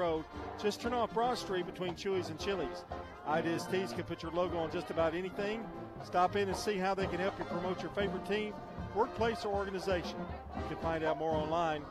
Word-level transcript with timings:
Road. 0.00 0.24
Just 0.60 0.80
turn 0.80 0.94
off 0.94 1.12
Broad 1.12 1.36
Street 1.36 1.66
between 1.66 1.94
Chewy's 1.94 2.30
and 2.30 2.38
Chili's. 2.38 2.84
Ideas 3.28 3.66
Tees 3.70 3.92
can 3.92 4.04
put 4.04 4.22
your 4.22 4.32
logo 4.32 4.56
on 4.56 4.72
just 4.72 4.88
about 4.90 5.14
anything. 5.14 5.62
Stop 6.04 6.36
in 6.36 6.48
and 6.48 6.56
see 6.56 6.78
how 6.78 6.94
they 6.94 7.06
can 7.06 7.20
help 7.20 7.38
you 7.38 7.44
promote 7.44 7.82
your 7.82 7.90
favorite 7.90 8.26
team, 8.26 8.54
workplace, 8.94 9.44
or 9.44 9.54
organization. 9.54 10.16
You 10.56 10.62
can 10.68 10.78
find 10.78 11.04
out 11.04 11.18
more 11.18 11.34
online 11.34 11.82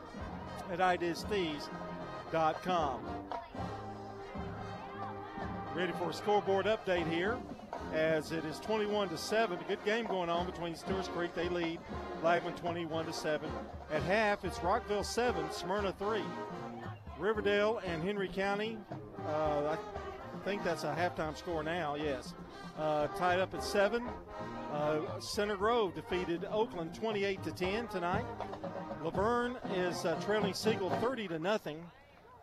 at 0.72 0.80
ideastees.com. 0.80 3.00
Ready 5.76 5.92
for 5.92 6.10
a 6.10 6.12
scoreboard 6.12 6.66
update 6.66 7.08
here 7.08 7.38
as 7.94 8.32
it 8.32 8.44
is 8.44 8.58
21 8.58 9.08
to 9.10 9.16
7. 9.16 9.56
A 9.56 9.62
good 9.68 9.84
game 9.84 10.06
going 10.06 10.28
on 10.28 10.46
between 10.46 10.74
Stewart's 10.74 11.06
Creek. 11.08 11.32
They 11.34 11.48
lead 11.48 11.78
Blackman 12.20 12.54
21 12.54 13.06
to 13.06 13.12
7. 13.12 13.48
At 13.92 14.02
half, 14.02 14.44
it's 14.44 14.58
Rockvale 14.58 15.04
7, 15.04 15.48
Smyrna 15.52 15.92
3. 15.92 16.22
Riverdale 17.20 17.80
and 17.84 18.02
Henry 18.02 18.28
County, 18.28 18.78
uh, 19.28 19.76
I 19.76 20.44
think 20.44 20.64
that's 20.64 20.84
a 20.84 20.94
halftime 20.94 21.36
score 21.36 21.62
now, 21.62 21.94
yes. 21.94 22.34
Uh, 22.78 23.08
tied 23.08 23.38
up 23.38 23.52
at 23.52 23.62
7. 23.62 24.02
Uh, 24.72 25.20
Center 25.20 25.56
Grove 25.56 25.94
defeated 25.94 26.46
Oakland 26.50 26.94
28 26.94 27.42
to 27.42 27.52
10 27.52 27.88
tonight. 27.88 28.24
La 29.04 29.10
Vergne 29.10 29.56
is 29.74 30.04
uh, 30.06 30.14
trailing 30.24 30.54
Siegel 30.54 30.88
30 30.88 31.28
to 31.28 31.38
nothing 31.38 31.84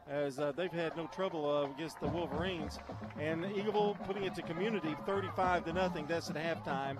as 0.09 0.39
uh, 0.39 0.51
they've 0.55 0.71
had 0.71 0.95
no 0.95 1.07
trouble 1.07 1.49
uh, 1.49 1.69
against 1.75 1.99
the 1.99 2.07
Wolverines. 2.07 2.79
And 3.19 3.43
Eagleville 3.43 4.01
putting 4.05 4.23
it 4.23 4.35
to 4.35 4.41
community 4.41 4.95
35 5.05 5.65
to 5.65 5.73
nothing. 5.73 6.05
That's 6.07 6.29
at 6.29 6.35
halftime. 6.35 6.97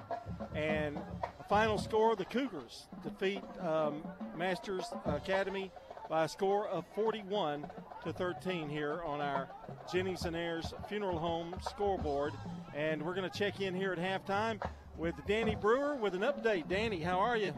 And 0.55 0.99
final 1.47 1.77
score: 1.77 2.15
the 2.15 2.25
Cougars 2.25 2.87
defeat 3.03 3.43
um, 3.61 4.03
Masters 4.35 4.85
Academy 5.05 5.71
by 6.09 6.23
a 6.23 6.27
score 6.27 6.67
of 6.67 6.85
41 6.95 7.65
to 8.03 8.13
13 8.13 8.69
here 8.69 9.01
on 9.05 9.21
our 9.21 9.49
Jennings 9.91 10.25
and 10.25 10.35
Ayers 10.35 10.73
Funeral 10.87 11.17
Home 11.17 11.55
scoreboard. 11.61 12.33
And 12.75 13.01
we're 13.01 13.13
going 13.13 13.29
to 13.29 13.37
check 13.37 13.59
in 13.61 13.73
here 13.73 13.93
at 13.93 13.99
halftime 13.99 14.61
with 14.97 15.15
Danny 15.27 15.55
Brewer 15.55 15.95
with 15.95 16.13
an 16.15 16.21
update. 16.21 16.67
Danny, 16.67 16.99
how 16.99 17.19
are 17.19 17.37
you? 17.37 17.53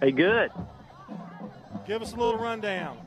Hey, 0.00 0.10
good. 0.10 0.50
Give 1.86 2.02
us 2.02 2.12
a 2.12 2.16
little 2.16 2.38
rundown 2.38 2.98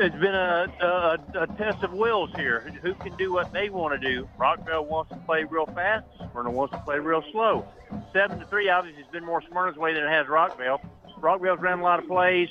it's 0.00 0.16
been 0.16 0.34
a, 0.34 0.66
a, 0.80 1.42
a 1.42 1.46
test 1.58 1.82
of 1.82 1.92
wills 1.92 2.30
here. 2.36 2.60
Who 2.82 2.94
can 2.94 3.16
do 3.16 3.32
what 3.32 3.52
they 3.52 3.68
want 3.70 4.00
to 4.00 4.08
do? 4.08 4.28
Rockvale 4.38 4.86
wants 4.86 5.10
to 5.10 5.16
play 5.18 5.44
real 5.44 5.66
fast. 5.66 6.06
Smyrna 6.30 6.50
wants 6.50 6.72
to 6.72 6.80
play 6.80 6.98
real 6.98 7.22
slow. 7.32 7.66
Seven 8.12 8.38
to 8.38 8.46
three, 8.46 8.68
obviously, 8.68 9.02
has 9.02 9.10
been 9.12 9.24
more 9.24 9.42
Smyrna's 9.42 9.76
way 9.76 9.94
than 9.94 10.04
it 10.04 10.10
has 10.10 10.26
Rockvale. 10.26 10.80
Rockvale's 11.20 11.60
ran 11.60 11.80
a 11.80 11.82
lot 11.82 11.98
of 11.98 12.06
plays. 12.06 12.48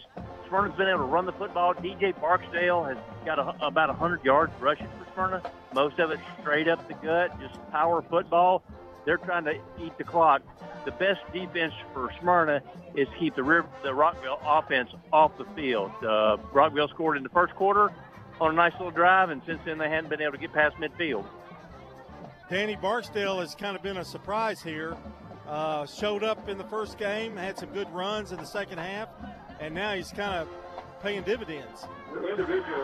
Smyrna's 0.48 0.76
been 0.78 0.88
able 0.88 1.00
to 1.00 1.06
run 1.06 1.26
the 1.26 1.34
football. 1.34 1.74
DJ 1.74 2.20
Barksdale 2.20 2.84
has 2.84 2.98
got 3.26 3.40
a, 3.40 3.66
about 3.66 3.90
100 3.90 4.24
yards 4.24 4.52
rushing 4.60 4.88
for 4.98 5.14
Smyrna. 5.14 5.44
Most 5.74 6.00
of 6.00 6.12
it 6.12 6.20
straight 6.42 6.68
up 6.68 6.88
the 6.88 6.96
gut, 6.96 7.40
just 7.40 7.60
power 7.72 8.02
football. 8.02 8.64
They're 9.06 9.18
trying 9.18 9.46
to 9.46 9.56
eat 9.80 9.98
the 9.98 10.04
clock 10.04 10.42
the 10.86 10.92
best 10.92 11.20
defense 11.34 11.74
for 11.94 12.10
Smyrna 12.20 12.62
is 12.96 13.08
keep 13.20 13.36
the 13.36 13.44
River, 13.44 13.68
the 13.84 13.90
Rockvale 13.90 14.40
offense 14.44 14.90
off 15.12 15.38
the 15.38 15.46
field. 15.56 15.92
Uh, 16.02 16.38
Rockvale 16.54 16.90
scored 16.90 17.18
in 17.18 17.24
the 17.24 17.30
first 17.30 17.54
quarter 17.56 17.92
on 18.40 18.52
a 18.52 18.54
nice 18.54 18.74
little 18.74 18.92
drive, 18.92 19.30
and 19.30 19.42
since 19.46 19.60
then 19.66 19.78
they 19.78 19.90
hadn't 19.90 20.10
been 20.10 20.22
able 20.22 20.34
to 20.34 20.38
get 20.38 20.54
past 20.54 20.76
midfield. 20.78 21.26
Danny 22.50 22.76
Barksdale 22.76 23.40
has 23.40 23.54
kind 23.54 23.76
of 23.76 23.84
been 23.84 23.98
a 23.98 24.06
surprise 24.06 24.62
here. 24.62 24.98
Uh, 25.50 25.84
showed 25.88 26.24
up 26.24 26.48
in 26.48 26.60
the 26.60 26.64
first 26.66 27.00
game, 27.00 27.36
had 27.36 27.58
some 27.58 27.70
good 27.70 27.90
runs 27.92 28.32
in 28.32 28.38
the 28.38 28.46
second 28.46 28.78
half, 28.78 29.10
and 29.60 29.74
now 29.74 29.96
he's 29.96 30.12
kind 30.12 30.36
of 30.36 30.48
paying 31.02 31.24
dividends. 31.24 31.88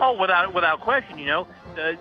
Oh, 0.00 0.16
without 0.20 0.52
without 0.52 0.80
question, 0.80 1.16
you 1.16 1.26
know, 1.26 1.46
uh, 1.78 1.92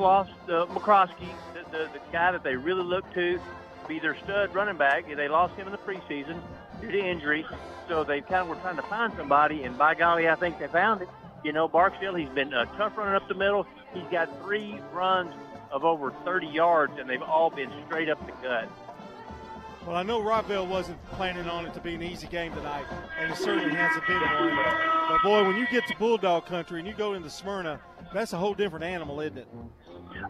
lost 0.00 0.32
uh, 0.48 0.66
McCroskey, 0.66 1.28
the, 1.54 1.62
the, 1.70 1.88
the 1.92 2.00
guy 2.10 2.32
that 2.32 2.42
they 2.42 2.56
really 2.56 2.82
look 2.82 3.04
to 3.14 3.38
be 3.86 4.00
their 4.00 4.16
stud 4.16 4.52
running 4.52 4.76
back. 4.76 5.04
They 5.14 5.28
lost 5.28 5.54
him 5.54 5.68
in 5.68 5.72
the 5.72 5.78
preseason 5.78 6.40
due 6.80 6.90
to 6.90 6.98
injury, 6.98 7.46
so 7.88 8.02
they 8.02 8.20
kind 8.20 8.42
of 8.42 8.48
were 8.48 8.56
trying 8.56 8.76
to 8.76 8.82
find 8.82 9.12
somebody, 9.16 9.62
and 9.62 9.78
by 9.78 9.94
golly, 9.94 10.28
I 10.28 10.34
think 10.34 10.58
they 10.58 10.66
found 10.66 11.02
it. 11.02 11.08
You 11.44 11.52
know, 11.52 11.68
Barksdale, 11.68 12.16
he's 12.16 12.28
been 12.30 12.52
uh, 12.52 12.64
tough 12.76 12.96
running 12.98 13.14
up 13.14 13.28
the 13.28 13.34
middle. 13.34 13.64
He's 13.94 14.02
got 14.10 14.28
three 14.42 14.80
runs 14.92 15.32
of 15.70 15.84
over 15.84 16.12
30 16.24 16.48
yards, 16.48 16.94
and 16.98 17.08
they've 17.08 17.22
all 17.22 17.50
been 17.50 17.70
straight 17.86 18.08
up 18.08 18.24
the 18.26 18.32
gut. 18.42 18.68
Well, 19.86 19.96
I 19.96 20.02
know 20.02 20.20
Rockvale 20.20 20.68
wasn't 20.68 21.02
planning 21.12 21.48
on 21.48 21.64
it 21.64 21.72
to 21.74 21.80
be 21.80 21.94
an 21.94 22.02
easy 22.02 22.26
game 22.26 22.52
tonight, 22.52 22.84
and 23.18 23.32
it 23.32 23.36
certainly 23.36 23.74
hasn't 23.74 24.06
been 24.06 24.20
one. 24.20 24.56
But 25.08 25.22
boy, 25.22 25.44
when 25.44 25.56
you 25.56 25.66
get 25.68 25.86
to 25.86 25.96
Bulldog 25.96 26.44
Country 26.46 26.80
and 26.80 26.86
you 26.86 26.94
go 26.94 27.14
into 27.14 27.30
Smyrna, 27.30 27.80
that's 28.12 28.34
a 28.34 28.36
whole 28.36 28.52
different 28.52 28.84
animal, 28.84 29.20
isn't 29.20 29.38
it? 29.38 29.48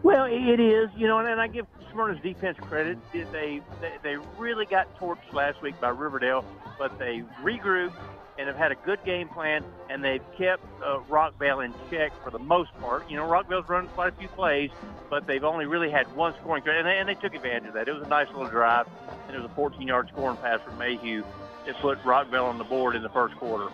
Well, 0.03 0.25
it 0.25 0.59
is, 0.59 0.89
you 0.95 1.07
know, 1.07 1.19
and 1.19 1.41
I 1.41 1.47
give 1.47 1.65
Smyrna's 1.91 2.21
defense 2.23 2.57
credit. 2.61 2.97
They, 3.11 3.23
they 3.33 3.61
they 4.03 4.15
really 4.37 4.65
got 4.65 4.97
torched 4.97 5.33
last 5.33 5.61
week 5.61 5.79
by 5.81 5.89
Riverdale, 5.89 6.45
but 6.79 6.97
they 6.97 7.23
regrouped 7.43 7.93
and 8.41 8.47
have 8.47 8.57
had 8.57 8.71
a 8.71 8.75
good 8.75 8.97
game 9.05 9.27
plan, 9.27 9.63
and 9.87 10.03
they've 10.03 10.23
kept 10.35 10.63
uh, 10.83 10.97
Rockvale 11.07 11.63
in 11.63 11.71
check 11.91 12.11
for 12.23 12.31
the 12.31 12.39
most 12.39 12.73
part. 12.79 13.07
You 13.07 13.17
know, 13.17 13.27
Rockvale's 13.27 13.69
run 13.69 13.87
quite 13.89 14.09
a 14.09 14.15
few 14.17 14.27
plays, 14.29 14.71
but 15.11 15.27
they've 15.27 15.43
only 15.43 15.67
really 15.67 15.91
had 15.91 16.11
one 16.15 16.33
scoring 16.41 16.63
threat, 16.63 16.77
and 16.77 16.87
they, 16.87 16.97
and 16.97 17.07
they 17.07 17.13
took 17.13 17.35
advantage 17.35 17.67
of 17.67 17.75
that. 17.75 17.87
It 17.87 17.93
was 17.93 18.01
a 18.01 18.09
nice 18.09 18.27
little 18.29 18.47
drive, 18.47 18.87
and 19.27 19.35
it 19.35 19.39
was 19.39 19.49
a 19.51 19.53
14-yard 19.53 20.09
scoring 20.11 20.37
pass 20.37 20.59
from 20.61 20.75
Mayhew 20.79 21.23
that 21.67 21.75
put 21.75 22.01
Rockvale 22.01 22.45
on 22.45 22.57
the 22.57 22.63
board 22.63 22.95
in 22.95 23.03
the 23.03 23.09
first 23.09 23.35
quarter. 23.35 23.67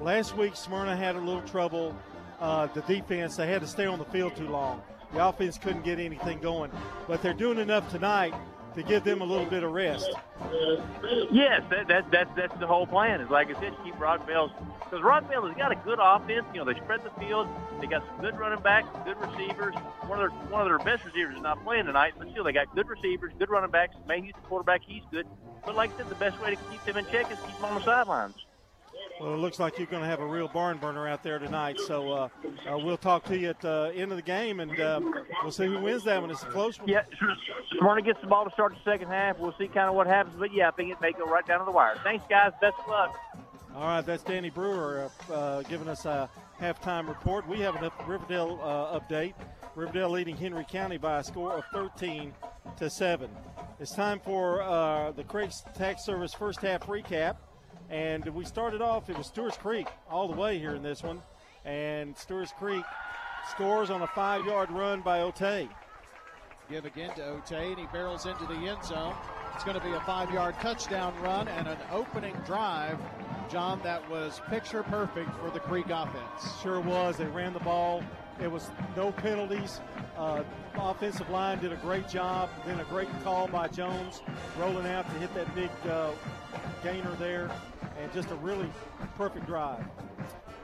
Last 0.00 0.36
week, 0.36 0.56
Smyrna 0.56 0.96
had 0.96 1.14
a 1.14 1.20
little 1.20 1.42
trouble. 1.42 1.94
Uh, 2.40 2.66
the 2.66 2.80
defense, 2.82 3.36
they 3.36 3.46
had 3.46 3.60
to 3.60 3.68
stay 3.68 3.86
on 3.86 4.00
the 4.00 4.04
field 4.06 4.34
too 4.34 4.48
long. 4.48 4.82
The 5.12 5.24
offense 5.24 5.56
couldn't 5.56 5.84
get 5.84 6.00
anything 6.00 6.40
going, 6.40 6.72
but 7.06 7.22
they're 7.22 7.32
doing 7.32 7.58
enough 7.58 7.88
tonight 7.92 8.34
to 8.74 8.82
give 8.82 9.04
them 9.04 9.20
a 9.20 9.24
little 9.24 9.46
bit 9.46 9.62
of 9.62 9.72
rest. 9.72 10.10
Yes, 11.30 11.62
that, 11.70 11.88
that, 11.88 12.10
that 12.10 12.36
that's 12.36 12.58
the 12.58 12.66
whole 12.66 12.86
plan. 12.86 13.20
Is 13.20 13.30
like 13.30 13.54
I 13.54 13.60
said, 13.60 13.74
keep 13.84 13.94
Rockvale's 13.96 14.52
because 14.84 15.04
Rockvale 15.04 15.48
has 15.48 15.56
got 15.56 15.72
a 15.72 15.76
good 15.76 15.98
offense. 16.00 16.46
You 16.52 16.60
know, 16.60 16.72
they 16.72 16.78
spread 16.78 17.02
the 17.04 17.10
field. 17.20 17.48
They 17.80 17.86
got 17.86 18.06
some 18.06 18.20
good 18.20 18.38
running 18.38 18.62
backs, 18.62 18.88
good 19.04 19.16
receivers. 19.18 19.74
One 20.06 20.20
of 20.20 20.30
their 20.30 20.40
one 20.50 20.60
of 20.60 20.66
their 20.68 20.78
best 20.78 21.04
receivers 21.04 21.36
is 21.36 21.42
not 21.42 21.62
playing 21.64 21.86
tonight, 21.86 22.14
but 22.18 22.30
still 22.30 22.44
they 22.44 22.52
got 22.52 22.74
good 22.74 22.88
receivers, 22.88 23.32
good 23.38 23.50
running 23.50 23.70
backs. 23.70 23.94
Mayhew 24.06 24.32
the 24.32 24.40
quarterback, 24.48 24.82
he's 24.86 25.02
good. 25.10 25.26
But 25.64 25.76
like 25.76 25.92
I 25.94 25.98
said, 25.98 26.08
the 26.08 26.14
best 26.16 26.40
way 26.40 26.50
to 26.50 26.56
keep 26.70 26.84
them 26.84 26.96
in 26.96 27.06
check 27.06 27.30
is 27.30 27.38
keep 27.46 27.56
them 27.56 27.66
on 27.66 27.74
the 27.74 27.84
sidelines. 27.84 28.34
Well, 29.20 29.34
it 29.34 29.36
looks 29.36 29.58
like 29.58 29.76
you're 29.76 29.86
going 29.86 30.02
to 30.02 30.08
have 30.08 30.20
a 30.20 30.26
real 30.26 30.48
barn 30.48 30.78
burner 30.78 31.06
out 31.06 31.22
there 31.22 31.38
tonight. 31.38 31.78
So 31.86 32.10
uh, 32.10 32.28
uh, 32.66 32.78
we'll 32.78 32.96
talk 32.96 33.24
to 33.24 33.36
you 33.36 33.50
at 33.50 33.60
the 33.60 33.70
uh, 33.70 33.92
end 33.94 34.12
of 34.12 34.16
the 34.16 34.22
game, 34.22 34.60
and 34.60 34.80
uh, 34.80 34.98
we'll 35.42 35.52
see 35.52 35.66
who 35.66 35.78
wins 35.78 36.04
that 36.04 36.22
one. 36.22 36.30
It's 36.30 36.42
a 36.42 36.46
close 36.46 36.78
one. 36.78 36.88
Yeah, 36.88 37.02
Smyrna 37.78 38.00
gets 38.00 38.18
the 38.22 38.28
ball 38.28 38.46
to 38.46 38.50
start 38.52 38.72
the 38.72 38.90
second 38.90 39.08
half. 39.08 39.38
We'll 39.38 39.54
see 39.58 39.66
kind 39.66 39.90
of 39.90 39.94
what 39.94 40.06
happens. 40.06 40.36
But, 40.38 40.54
yeah, 40.54 40.68
I 40.68 40.70
think 40.70 40.90
it 40.90 41.02
may 41.02 41.12
go 41.12 41.26
right 41.26 41.46
down 41.46 41.58
to 41.58 41.66
the 41.66 41.70
wire. 41.70 41.96
Thanks, 42.02 42.24
guys. 42.30 42.52
Best 42.62 42.76
of 42.82 42.88
luck. 42.88 43.14
All 43.74 43.82
right, 43.82 44.00
that's 44.00 44.22
Danny 44.22 44.48
Brewer 44.48 45.10
uh, 45.30 45.62
giving 45.62 45.88
us 45.88 46.06
a 46.06 46.30
halftime 46.58 47.06
report. 47.06 47.46
We 47.46 47.60
have 47.60 47.76
a 47.76 47.92
Riverdale 48.06 48.58
uh, 48.62 48.98
update. 48.98 49.34
Riverdale 49.74 50.08
leading 50.08 50.36
Henry 50.36 50.64
County 50.66 50.96
by 50.96 51.18
a 51.18 51.24
score 51.24 51.52
of 51.52 51.64
13 51.74 52.32
to 52.78 52.88
7. 52.88 53.30
It's 53.78 53.94
time 53.94 54.18
for 54.24 55.12
the 55.14 55.24
Craig's 55.24 55.62
Tax 55.74 56.06
Service 56.06 56.32
first 56.32 56.62
half 56.62 56.86
recap. 56.86 57.36
And 57.90 58.24
we 58.26 58.44
started 58.44 58.80
off, 58.80 59.10
it 59.10 59.18
was 59.18 59.26
Stewart's 59.26 59.56
Creek 59.56 59.88
all 60.08 60.28
the 60.28 60.36
way 60.36 60.58
here 60.58 60.74
in 60.76 60.82
this 60.82 61.02
one. 61.02 61.20
And 61.64 62.16
Stewart's 62.16 62.52
Creek 62.52 62.84
scores 63.50 63.90
on 63.90 64.02
a 64.02 64.06
five 64.08 64.46
yard 64.46 64.70
run 64.70 65.00
by 65.00 65.18
Otay. 65.18 65.68
Give 66.70 66.84
again 66.84 67.12
to 67.16 67.22
Otay, 67.22 67.70
and 67.70 67.78
he 67.78 67.86
barrels 67.92 68.26
into 68.26 68.46
the 68.46 68.54
end 68.54 68.84
zone. 68.84 69.14
It's 69.54 69.64
going 69.64 69.78
to 69.78 69.84
be 69.84 69.92
a 69.92 70.00
five 70.02 70.32
yard 70.32 70.54
touchdown 70.60 71.12
run 71.20 71.48
and 71.48 71.66
an 71.66 71.78
opening 71.90 72.34
drive, 72.46 72.96
John, 73.50 73.80
that 73.82 74.08
was 74.08 74.40
picture 74.48 74.84
perfect 74.84 75.28
for 75.40 75.50
the 75.50 75.58
Creek 75.58 75.86
offense. 75.90 76.60
Sure 76.62 76.78
was. 76.78 77.16
They 77.16 77.24
ran 77.24 77.52
the 77.52 77.58
ball. 77.58 78.04
It 78.42 78.50
was 78.50 78.70
no 78.96 79.12
penalties. 79.12 79.80
Uh, 80.16 80.42
offensive 80.74 81.28
line 81.30 81.58
did 81.58 81.72
a 81.72 81.76
great 81.76 82.08
job. 82.08 82.48
Then 82.66 82.80
a 82.80 82.84
great 82.84 83.08
call 83.22 83.48
by 83.48 83.68
Jones, 83.68 84.22
rolling 84.58 84.86
out 84.86 85.06
to 85.12 85.18
hit 85.18 85.34
that 85.34 85.54
big 85.54 85.70
uh, 85.88 86.10
gainer 86.82 87.14
there 87.16 87.50
and 88.00 88.12
just 88.12 88.30
a 88.30 88.34
really 88.36 88.70
perfect 89.16 89.46
drive. 89.46 89.84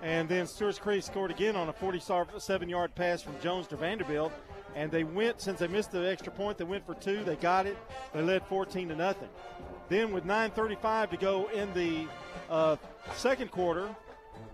And 0.03 0.29
then 0.29 0.47
Stewart's 0.47 0.79
Creek 0.79 1.03
scored 1.03 1.31
again 1.31 1.57
on 1.57 1.69
a 1.69 1.73
47 1.73 2.69
yard 2.69 2.95
pass 2.95 3.23
from 3.23 3.35
Jones 3.41 3.67
to 3.69 3.77
Vanderbilt. 3.77 4.33
And 4.75 4.91
they 4.91 5.05
went, 5.05 5.41
since 5.41 5.59
they 5.59 5.69
missed 5.69 5.91
the 5.91 6.07
extra 6.07 6.31
point, 6.31 6.59
they 6.59 6.65
went 6.65 6.85
for 6.85 6.95
two. 6.95 7.25
They 7.25 7.37
got 7.37 7.67
it. 7.67 7.79
They 8.13 8.23
led 8.23 8.43
14 8.45 8.89
to 8.89 8.97
nothing. 8.97 9.29
Then 9.89 10.13
with 10.13 10.25
9.35 10.25 11.11
to 11.11 11.17
go 11.17 11.49
in 11.49 11.73
the 11.73 12.07
uh, 12.51 12.77
second 13.15 13.51
quarter, 13.51 13.89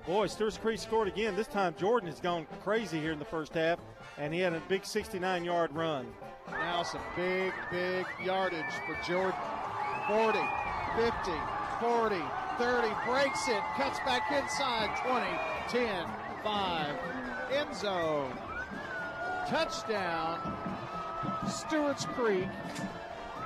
boy, 0.07 0.27
Stewart's 0.27 0.59
Creek 0.59 0.79
scored 0.79 1.09
again. 1.09 1.37
This 1.37 1.47
time 1.47 1.75
Jordan 1.79 2.09
has 2.09 2.21
gone 2.21 2.47
crazy 2.63 3.01
here 3.01 3.13
in 3.13 3.19
the 3.19 3.25
first 3.25 3.55
half, 3.55 3.79
and 4.19 4.33
he 4.33 4.41
had 4.41 4.53
a 4.53 4.61
big 4.69 4.85
69 4.85 5.45
yard 5.45 5.73
run. 5.73 6.07
Now 6.51 6.83
some 6.83 7.01
big, 7.17 7.53
big 7.71 8.07
yardage 8.25 8.65
for 8.87 8.97
Jordan. 9.07 9.39
40, 10.09 10.39
50, 10.97 11.31
40, 11.81 12.17
30, 12.59 12.89
breaks 13.07 13.49
it, 13.49 13.63
cuts 13.77 13.99
back 14.01 14.31
inside, 14.33 14.91
20, 15.07 15.87
10, 15.87 16.07
5, 16.43 16.97
end 17.53 17.75
zone. 17.75 18.33
Touchdown, 19.49 20.57
Stewart's 21.49 22.05
Creek. 22.07 22.49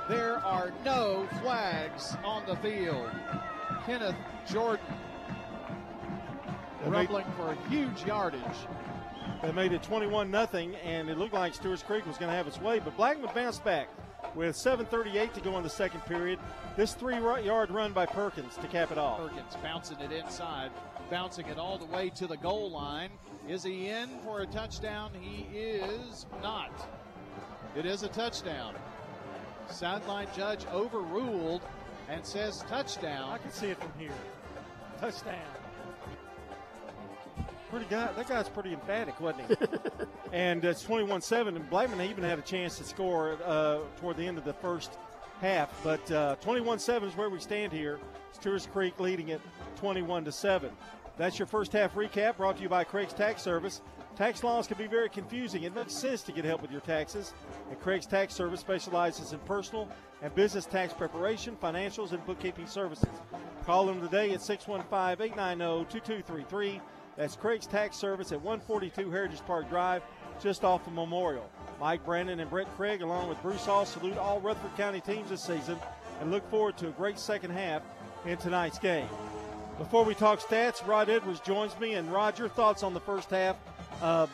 There 0.09 0.37
are 0.37 0.71
no 0.85 1.27
flags 1.41 2.15
on 2.23 2.45
the 2.45 2.55
field. 2.57 3.09
Kenneth 3.85 4.15
Jordan 4.49 4.85
rumbling 6.85 7.25
for 7.35 7.51
a 7.51 7.69
huge 7.69 8.05
yardage. 8.05 8.41
They 9.41 9.51
made 9.51 9.71
it 9.71 9.83
21 9.83 10.31
nothing, 10.31 10.75
and 10.77 11.09
it 11.09 11.17
looked 11.17 11.33
like 11.33 11.53
Stewart's 11.53 11.83
Creek 11.83 12.05
was 12.05 12.17
going 12.17 12.31
to 12.31 12.35
have 12.35 12.47
its 12.47 12.59
way, 12.59 12.79
but 12.79 12.95
Blackman 12.97 13.29
bounced 13.35 13.63
back 13.63 13.89
with 14.35 14.55
7.38 14.55 15.33
to 15.33 15.41
go 15.41 15.57
in 15.57 15.63
the 15.63 15.69
second 15.69 16.01
period. 16.05 16.39
This 16.75 16.93
three 16.93 17.17
yard 17.17 17.71
run 17.71 17.93
by 17.93 18.05
Perkins 18.05 18.55
to 18.57 18.67
cap 18.67 18.91
it 18.91 18.97
off. 18.97 19.19
Perkins 19.19 19.55
bouncing 19.61 19.99
it 19.99 20.11
inside, 20.11 20.71
bouncing 21.09 21.45
it 21.47 21.57
all 21.57 21.77
the 21.77 21.85
way 21.85 22.09
to 22.15 22.27
the 22.27 22.37
goal 22.37 22.71
line. 22.71 23.09
Is 23.47 23.63
he 23.63 23.89
in 23.89 24.09
for 24.23 24.41
a 24.41 24.45
touchdown? 24.47 25.11
He 25.19 25.57
is 25.57 26.25
not. 26.41 26.71
It 27.75 27.85
is 27.85 28.03
a 28.03 28.07
touchdown. 28.07 28.75
Sideline 29.69 30.27
judge 30.35 30.65
overruled 30.73 31.61
and 32.09 32.25
says 32.25 32.63
touchdown. 32.69 33.29
I 33.29 33.37
can 33.37 33.51
see 33.51 33.67
it 33.67 33.79
from 33.79 33.91
here. 33.99 34.11
Touchdown. 34.99 35.56
Pretty 37.69 37.85
guy. 37.89 38.09
That 38.13 38.29
guy's 38.29 38.47
pretty 38.47 38.73
emphatic, 38.73 39.19
wasn't 39.19 39.49
he? 39.49 39.55
and 40.31 40.63
it's 40.63 40.83
21-7. 40.85 41.49
And 41.49 41.69
Blackman 41.69 42.01
even 42.01 42.23
had 42.23 42.39
a 42.39 42.43
chance 42.43 42.77
to 42.77 42.83
score 42.83 43.37
uh, 43.45 43.79
toward 43.99 44.17
the 44.17 44.25
end 44.25 44.37
of 44.37 44.45
the 44.45 44.53
first 44.53 44.97
half. 45.41 45.69
But 45.83 46.05
21-7 46.05 47.01
uh, 47.01 47.05
is 47.05 47.17
where 47.17 47.29
we 47.29 47.39
stand 47.39 47.73
here. 47.73 47.99
Stewart's 48.31 48.67
Creek 48.67 48.99
leading 48.99 49.29
it 49.29 49.41
21 49.77 50.25
to 50.25 50.31
7. 50.31 50.71
That's 51.17 51.39
your 51.39 51.47
first 51.47 51.73
half 51.73 51.95
recap 51.95 52.37
brought 52.37 52.57
to 52.57 52.63
you 52.63 52.69
by 52.69 52.83
Craig's 52.83 53.13
Tax 53.13 53.41
Service. 53.41 53.81
Tax 54.15 54.43
laws 54.43 54.67
can 54.67 54.77
be 54.77 54.87
very 54.87 55.09
confusing. 55.09 55.63
It 55.63 55.75
makes 55.75 55.93
sense 55.93 56.21
to 56.23 56.31
get 56.31 56.45
help 56.45 56.61
with 56.61 56.71
your 56.71 56.81
taxes. 56.81 57.33
And 57.69 57.79
Craig's 57.79 58.05
Tax 58.05 58.33
Service 58.33 58.59
specializes 58.59 59.33
in 59.33 59.39
personal 59.39 59.87
and 60.21 60.33
business 60.33 60.65
tax 60.65 60.93
preparation, 60.93 61.57
financials, 61.61 62.11
and 62.11 62.25
bookkeeping 62.25 62.67
services. 62.67 63.09
Call 63.65 63.85
them 63.85 64.01
today 64.01 64.33
at 64.33 64.41
615 64.41 65.25
890 65.25 65.85
2233 65.91 66.81
that's 67.17 67.35
Craig's 67.35 67.67
Tax 67.67 67.97
Service 67.97 68.31
at 68.31 68.41
142 68.41 69.11
Heritage 69.11 69.41
Park 69.45 69.67
Drive, 69.69 70.03
just 70.41 70.63
off 70.63 70.85
of 70.87 70.93
Memorial. 70.93 71.49
Mike 71.79 72.05
Brandon 72.05 72.39
and 72.39 72.49
Brett 72.49 72.67
Craig, 72.77 73.01
along 73.01 73.27
with 73.27 73.41
Bruce 73.41 73.65
Hall, 73.65 73.85
salute 73.85 74.17
all 74.17 74.39
Rutherford 74.39 74.77
County 74.77 75.01
teams 75.01 75.29
this 75.29 75.43
season 75.43 75.77
and 76.21 76.31
look 76.31 76.47
forward 76.49 76.77
to 76.77 76.87
a 76.87 76.91
great 76.91 77.19
second 77.19 77.51
half 77.51 77.81
in 78.25 78.37
tonight's 78.37 78.79
game. 78.79 79.07
Before 79.77 80.03
we 80.03 80.15
talk 80.15 80.39
stats, 80.39 80.85
Rod 80.87 81.09
Edwards 81.09 81.39
joins 81.39 81.77
me. 81.79 81.93
And 81.93 82.11
Rod, 82.11 82.39
your 82.39 82.49
thoughts 82.49 82.81
on 82.81 82.93
the 82.93 82.99
first 82.99 83.29
half? 83.29 83.55
Uh, 84.01 84.25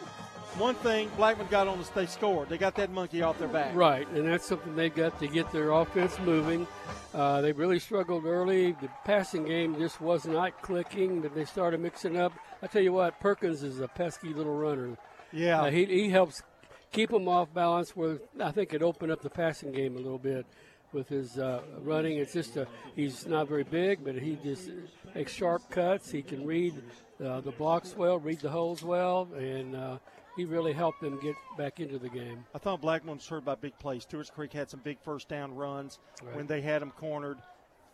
one 0.57 0.75
thing 0.75 1.09
Blackman 1.17 1.47
got 1.49 1.67
on 1.67 1.79
us, 1.79 1.89
they 1.89 2.05
scored. 2.05 2.49
They 2.49 2.57
got 2.57 2.75
that 2.75 2.91
monkey 2.91 3.21
off 3.21 3.39
their 3.39 3.47
back. 3.47 3.75
Right, 3.75 4.07
and 4.09 4.27
that's 4.27 4.45
something 4.45 4.75
they've 4.75 4.93
got 4.93 5.19
to 5.19 5.27
get 5.27 5.51
their 5.51 5.71
offense 5.71 6.17
moving. 6.19 6.67
Uh, 7.13 7.41
they 7.41 7.51
really 7.51 7.79
struggled 7.79 8.25
early. 8.25 8.71
The 8.73 8.89
passing 9.05 9.45
game 9.45 9.77
just 9.77 10.01
was 10.01 10.25
not 10.25 10.61
clicking, 10.61 11.21
but 11.21 11.35
they 11.35 11.45
started 11.45 11.79
mixing 11.79 12.17
up. 12.17 12.33
I 12.61 12.67
tell 12.67 12.81
you 12.81 12.93
what, 12.93 13.19
Perkins 13.19 13.63
is 13.63 13.79
a 13.79 13.87
pesky 13.87 14.33
little 14.33 14.55
runner. 14.55 14.97
Yeah, 15.31 15.63
uh, 15.63 15.71
he, 15.71 15.85
he 15.85 16.09
helps 16.09 16.43
keep 16.91 17.09
them 17.09 17.27
off 17.27 17.53
balance. 17.53 17.95
Where 17.95 18.19
I 18.39 18.51
think 18.51 18.73
it 18.73 18.81
opened 18.81 19.11
up 19.11 19.21
the 19.21 19.29
passing 19.29 19.71
game 19.71 19.95
a 19.95 19.99
little 19.99 20.17
bit 20.17 20.45
with 20.93 21.09
his 21.09 21.37
uh, 21.37 21.61
running. 21.81 22.17
It's 22.17 22.33
just 22.33 22.55
a, 22.57 22.67
he's 22.95 23.25
not 23.25 23.47
very 23.47 23.63
big, 23.63 24.03
but 24.03 24.15
he 24.15 24.37
just 24.43 24.69
makes 25.15 25.31
sharp 25.31 25.69
cuts. 25.69 26.11
He 26.11 26.21
can 26.21 26.45
read 26.45 26.75
uh, 27.23 27.41
the 27.41 27.51
blocks 27.51 27.95
well, 27.97 28.19
read 28.19 28.39
the 28.39 28.49
holes 28.49 28.83
well, 28.83 29.27
and 29.35 29.75
uh, 29.75 29.97
he 30.35 30.45
really 30.45 30.73
helped 30.73 31.01
them 31.01 31.19
get 31.21 31.35
back 31.57 31.79
into 31.79 31.99
the 31.99 32.09
game. 32.09 32.43
I 32.53 32.57
thought 32.57 32.81
Blackman 32.81 33.17
was 33.17 33.27
hurt 33.27 33.45
by 33.45 33.55
big 33.55 33.77
plays. 33.79 34.03
Stewart's 34.03 34.29
Creek 34.29 34.53
had 34.53 34.69
some 34.69 34.79
big 34.83 34.97
first 35.03 35.29
down 35.29 35.53
runs 35.55 35.99
right. 36.23 36.35
when 36.35 36.47
they 36.47 36.61
had 36.61 36.81
him 36.81 36.91
cornered, 36.91 37.37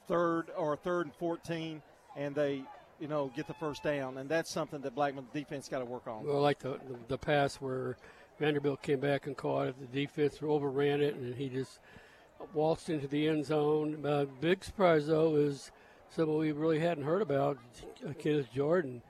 third 0.08 0.46
or 0.58 0.76
third 0.78 1.08
and 1.08 1.16
14, 1.16 1.82
and 2.16 2.34
they, 2.34 2.64
you 3.00 3.08
know, 3.08 3.32
get 3.36 3.48
the 3.48 3.54
first 3.54 3.84
down. 3.84 4.18
And 4.18 4.30
that's 4.30 4.52
something 4.52 4.82
that 4.82 4.96
Blackman 4.96 5.28
defense 5.34 5.68
got 5.68 5.80
to 5.80 5.86
work 5.86 6.08
on. 6.08 6.26
Well, 6.26 6.42
like 6.42 6.60
the, 6.60 6.80
the, 6.88 6.98
the 7.10 7.18
pass 7.18 7.56
where 7.56 7.98
Vanderbilt 8.40 8.82
came 8.82 9.00
back 9.00 9.28
and 9.28 9.36
caught 9.36 9.68
it, 9.68 9.76
the 9.80 10.02
defense 10.02 10.40
overran 10.42 11.02
it, 11.02 11.16
and 11.16 11.36
he 11.36 11.50
just 11.50 11.80
waltzed 12.54 12.90
into 12.90 13.08
the 13.08 13.28
end 13.28 13.46
zone. 13.46 14.06
Uh, 14.06 14.26
big 14.40 14.64
surprise 14.64 15.08
though 15.08 15.36
is 15.36 15.72
someone 16.10 16.38
we 16.38 16.54
really 16.54 16.80
hadn't 16.80 17.04
heard 17.04 17.22
about, 17.22 17.58
Kenneth 18.18 18.52
Jordan. 18.54 19.02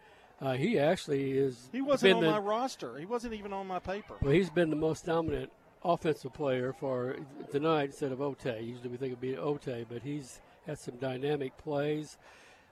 Uh, 0.41 0.53
he 0.53 0.79
actually 0.79 1.31
is. 1.37 1.69
He 1.71 1.81
wasn't 1.81 2.15
on 2.15 2.23
the, 2.23 2.31
my 2.31 2.37
roster. 2.37 2.97
He 2.97 3.05
wasn't 3.05 3.33
even 3.33 3.51
on 3.51 3.67
my 3.67 3.79
paper. 3.79 4.15
Well, 4.21 4.31
he's 4.31 4.49
been 4.49 4.69
the 4.69 4.75
most 4.75 5.05
dominant 5.05 5.51
offensive 5.83 6.33
player 6.33 6.73
for 6.73 7.17
tonight 7.51 7.85
instead 7.85 8.11
of 8.11 8.21
Ote. 8.21 8.45
Usually 8.45 8.89
we 8.89 8.97
think 8.97 9.11
it'd 9.11 9.21
be 9.21 9.37
Ote, 9.37 9.85
but 9.89 10.01
he's 10.03 10.39
had 10.65 10.79
some 10.79 10.95
dynamic 10.95 11.57
plays. 11.57 12.17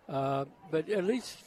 Uh, 0.07 0.45
but 0.71 0.89
at 0.89 1.03
least 1.03 1.39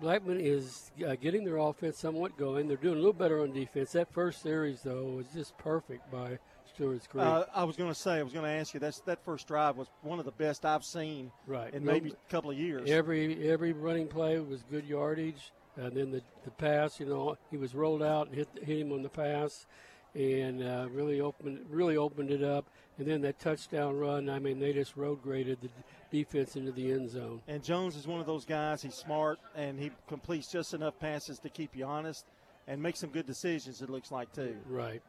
Blackman 0.00 0.40
is 0.40 0.90
uh, 1.06 1.16
getting 1.16 1.44
their 1.44 1.56
offense 1.56 1.98
somewhat 1.98 2.36
going. 2.36 2.68
They're 2.68 2.76
doing 2.76 2.94
a 2.94 2.98
little 2.98 3.12
better 3.12 3.42
on 3.42 3.52
defense. 3.52 3.92
That 3.92 4.12
first 4.12 4.42
series, 4.42 4.82
though, 4.82 5.04
was 5.04 5.26
just 5.34 5.56
perfect 5.58 6.10
by 6.10 6.38
Stewart's 6.74 7.06
Creek. 7.06 7.24
Uh, 7.24 7.44
I 7.54 7.64
was 7.64 7.76
going 7.76 7.90
to 7.90 7.94
say, 7.94 8.18
I 8.18 8.22
was 8.22 8.32
going 8.32 8.44
to 8.44 8.50
ask 8.50 8.74
you. 8.74 8.80
That's 8.80 9.00
that 9.00 9.24
first 9.24 9.46
drive 9.46 9.76
was 9.76 9.88
one 10.02 10.18
of 10.18 10.24
the 10.24 10.32
best 10.32 10.64
I've 10.64 10.84
seen 10.84 11.30
right. 11.46 11.72
in 11.72 11.84
maybe 11.84 12.10
a 12.10 12.30
couple 12.30 12.50
of 12.50 12.58
years. 12.58 12.90
Every 12.90 13.48
every 13.48 13.72
running 13.72 14.08
play 14.08 14.38
was 14.40 14.62
good 14.70 14.84
yardage, 14.84 15.52
and 15.76 15.96
then 15.96 16.10
the 16.10 16.22
the 16.44 16.50
pass. 16.50 16.98
You 16.98 17.06
know, 17.06 17.38
he 17.50 17.56
was 17.56 17.74
rolled 17.74 18.02
out 18.02 18.28
and 18.28 18.36
hit 18.36 18.48
hit 18.62 18.80
him 18.80 18.92
on 18.92 19.02
the 19.02 19.08
pass, 19.08 19.66
and 20.14 20.62
uh, 20.62 20.88
really 20.90 21.20
opened 21.20 21.64
really 21.70 21.96
opened 21.96 22.30
it 22.30 22.42
up. 22.42 22.66
And 22.98 23.06
then 23.06 23.22
that 23.22 23.40
touchdown 23.40 23.96
run. 23.96 24.28
I 24.28 24.38
mean, 24.38 24.60
they 24.60 24.72
just 24.72 24.96
road 24.96 25.20
graded 25.22 25.58
the 25.60 25.68
defense 26.12 26.54
into 26.54 26.70
the 26.70 26.92
end 26.92 27.10
zone. 27.10 27.40
And 27.48 27.62
Jones 27.62 27.96
is 27.96 28.06
one 28.06 28.20
of 28.20 28.26
those 28.26 28.44
guys. 28.44 28.82
He's 28.82 28.94
smart 28.94 29.40
and 29.56 29.80
he 29.80 29.90
completes 30.06 30.46
just 30.46 30.74
enough 30.74 30.96
passes 31.00 31.40
to 31.40 31.48
keep 31.48 31.74
you 31.74 31.86
honest 31.86 32.24
and 32.68 32.80
make 32.80 32.94
some 32.94 33.10
good 33.10 33.26
decisions. 33.26 33.82
It 33.82 33.90
looks 33.90 34.12
like 34.12 34.32
too. 34.32 34.54
Right 34.68 35.02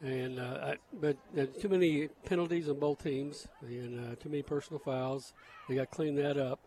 and 0.00 0.38
uh, 0.38 0.58
I, 0.62 0.76
but 1.00 1.16
uh, 1.36 1.46
too 1.60 1.68
many 1.68 2.08
penalties 2.24 2.68
on 2.68 2.78
both 2.78 3.02
teams 3.02 3.48
and 3.62 4.12
uh, 4.12 4.14
too 4.16 4.28
many 4.28 4.42
personal 4.42 4.78
fouls. 4.78 5.32
They 5.68 5.74
got 5.74 5.90
to 5.90 5.96
clean 5.96 6.14
that 6.16 6.36
up. 6.36 6.60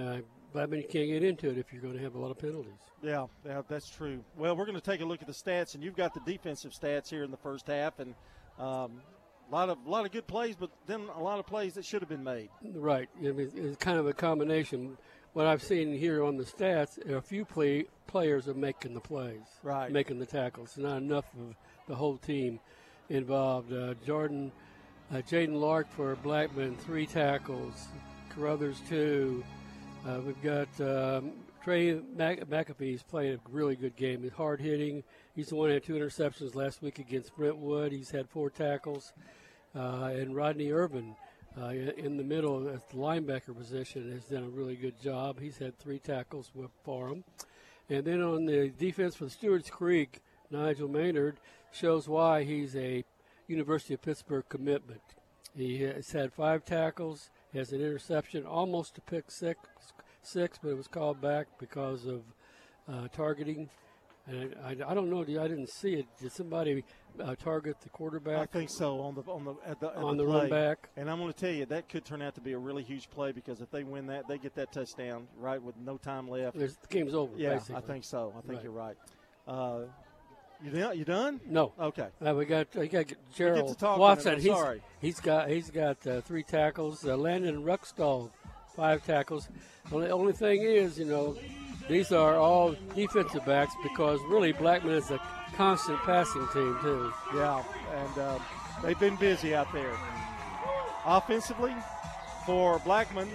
Uh, 0.00 0.18
but 0.52 0.62
I 0.62 0.66
mean, 0.66 0.82
you 0.82 0.88
can't 0.88 1.08
get 1.08 1.24
into 1.24 1.50
it 1.50 1.58
if 1.58 1.72
you're 1.72 1.82
going 1.82 1.94
to 1.94 2.02
have 2.02 2.14
a 2.14 2.18
lot 2.18 2.30
of 2.30 2.38
penalties. 2.38 2.72
Yeah, 3.02 3.26
yeah, 3.44 3.62
that's 3.68 3.88
true. 3.88 4.24
Well, 4.36 4.56
we're 4.56 4.64
going 4.64 4.78
to 4.78 4.84
take 4.84 5.00
a 5.00 5.04
look 5.04 5.20
at 5.20 5.26
the 5.26 5.34
stats, 5.34 5.74
and 5.74 5.82
you've 5.82 5.96
got 5.96 6.14
the 6.14 6.20
defensive 6.20 6.72
stats 6.72 7.10
here 7.10 7.24
in 7.24 7.30
the 7.30 7.36
first 7.36 7.66
half, 7.66 7.98
and 7.98 8.14
um, 8.58 9.02
a 9.50 9.54
lot 9.54 9.68
of 9.68 9.78
a 9.86 9.90
lot 9.90 10.04
of 10.04 10.12
good 10.12 10.26
plays, 10.26 10.56
but 10.56 10.70
then 10.86 11.02
a 11.16 11.22
lot 11.22 11.38
of 11.38 11.46
plays 11.46 11.74
that 11.74 11.84
should 11.84 12.00
have 12.00 12.08
been 12.08 12.24
made. 12.24 12.48
Right. 12.62 13.08
I 13.18 13.32
mean, 13.32 13.50
it's 13.54 13.76
kind 13.76 13.98
of 13.98 14.06
a 14.06 14.12
combination. 14.12 14.96
What 15.34 15.46
I've 15.46 15.62
seen 15.62 15.92
here 15.92 16.24
on 16.24 16.36
the 16.36 16.44
stats, 16.44 16.98
a 17.10 17.20
few 17.20 17.44
play, 17.44 17.84
players 18.06 18.48
are 18.48 18.54
making 18.54 18.94
the 18.94 19.00
plays, 19.00 19.42
right, 19.62 19.92
making 19.92 20.18
the 20.18 20.26
tackles. 20.26 20.76
Not 20.78 20.96
enough 20.96 21.26
of 21.34 21.54
the 21.88 21.94
whole 21.94 22.18
team 22.18 22.60
involved. 23.08 23.72
Uh, 23.72 23.94
Jordan, 24.06 24.52
uh, 25.10 25.16
Jaden 25.16 25.58
Lark 25.58 25.90
for 25.90 26.14
Blackman, 26.16 26.76
three 26.76 27.06
tackles. 27.06 27.88
Carruthers, 28.30 28.80
two. 28.88 29.42
Uh, 30.06 30.20
we've 30.24 30.40
got 30.42 30.68
um, 30.80 31.32
Trey 31.64 32.00
Mac- 32.14 32.48
McAfee's 32.48 33.02
playing 33.02 33.34
a 33.34 33.38
really 33.50 33.74
good 33.74 33.96
game. 33.96 34.22
He's 34.22 34.32
hard 34.32 34.60
hitting. 34.60 35.02
He's 35.34 35.48
the 35.48 35.56
one 35.56 35.68
who 35.68 35.74
had 35.74 35.84
two 35.84 35.94
interceptions 35.94 36.54
last 36.54 36.82
week 36.82 36.98
against 36.98 37.34
Brentwood. 37.36 37.90
He's 37.90 38.10
had 38.10 38.28
four 38.28 38.50
tackles. 38.50 39.12
Uh, 39.74 40.10
and 40.12 40.36
Rodney 40.36 40.70
Irvin 40.70 41.16
uh, 41.60 41.68
in 41.68 42.16
the 42.16 42.24
middle 42.24 42.68
at 42.68 42.88
the 42.90 42.96
linebacker 42.96 43.56
position 43.56 44.10
has 44.12 44.24
done 44.24 44.44
a 44.44 44.48
really 44.48 44.76
good 44.76 45.00
job. 45.00 45.40
He's 45.40 45.58
had 45.58 45.78
three 45.78 45.98
tackles 45.98 46.50
for 46.84 47.08
him. 47.08 47.24
And 47.90 48.04
then 48.04 48.22
on 48.22 48.44
the 48.44 48.68
defense 48.68 49.14
for 49.14 49.28
Stewart's 49.28 49.70
Creek, 49.70 50.20
Nigel 50.50 50.88
Maynard 50.88 51.38
shows 51.72 52.08
why 52.08 52.44
he's 52.44 52.76
a 52.76 53.04
University 53.46 53.94
of 53.94 54.02
Pittsburgh 54.02 54.44
commitment. 54.48 55.00
He 55.56 55.82
has 55.82 56.12
had 56.12 56.32
five 56.32 56.64
tackles, 56.64 57.30
has 57.54 57.72
an 57.72 57.80
interception, 57.80 58.44
almost 58.46 58.94
to 58.96 59.00
pick 59.00 59.30
six, 59.30 59.58
six, 60.22 60.58
but 60.62 60.70
it 60.70 60.76
was 60.76 60.88
called 60.88 61.20
back 61.20 61.46
because 61.58 62.06
of 62.06 62.22
uh, 62.88 63.08
targeting. 63.08 63.68
And 64.26 64.54
I, 64.62 64.76
I, 64.86 64.94
don't 64.94 65.08
know. 65.08 65.22
I 65.22 65.48
didn't 65.48 65.70
see 65.70 65.94
it. 65.94 66.06
Did 66.20 66.32
somebody 66.32 66.84
uh, 67.18 67.34
target 67.34 67.80
the 67.80 67.88
quarterback? 67.88 68.38
I 68.38 68.46
think 68.46 68.68
so 68.68 69.00
on 69.00 69.14
the 69.14 69.22
on 69.22 69.44
the 69.44 69.54
at 69.66 69.80
the, 69.80 69.88
at 69.88 69.96
on 69.96 70.18
the, 70.18 70.24
the 70.24 70.30
run 70.30 70.50
back. 70.50 70.90
And 70.98 71.10
I'm 71.10 71.18
going 71.18 71.32
to 71.32 71.38
tell 71.38 71.50
you 71.50 71.64
that 71.64 71.88
could 71.88 72.04
turn 72.04 72.20
out 72.20 72.34
to 72.34 72.42
be 72.42 72.52
a 72.52 72.58
really 72.58 72.82
huge 72.82 73.08
play 73.08 73.32
because 73.32 73.62
if 73.62 73.70
they 73.70 73.84
win 73.84 74.06
that, 74.08 74.28
they 74.28 74.36
get 74.36 74.54
that 74.56 74.70
touchdown 74.70 75.26
right 75.38 75.62
with 75.62 75.76
no 75.78 75.96
time 75.96 76.28
left. 76.28 76.58
There's, 76.58 76.76
the 76.76 76.88
game's 76.88 77.14
over. 77.14 77.32
Yeah, 77.38 77.54
basically. 77.54 77.76
I 77.76 77.80
think 77.80 78.04
so. 78.04 78.34
I 78.36 78.40
think 78.42 78.54
right. 78.56 78.62
you're 78.62 78.72
right. 78.72 78.96
Uh, 79.46 79.80
you 80.64 80.70
done? 80.70 80.98
You 80.98 81.04
done? 81.04 81.40
No. 81.46 81.72
Okay. 81.78 82.08
Uh, 82.24 82.34
we 82.34 82.44
got 82.44 82.74
we 82.74 82.88
got 82.88 83.06
Gerald 83.34 83.80
Watson. 83.80 84.40
He's, 84.40 84.46
sorry. 84.52 84.82
he's 85.00 85.20
got 85.20 85.48
he's 85.48 85.70
got 85.70 86.04
uh, 86.06 86.20
three 86.22 86.42
tackles. 86.42 87.04
Uh, 87.04 87.16
Landon 87.16 87.64
Ruckstall, 87.64 88.30
five 88.74 89.04
tackles. 89.04 89.48
Only 89.92 90.10
only 90.10 90.32
thing 90.32 90.62
is, 90.62 90.98
you 90.98 91.04
know, 91.04 91.36
These 91.88 92.12
are 92.12 92.36
all 92.36 92.76
defensive 92.94 93.46
backs 93.46 93.74
because 93.82 94.20
really 94.28 94.52
Blackman 94.52 94.94
is 94.94 95.10
a 95.10 95.20
constant 95.56 95.98
passing 96.00 96.46
team 96.48 96.76
too. 96.82 97.12
Yeah, 97.34 97.62
and 97.94 98.18
uh, 98.18 98.38
they've 98.82 98.98
been 98.98 99.16
busy 99.16 99.54
out 99.54 99.72
there. 99.72 99.96
Offensively, 101.06 101.74
for 102.44 102.78
Blackman, 102.80 103.28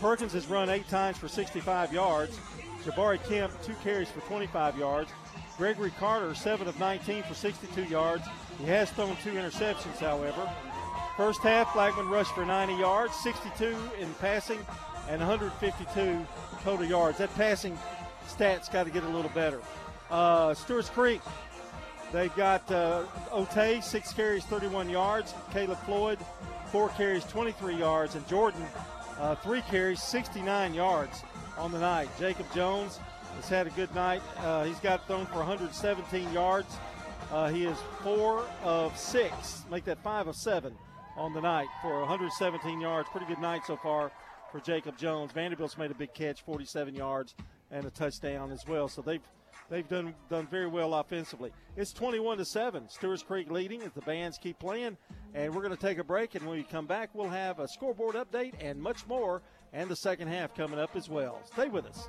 Perkins 0.00 0.32
has 0.32 0.48
run 0.48 0.68
eight 0.68 0.88
times 0.88 1.16
for 1.18 1.28
65 1.28 1.92
yards. 1.92 2.38
Jabari 2.84 3.22
Kemp, 3.28 3.52
two 3.62 3.74
carries 3.84 4.10
for 4.10 4.20
25 4.20 4.76
yards. 4.78 5.10
Gregory 5.60 5.92
Carter, 5.98 6.34
7 6.34 6.66
of 6.66 6.80
19 6.80 7.22
for 7.24 7.34
62 7.34 7.84
yards. 7.84 8.24
He 8.58 8.64
has 8.64 8.90
thrown 8.92 9.14
two 9.22 9.32
interceptions, 9.32 9.98
however. 9.98 10.50
First 11.18 11.42
half, 11.42 11.74
Blackman 11.74 12.08
rushed 12.08 12.34
for 12.34 12.46
90 12.46 12.76
yards, 12.76 13.14
62 13.16 13.76
in 14.00 14.10
passing, 14.14 14.58
and 15.10 15.20
152 15.20 16.26
total 16.64 16.86
yards. 16.86 17.18
That 17.18 17.34
passing 17.34 17.78
stats 18.26 18.72
got 18.72 18.84
to 18.84 18.90
get 18.90 19.02
a 19.02 19.08
little 19.10 19.30
better. 19.32 19.60
Uh, 20.10 20.54
Stewart's 20.54 20.88
Creek, 20.88 21.20
they've 22.10 22.34
got 22.36 22.62
uh, 22.72 23.04
Otay, 23.30 23.84
six 23.84 24.14
carries, 24.14 24.46
31 24.46 24.88
yards. 24.88 25.34
Caleb 25.52 25.78
Floyd, 25.84 26.18
four 26.72 26.88
carries, 26.88 27.24
23 27.24 27.76
yards. 27.76 28.14
And 28.14 28.26
Jordan, 28.26 28.64
uh, 29.18 29.34
three 29.34 29.60
carries, 29.70 30.02
69 30.02 30.72
yards 30.72 31.22
on 31.58 31.70
the 31.70 31.80
night. 31.80 32.08
Jacob 32.18 32.46
Jones 32.54 32.98
has 33.36 33.48
had 33.48 33.66
a 33.66 33.70
good 33.70 33.94
night. 33.94 34.22
Uh, 34.38 34.64
he's 34.64 34.78
got 34.80 35.06
thrown 35.06 35.26
for 35.26 35.38
117 35.38 36.32
yards. 36.32 36.76
Uh, 37.30 37.48
he 37.48 37.64
is 37.64 37.76
four 38.02 38.44
of 38.64 38.96
six, 38.98 39.62
make 39.70 39.84
that 39.84 40.02
five 40.02 40.26
of 40.26 40.34
seven 40.34 40.74
on 41.16 41.32
the 41.32 41.40
night 41.40 41.68
for 41.80 42.00
117 42.00 42.80
yards. 42.80 43.08
Pretty 43.10 43.26
good 43.26 43.38
night 43.38 43.62
so 43.66 43.76
far 43.76 44.10
for 44.50 44.60
Jacob 44.60 44.96
Jones. 44.98 45.32
Vanderbilt's 45.32 45.78
made 45.78 45.90
a 45.90 45.94
big 45.94 46.12
catch, 46.12 46.42
47 46.42 46.94
yards, 46.94 47.34
and 47.70 47.84
a 47.84 47.90
touchdown 47.90 48.50
as 48.50 48.66
well. 48.66 48.88
So 48.88 49.02
they've 49.02 49.22
they've 49.68 49.88
done 49.88 50.14
done 50.28 50.46
very 50.48 50.66
well 50.66 50.94
offensively. 50.94 51.52
It's 51.76 51.92
21 51.92 52.38
to 52.38 52.44
seven. 52.44 52.88
Stewart's 52.88 53.22
Creek 53.22 53.50
leading 53.50 53.82
as 53.82 53.92
the 53.92 54.00
bands 54.02 54.38
keep 54.38 54.58
playing, 54.58 54.96
and 55.34 55.54
we're 55.54 55.62
going 55.62 55.76
to 55.76 55.80
take 55.80 55.98
a 55.98 56.04
break. 56.04 56.34
And 56.34 56.46
when 56.46 56.58
we 56.58 56.64
come 56.64 56.86
back, 56.86 57.10
we'll 57.14 57.28
have 57.28 57.60
a 57.60 57.68
scoreboard 57.68 58.16
update 58.16 58.54
and 58.60 58.80
much 58.80 59.06
more, 59.06 59.42
and 59.72 59.88
the 59.88 59.96
second 59.96 60.28
half 60.28 60.54
coming 60.54 60.80
up 60.80 60.96
as 60.96 61.08
well. 61.08 61.40
Stay 61.52 61.68
with 61.68 61.86
us. 61.86 62.08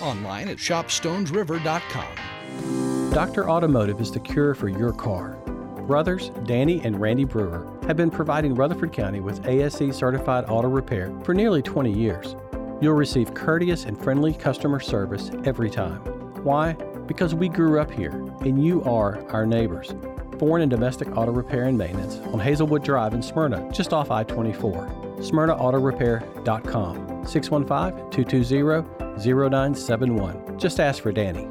Online 0.00 0.48
at 0.48 0.58
shopstonesriver.com. 0.58 3.10
Dr. 3.12 3.48
Automotive 3.48 4.00
is 4.00 4.12
the 4.12 4.20
cure 4.20 4.54
for 4.54 4.68
your 4.68 4.92
car. 4.92 5.30
Brothers 5.86 6.30
Danny 6.44 6.82
and 6.84 7.00
Randy 7.00 7.24
Brewer 7.24 7.66
have 7.86 7.96
been 7.96 8.10
providing 8.10 8.54
Rutherford 8.54 8.92
County 8.92 9.20
with 9.20 9.46
ASE 9.46 9.96
certified 9.96 10.44
auto 10.48 10.68
repair 10.68 11.16
for 11.24 11.32
nearly 11.32 11.62
20 11.62 11.92
years. 11.92 12.34
You'll 12.80 12.94
receive 12.94 13.34
courteous 13.34 13.84
and 13.84 13.96
friendly 13.96 14.34
customer 14.34 14.80
service 14.80 15.30
every 15.44 15.70
time. 15.70 16.00
Why? 16.44 16.72
Because 17.06 17.34
we 17.34 17.48
grew 17.48 17.80
up 17.80 17.90
here 17.90 18.12
and 18.40 18.62
you 18.62 18.82
are 18.84 19.24
our 19.30 19.46
neighbors. 19.46 19.94
Foreign 20.38 20.62
and 20.62 20.70
domestic 20.70 21.16
auto 21.16 21.32
repair 21.32 21.64
and 21.64 21.78
maintenance 21.78 22.16
on 22.32 22.40
Hazelwood 22.40 22.84
Drive 22.84 23.14
in 23.14 23.22
Smyrna, 23.22 23.70
just 23.72 23.94
off 23.94 24.10
I 24.10 24.24
24. 24.24 24.86
SmyrnaAutorepair.com 25.20 27.05
615 27.26 28.10
220 28.10 28.96
0971. 29.18 30.58
Just 30.58 30.80
ask 30.80 31.02
for 31.02 31.12
Danny. 31.12 31.46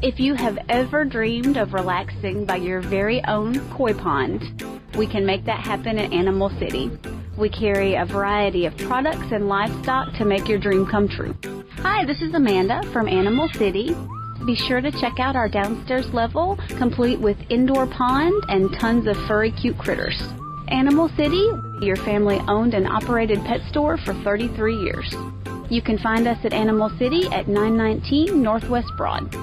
If 0.00 0.20
you 0.20 0.34
have 0.34 0.58
ever 0.68 1.04
dreamed 1.04 1.56
of 1.56 1.74
relaxing 1.74 2.44
by 2.44 2.56
your 2.56 2.80
very 2.80 3.24
own 3.24 3.58
koi 3.70 3.94
pond, 3.94 4.62
we 4.96 5.08
can 5.08 5.26
make 5.26 5.44
that 5.46 5.60
happen 5.60 5.98
at 5.98 6.12
Animal 6.12 6.50
City. 6.58 6.90
We 7.36 7.48
carry 7.48 7.94
a 7.94 8.04
variety 8.04 8.66
of 8.66 8.76
products 8.76 9.32
and 9.32 9.48
livestock 9.48 10.14
to 10.14 10.24
make 10.24 10.48
your 10.48 10.58
dream 10.58 10.86
come 10.86 11.08
true. 11.08 11.36
Hi, 11.78 12.04
this 12.04 12.22
is 12.22 12.32
Amanda 12.32 12.82
from 12.92 13.08
Animal 13.08 13.48
City. 13.54 13.96
Be 14.46 14.54
sure 14.54 14.80
to 14.80 14.92
check 14.92 15.18
out 15.18 15.34
our 15.34 15.48
downstairs 15.48 16.12
level, 16.14 16.56
complete 16.78 17.18
with 17.18 17.36
indoor 17.50 17.86
pond 17.86 18.40
and 18.48 18.72
tons 18.78 19.08
of 19.08 19.16
furry 19.26 19.50
cute 19.50 19.78
critters. 19.78 20.20
Animal 20.68 21.08
City, 21.16 21.50
your 21.82 21.96
family 21.96 22.38
owned 22.48 22.74
and 22.74 22.86
operated 22.86 23.38
pet 23.44 23.60
store 23.68 23.96
for 23.98 24.14
33 24.14 24.76
years. 24.76 25.14
You 25.70 25.82
can 25.82 25.98
find 25.98 26.26
us 26.26 26.38
at 26.44 26.52
Animal 26.52 26.90
City 26.98 27.26
at 27.28 27.48
919 27.48 28.42
Northwest 28.42 28.88
Broad. 28.96 29.34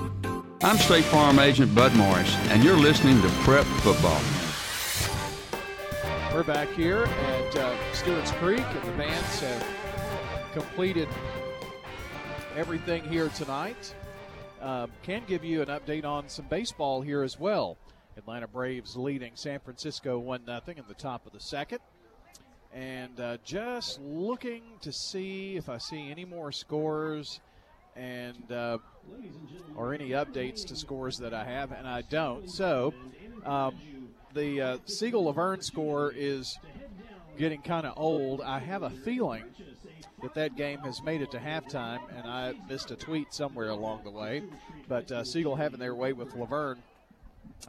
I'm 0.63 0.77
State 0.77 1.05
Farm 1.05 1.39
Agent 1.39 1.73
Bud 1.75 1.95
Morris, 1.95 2.35
and 2.49 2.63
you're 2.63 2.77
listening 2.77 3.21
to 3.21 3.27
Prep 3.43 3.65
Football. 3.83 4.19
We're 6.33 6.43
back 6.43 6.69
here 6.69 7.03
at 7.03 7.55
uh, 7.55 7.93
Stewart's 7.93 8.31
Creek, 8.31 8.59
and 8.59 8.83
the 8.83 8.97
bands 8.97 9.39
have 9.41 9.65
completed 10.53 11.07
everything 12.55 13.03
here 13.03 13.29
tonight. 13.29 13.93
Um, 14.61 14.91
can 15.03 15.23
give 15.27 15.43
you 15.43 15.61
an 15.61 15.67
update 15.67 16.05
on 16.05 16.27
some 16.27 16.45
baseball 16.45 17.01
here 17.01 17.21
as 17.21 17.39
well. 17.39 17.77
Atlanta 18.17 18.47
Braves 18.47 18.95
leading 18.95 19.33
San 19.35 19.59
Francisco 19.59 20.17
1 20.17 20.45
0 20.45 20.61
in 20.67 20.83
the 20.87 20.93
top 20.93 21.25
of 21.25 21.33
the 21.33 21.39
second. 21.39 21.79
And 22.75 23.17
uh, 23.21 23.37
just 23.45 24.01
looking 24.01 24.61
to 24.81 24.91
see 24.91 25.55
if 25.55 25.69
I 25.69 25.77
see 25.77 26.11
any 26.11 26.25
more 26.25 26.51
scores 26.51 27.39
and 27.95 28.51
uh, 28.51 28.79
or 29.77 29.93
any 29.93 30.09
updates 30.09 30.65
to 30.67 30.75
scores 30.75 31.17
that 31.19 31.33
I 31.33 31.45
have, 31.45 31.71
and 31.71 31.87
I 31.87 32.01
don't. 32.01 32.49
So 32.49 32.93
um, 33.45 33.75
the 34.33 34.61
uh, 34.61 34.77
Siegel 34.85 35.23
La 35.23 35.31
Vergne 35.31 35.61
score 35.61 36.11
is 36.13 36.59
getting 37.37 37.61
kind 37.61 37.87
of 37.87 37.93
old. 37.95 38.41
I 38.41 38.59
have 38.59 38.83
a 38.83 38.89
feeling 38.89 39.45
that 40.21 40.33
that 40.33 40.57
game 40.57 40.79
has 40.79 41.01
made 41.01 41.21
it 41.21 41.31
to 41.31 41.37
halftime, 41.37 42.01
and 42.17 42.27
I 42.27 42.55
missed 42.67 42.91
a 42.91 42.97
tweet 42.97 43.33
somewhere 43.33 43.69
along 43.69 44.01
the 44.03 44.11
way. 44.11 44.43
But 44.89 45.09
uh, 45.13 45.23
Siegel 45.23 45.55
having 45.55 45.79
their 45.79 45.95
way 45.95 46.11
with 46.11 46.35
La 46.35 46.45
Vergne, 46.45 46.81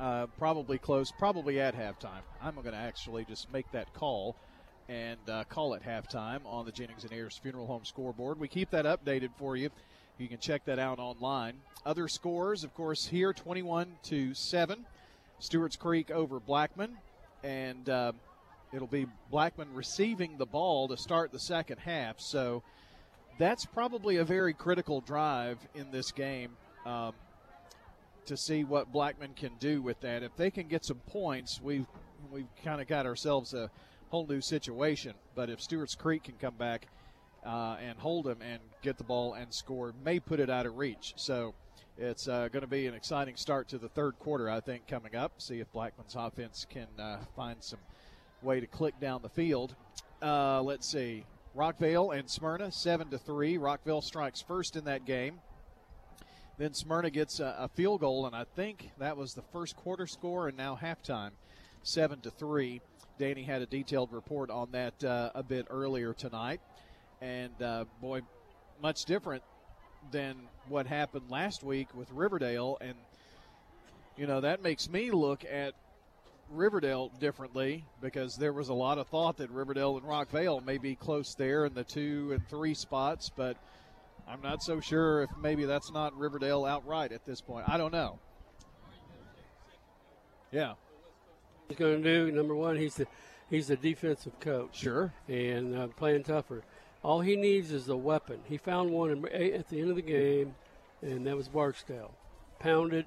uh, 0.01 0.27
probably 0.37 0.79
close, 0.79 1.13
probably 1.13 1.61
at 1.61 1.77
halftime. 1.77 2.23
I'm 2.43 2.57
going 2.57 2.73
to 2.73 2.75
actually 2.75 3.25
just 3.25 3.53
make 3.53 3.71
that 3.71 3.95
call 3.95 4.35
and 4.89 5.19
uh, 5.29 5.45
call 5.49 5.75
it 5.75 5.83
halftime 5.83 6.41
on 6.45 6.65
the 6.65 6.73
Jennings 6.73 7.05
and 7.05 7.13
Ayers 7.13 7.39
Funeral 7.43 7.67
Home 7.67 7.85
scoreboard. 7.85 8.39
We 8.39 8.49
keep 8.49 8.71
that 8.71 8.85
updated 8.85 9.31
for 9.37 9.57
you. 9.57 9.71
You 10.19 10.29
can 10.29 10.39
check 10.39 10.65
that 10.65 10.79
out 10.79 10.99
online. 10.99 11.55
Other 11.85 12.09
scores, 12.09 12.65
of 12.65 12.75
course, 12.75 13.07
here 13.07 13.33
21 13.33 13.97
to 14.05 14.33
7. 14.35 14.87
Stewart's 15.39 15.77
Creek 15.77 16.11
over 16.11 16.41
Blackman. 16.41 16.97
And 17.43 17.89
uh, 17.89 18.13
it'll 18.73 18.87
be 18.87 19.07
Blackman 19.31 19.75
receiving 19.75 20.39
the 20.39 20.47
ball 20.47 20.89
to 20.89 20.97
start 20.97 21.33
the 21.33 21.39
second 21.39 21.79
half. 21.79 22.21
So 22.21 22.63
that's 23.39 23.67
probably 23.67 24.17
a 24.17 24.25
very 24.25 24.55
critical 24.55 25.01
drive 25.01 25.59
in 25.75 25.91
this 25.91 26.13
game 26.13 26.57
um, 26.85 27.13
to 28.27 28.37
see 28.37 28.65
what 28.65 28.93
Blackman 28.93 29.35
can 29.35 29.53
do 29.61 29.83
with 29.83 30.01
that. 30.01 30.23
If 30.23 30.37
they 30.37 30.51
can 30.51 30.69
get 30.69 30.85
some 30.85 31.01
points, 31.07 31.61
we've 31.63 31.87
we've 32.33 32.49
kind 32.65 32.81
of 32.81 32.89
got 32.89 33.07
ourselves 33.07 33.55
a 33.55 33.71
whole 34.11 34.27
new 34.27 34.41
situation. 34.41 35.15
But 35.35 35.51
if 35.51 35.61
Stewart's 35.61 35.95
Creek 35.95 36.25
can 36.25 36.35
come 36.41 36.55
back 36.55 36.89
uh, 37.45 37.77
and 37.81 37.99
hold 37.99 38.27
him 38.27 38.39
and 38.41 38.61
get 38.83 38.99
the 38.99 39.05
ball 39.05 39.35
and 39.35 39.53
score, 39.53 39.95
may 40.05 40.21
put 40.21 40.41
it 40.41 40.51
out 40.51 40.67
of 40.67 40.77
reach. 40.77 41.15
So 41.17 41.55
it's 41.99 42.29
uh, 42.29 42.49
going 42.49 42.63
to 42.63 42.69
be 42.69 42.87
an 42.87 42.95
exciting 42.95 43.37
start 43.37 43.69
to 43.69 43.79
the 43.79 43.89
third 43.89 44.19
quarter, 44.19 44.51
I 44.51 44.61
think, 44.61 44.87
coming 44.87 45.17
up. 45.17 45.33
See 45.39 45.61
if 45.61 45.73
Blackman's 45.73 46.15
offense 46.15 46.67
can 46.69 46.89
uh, 46.99 47.19
find 47.35 47.57
some 47.61 47.79
way 48.43 48.61
to 48.61 48.67
click 48.67 48.99
down 49.01 49.23
the 49.23 49.29
field. 49.29 49.75
Uh, 50.23 50.63
let's 50.63 50.87
see. 50.87 51.25
Rockvale 51.57 52.17
and 52.17 52.29
Smyrna, 52.29 52.71
seven 52.71 53.09
to 53.09 53.19
three. 53.19 53.57
Rockvale 53.57 54.03
strikes 54.03 54.43
first 54.43 54.77
in 54.77 54.85
that 54.85 55.07
game. 55.07 55.41
Then 56.59 56.75
Smyrna 56.75 57.11
gets 57.11 57.41
a, 57.41 57.55
a, 57.59 57.69
field 57.69 58.01
goal, 58.01 58.27
and 58.27 58.35
I 58.35 58.45
think 58.45 58.91
that 58.99 59.17
was 59.17 59.35
the 59.35 59.43
first 59.53 59.77
quarter 59.77 60.07
score, 60.07 60.49
and 60.49 60.57
now 60.57 60.79
halftime, 60.81 61.31
seven 61.83 62.21
to 62.21 62.31
three. 62.31 62.81
Danny 63.19 63.43
had 63.43 63.63
a 63.63 63.67
detailed 63.67 64.13
report 64.13 64.51
on 64.51 64.73
that 64.73 65.03
uh, 65.03 65.31
a 65.35 65.43
bit 65.43 65.67
earlier 65.71 66.13
tonight, 66.13 66.61
and 67.21 67.61
uh, 67.63 67.85
boy, 68.01 68.21
much 68.83 69.05
different 69.07 69.43
than 70.11 70.37
what 70.69 70.87
happened 70.87 71.31
last 71.31 71.63
week 71.63 71.89
with 71.95 72.11
Riverdale, 72.13 72.77
and 72.81 72.95
you 74.17 74.27
know 74.27 74.41
that 74.41 74.63
makes 74.63 74.89
me 74.89 75.11
look 75.11 75.45
at 75.45 75.75
Riverdale 76.51 77.11
differently 77.19 77.85
because 78.01 78.37
there 78.37 78.53
was 78.53 78.69
a 78.69 78.75
lot 78.75 78.99
of 78.99 79.09
thought 79.09 79.39
that 79.39 79.51
Riverdale 79.51 79.97
and 79.97 80.07
Rockvale 80.07 80.65
may 80.65 80.79
be 80.79 80.95
close 80.95 81.35
there 81.35 81.65
in 81.65 81.75
the 81.75 81.85
two 81.85 82.31
and 82.33 82.47
three 82.49 82.75
spots, 82.75 83.31
but 83.35 83.57
I'm 84.29 84.43
not 84.43 84.63
so 84.63 84.81
sure 84.81 85.23
if 85.23 85.31
maybe 85.41 85.65
that's 85.65 85.91
not 85.91 86.17
Riverdale 86.17 86.65
outright 86.65 87.13
at 87.13 87.25
this 87.25 87.41
point. 87.41 87.69
I 87.69 87.79
don't 87.79 87.93
know. 87.93 88.19
Yeah. 90.53 90.75
He's 91.69 91.79
going 91.79 92.03
to 92.03 92.27
do 92.27 92.33
number 92.33 92.55
one. 92.55 92.77
He's 92.77 92.97
the 92.97 93.07
he's 93.51 93.69
the 93.69 93.77
defensive 93.77 94.39
coach. 94.41 94.79
Sure. 94.79 95.13
And 95.29 95.77
uh, 95.77 95.87
playing 95.89 96.25
tougher. 96.25 96.63
All 97.03 97.21
he 97.21 97.37
needs 97.37 97.71
is 97.71 97.89
a 97.89 97.97
weapon. 97.97 98.41
He 98.45 98.57
found 98.57 98.91
one 98.91 99.27
at 99.27 99.69
the 99.69 99.81
end 99.81 99.91
of 99.91 99.97
the 99.97 100.03
game, 100.03 100.55
and 101.03 101.27
that 101.27 101.37
was 101.37 101.49
Barksdale. 101.49 102.13
Pounded 102.59 103.07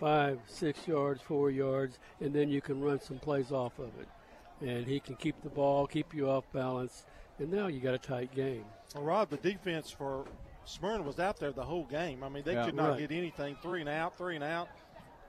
five, 0.00 0.40
six 0.46 0.86
yards, 0.86 1.22
four 1.22 1.50
yards, 1.50 1.98
and 2.20 2.34
then 2.34 2.48
you 2.48 2.60
can 2.60 2.80
run 2.80 3.00
some 3.00 3.18
plays 3.18 3.52
off 3.52 3.78
of 3.78 3.90
it. 4.00 4.08
And 4.66 4.86
he 4.86 5.00
can 5.00 5.16
keep 5.16 5.40
the 5.42 5.50
ball, 5.50 5.86
keep 5.86 6.14
you 6.14 6.28
off 6.28 6.44
balance, 6.52 7.04
and 7.38 7.50
now 7.50 7.66
you 7.66 7.78
got 7.78 7.94
a 7.94 7.98
tight 7.98 8.34
game. 8.34 8.64
Well, 8.94 9.04
Rod, 9.04 9.30
the 9.30 9.36
defense 9.36 9.90
for 9.90 10.24
Smyrna 10.64 11.02
was 11.02 11.20
out 11.20 11.38
there 11.38 11.52
the 11.52 11.64
whole 11.64 11.84
game. 11.84 12.24
I 12.24 12.28
mean, 12.28 12.42
they 12.44 12.54
yeah, 12.54 12.64
could 12.64 12.74
not 12.74 12.90
right. 12.90 12.98
get 12.98 13.12
anything 13.12 13.56
three 13.62 13.80
and 13.80 13.88
out, 13.88 14.16
three 14.16 14.34
and 14.34 14.44
out, 14.44 14.68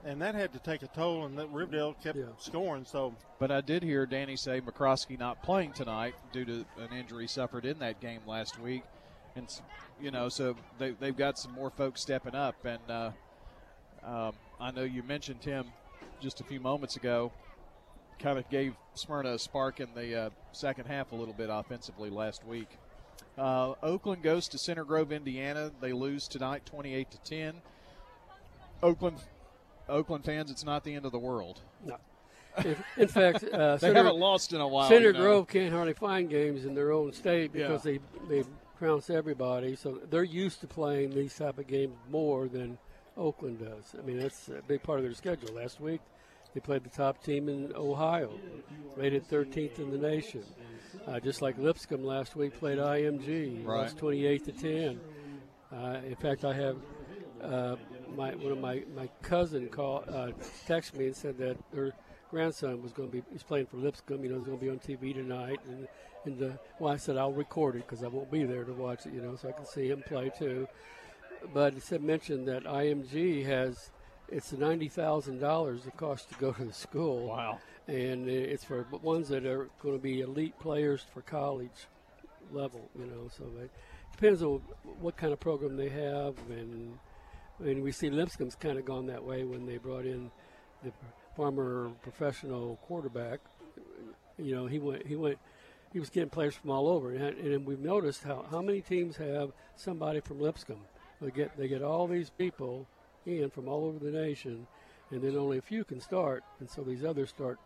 and 0.04 0.20
that 0.22 0.34
had 0.34 0.52
to 0.52 0.58
take 0.58 0.82
a 0.82 0.86
toll. 0.88 1.24
And 1.26 1.38
that 1.38 1.48
Riverdale 1.50 1.94
kept 2.02 2.18
yeah. 2.18 2.24
scoring. 2.38 2.84
So, 2.84 3.14
but 3.38 3.50
I 3.50 3.60
did 3.60 3.82
hear 3.82 4.06
Danny 4.06 4.36
say 4.36 4.60
McCroskey 4.60 5.18
not 5.18 5.42
playing 5.42 5.72
tonight 5.72 6.14
due 6.32 6.44
to 6.44 6.64
an 6.78 6.96
injury 6.96 7.26
suffered 7.26 7.64
in 7.64 7.78
that 7.80 8.00
game 8.00 8.20
last 8.26 8.60
week, 8.60 8.82
and 9.36 9.48
you 10.00 10.10
know, 10.10 10.28
so 10.28 10.56
they 10.78 10.90
they've 10.92 11.16
got 11.16 11.38
some 11.38 11.52
more 11.52 11.70
folks 11.70 12.00
stepping 12.00 12.34
up, 12.34 12.64
and 12.64 12.82
uh, 12.88 13.10
um, 14.04 14.32
I 14.60 14.70
know 14.70 14.84
you 14.84 15.02
mentioned 15.02 15.44
him 15.44 15.66
just 16.20 16.40
a 16.40 16.44
few 16.44 16.60
moments 16.60 16.96
ago. 16.96 17.32
Kind 18.18 18.38
of 18.38 18.48
gave 18.50 18.74
Smyrna 18.94 19.34
a 19.34 19.38
spark 19.38 19.78
in 19.78 19.88
the 19.94 20.22
uh, 20.22 20.30
second 20.50 20.86
half 20.86 21.12
a 21.12 21.14
little 21.14 21.34
bit 21.34 21.50
offensively 21.52 22.10
last 22.10 22.44
week. 22.44 22.68
Uh, 23.36 23.74
Oakland 23.84 24.22
goes 24.22 24.48
to 24.48 24.58
Center 24.58 24.84
Grove, 24.84 25.12
Indiana. 25.12 25.70
They 25.80 25.92
lose 25.92 26.26
tonight, 26.26 26.66
28 26.66 27.10
to 27.12 27.18
10. 27.18 27.54
Oakland, 28.82 29.18
Oakland 29.88 30.24
fans, 30.24 30.50
it's 30.50 30.64
not 30.64 30.84
the 30.84 30.94
end 30.94 31.04
of 31.04 31.12
the 31.12 31.18
world. 31.18 31.60
No. 31.84 31.96
In, 32.96 33.08
fact, 33.08 33.44
uh, 33.44 33.76
they 33.80 33.92
haven't 33.92 34.16
lost 34.16 34.52
in 34.52 34.60
a 34.60 34.66
while. 34.66 34.88
Center 34.88 35.08
you 35.08 35.12
know. 35.12 35.20
Grove 35.20 35.48
can't 35.48 35.72
hardly 35.72 35.92
find 35.92 36.28
games 36.28 36.64
in 36.64 36.74
their 36.74 36.92
own 36.92 37.12
state 37.12 37.52
because 37.52 37.86
yeah. 37.86 37.98
they 38.28 38.42
they 38.42 38.48
trounce 38.78 39.10
everybody. 39.10 39.76
So 39.76 40.00
they're 40.10 40.24
used 40.24 40.60
to 40.62 40.66
playing 40.66 41.10
these 41.10 41.36
type 41.36 41.58
of 41.58 41.66
games 41.66 41.94
more 42.10 42.48
than 42.48 42.78
Oakland 43.16 43.60
does. 43.60 43.94
I 43.98 44.02
mean, 44.04 44.18
that's 44.18 44.48
a 44.48 44.62
big 44.66 44.82
part 44.82 44.98
of 44.98 45.04
their 45.04 45.14
schedule. 45.14 45.54
Last 45.54 45.80
week, 45.80 46.00
they 46.54 46.60
played 46.60 46.84
the 46.84 46.90
top 46.90 47.22
team 47.22 47.48
in 47.48 47.72
Ohio, 47.74 48.32
rated 48.96 49.28
13th 49.28 49.78
in 49.78 49.90
the 49.90 49.98
nation. 49.98 50.44
Uh, 51.06 51.20
just 51.20 51.42
like 51.42 51.58
Lipscomb 51.58 52.04
last 52.04 52.36
week 52.36 52.58
played 52.58 52.78
IMG, 52.78 53.66
right. 53.66 53.82
lost 53.82 53.98
28 53.98 54.44
to 54.44 54.52
10. 54.52 55.00
Uh, 55.70 56.00
in 56.06 56.16
fact, 56.16 56.44
I 56.44 56.54
have 56.54 56.76
uh, 57.42 57.76
my 58.16 58.34
one 58.36 58.52
of 58.52 58.58
my 58.58 58.82
my 58.94 59.08
cousin 59.22 59.68
called 59.68 60.08
uh, 60.08 60.30
texted 60.66 60.96
me 60.96 61.06
and 61.06 61.16
said 61.16 61.38
that 61.38 61.56
her 61.74 61.92
grandson 62.30 62.82
was 62.82 62.92
going 62.92 63.08
to 63.08 63.16
be 63.16 63.22
he's 63.32 63.42
playing 63.42 63.66
for 63.66 63.76
Lipscomb. 63.76 64.22
You 64.22 64.30
know, 64.30 64.36
he's 64.36 64.46
going 64.46 64.58
to 64.58 64.64
be 64.64 64.70
on 64.70 64.78
TV 64.78 65.14
tonight, 65.14 65.60
and 65.68 65.88
and 66.24 66.52
uh, 66.52 66.56
well, 66.78 66.92
I 66.92 66.96
said 66.96 67.16
I'll 67.16 67.32
record 67.32 67.76
it 67.76 67.86
because 67.86 68.02
I 68.02 68.08
won't 68.08 68.30
be 68.30 68.44
there 68.44 68.64
to 68.64 68.72
watch 68.72 69.06
it. 69.06 69.12
You 69.12 69.22
know, 69.22 69.36
so 69.36 69.48
I 69.48 69.52
can 69.52 69.66
see 69.66 69.88
him 69.88 70.02
play 70.06 70.30
too 70.36 70.68
but 71.52 71.74
he 71.74 71.80
said 71.80 72.02
mentioned 72.02 72.48
that 72.48 72.64
IMG 72.64 73.44
has 73.46 73.90
it's 74.28 74.52
ninety 74.52 74.88
thousand 74.88 75.38
dollars 75.38 75.86
it 75.86 75.96
costs 75.96 76.26
to 76.32 76.38
go 76.38 76.52
to 76.52 76.64
the 76.64 76.72
school. 76.72 77.28
Wow! 77.28 77.58
And 77.86 78.28
it's 78.28 78.64
for 78.64 78.86
ones 79.02 79.28
that 79.28 79.46
are 79.46 79.70
going 79.82 79.96
to 79.96 80.02
be 80.02 80.20
elite 80.20 80.58
players 80.58 81.04
for 81.14 81.22
college 81.22 81.86
level. 82.52 82.88
You 82.98 83.06
know, 83.06 83.30
so 83.36 83.44
it 83.62 83.70
depends 84.12 84.42
on 84.42 84.60
what 85.00 85.16
kind 85.16 85.32
of 85.32 85.40
program 85.40 85.76
they 85.76 85.88
have, 85.88 86.34
and 86.50 86.98
and 87.60 87.82
we 87.82 87.92
see 87.92 88.10
Lipscomb's 88.10 88.54
kind 88.54 88.78
of 88.78 88.84
gone 88.84 89.06
that 89.06 89.24
way 89.24 89.44
when 89.44 89.66
they 89.66 89.78
brought 89.78 90.06
in 90.06 90.30
the 90.82 90.92
former 91.34 91.90
professional 92.02 92.78
quarterback. 92.82 93.40
You 94.38 94.54
know, 94.54 94.66
he 94.66 94.78
went 94.78 95.06
he 95.06 95.16
went 95.16 95.38
he 95.92 96.00
was 96.00 96.10
getting 96.10 96.30
players 96.30 96.54
from 96.54 96.70
all 96.70 96.88
over, 96.88 97.12
and, 97.12 97.38
and 97.38 97.66
we've 97.66 97.80
noticed 97.80 98.24
how 98.24 98.46
how 98.50 98.62
many 98.62 98.80
teams 98.80 99.16
have 99.16 99.52
somebody 99.76 100.20
from 100.20 100.40
Lipscomb 100.40 100.80
they 101.20 101.30
get 101.30 101.56
they 101.56 101.68
get 101.68 101.82
all 101.82 102.06
these 102.06 102.30
people 102.30 102.86
in 103.26 103.50
from 103.50 103.68
all 103.68 103.84
over 103.86 103.98
the 103.98 104.10
nation, 104.10 104.66
and 105.10 105.22
then 105.22 105.36
only 105.36 105.58
a 105.58 105.62
few 105.62 105.84
can 105.84 106.00
start, 106.00 106.44
and 106.60 106.68
so 106.68 106.82
these 106.82 107.04
others 107.04 107.28
start 107.28 107.58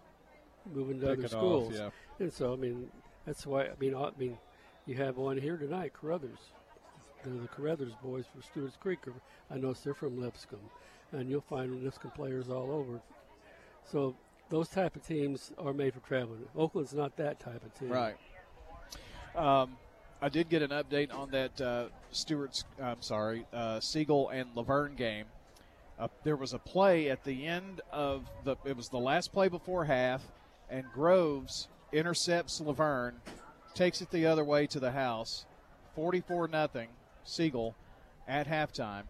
moving 0.72 1.00
to 1.00 1.12
other 1.12 1.28
schools. 1.28 1.74
Off, 1.74 1.92
yeah. 2.18 2.24
And 2.24 2.32
so 2.32 2.52
I 2.52 2.56
mean 2.56 2.90
that's 3.26 3.46
why 3.46 3.64
I 3.64 3.72
mean 3.78 3.94
I 3.94 4.10
mean 4.18 4.38
you 4.86 4.96
have 4.96 5.16
one 5.16 5.36
here 5.36 5.56
tonight, 5.56 5.92
Carruthers. 5.92 6.52
The 7.24 7.48
Carruthers 7.48 7.92
boys 8.02 8.24
from 8.32 8.42
Stewart's 8.42 8.76
Creek. 8.76 8.98
I 9.50 9.56
know 9.56 9.72
they're 9.72 9.94
from 9.94 10.20
Lipscomb, 10.20 10.58
and 11.12 11.30
you'll 11.30 11.40
find 11.40 11.82
Lipscomb 11.82 12.10
players 12.12 12.48
all 12.48 12.70
over. 12.70 13.00
So 13.90 14.14
those 14.48 14.68
type 14.68 14.96
of 14.96 15.06
teams 15.06 15.52
are 15.58 15.72
made 15.72 15.94
for 15.94 16.00
traveling. 16.00 16.44
Oakland's 16.56 16.94
not 16.94 17.16
that 17.16 17.40
type 17.40 17.64
of 17.64 17.78
team. 17.78 17.90
Right. 17.90 18.16
Um, 19.36 19.76
I 20.20 20.28
did 20.28 20.48
get 20.48 20.62
an 20.62 20.70
update 20.70 21.12
on 21.14 21.30
that 21.30 21.60
uh, 21.60 21.84
Stewart's, 22.10 22.64
I'm 22.80 23.02
sorry, 23.02 23.46
uh, 23.52 23.80
Siegel 23.80 24.28
and 24.28 24.50
La 24.54 24.62
Vergne 24.62 24.94
game. 24.94 25.26
Uh, 25.98 26.08
there 26.24 26.36
was 26.36 26.52
a 26.52 26.58
play 26.58 27.10
at 27.10 27.24
the 27.24 27.46
end 27.46 27.80
of 27.90 28.28
the, 28.44 28.56
it 28.64 28.76
was 28.76 28.88
the 28.88 28.98
last 28.98 29.32
play 29.32 29.48
before 29.48 29.84
half, 29.84 30.22
and 30.70 30.84
Groves 30.92 31.68
intercepts 31.92 32.60
La 32.60 32.72
Vergne, 32.72 33.16
takes 33.74 34.00
it 34.00 34.10
the 34.10 34.26
other 34.26 34.44
way 34.44 34.66
to 34.66 34.80
the 34.80 34.92
house, 34.92 35.46
44 35.94 36.48
nothing. 36.48 36.88
Siegel 37.24 37.74
at 38.28 38.46
halftime, 38.46 39.04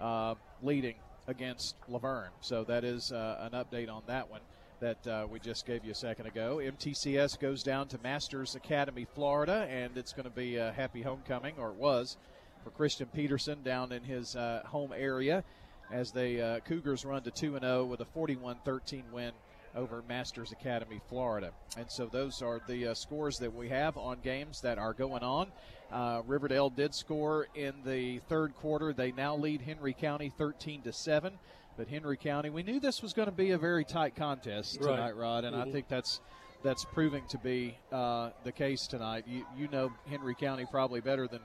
uh, 0.00 0.34
leading 0.62 0.96
against 1.26 1.76
La 1.88 1.98
Vergne. 1.98 2.30
So 2.40 2.64
that 2.64 2.84
is 2.84 3.12
uh, 3.12 3.48
an 3.52 3.52
update 3.52 3.90
on 3.90 4.02
that 4.06 4.30
one 4.30 4.40
that 4.80 5.06
uh, 5.06 5.26
we 5.30 5.38
just 5.38 5.64
gave 5.64 5.84
you 5.84 5.92
a 5.92 5.94
second 5.94 6.26
ago. 6.26 6.60
MTCS 6.60 7.38
goes 7.38 7.62
down 7.62 7.86
to 7.88 7.98
Masters 8.02 8.56
Academy, 8.56 9.06
Florida, 9.14 9.66
and 9.70 9.96
it's 9.96 10.12
going 10.12 10.24
to 10.24 10.34
be 10.34 10.56
a 10.56 10.72
happy 10.72 11.02
homecoming, 11.02 11.54
or 11.56 11.68
it 11.68 11.76
was, 11.76 12.16
for 12.64 12.70
Christian 12.70 13.06
Peterson 13.14 13.62
down 13.62 13.92
in 13.92 14.02
his 14.02 14.34
uh, 14.34 14.62
home 14.66 14.92
area 14.94 15.44
as 15.92 16.10
the 16.10 16.40
uh, 16.40 16.60
Cougars 16.60 17.04
run 17.04 17.22
to 17.22 17.30
2 17.30 17.58
0 17.60 17.84
with 17.84 18.00
a 18.00 18.04
41 18.06 18.56
13 18.64 19.04
win 19.12 19.32
over 19.74 20.02
Masters 20.08 20.52
Academy, 20.52 21.00
Florida. 21.08 21.52
And 21.76 21.90
so 21.90 22.06
those 22.06 22.42
are 22.42 22.60
the 22.66 22.88
uh, 22.88 22.94
scores 22.94 23.38
that 23.38 23.54
we 23.54 23.68
have 23.70 23.96
on 23.96 24.18
games 24.22 24.60
that 24.60 24.78
are 24.78 24.92
going 24.92 25.22
on. 25.22 25.48
Uh, 25.90 26.22
Riverdale 26.26 26.70
did 26.70 26.94
score 26.94 27.48
in 27.54 27.74
the 27.84 28.18
third 28.28 28.54
quarter. 28.56 28.92
They 28.92 29.12
now 29.12 29.36
lead 29.36 29.62
Henry 29.62 29.92
County 29.94 30.32
13 30.36 30.82
to 30.82 30.92
7. 30.92 31.32
But 31.76 31.88
Henry 31.88 32.18
County, 32.18 32.50
we 32.50 32.62
knew 32.62 32.80
this 32.80 33.02
was 33.02 33.14
going 33.14 33.26
to 33.30 33.34
be 33.34 33.52
a 33.52 33.58
very 33.58 33.84
tight 33.84 34.14
contest 34.14 34.80
tonight, 34.80 35.00
Right. 35.12 35.16
Rod, 35.16 35.44
and 35.44 35.56
Mhm. 35.56 35.68
I 35.68 35.72
think 35.72 35.88
that's 35.88 36.20
that's 36.62 36.84
proving 36.84 37.26
to 37.26 37.38
be 37.38 37.76
uh, 37.90 38.30
the 38.44 38.52
case 38.52 38.86
tonight. 38.86 39.24
You 39.26 39.44
you 39.56 39.68
know 39.68 39.90
Henry 40.08 40.34
County 40.34 40.64
probably 40.70 41.00
better 41.00 41.26
than 41.26 41.40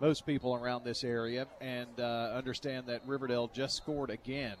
most 0.00 0.24
people 0.24 0.54
around 0.54 0.84
this 0.84 1.02
area, 1.04 1.46
and 1.60 1.88
uh, 1.98 2.32
understand 2.34 2.86
that 2.86 3.02
Riverdale 3.06 3.48
just 3.48 3.76
scored 3.76 4.08
again. 4.10 4.56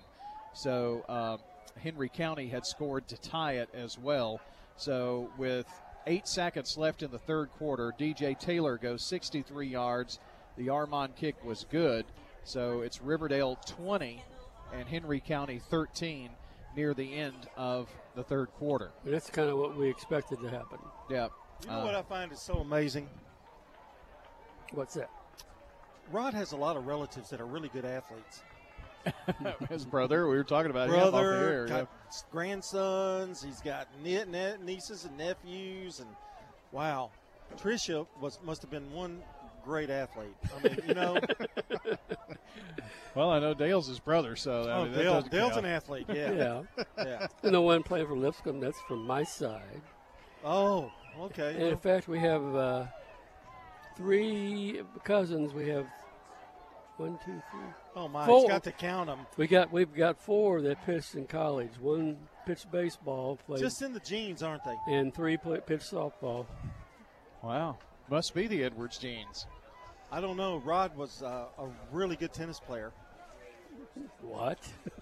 So 0.54 1.04
uh, 1.08 1.36
Henry 1.78 2.08
County 2.08 2.48
had 2.48 2.64
scored 2.66 3.08
to 3.08 3.16
tie 3.20 3.52
it 3.54 3.68
as 3.74 3.98
well. 3.98 4.40
So 4.76 5.30
with 5.38 5.66
eight 6.06 6.26
seconds 6.28 6.76
left 6.76 7.02
in 7.02 7.10
the 7.10 7.18
third 7.18 7.50
quarter, 7.50 7.92
DJ 7.98 8.38
Taylor 8.38 8.78
goes 8.78 9.04
63 9.04 9.66
yards. 9.66 10.18
The 10.56 10.68
Armand 10.68 11.16
kick 11.16 11.42
was 11.44 11.64
good. 11.70 12.04
So 12.44 12.80
it's 12.80 13.00
Riverdale 13.00 13.56
20 13.66 14.22
and 14.74 14.88
Henry 14.88 15.20
County 15.20 15.58
13 15.70 16.30
near 16.74 16.94
the 16.94 17.14
end 17.14 17.48
of 17.56 17.88
the 18.14 18.22
third 18.24 18.48
quarter. 18.58 18.90
That's 19.04 19.30
kind 19.30 19.48
of 19.50 19.58
what 19.58 19.76
we 19.76 19.88
expected 19.88 20.40
to 20.40 20.48
happen. 20.48 20.78
Yeah. 21.10 21.28
You 21.62 21.68
know 21.68 21.80
Uh, 21.80 21.84
what 21.84 21.94
I 21.94 22.02
find 22.02 22.32
is 22.32 22.40
so 22.40 22.54
amazing? 22.54 23.08
What's 24.72 24.94
that? 24.94 25.10
Rod 26.10 26.34
has 26.34 26.52
a 26.52 26.56
lot 26.56 26.76
of 26.76 26.86
relatives 26.86 27.30
that 27.30 27.40
are 27.40 27.46
really 27.46 27.68
good 27.68 27.84
athletes. 27.84 28.42
His 29.68 29.84
brother, 29.84 30.28
we 30.28 30.36
were 30.36 30.44
talking 30.44 30.70
about 30.70 30.88
him 30.88 30.94
off 30.96 31.06
the 31.06 31.10
Brother, 31.12 31.32
air. 31.32 31.66
got 31.66 31.78
yeah. 31.80 32.18
grandsons. 32.30 33.42
He's 33.42 33.60
got 33.60 33.88
nie- 34.02 34.24
nie- 34.24 34.56
nieces 34.62 35.04
and 35.04 35.16
nephews, 35.16 36.00
and 36.00 36.08
wow, 36.70 37.10
Tricia 37.56 38.06
was 38.20 38.38
must 38.44 38.62
have 38.62 38.70
been 38.70 38.90
one 38.92 39.20
great 39.64 39.90
athlete. 39.90 40.34
I 40.56 40.62
mean, 40.68 40.78
you 40.88 40.94
know, 40.94 41.18
Well, 43.14 43.30
I 43.30 43.38
know 43.40 43.52
Dale's 43.52 43.86
his 43.86 43.98
brother, 43.98 44.36
so 44.36 44.62
I 44.62 44.72
oh, 44.72 44.84
mean, 44.84 44.92
that 44.92 45.02
Dale, 45.02 45.22
Dale's 45.22 45.52
count. 45.52 45.66
an 45.66 45.72
athlete. 45.72 46.06
Yeah, 46.08 46.32
Yeah. 46.32 46.62
yeah. 46.98 47.26
And 47.42 47.54
the 47.54 47.60
one 47.60 47.82
playing 47.82 48.06
for 48.06 48.16
Lipscomb, 48.16 48.58
that's 48.60 48.80
from 48.82 49.06
my 49.06 49.22
side. 49.22 49.82
Oh, 50.44 50.90
okay. 51.20 51.54
And 51.54 51.64
in 51.64 51.76
fact, 51.76 52.08
we 52.08 52.18
have 52.20 52.42
uh, 52.54 52.86
three 53.96 54.80
cousins. 55.04 55.52
We 55.52 55.68
have 55.68 55.86
one, 56.96 57.18
two, 57.24 57.42
three. 57.50 57.60
Oh 57.96 58.08
my, 58.08 58.26
four. 58.26 58.40
he's 58.40 58.48
got 58.48 58.64
to 58.64 58.72
count 58.72 59.08
them. 59.08 59.20
We 59.36 59.46
got 59.46 59.72
we've 59.72 59.92
got 59.94 60.18
four 60.18 60.60
that 60.62 60.84
pitched 60.84 61.14
in 61.14 61.26
college. 61.26 61.70
One 61.80 62.16
pitched 62.46 62.70
baseball, 62.70 63.38
played, 63.46 63.60
Just 63.60 63.82
in 63.82 63.92
the 63.92 64.00
genes, 64.00 64.42
aren't 64.42 64.64
they? 64.64 64.76
and 64.88 65.14
three 65.14 65.36
play, 65.36 65.60
pitched 65.64 65.90
softball. 65.90 66.46
Wow. 67.42 67.78
Must 68.10 68.34
be 68.34 68.46
the 68.46 68.64
Edwards 68.64 68.98
genes. 68.98 69.46
I 70.10 70.20
don't 70.20 70.36
know. 70.36 70.58
Rod 70.58 70.96
was 70.96 71.22
uh, 71.22 71.46
a 71.58 71.66
really 71.90 72.16
good 72.16 72.32
tennis 72.32 72.60
player. 72.60 72.92
What? 74.20 74.58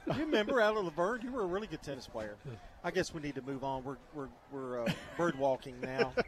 You 0.06 0.12
remember 0.20 0.60
out 0.60 0.76
of 0.76 0.84
La 0.84 0.90
Vergne? 0.90 1.24
You 1.24 1.32
were 1.32 1.42
a 1.42 1.46
really 1.46 1.66
good 1.66 1.82
tennis 1.82 2.06
player. 2.06 2.36
I 2.84 2.90
guess 2.90 3.12
we 3.12 3.20
need 3.20 3.34
to 3.34 3.42
move 3.42 3.64
on. 3.64 3.82
We're 3.84 3.96
we're 4.14 4.28
we're 4.52 4.84
uh, 4.84 4.92
bird 5.16 5.38
walking 5.38 5.80
now. 5.80 6.12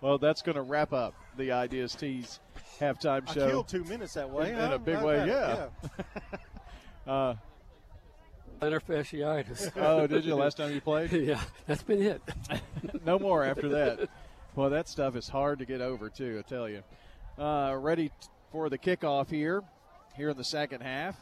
Well, 0.00 0.18
that's 0.18 0.42
going 0.42 0.56
to 0.56 0.62
wrap 0.62 0.92
up 0.92 1.14
the 1.38 1.52
Ideas 1.52 1.94
Tees 1.94 2.38
halftime 2.80 3.26
show. 3.26 3.30
I 3.30 3.34
show. 3.34 3.48
killed 3.50 3.68
two 3.68 3.84
minutes 3.84 4.14
that 4.14 4.30
way. 4.30 4.50
In, 4.50 4.58
in 4.58 4.72
a 4.72 4.78
big 4.78 5.02
way, 5.02 5.16
bad, 5.26 5.70
yeah. 7.06 7.12
uh, 7.12 7.34
Plantar 8.60 8.80
fasciitis. 8.82 9.72
oh, 9.76 10.06
did 10.06 10.24
you 10.24 10.34
last 10.34 10.56
time 10.56 10.72
you 10.72 10.80
played? 10.80 11.12
yeah, 11.12 11.40
that's 11.66 11.82
been 11.82 12.02
it. 12.02 12.22
no 13.04 13.18
more 13.18 13.44
after 13.44 13.68
that. 13.68 14.08
Well, 14.54 14.70
that 14.70 14.88
stuff 14.88 15.16
is 15.16 15.28
hard 15.28 15.58
to 15.58 15.66
get 15.66 15.80
over 15.80 16.08
too. 16.08 16.42
I 16.44 16.48
tell 16.48 16.68
you. 16.68 16.82
Uh, 17.38 17.74
ready 17.78 18.08
t- 18.08 18.28
for 18.52 18.68
the 18.68 18.78
kickoff 18.78 19.28
here, 19.28 19.62
here 20.16 20.30
in 20.30 20.36
the 20.36 20.44
second 20.44 20.82
half, 20.82 21.16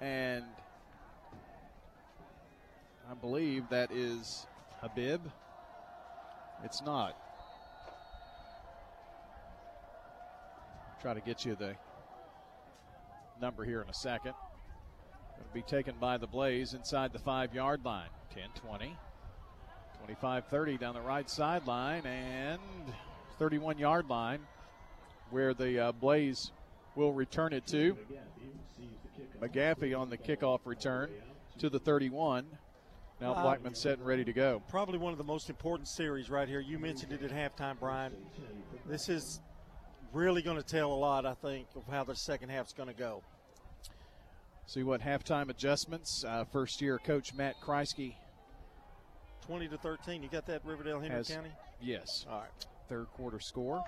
and 0.00 0.44
I 3.10 3.14
believe 3.14 3.64
that 3.70 3.90
is 3.90 4.46
Habib. 4.80 5.22
It's 6.64 6.82
not. 6.82 7.16
Try 11.00 11.14
to 11.14 11.20
get 11.20 11.44
you 11.44 11.54
the 11.54 11.76
number 13.40 13.64
here 13.64 13.82
in 13.82 13.88
a 13.88 13.94
second. 13.94 14.34
It'll 15.38 15.54
be 15.54 15.62
taken 15.62 15.94
by 16.00 16.16
the 16.18 16.26
Blaze 16.26 16.74
inside 16.74 17.12
the 17.12 17.20
five 17.20 17.54
yard 17.54 17.84
line. 17.84 18.08
10 18.34 18.48
20. 18.60 18.96
25 19.98 20.46
30 20.46 20.76
down 20.78 20.94
the 20.94 21.00
right 21.00 21.28
sideline 21.28 22.04
and 22.06 22.60
31 23.38 23.78
yard 23.78 24.08
line 24.08 24.40
where 25.30 25.54
the 25.54 25.78
uh, 25.78 25.92
Blaze 25.92 26.50
will 26.96 27.12
return 27.12 27.52
it 27.52 27.66
to. 27.68 27.96
McGaffey 29.40 29.96
on 29.96 30.10
the 30.10 30.18
kickoff 30.18 30.60
return 30.64 31.10
to 31.58 31.70
the 31.70 31.78
31. 31.78 32.44
Now 33.20 33.34
Wow. 33.34 33.42
Blackman 33.42 33.74
set 33.74 33.98
and 33.98 34.06
ready 34.06 34.24
to 34.24 34.32
go. 34.32 34.62
Probably 34.68 34.98
one 34.98 35.12
of 35.12 35.18
the 35.18 35.24
most 35.24 35.48
important 35.50 35.88
series 35.88 36.28
right 36.30 36.48
here. 36.48 36.60
You 36.60 36.78
mentioned 36.78 37.12
it 37.12 37.22
at 37.22 37.30
halftime, 37.30 37.78
Brian. 37.78 38.12
This 38.86 39.08
is 39.08 39.40
really 40.12 40.42
going 40.42 40.56
to 40.56 40.62
tell 40.62 40.92
a 40.92 40.94
lot, 40.94 41.26
I 41.26 41.34
think, 41.34 41.66
of 41.76 41.82
how 41.90 42.04
the 42.04 42.14
second 42.14 42.50
half's 42.50 42.72
going 42.72 42.88
to 42.88 42.94
go. 42.94 43.22
See 44.66 44.82
what 44.82 45.00
halftime 45.00 45.48
adjustments. 45.48 46.24
Uh, 46.26 46.44
first 46.52 46.82
year 46.82 46.98
coach 46.98 47.34
Matt 47.34 47.54
Kreisky 47.62 48.14
20 49.46 49.68
to 49.68 49.78
13. 49.78 50.22
You 50.22 50.28
got 50.28 50.46
that, 50.46 50.60
Riverdale, 50.64 51.00
Henry 51.00 51.16
has. 51.16 51.28
County? 51.28 51.50
Yes. 51.80 52.26
All 52.30 52.40
right. 52.40 52.66
Third 52.88 53.06
quarter 53.14 53.40
score. 53.40 53.82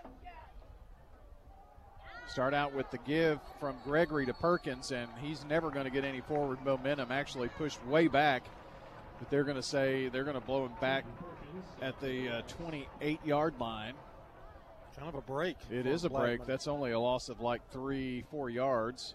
Start 2.26 2.54
out 2.54 2.72
with 2.72 2.90
the 2.90 2.98
give 2.98 3.40
from 3.58 3.74
Gregory 3.84 4.24
to 4.24 4.32
Perkins, 4.32 4.92
and 4.92 5.08
he's 5.20 5.44
never 5.44 5.70
going 5.70 5.84
to 5.84 5.90
get 5.90 6.04
any 6.04 6.20
forward 6.20 6.64
momentum. 6.64 7.10
Actually, 7.10 7.48
pushed 7.48 7.84
way 7.86 8.06
back, 8.06 8.44
but 9.18 9.28
they're 9.30 9.44
going 9.44 9.56
to 9.56 9.62
say 9.62 10.08
they're 10.08 10.24
going 10.24 10.38
to 10.38 10.46
blow 10.46 10.64
him 10.64 10.72
back 10.80 11.04
at 11.82 12.00
the 12.00 12.28
uh, 12.28 12.42
28 12.42 13.18
yard 13.26 13.54
line. 13.58 13.94
Kind 14.96 15.08
of 15.08 15.14
a 15.14 15.20
break. 15.22 15.56
It 15.70 15.86
is 15.86 16.04
a 16.04 16.10
break. 16.10 16.44
That's 16.44 16.68
only 16.68 16.90
a 16.90 17.00
loss 17.00 17.28
of 17.28 17.40
like 17.40 17.62
three, 17.70 18.24
four 18.30 18.50
yards. 18.50 19.14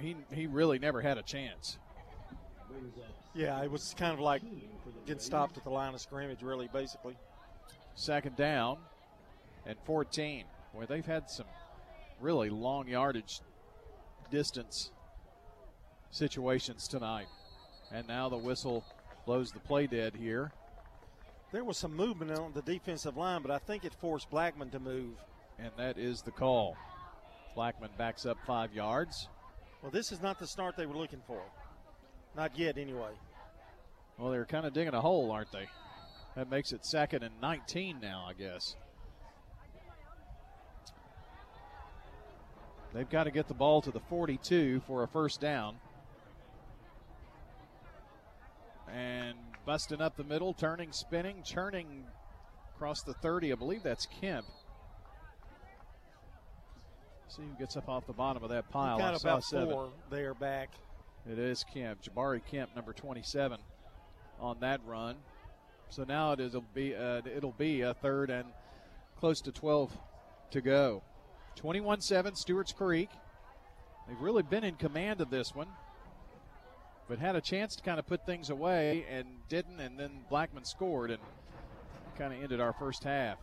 He 0.00 0.16
he 0.32 0.46
really 0.46 0.78
never 0.78 1.00
had 1.00 1.18
a 1.18 1.22
chance. 1.22 1.78
Yeah, 3.34 3.62
it 3.62 3.70
was 3.70 3.94
kind 3.98 4.12
of 4.12 4.20
like 4.20 4.42
getting 5.06 5.20
stopped 5.20 5.56
at 5.56 5.64
the 5.64 5.70
line 5.70 5.94
of 5.94 6.00
scrimmage, 6.00 6.42
really, 6.42 6.68
basically. 6.72 7.16
Second 7.94 8.36
down 8.36 8.78
and 9.66 9.76
14. 9.84 10.44
Boy, 10.74 10.86
they've 10.86 11.04
had 11.04 11.28
some 11.28 11.46
really 12.20 12.50
long 12.50 12.88
yardage 12.88 13.40
distance 14.30 14.90
situations 16.10 16.88
tonight. 16.88 17.26
And 17.92 18.06
now 18.08 18.28
the 18.28 18.36
whistle 18.36 18.84
blows 19.26 19.52
the 19.52 19.60
play 19.60 19.86
dead 19.86 20.14
here. 20.16 20.52
There 21.52 21.64
was 21.64 21.78
some 21.78 21.94
movement 21.94 22.32
on 22.32 22.52
the 22.52 22.62
defensive 22.62 23.16
line, 23.16 23.42
but 23.42 23.50
I 23.50 23.58
think 23.58 23.84
it 23.84 23.94
forced 23.94 24.30
Blackman 24.30 24.70
to 24.70 24.80
move. 24.80 25.14
And 25.58 25.70
that 25.78 25.96
is 25.96 26.22
the 26.22 26.32
call. 26.32 26.76
Blackman 27.54 27.90
backs 27.96 28.26
up 28.26 28.36
five 28.46 28.74
yards. 28.74 29.28
Well, 29.80 29.90
this 29.90 30.12
is 30.12 30.20
not 30.20 30.38
the 30.38 30.46
start 30.46 30.76
they 30.76 30.86
were 30.86 30.96
looking 30.96 31.22
for. 31.26 31.40
Not 32.36 32.58
yet, 32.58 32.76
anyway. 32.76 33.12
Well, 34.18 34.30
they're 34.30 34.44
kind 34.44 34.66
of 34.66 34.72
digging 34.72 34.94
a 34.94 35.00
hole, 35.00 35.30
aren't 35.30 35.52
they? 35.52 35.68
That 36.34 36.50
makes 36.50 36.72
it 36.72 36.84
second 36.84 37.22
and 37.22 37.40
19 37.40 38.00
now, 38.00 38.26
I 38.28 38.32
guess. 38.34 38.76
They've 42.92 43.08
got 43.08 43.24
to 43.24 43.30
get 43.30 43.48
the 43.48 43.54
ball 43.54 43.82
to 43.82 43.90
the 43.90 44.00
42 44.00 44.82
for 44.86 45.02
a 45.02 45.08
first 45.08 45.40
down. 45.40 45.76
And 48.92 49.36
busting 49.66 50.00
up 50.00 50.16
the 50.16 50.24
middle, 50.24 50.54
turning, 50.54 50.92
spinning, 50.92 51.42
churning 51.44 52.04
across 52.74 53.02
the 53.02 53.12
30. 53.14 53.52
I 53.52 53.56
believe 53.56 53.82
that's 53.82 54.06
Kemp. 54.20 54.46
See 57.28 57.42
who 57.42 57.58
gets 57.58 57.76
up 57.76 57.88
off 57.88 58.06
the 58.06 58.12
bottom 58.12 58.44
of 58.44 58.50
that 58.50 58.70
pile. 58.70 58.96
Got 58.98 59.20
about 59.20 59.42
seven. 59.42 59.68
four 59.68 59.90
there 60.08 60.32
back. 60.32 60.70
It 61.30 61.38
is 61.38 61.64
Kemp, 61.74 62.00
Jabari 62.02 62.40
Kemp, 62.44 62.74
number 62.76 62.92
27, 62.92 63.58
on 64.40 64.60
that 64.60 64.80
run. 64.86 65.16
So 65.90 66.04
now 66.04 66.32
it 66.32 66.40
is 66.40 66.54
it'll 66.54 66.64
be 66.72 66.94
uh, 66.94 67.22
it'll 67.24 67.52
be 67.52 67.80
a 67.82 67.94
third 67.94 68.30
and 68.30 68.44
close 69.18 69.40
to 69.42 69.52
12 69.52 69.92
to 70.52 70.60
go. 70.60 71.02
21-7 71.60 72.36
Stewart's 72.36 72.72
Creek. 72.72 73.10
They've 74.06 74.20
really 74.20 74.42
been 74.42 74.62
in 74.62 74.76
command 74.76 75.20
of 75.20 75.30
this 75.30 75.54
one, 75.54 75.68
but 77.08 77.18
had 77.18 77.36
a 77.36 77.40
chance 77.40 77.76
to 77.76 77.82
kind 77.82 77.98
of 77.98 78.06
put 78.06 78.26
things 78.26 78.50
away 78.50 79.04
and 79.10 79.26
didn't, 79.48 79.80
and 79.80 79.98
then 79.98 80.10
Blackman 80.28 80.64
scored 80.64 81.10
and 81.10 81.20
kind 82.18 82.32
of 82.32 82.42
ended 82.42 82.60
our 82.60 82.72
first 82.72 83.04
half. 83.04 83.38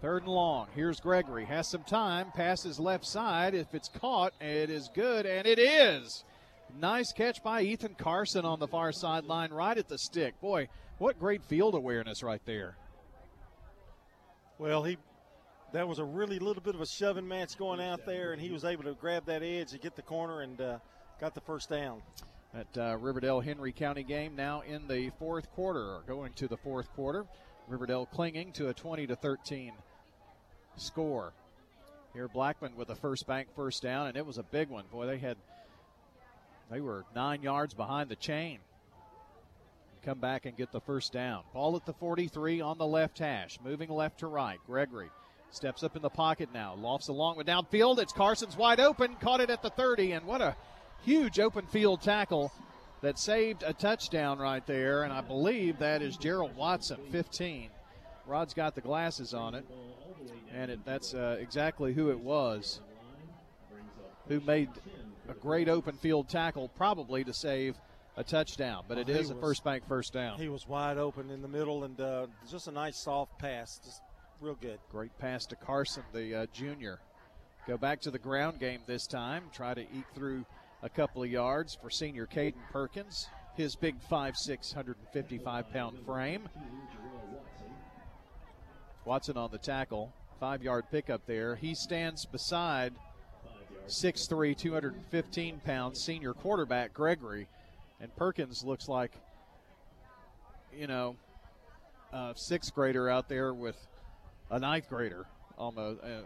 Third 0.00 0.22
and 0.22 0.32
long. 0.32 0.68
Here's 0.74 1.00
Gregory. 1.00 1.44
Has 1.44 1.68
some 1.68 1.82
time. 1.82 2.30
Passes 2.32 2.78
left 2.78 3.04
side. 3.04 3.54
If 3.54 3.74
it's 3.74 3.88
caught, 3.88 4.32
it 4.40 4.70
is 4.70 4.88
good, 4.94 5.26
and 5.26 5.46
it 5.46 5.58
is. 5.58 6.24
Nice 6.80 7.12
catch 7.12 7.42
by 7.42 7.62
Ethan 7.62 7.94
Carson 7.94 8.44
on 8.44 8.60
the 8.60 8.68
far 8.68 8.92
sideline, 8.92 9.50
right 9.50 9.76
at 9.76 9.88
the 9.88 9.98
stick. 9.98 10.40
Boy, 10.40 10.68
what 10.98 11.18
great 11.18 11.42
field 11.42 11.74
awareness 11.74 12.22
right 12.22 12.42
there. 12.44 12.76
Well, 14.58 14.84
he 14.84 14.98
that 15.72 15.86
was 15.86 15.98
a 15.98 16.04
really 16.04 16.38
little 16.38 16.62
bit 16.62 16.74
of 16.74 16.80
a 16.80 16.86
shoving 16.86 17.26
match 17.26 17.58
going 17.58 17.80
out 17.80 18.06
there, 18.06 18.32
and 18.32 18.40
he 18.40 18.50
was 18.50 18.64
able 18.64 18.84
to 18.84 18.94
grab 18.94 19.26
that 19.26 19.42
edge 19.42 19.72
and 19.72 19.80
get 19.80 19.96
the 19.96 20.02
corner 20.02 20.40
and 20.40 20.60
uh, 20.60 20.78
got 21.20 21.34
the 21.34 21.40
first 21.40 21.68
down. 21.68 22.02
That 22.58 22.92
uh, 22.92 22.96
Riverdale 22.96 23.38
Henry 23.38 23.70
County 23.70 24.02
game 24.02 24.34
now 24.34 24.62
in 24.62 24.88
the 24.88 25.10
fourth 25.20 25.48
quarter, 25.52 26.00
going 26.08 26.32
to 26.32 26.48
the 26.48 26.56
fourth 26.56 26.92
quarter. 26.92 27.24
Riverdale 27.68 28.06
clinging 28.06 28.50
to 28.54 28.68
a 28.68 28.74
20 28.74 29.06
to 29.06 29.14
13 29.14 29.70
score. 30.74 31.32
Here, 32.14 32.26
Blackman 32.26 32.74
with 32.74 32.90
a 32.90 32.96
first 32.96 33.28
bank 33.28 33.46
first 33.54 33.80
down, 33.80 34.08
and 34.08 34.16
it 34.16 34.26
was 34.26 34.38
a 34.38 34.42
big 34.42 34.70
one. 34.70 34.86
Boy, 34.90 35.06
they 35.06 35.18
had 35.18 35.36
they 36.68 36.80
were 36.80 37.04
nine 37.14 37.42
yards 37.42 37.74
behind 37.74 38.08
the 38.08 38.16
chain. 38.16 38.58
Come 40.04 40.18
back 40.18 40.44
and 40.44 40.56
get 40.56 40.72
the 40.72 40.80
first 40.80 41.12
down. 41.12 41.44
Ball 41.54 41.76
at 41.76 41.86
the 41.86 41.92
43 41.92 42.60
on 42.60 42.76
the 42.76 42.86
left 42.86 43.20
hash, 43.20 43.60
moving 43.62 43.88
left 43.88 44.18
to 44.18 44.26
right. 44.26 44.58
Gregory 44.66 45.10
steps 45.52 45.84
up 45.84 45.94
in 45.94 46.02
the 46.02 46.10
pocket 46.10 46.48
now, 46.52 46.74
lofts 46.74 47.06
along 47.06 47.36
with 47.36 47.46
downfield. 47.46 48.00
It's 48.00 48.12
Carson's 48.12 48.56
wide 48.56 48.80
open, 48.80 49.14
caught 49.14 49.40
it 49.40 49.48
at 49.48 49.62
the 49.62 49.70
30, 49.70 50.10
and 50.12 50.26
what 50.26 50.40
a 50.40 50.56
huge 51.02 51.38
open 51.40 51.66
field 51.66 52.02
tackle 52.02 52.52
that 53.00 53.18
saved 53.18 53.62
a 53.62 53.72
touchdown 53.72 54.38
right 54.38 54.66
there. 54.66 55.04
And 55.04 55.12
I 55.12 55.20
believe 55.20 55.78
that 55.78 56.02
is 56.02 56.16
Gerald 56.16 56.56
Watson, 56.56 56.98
15. 57.10 57.70
Rod's 58.26 58.54
got 58.54 58.74
the 58.74 58.80
glasses 58.80 59.32
on 59.32 59.54
it, 59.54 59.64
and 60.52 60.70
it, 60.70 60.80
that's 60.84 61.14
uh, 61.14 61.38
exactly 61.40 61.94
who 61.94 62.10
it 62.10 62.18
was 62.18 62.80
who 64.28 64.40
made 64.40 64.68
a 65.28 65.34
great 65.34 65.68
open 65.68 65.96
field 65.96 66.28
tackle, 66.28 66.68
probably 66.76 67.24
to 67.24 67.32
save 67.32 67.76
a 68.16 68.24
touchdown. 68.24 68.84
But 68.86 68.98
it 68.98 69.08
is 69.08 69.30
a 69.30 69.34
first 69.34 69.64
bank 69.64 69.84
first 69.88 70.12
down. 70.12 70.38
He 70.38 70.48
was 70.48 70.68
wide 70.68 70.98
open 70.98 71.30
in 71.30 71.42
the 71.42 71.48
middle, 71.48 71.84
and 71.84 72.00
uh, 72.00 72.26
just 72.48 72.68
a 72.68 72.72
nice 72.72 72.96
soft 72.98 73.38
pass, 73.38 73.80
just 73.84 74.02
real 74.40 74.56
good. 74.60 74.78
Great 74.90 75.16
pass 75.18 75.46
to 75.46 75.56
Carson, 75.56 76.02
the 76.12 76.42
uh, 76.42 76.46
junior. 76.52 77.00
Go 77.66 77.76
back 77.76 78.00
to 78.02 78.10
the 78.10 78.18
ground 78.18 78.60
game 78.60 78.80
this 78.86 79.06
time. 79.06 79.44
Try 79.52 79.74
to 79.74 79.82
eke 79.82 80.10
through 80.14 80.44
a 80.82 80.88
couple 80.88 81.22
of 81.22 81.30
yards 81.30 81.74
for 81.74 81.90
senior 81.90 82.26
Caden 82.26 82.54
Perkins. 82.72 83.28
His 83.56 83.74
big 83.74 83.96
5'6", 84.08 84.74
155 84.74 85.72
pound 85.72 85.98
frame. 86.06 86.48
Watson 89.04 89.36
on 89.36 89.50
the 89.50 89.58
tackle. 89.58 90.12
Five 90.38 90.62
yard 90.62 90.84
pickup 90.90 91.26
there. 91.26 91.56
He 91.56 91.74
stands 91.74 92.24
beside 92.24 92.94
6'3, 93.88 94.56
215 94.56 95.60
pounds 95.64 96.00
senior 96.04 96.34
quarterback 96.34 96.92
Gregory. 96.92 97.48
And 98.00 98.14
Perkins 98.14 98.62
looks 98.64 98.88
like, 98.88 99.12
you 100.72 100.86
know, 100.86 101.16
a 102.12 102.32
sixth 102.36 102.72
grader 102.74 103.08
out 103.08 103.28
there 103.28 103.52
with 103.52 103.76
a 104.50 104.58
ninth 104.58 104.88
grader 104.88 105.26
almost. 105.56 106.00
Uh, 106.02 106.06
uh, 106.06 106.20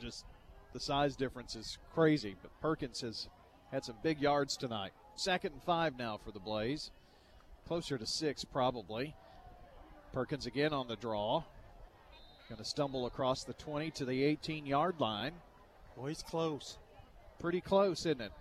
just 0.00 0.24
the 0.72 0.80
size 0.80 1.16
difference 1.16 1.54
is 1.54 1.76
crazy. 1.92 2.36
But 2.40 2.50
Perkins 2.60 3.00
has 3.02 3.28
had 3.72 3.84
some 3.84 3.96
big 4.02 4.20
yards 4.20 4.56
tonight. 4.56 4.92
Second 5.16 5.52
and 5.52 5.62
five 5.62 5.98
now 5.98 6.18
for 6.22 6.30
the 6.30 6.40
Blaze. 6.40 6.90
Closer 7.66 7.98
to 7.98 8.06
six, 8.06 8.44
probably. 8.44 9.14
Perkins 10.12 10.46
again 10.46 10.72
on 10.72 10.88
the 10.88 10.96
draw. 10.96 11.42
Going 12.48 12.58
to 12.58 12.64
stumble 12.64 13.06
across 13.06 13.44
the 13.44 13.52
20 13.52 13.90
to 13.92 14.04
the 14.04 14.24
18 14.24 14.64
yard 14.64 15.00
line. 15.00 15.32
Boy, 15.96 16.08
he's 16.08 16.22
close 16.22 16.78
pretty 17.38 17.60
close, 17.60 18.00
isn't 18.00 18.20
it? 18.20 18.32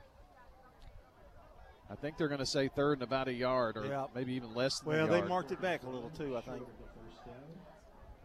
I 1.90 1.96
think 1.96 2.18
they're 2.18 2.28
going 2.28 2.40
to 2.40 2.46
say 2.46 2.68
third 2.68 2.94
and 2.94 3.04
about 3.04 3.28
a 3.28 3.34
yard, 3.34 3.78
or 3.78 3.86
yeah. 3.86 4.08
maybe 4.14 4.34
even 4.34 4.54
less. 4.54 4.84
Well, 4.84 5.08
they 5.08 5.22
marked 5.22 5.52
it 5.52 5.62
back 5.62 5.84
a 5.84 5.90
little 5.90 6.10
too. 6.10 6.36
I 6.36 6.42
think 6.42 6.64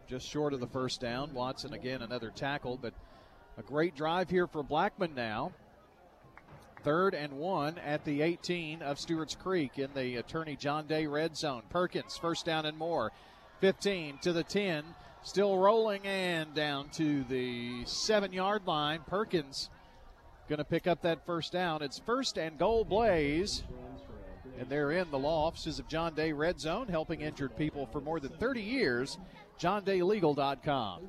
just 0.07 0.27
short 0.27 0.53
of 0.53 0.59
the 0.59 0.67
first 0.67 0.99
down. 0.99 1.33
Watson 1.33 1.73
again 1.73 2.01
another 2.01 2.29
tackle, 2.29 2.77
but 2.81 2.93
a 3.57 3.61
great 3.61 3.95
drive 3.95 4.29
here 4.29 4.47
for 4.47 4.63
Blackman 4.63 5.15
now. 5.15 5.53
Third 6.83 7.13
and 7.13 7.33
one 7.33 7.77
at 7.77 8.03
the 8.03 8.21
18 8.21 8.81
of 8.81 8.99
Stewart's 8.99 9.35
Creek 9.35 9.79
in 9.79 9.89
the 9.95 10.17
Attorney 10.17 10.57
John 10.57 10.85
Day 10.85 11.07
red 11.07 11.37
zone. 11.37 11.63
Perkins 11.69 12.17
first 12.17 12.45
down 12.45 12.65
and 12.65 12.77
more. 12.77 13.13
15 13.61 14.17
to 14.23 14.33
the 14.33 14.43
10, 14.43 14.83
still 15.23 15.57
rolling 15.57 16.05
and 16.05 16.53
down 16.53 16.89
to 16.89 17.23
the 17.23 17.85
seven 17.85 18.33
yard 18.33 18.67
line. 18.67 18.99
Perkins 19.07 19.69
going 20.49 20.57
to 20.57 20.65
pick 20.65 20.85
up 20.85 21.01
that 21.03 21.25
first 21.25 21.53
down. 21.53 21.81
It's 21.81 21.99
first 21.99 22.37
and 22.37 22.57
goal 22.57 22.83
Blaze. 22.83 23.63
And 24.59 24.69
they're 24.69 24.91
in 24.91 25.09
the 25.09 25.17
law 25.17 25.47
offices 25.47 25.79
of 25.79 25.87
John 25.87 26.13
Day 26.13 26.33
Red 26.33 26.59
Zone, 26.59 26.89
helping 26.89 27.21
injured 27.21 27.55
people 27.55 27.87
for 27.87 28.01
more 28.01 28.19
than 28.19 28.31
30 28.33 28.61
years. 28.61 29.17
JohnDayLegal.com. 29.57 31.01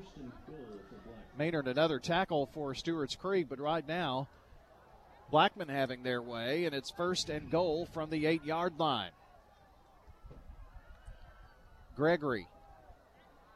Maynard 1.37 1.67
another 1.67 1.99
tackle 1.99 2.45
for 2.53 2.73
Stewart's 2.73 3.15
Creek, 3.15 3.47
but 3.49 3.59
right 3.59 3.85
now, 3.85 4.29
Blackman 5.35 5.67
having 5.67 6.01
their 6.01 6.21
way, 6.21 6.63
and 6.63 6.73
it's 6.73 6.89
first 6.91 7.29
and 7.29 7.51
goal 7.51 7.85
from 7.91 8.09
the 8.09 8.25
eight 8.25 8.45
yard 8.45 8.79
line. 8.79 9.11
Gregory 11.97 12.47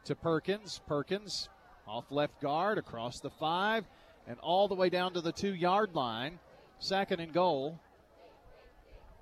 to 0.03 0.13
Perkins. 0.13 0.81
Perkins 0.87 1.47
off 1.87 2.03
left 2.11 2.41
guard 2.41 2.77
across 2.77 3.21
the 3.21 3.29
five 3.29 3.85
and 4.27 4.37
all 4.41 4.67
the 4.67 4.75
way 4.75 4.89
down 4.89 5.13
to 5.13 5.21
the 5.21 5.31
two 5.31 5.55
yard 5.55 5.95
line. 5.95 6.37
Second 6.79 7.21
and 7.21 7.31
goal. 7.31 7.79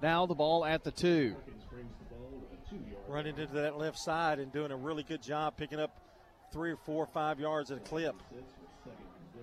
Now 0.02 0.26
the 0.26 0.34
ball 0.34 0.66
at 0.66 0.84
the 0.84 0.90
two. 0.90 1.36
Running 3.08 3.38
into 3.38 3.54
that 3.54 3.78
left 3.78 4.00
side 4.00 4.40
and 4.40 4.52
doing 4.52 4.72
a 4.72 4.76
really 4.76 5.04
good 5.04 5.22
job 5.22 5.58
picking 5.58 5.80
up 5.80 5.96
three 6.52 6.72
or 6.72 6.78
four 6.78 7.04
or 7.04 7.14
five 7.14 7.40
yards 7.40 7.70
at 7.70 7.78
a 7.78 7.82
clip. 7.82 8.16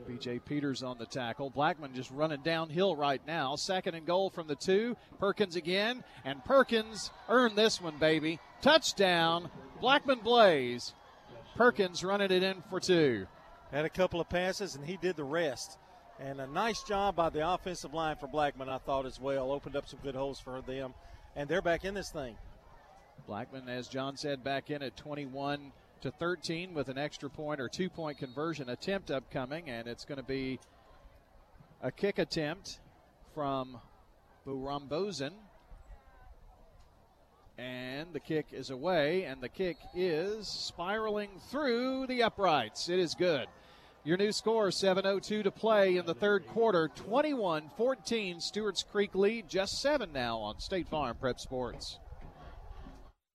BJ 0.09 0.45
Peters 0.45 0.83
on 0.83 0.99
the 0.99 1.07
tackle. 1.07 1.51
Blackman 1.51 1.95
just 1.95 2.11
running 2.11 2.43
downhill 2.43 2.95
right 2.95 3.21
now. 3.27 3.57
Second 3.57 3.95
and 3.95 4.07
goal 4.07 4.31
from 4.31 4.47
the 4.47 4.57
two. 4.57 4.97
Perkins 5.19 5.57
again. 5.57 6.05
And 6.25 6.45
Perkins 6.45 7.11
earned 7.29 7.57
this 7.57 7.81
one, 7.81 7.99
baby. 7.99 8.39
Touchdown. 8.63 9.51
Blackman 9.81 10.21
Blaze. 10.21 10.93
Perkins 11.57 12.05
running 12.05 12.31
it 12.31 12.43
in 12.43 12.63
for 12.69 12.81
two 12.81 13.27
had 13.75 13.85
a 13.85 13.91
couple 13.91 14.21
of 14.21 14.29
passes, 14.29 14.77
and 14.77 14.85
he 14.85 14.97
did 14.97 15.17
the 15.17 15.25
rest. 15.25 15.79
And 16.21 16.41
a 16.41 16.47
nice 16.47 16.85
job 16.85 17.17
by 17.17 17.29
the 17.29 17.49
offensive 17.49 17.93
line 17.93 18.15
for 18.17 18.29
Blackman, 18.29 18.69
I 18.69 18.79
thought 18.79 19.05
as 19.05 19.21
well. 19.21 19.51
Opened 19.51 19.75
up 19.75 19.89
some 19.89 19.99
good 20.03 20.15
holes 20.15 20.39
for 20.39 20.61
them, 20.63 20.95
and 21.35 21.49
they're 21.49 21.61
back 21.61 21.85
in 21.85 21.93
this 21.93 22.11
thing. 22.11 22.37
Blackman, 23.27 23.69
as 23.69 23.89
John 23.89 24.17
said, 24.17 24.45
back 24.45 24.71
in 24.71 24.83
at 24.83 24.97
21 24.97 25.73
to 26.05 26.11
13 26.11 26.75
with 26.75 26.91
an 26.91 26.99
extra 26.99 27.31
point 27.31 27.59
or 27.59 27.67
two 27.67 27.89
point 27.89 28.19
conversion 28.19 28.69
attempt 28.69 29.11
upcoming, 29.11 29.71
and 29.71 29.89
it's 29.89 30.05
going 30.05 30.19
to 30.19 30.23
be 30.23 30.61
a 31.83 31.91
kick 31.91 32.19
attempt 32.19 32.79
from 33.35 33.79
Burambozen. 34.47 35.31
And 37.57 38.13
the 38.13 38.21
kick 38.21 38.49
is 38.53 38.69
away, 38.69 39.25
and 39.25 39.41
the 39.41 39.49
kick 39.49 39.79
is 39.95 40.47
spiraling 40.47 41.31
through 41.51 42.07
the 42.07 42.23
uprights. 42.25 42.91
It 42.91 42.99
is 42.99 43.15
good. 43.15 43.47
Your 44.05 44.19
new 44.19 44.33
score 44.33 44.69
7.02 44.69 45.45
to 45.45 45.51
play 45.51 45.97
in 45.97 46.05
the 46.05 46.13
third 46.13 46.47
quarter. 46.49 46.91
21 46.95 47.71
14. 47.79 48.41
Stewart's 48.41 48.83
Creek 48.83 49.15
lead, 49.15 49.49
just 49.49 49.81
seven 49.81 50.13
now 50.13 50.37
on 50.37 50.61
State 50.61 50.89
Farm 50.89 51.17
Prep 51.19 51.41
Sports. 51.41 51.99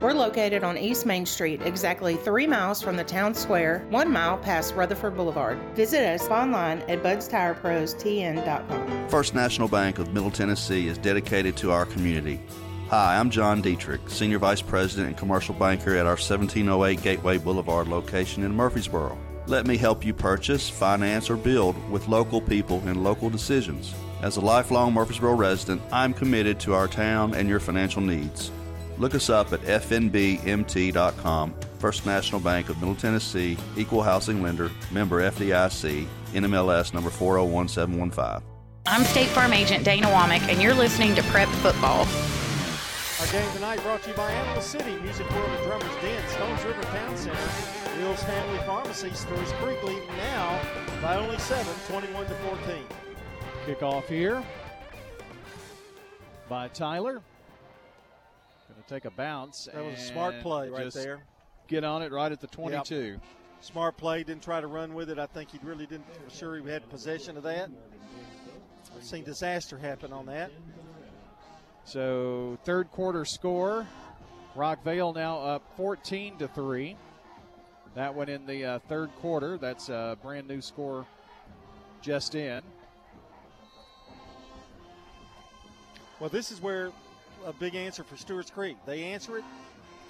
We're 0.00 0.14
located 0.14 0.64
on 0.64 0.78
East 0.78 1.04
Main 1.04 1.26
Street, 1.26 1.60
exactly 1.60 2.16
three 2.16 2.46
miles 2.46 2.80
from 2.80 2.96
the 2.96 3.04
town 3.04 3.34
square, 3.34 3.84
one 3.90 4.10
mile 4.10 4.38
past 4.38 4.74
Rutherford 4.74 5.14
Boulevard. 5.14 5.58
Visit 5.74 6.14
us 6.14 6.26
online 6.28 6.78
at 6.88 7.02
budstirepros.tn.com. 7.02 9.08
First 9.10 9.34
National 9.34 9.68
Bank 9.68 9.98
of 9.98 10.14
Middle 10.14 10.30
Tennessee 10.30 10.88
is 10.88 10.96
dedicated 10.96 11.54
to 11.58 11.70
our 11.70 11.84
community. 11.84 12.40
Hi, 12.88 13.18
I'm 13.18 13.28
John 13.28 13.60
Dietrich, 13.60 14.08
Senior 14.08 14.38
Vice 14.38 14.62
President 14.62 15.08
and 15.08 15.18
Commercial 15.18 15.54
Banker 15.54 15.94
at 15.94 16.06
our 16.06 16.16
1708 16.16 17.02
Gateway 17.02 17.36
Boulevard 17.36 17.86
location 17.86 18.42
in 18.42 18.56
Murfreesboro. 18.56 19.18
Let 19.48 19.66
me 19.66 19.76
help 19.76 20.02
you 20.02 20.14
purchase, 20.14 20.70
finance, 20.70 21.28
or 21.28 21.36
build 21.36 21.76
with 21.90 22.08
local 22.08 22.40
people 22.40 22.82
and 22.86 23.04
local 23.04 23.28
decisions. 23.28 23.94
As 24.22 24.38
a 24.38 24.40
lifelong 24.40 24.94
Murfreesboro 24.94 25.34
resident, 25.34 25.82
I'm 25.92 26.14
committed 26.14 26.58
to 26.60 26.72
our 26.72 26.88
town 26.88 27.34
and 27.34 27.50
your 27.50 27.60
financial 27.60 28.00
needs. 28.00 28.50
Look 29.00 29.14
us 29.14 29.30
up 29.30 29.54
at 29.54 29.60
fnbmt.com 29.62 31.54
First 31.78 32.04
National 32.04 32.38
Bank 32.38 32.68
of 32.68 32.78
Middle 32.80 32.94
Tennessee, 32.94 33.56
Equal 33.74 34.02
Housing 34.02 34.42
Lender, 34.42 34.70
member 34.92 35.22
FDIC, 35.22 36.06
NMLS 36.34 36.92
number 36.92 37.08
401715. 37.08 38.46
I'm 38.84 39.04
State 39.04 39.28
Farm 39.28 39.54
Agent 39.54 39.86
Dana 39.86 40.06
Womack, 40.08 40.46
and 40.50 40.60
you're 40.60 40.74
listening 40.74 41.14
to 41.14 41.22
Prep 41.24 41.48
Football. 41.48 42.06
Our 43.20 43.32
game 43.32 43.50
tonight 43.54 43.82
brought 43.82 44.02
to 44.02 44.10
you 44.10 44.16
by 44.16 44.30
Animal 44.30 44.60
City, 44.60 44.94
Music 45.00 45.30
World 45.30 45.48
and 45.48 45.64
Drummers 45.64 46.02
Den, 46.02 46.28
Stones 46.28 46.62
River 46.62 46.82
Town 46.82 47.16
Center, 47.16 48.00
Mills 48.00 48.22
Family 48.24 48.58
Pharmacy, 48.66 49.10
Stewart's 49.14 49.52
Creek 49.52 49.82
leading 49.82 50.14
now 50.18 50.60
by 51.00 51.16
only 51.16 51.38
7, 51.38 51.74
21 51.88 52.26
to 52.26 52.34
14. 52.34 52.84
Kickoff 53.64 54.04
here 54.08 54.44
by 56.50 56.68
Tyler. 56.68 57.22
To 58.86 58.94
take 58.94 59.04
a 59.04 59.10
bounce. 59.10 59.68
That 59.72 59.84
was 59.84 59.98
a 59.98 60.02
smart 60.02 60.40
play 60.40 60.68
right 60.68 60.92
there. 60.92 61.20
Get 61.68 61.84
on 61.84 62.02
it 62.02 62.12
right 62.12 62.32
at 62.32 62.40
the 62.40 62.46
22. 62.46 62.94
Yep. 62.94 63.20
Smart 63.60 63.96
play, 63.96 64.24
didn't 64.24 64.42
try 64.42 64.60
to 64.60 64.66
run 64.66 64.94
with 64.94 65.10
it. 65.10 65.18
I 65.18 65.26
think 65.26 65.50
he 65.50 65.58
really 65.62 65.86
didn't, 65.86 66.06
sure 66.32 66.56
he 66.56 66.68
had 66.68 66.88
possession 66.88 67.36
of 67.36 67.42
that. 67.42 67.68
I've 68.96 69.04
seen 69.04 69.22
disaster 69.22 69.76
happen 69.76 70.12
on 70.12 70.26
that. 70.26 70.50
So 71.84 72.58
third 72.64 72.90
quarter 72.90 73.24
score, 73.24 73.86
Rockvale 74.56 75.14
now 75.14 75.38
up 75.40 75.62
14 75.76 76.38
to 76.38 76.48
three. 76.48 76.96
That 77.94 78.14
one 78.14 78.28
in 78.28 78.46
the 78.46 78.64
uh, 78.64 78.78
third 78.88 79.10
quarter. 79.16 79.58
That's 79.58 79.88
a 79.88 80.16
brand 80.22 80.48
new 80.48 80.60
score 80.60 81.06
just 82.00 82.34
in. 82.34 82.62
Well, 86.18 86.30
this 86.30 86.50
is 86.50 86.60
where 86.60 86.92
a 87.46 87.52
big 87.52 87.74
answer 87.74 88.04
for 88.04 88.16
Stewart's 88.16 88.50
Creek. 88.50 88.76
They 88.86 89.04
answer 89.04 89.38
it, 89.38 89.44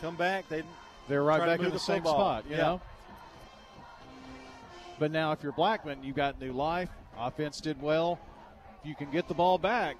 come 0.01 0.17
back, 0.17 0.49
they 0.49 0.63
they're 1.09 1.23
right 1.23 1.45
back 1.45 1.59
in 1.59 1.67
the, 1.67 1.71
the 1.73 1.79
same 1.79 2.03
spot, 2.05 2.45
you 2.49 2.57
Yeah. 2.57 2.63
know. 2.63 2.81
But 4.99 5.11
now, 5.11 5.33
if 5.33 5.43
you're 5.43 5.53
Blackman, 5.53 6.05
you've 6.05 6.17
got 6.17 6.39
new 6.41 6.53
life. 6.53 6.91
Offense 7.19 7.61
did 7.61 7.81
well. 7.81 8.19
If 8.81 8.89
you 8.89 8.95
can 8.95 9.11
get 9.11 9.29
the 9.29 9.35
ball 9.35 9.57
back, 9.57 9.97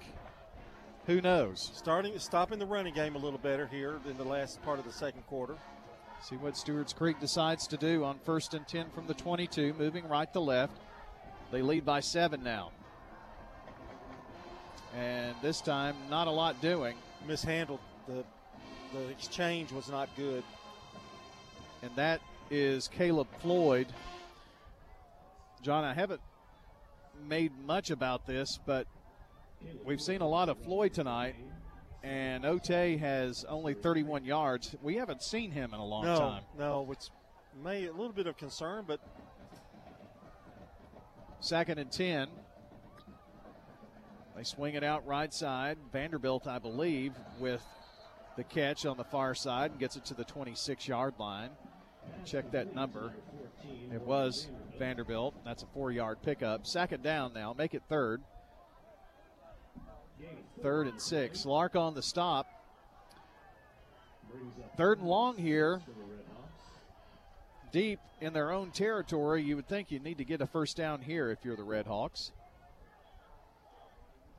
who 1.07 1.21
knows? 1.21 1.71
Starting 1.73 2.17
stopping 2.19 2.59
the 2.59 2.65
running 2.65 2.93
game 2.93 3.15
a 3.15 3.17
little 3.17 3.39
better 3.39 3.65
here 3.67 3.99
in 4.07 4.15
the 4.17 4.23
last 4.23 4.61
part 4.61 4.77
of 4.77 4.85
the 4.85 4.91
second 4.91 5.25
quarter. 5.27 5.55
See 6.23 6.35
what 6.35 6.55
Stewart's 6.55 6.93
Creek 6.93 7.19
decides 7.19 7.65
to 7.67 7.77
do 7.77 8.03
on 8.03 8.19
first 8.19 8.53
and 8.53 8.67
10 8.67 8.91
from 8.91 9.07
the 9.07 9.15
22, 9.15 9.73
moving 9.79 10.07
right 10.07 10.31
to 10.33 10.39
left. 10.39 10.77
They 11.51 11.63
lead 11.63 11.83
by 11.83 11.99
seven 11.99 12.43
now. 12.43 12.71
And 14.95 15.35
this 15.41 15.61
time, 15.61 15.95
not 16.09 16.27
a 16.27 16.31
lot 16.31 16.61
doing. 16.61 16.95
Mishandled. 17.27 17.79
The, 18.07 18.23
the 18.93 19.07
exchange 19.09 19.71
was 19.71 19.89
not 19.89 20.09
good. 20.15 20.43
And 21.81 21.91
that 21.95 22.21
is 22.49 22.87
Caleb 22.87 23.27
Floyd. 23.39 23.87
John, 25.61 25.83
I 25.83 25.93
haven't 25.93 26.21
made 27.27 27.51
much 27.65 27.91
about 27.91 28.25
this, 28.25 28.59
but 28.65 28.87
we've 29.85 30.01
seen 30.01 30.21
a 30.21 30.27
lot 30.27 30.49
of 30.49 30.57
Floyd 30.63 30.93
tonight. 30.93 31.35
And 32.03 32.45
Ote 32.45 32.67
has 32.67 33.45
only 33.47 33.75
31 33.75 34.25
yards. 34.25 34.75
We 34.81 34.95
haven't 34.95 35.21
seen 35.21 35.51
him 35.51 35.73
in 35.73 35.79
a 35.79 35.85
long 35.85 36.05
no, 36.05 36.17
time. 36.17 36.43
no, 36.57 36.81
which 36.81 37.09
may 37.63 37.85
a 37.85 37.91
little 37.91 38.11
bit 38.11 38.25
of 38.25 38.37
concern, 38.37 38.85
but 38.87 38.99
Second 41.41 41.79
and 41.79 41.91
10. 41.91 42.27
They 44.35 44.43
swing 44.43 44.75
it 44.75 44.83
out 44.83 45.05
right 45.05 45.33
side. 45.33 45.77
Vanderbilt, 45.91 46.47
I 46.47 46.59
believe, 46.59 47.13
with 47.39 47.63
the 48.37 48.43
catch 48.43 48.85
on 48.85 48.97
the 48.97 49.03
far 49.03 49.35
side 49.35 49.71
and 49.71 49.79
gets 49.79 49.95
it 49.95 50.05
to 50.05 50.13
the 50.13 50.23
26 50.23 50.87
yard 50.87 51.13
line. 51.19 51.49
Check 52.25 52.51
that 52.51 52.73
number. 52.73 53.13
It 53.93 54.01
was 54.01 54.47
Vanderbilt. 54.79 55.35
That's 55.45 55.63
a 55.63 55.67
four 55.67 55.91
yard 55.91 56.19
pickup. 56.23 56.65
Second 56.65 57.03
down 57.03 57.33
now. 57.33 57.53
Make 57.53 57.73
it 57.73 57.83
third. 57.89 58.21
Third 60.61 60.87
and 60.87 61.01
six. 61.01 61.45
Lark 61.45 61.75
on 61.75 61.93
the 61.93 62.01
stop. 62.01 62.47
Third 64.77 64.99
and 64.99 65.07
long 65.07 65.37
here. 65.37 65.81
Deep 67.71 67.99
in 68.19 68.33
their 68.33 68.51
own 68.51 68.71
territory. 68.71 69.43
You 69.43 69.55
would 69.55 69.67
think 69.67 69.91
you 69.91 69.99
need 69.99 70.17
to 70.17 70.25
get 70.25 70.41
a 70.41 70.47
first 70.47 70.77
down 70.77 71.01
here 71.01 71.31
if 71.31 71.43
you're 71.43 71.55
the 71.55 71.63
Red 71.63 71.87
Hawks. 71.87 72.31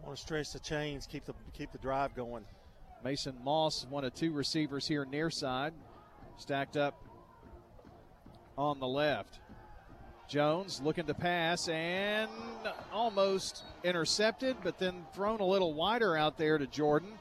Want 0.02 0.16
to 0.16 0.22
stretch 0.22 0.52
the 0.52 0.58
chains, 0.58 1.06
keep 1.06 1.24
the 1.24 1.34
keep 1.52 1.72
the 1.72 1.78
drive 1.78 2.14
going. 2.14 2.44
Mason 3.04 3.34
Moss, 3.42 3.86
one 3.88 4.04
of 4.04 4.14
two 4.14 4.32
receivers 4.32 4.86
here 4.86 5.04
near 5.04 5.30
side, 5.30 5.72
stacked 6.36 6.76
up 6.76 7.02
on 8.56 8.78
the 8.80 8.86
left. 8.86 9.40
Jones 10.28 10.80
looking 10.82 11.06
to 11.06 11.14
pass 11.14 11.68
and 11.68 12.30
almost 12.92 13.64
intercepted, 13.84 14.56
but 14.62 14.78
then 14.78 15.04
thrown 15.14 15.40
a 15.40 15.44
little 15.44 15.74
wider 15.74 16.16
out 16.16 16.38
there 16.38 16.58
to 16.58 16.66
Jordan. 16.66 17.12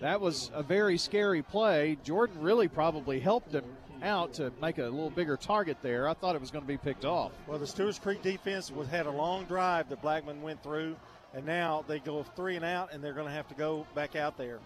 That 0.00 0.20
was 0.20 0.50
a 0.52 0.62
very 0.62 0.98
scary 0.98 1.42
play. 1.42 1.96
Jordan 2.02 2.40
really 2.42 2.68
probably 2.68 3.20
helped 3.20 3.52
him 3.54 3.64
out 4.02 4.34
to 4.34 4.52
make 4.60 4.78
a 4.78 4.82
little 4.82 5.10
bigger 5.10 5.36
target 5.36 5.76
there. 5.80 6.08
I 6.08 6.14
thought 6.14 6.34
it 6.34 6.40
was 6.40 6.50
going 6.50 6.64
to 6.64 6.68
be 6.68 6.76
picked 6.76 7.04
off. 7.04 7.32
Well, 7.46 7.58
the 7.58 7.66
Stewart's 7.66 8.00
Creek 8.00 8.20
defense 8.20 8.70
was, 8.70 8.88
had 8.88 9.06
a 9.06 9.10
long 9.10 9.44
drive 9.44 9.88
that 9.90 10.02
Blackman 10.02 10.42
went 10.42 10.62
through, 10.62 10.96
and 11.34 11.46
now 11.46 11.84
they 11.86 11.98
go 11.98 12.22
three 12.22 12.56
and 12.56 12.64
out, 12.64 12.92
and 12.92 13.02
they're 13.02 13.14
going 13.14 13.26
to 13.26 13.32
have 13.32 13.48
to 13.48 13.54
go 13.54 13.86
back 13.94 14.16
out 14.16 14.36
there. 14.36 14.58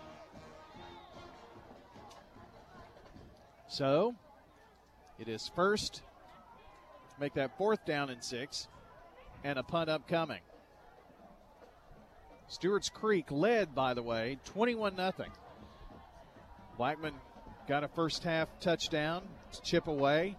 So 3.69 4.15
it 5.19 5.29
is 5.29 5.51
first, 5.55 6.03
make 7.21 7.35
that 7.35 7.57
fourth 7.59 7.85
down 7.85 8.11
and 8.11 8.23
six, 8.23 8.69
and 9.45 9.59
a 9.59 9.63
punt 9.63 9.91
upcoming. 9.91 10.41
Stewart's 12.49 12.89
Creek 12.89 13.31
led, 13.31 13.75
by 13.75 13.95
the 13.95 14.03
way, 14.03 14.39
21 14.45 14.97
0. 14.97 15.13
Blackman 16.77 17.15
got 17.67 17.83
a 17.83 17.89
first 17.89 18.23
half 18.23 18.49
touchdown 18.61 19.23
to 19.53 19.63
chip 19.63 19.89
away 19.89 20.37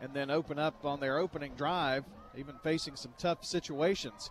and 0.00 0.12
then 0.12 0.30
open 0.30 0.58
up 0.58 0.84
on 0.84 1.00
their 1.00 1.18
opening 1.18 1.54
drive, 1.56 2.04
even 2.36 2.54
facing 2.62 2.96
some 2.96 3.14
tough 3.16 3.44
situations. 3.44 4.30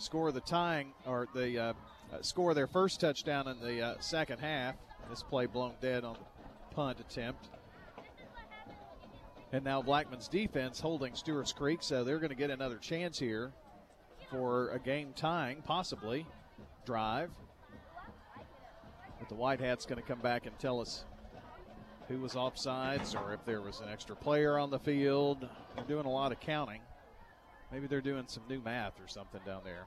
Score 0.00 0.32
the 0.32 0.40
tying 0.40 0.94
or 1.04 1.28
the 1.34 1.58
uh, 1.58 1.72
uh, 2.10 2.22
score 2.22 2.54
their 2.54 2.66
first 2.66 3.00
touchdown 3.00 3.46
in 3.48 3.60
the 3.60 3.82
uh, 3.82 3.94
second 4.00 4.38
half. 4.38 4.74
This 5.10 5.22
play 5.22 5.44
blown 5.44 5.74
dead 5.82 6.04
on 6.04 6.14
the 6.14 6.74
punt 6.74 7.00
attempt. 7.00 7.50
And 9.52 9.62
now 9.62 9.82
Blackman's 9.82 10.26
defense 10.26 10.80
holding 10.80 11.14
Stewart's 11.14 11.52
Creek, 11.52 11.82
so 11.82 12.02
they're 12.02 12.18
going 12.18 12.30
to 12.30 12.36
get 12.36 12.48
another 12.48 12.78
chance 12.78 13.18
here 13.18 13.52
for 14.30 14.70
a 14.70 14.78
game 14.78 15.12
tying, 15.14 15.60
possibly, 15.62 16.24
drive. 16.86 17.30
But 19.18 19.28
the 19.28 19.34
White 19.34 19.60
Hat's 19.60 19.84
going 19.84 20.00
to 20.00 20.08
come 20.08 20.20
back 20.20 20.46
and 20.46 20.58
tell 20.58 20.80
us 20.80 21.04
who 22.08 22.20
was 22.20 22.32
offsides 22.32 23.14
or 23.14 23.34
if 23.34 23.44
there 23.44 23.60
was 23.60 23.80
an 23.80 23.90
extra 23.92 24.16
player 24.16 24.58
on 24.58 24.70
the 24.70 24.78
field. 24.78 25.46
They're 25.76 25.84
doing 25.84 26.06
a 26.06 26.10
lot 26.10 26.32
of 26.32 26.40
counting. 26.40 26.80
Maybe 27.72 27.86
they're 27.86 28.00
doing 28.00 28.24
some 28.26 28.42
new 28.48 28.60
math 28.60 29.00
or 29.00 29.08
something 29.08 29.40
down 29.46 29.62
there. 29.64 29.86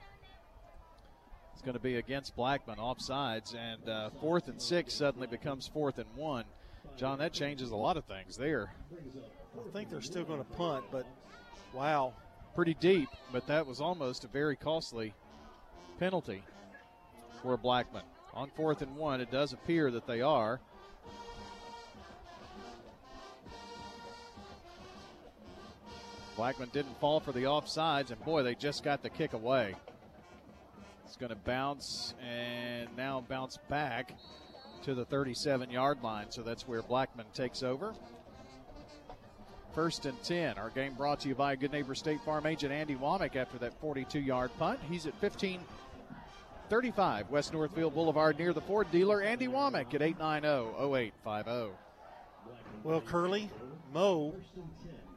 It's 1.54 1.62
going 1.62 1.74
to 1.74 1.80
be 1.80 1.96
against 1.96 2.36
Blackman 2.36 2.78
offsides, 2.78 3.56
and 3.56 3.88
uh, 3.88 4.10
fourth 4.22 4.48
and 4.48 4.62
six 4.62 4.94
suddenly 4.94 5.28
becomes 5.28 5.68
fourth 5.68 5.98
and 5.98 6.08
one. 6.16 6.46
John, 6.98 7.20
that 7.20 7.34
changes 7.34 7.72
a 7.72 7.76
lot 7.76 7.98
of 7.98 8.06
things 8.06 8.38
there. 8.38 8.74
I 9.58 9.72
think 9.72 9.90
they're 9.90 10.02
still 10.02 10.24
going 10.24 10.40
to 10.40 10.52
punt, 10.54 10.86
but 10.92 11.06
wow. 11.74 12.14
Pretty 12.56 12.76
deep, 12.76 13.10
but 13.32 13.48
that 13.48 13.66
was 13.66 13.82
almost 13.82 14.26
a 14.26 14.28
very 14.28 14.56
costly 14.56 15.14
penalty 16.00 16.44
for 17.42 17.58
Blackman. 17.58 18.04
On 18.36 18.50
fourth 18.56 18.84
and 18.84 18.96
one, 18.96 19.22
it 19.22 19.32
does 19.32 19.54
appear 19.54 19.90
that 19.90 20.06
they 20.06 20.22
are. 20.22 20.60
Blackman 26.36 26.70
didn't 26.74 27.00
fall 27.00 27.20
for 27.20 27.32
the 27.32 27.44
offsides, 27.44 28.12
and 28.12 28.24
boy, 28.26 28.44
they 28.44 28.56
just 28.56 28.84
got 28.84 29.04
the 29.04 29.10
kick 29.10 29.34
away. 29.34 29.76
It's 31.06 31.16
going 31.16 31.30
to 31.30 31.36
bounce 31.36 32.16
and 32.28 32.90
now 32.98 33.24
bounce 33.28 33.58
back 33.70 34.16
to 34.84 34.96
the 34.96 35.06
37 35.06 35.70
yard 35.70 36.02
line, 36.02 36.28
so 36.30 36.42
that's 36.42 36.68
where 36.68 36.82
Blackman 36.82 37.26
takes 37.34 37.62
over. 37.64 37.94
First 39.74 40.06
and 40.06 40.22
10. 40.24 40.58
Our 40.58 40.70
game 40.70 40.94
brought 40.94 41.20
to 41.22 41.30
you 41.30 41.36
by 41.36 41.56
Good 41.56 41.72
Neighbor 41.72 41.96
State 41.96 42.22
Farm 42.24 42.46
agent 42.46 42.72
Andy 42.72 42.96
Womack 42.96 43.36
after 43.36 43.58
that 43.60 43.80
42 43.80 44.20
yard 44.20 44.52
punt. 44.60 44.80
He's 44.90 45.08
at 45.08 45.16
15 45.20 45.60
35 46.70 47.30
West 47.30 47.54
Northfield 47.54 47.94
Boulevard 47.94 48.38
near 48.40 48.54
the 48.54 48.62
Ford 48.62 48.90
dealer. 48.92 49.22
Andy 49.22 49.48
Womack 49.48 49.94
at 49.94 50.02
890 50.02 50.48
0850. 50.80 51.72
Well, 52.84 53.02
Curly, 53.02 53.50
Moe 53.94 54.34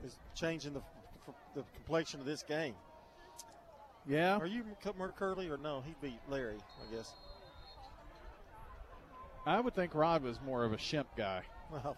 is 0.05 0.17
changing 0.35 0.75
the, 0.75 0.83
the 1.57 1.65
complexion 1.75 2.21
of 2.21 2.27
this 2.27 2.43
game. 2.43 2.75
Yeah. 4.07 4.37
Are 4.37 4.47
you 4.47 4.63
Mer 4.97 5.13
Curly 5.19 5.49
or 5.49 5.57
no? 5.57 5.83
He 5.85 5.95
beat 6.01 6.21
Larry, 6.29 6.59
I 6.59 6.95
guess. 6.95 7.13
I 9.47 9.59
would 9.61 9.75
think 9.75 9.95
Rod 9.95 10.23
was 10.23 10.39
more 10.45 10.65
of 10.65 10.73
a 10.73 10.77
Shemp 10.77 11.07
guy. 11.17 11.43
Well, 11.73 11.97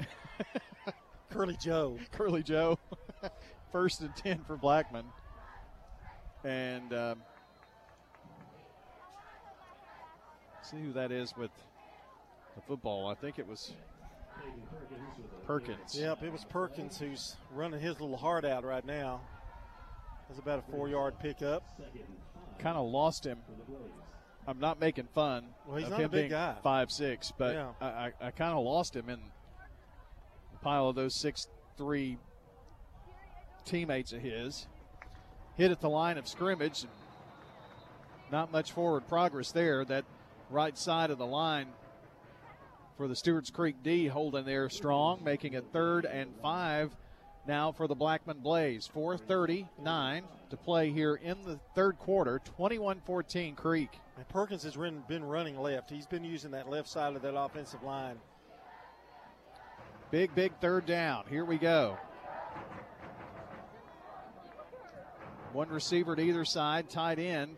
Curly 1.30 1.56
Joe. 1.60 1.98
Curly 2.12 2.42
Joe. 2.42 2.78
First 3.72 4.00
and 4.00 4.14
10 4.16 4.44
for 4.46 4.56
Blackman. 4.56 5.04
And 6.42 6.92
um, 6.92 7.22
see 10.62 10.78
who 10.78 10.92
that 10.94 11.12
is 11.12 11.36
with 11.36 11.50
the 12.56 12.62
football. 12.62 13.06
I 13.06 13.14
think 13.14 13.38
it 13.38 13.46
was 13.46 13.74
Perkins. 15.50 15.98
Yep, 15.98 16.22
it 16.22 16.30
was 16.32 16.44
Perkins 16.44 16.96
who's 16.98 17.36
running 17.52 17.80
his 17.80 18.00
little 18.00 18.16
heart 18.16 18.44
out 18.44 18.64
right 18.64 18.84
now. 18.84 19.20
That's 20.28 20.38
about 20.38 20.60
a 20.60 20.70
four 20.70 20.88
yard 20.88 21.14
pickup. 21.18 21.64
Kind 22.60 22.76
of 22.76 22.88
lost 22.88 23.24
him. 23.26 23.38
I'm 24.46 24.60
not 24.60 24.80
making 24.80 25.08
fun 25.12 25.46
well, 25.66 25.76
he's 25.76 25.86
of 25.86 25.90
not 25.90 26.00
him 26.00 26.06
a 26.06 26.08
big 26.08 26.20
being 26.20 26.30
guy. 26.30 26.54
five 26.62 26.90
six, 26.92 27.32
but 27.36 27.54
Yeah. 27.54 27.68
I, 27.80 27.86
I, 27.86 28.12
I 28.20 28.30
kind 28.30 28.56
of 28.56 28.64
lost 28.64 28.94
him 28.94 29.08
in 29.08 29.18
the 29.18 30.58
pile 30.62 30.88
of 30.88 30.94
those 30.94 31.14
six 31.14 31.48
three 31.76 32.16
teammates 33.64 34.12
of 34.12 34.20
his. 34.22 34.68
Hit 35.56 35.72
at 35.72 35.80
the 35.80 35.90
line 35.90 36.16
of 36.16 36.28
scrimmage. 36.28 36.84
Not 38.30 38.52
much 38.52 38.70
forward 38.70 39.08
progress 39.08 39.50
there. 39.50 39.84
That 39.84 40.04
right 40.48 40.78
side 40.78 41.10
of 41.10 41.18
the 41.18 41.26
line 41.26 41.66
for 43.00 43.08
the 43.08 43.16
Stewart's 43.16 43.48
Creek 43.48 43.76
D 43.82 44.08
holding 44.08 44.44
there 44.44 44.68
strong, 44.68 45.24
making 45.24 45.54
it 45.54 45.64
third 45.72 46.04
and 46.04 46.30
five 46.42 46.94
now 47.46 47.72
for 47.72 47.88
the 47.88 47.94
Blackman 47.94 48.40
Blaze. 48.40 48.90
4.39 48.94 50.24
to 50.50 50.56
play 50.58 50.90
here 50.90 51.14
in 51.14 51.42
the 51.46 51.58
third 51.74 51.98
quarter, 51.98 52.42
21 52.58 53.00
14 53.06 53.54
Creek. 53.54 53.88
And 54.18 54.28
Perkins 54.28 54.64
has 54.64 54.76
been 54.76 55.24
running 55.24 55.58
left. 55.58 55.88
He's 55.88 56.06
been 56.06 56.24
using 56.24 56.50
that 56.50 56.68
left 56.68 56.88
side 56.90 57.16
of 57.16 57.22
that 57.22 57.34
offensive 57.34 57.82
line. 57.82 58.16
Big, 60.10 60.34
big 60.34 60.52
third 60.60 60.84
down. 60.84 61.24
Here 61.30 61.46
we 61.46 61.56
go. 61.56 61.96
One 65.54 65.70
receiver 65.70 66.14
to 66.16 66.20
either 66.22 66.44
side, 66.44 66.90
tight 66.90 67.18
end. 67.18 67.56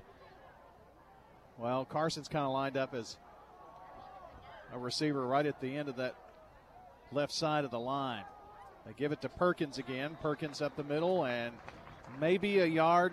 Well, 1.59 1.85
Carson's 1.85 2.29
kind 2.29 2.45
of 2.45 2.53
lined 2.53 2.77
up 2.77 2.95
as 2.95 3.17
a 4.73 4.79
receiver 4.79 5.27
right 5.27 5.47
at 5.47 5.61
the 5.61 5.77
end 5.77 5.89
of 5.89 5.97
that 5.97 6.15
left 7.13 7.33
side 7.33 7.65
of 7.65 7.71
the 7.71 7.79
line. 7.79 8.25
They 8.87 8.93
give 8.95 9.13
it 9.13 9.21
to 9.23 9.29
Perkins 9.29 9.79
again. 9.79 10.17
Perkins 10.21 10.61
up 10.61 10.77
the 10.77 10.85
middle 10.85 11.25
and 11.25 11.53
maybe 12.21 12.61
a 12.61 12.67
yard. 12.67 13.13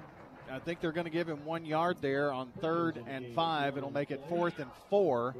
I 0.51 0.57
think 0.57 0.79
they're 0.79 0.91
going 0.91 1.05
to 1.05 1.11
give 1.11 1.29
him 1.29 1.45
one 1.45 1.63
yard 1.63 1.97
there 2.01 2.31
on 2.31 2.49
third 2.59 3.03
and 3.07 3.35
five. 3.35 3.77
It'll 3.77 3.91
make 3.91 4.09
it 4.09 4.23
fourth 4.29 4.57
and 4.57 4.71
four. 4.89 5.35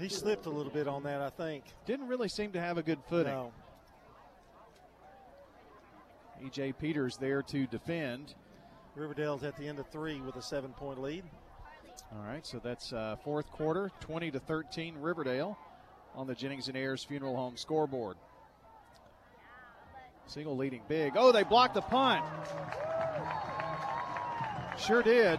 He 0.00 0.08
slipped 0.08 0.46
a 0.46 0.50
little 0.50 0.72
bit 0.72 0.88
on 0.88 1.04
that, 1.04 1.20
I 1.20 1.30
think. 1.30 1.64
Didn't 1.86 2.08
really 2.08 2.28
seem 2.28 2.52
to 2.52 2.60
have 2.60 2.76
a 2.76 2.82
good 2.82 2.98
footing. 3.08 3.32
No. 3.32 3.52
EJ 6.42 6.76
Peters 6.78 7.18
there 7.18 7.42
to 7.42 7.66
defend. 7.66 8.34
Riverdale's 8.96 9.44
at 9.44 9.56
the 9.56 9.68
end 9.68 9.78
of 9.78 9.86
three 9.88 10.20
with 10.20 10.36
a 10.36 10.42
seven 10.42 10.72
point 10.72 11.00
lead. 11.00 11.24
All 12.12 12.26
right, 12.26 12.44
so 12.44 12.60
that's 12.62 12.92
uh, 12.92 13.16
fourth 13.22 13.50
quarter, 13.50 13.90
20 14.00 14.32
to 14.32 14.40
13 14.40 14.96
Riverdale 14.98 15.56
on 16.14 16.26
the 16.26 16.34
Jennings 16.34 16.68
and 16.68 16.76
Ayers 16.76 17.04
Funeral 17.04 17.36
Home 17.36 17.56
scoreboard. 17.56 18.16
Single 20.26 20.56
leading 20.56 20.82
big. 20.88 21.14
Oh, 21.16 21.32
they 21.32 21.44
blocked 21.44 21.74
the 21.74 21.80
punt. 21.80 22.24
Sure 24.78 25.02
did. 25.02 25.38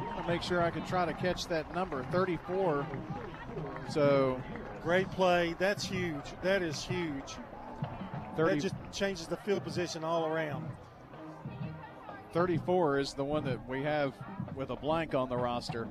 I'm 0.00 0.16
gonna 0.16 0.28
make 0.28 0.42
sure 0.42 0.62
I 0.62 0.70
can 0.70 0.86
try 0.86 1.04
to 1.04 1.14
catch 1.14 1.48
that 1.48 1.74
number 1.74 2.02
34. 2.04 2.86
So 3.90 4.40
Great 4.84 5.10
play. 5.12 5.54
That's 5.58 5.82
huge. 5.82 6.24
That 6.42 6.60
is 6.60 6.84
huge. 6.84 7.36
30, 8.36 8.54
That 8.54 8.60
just 8.60 8.74
changes 8.92 9.26
the 9.26 9.38
field 9.38 9.64
position 9.64 10.04
all 10.04 10.26
around. 10.26 10.68
34 12.34 12.98
is 12.98 13.14
the 13.14 13.24
one 13.24 13.44
that 13.44 13.66
we 13.66 13.82
have 13.82 14.12
with 14.56 14.70
a 14.70 14.76
blank 14.76 15.14
on 15.14 15.28
the 15.28 15.36
roster. 15.36 15.88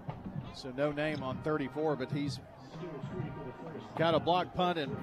So 0.55 0.71
no 0.75 0.91
name 0.91 1.23
on 1.23 1.37
34, 1.43 1.95
but 1.95 2.11
he's 2.11 2.39
got 3.97 4.13
a 4.13 4.19
block 4.19 4.53
punt 4.53 4.77
and 4.77 4.95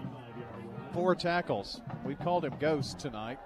four 0.93 1.15
tackles. 1.15 1.81
We 2.05 2.15
called 2.15 2.45
him 2.45 2.55
Ghost 2.59 2.99
tonight. 2.99 3.39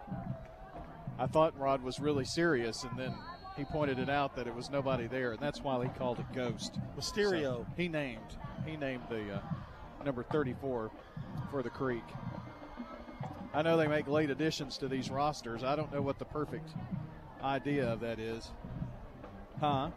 I 1.19 1.27
thought 1.27 1.59
Rod 1.59 1.83
was 1.83 2.01
really 2.01 2.25
serious, 2.25 2.85
and 2.85 2.99
then 2.99 3.15
he 3.57 3.65
pointed 3.65 3.99
it 3.99 4.09
out 4.09 4.35
that 4.37 4.47
it 4.47 4.55
was 4.55 4.71
nobody 4.71 5.07
there, 5.07 5.33
and 5.33 5.41
that's 5.41 5.63
why 5.63 5.83
he 5.83 5.89
called 5.91 6.19
it 6.19 6.27
Ghost. 6.35 6.79
Mysterio. 6.99 7.41
So 7.41 7.67
he 7.77 7.89
named 7.89 8.37
he 8.67 8.77
named 8.77 9.05
the 9.09 9.35
uh, 9.35 9.41
number 10.05 10.23
34 10.23 10.91
for 11.51 11.63
the 11.63 11.71
Creek. 11.71 12.05
I 13.53 13.63
know 13.63 13.77
they 13.77 13.87
make 13.87 14.09
late 14.09 14.31
additions 14.31 14.79
to 14.79 14.89
these 14.89 15.11
rosters. 15.11 15.63
I 15.63 15.77
don't 15.77 15.93
know 15.93 16.03
what 16.03 16.19
the 16.19 16.25
perfect 16.25 16.71
idea 17.43 17.89
of 17.89 18.01
that 18.01 18.19
is. 18.19 18.51
Huh? 19.61 19.91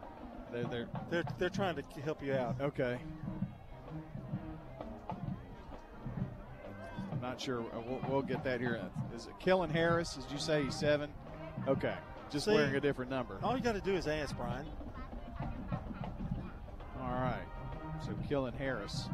They're, 0.52 0.64
they're 0.66 0.88
They're 1.10 1.24
they're 1.38 1.50
trying 1.50 1.76
to 1.76 1.84
help 2.04 2.24
you 2.24 2.34
out. 2.34 2.56
okay. 2.62 2.98
I'm 7.12 7.22
not 7.22 7.40
sure. 7.42 7.62
Uh, 7.62 7.82
We'll, 7.86 8.02
we'll 8.10 8.22
get 8.22 8.44
that 8.44 8.60
here. 8.60 8.80
Is 9.16 9.26
it 9.28 9.34
Kellen 9.40 9.70
Harris? 9.70 10.14
Did 10.16 10.32
you 10.32 10.38
say 10.40 10.64
he's 10.64 10.76
seven? 10.76 11.10
Okay. 11.68 11.96
Just 12.30 12.46
See? 12.46 12.54
wearing 12.54 12.76
a 12.76 12.80
different 12.80 13.10
number. 13.10 13.38
All 13.44 13.56
you 13.56 13.64
got 13.64 13.74
to 13.76 13.82
do 13.82 13.94
is 13.94 14.08
ask 14.08 14.36
Brian. 14.38 14.66
All 17.02 17.10
right. 17.14 17.46
So 18.06 18.12
Kellen 18.30 18.54
Harris. 18.54 19.08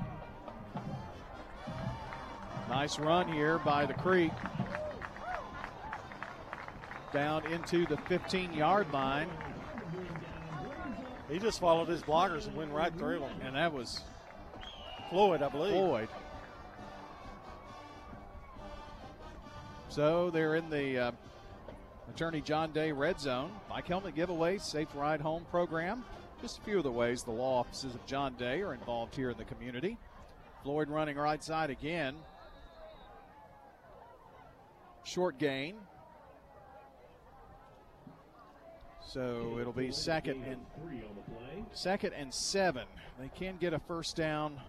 Nice 2.70 2.98
run 3.00 3.32
here 3.32 3.60
by 3.60 3.86
the 3.86 3.94
Creek. 3.94 4.32
Down 7.14 7.46
into 7.52 7.86
the 7.86 7.98
15 7.98 8.54
yard 8.54 8.92
line. 8.92 9.30
He 11.30 11.40
just 11.40 11.60
followed 11.60 11.88
his 11.88 12.02
blockers 12.02 12.48
and 12.48 12.56
went 12.56 12.72
right 12.72 12.94
through 12.94 13.20
them. 13.20 13.32
And 13.44 13.56
that 13.56 13.74
was 13.74 14.02
Floyd, 15.10 15.42
I 15.42 15.50
believe. 15.50 15.74
Floyd. 15.74 16.10
So 19.90 20.30
they're 20.32 20.56
in 20.56 20.70
the 20.70 20.98
uh, 20.98 21.12
Attorney 22.10 22.42
John 22.42 22.72
Day 22.72 22.92
red 22.92 23.20
zone. 23.20 23.52
Bike 23.70 23.88
helmet 23.88 24.16
giveaway, 24.16 24.58
safe 24.58 24.88
ride 24.96 25.22
home 25.22 25.46
program. 25.52 26.04
Just 26.42 26.58
a 26.58 26.62
few 26.62 26.78
of 26.78 26.84
the 26.84 26.92
ways 26.92 27.24
the 27.24 27.32
law 27.32 27.60
offices 27.60 27.96
of 27.96 28.06
John 28.06 28.34
Day 28.36 28.62
are 28.62 28.74
involved 28.74 29.16
here 29.16 29.30
in 29.30 29.38
the 29.38 29.46
community. 29.46 29.98
Floyd 30.64 30.90
running 30.90 31.16
right 31.16 31.44
side 31.44 31.70
again. 31.70 32.16
Short 35.04 35.38
gain. 35.38 35.76
So 39.08 39.58
it'll 39.60 39.74
be 39.74 39.92
second 39.92 40.44
and 40.44 40.60
second 41.74 42.14
and 42.14 42.34
seven. 42.34 42.86
They 43.20 43.30
can 43.30 43.58
get 43.58 43.74
a 43.74 43.80
first 43.80 44.16
down 44.16 44.60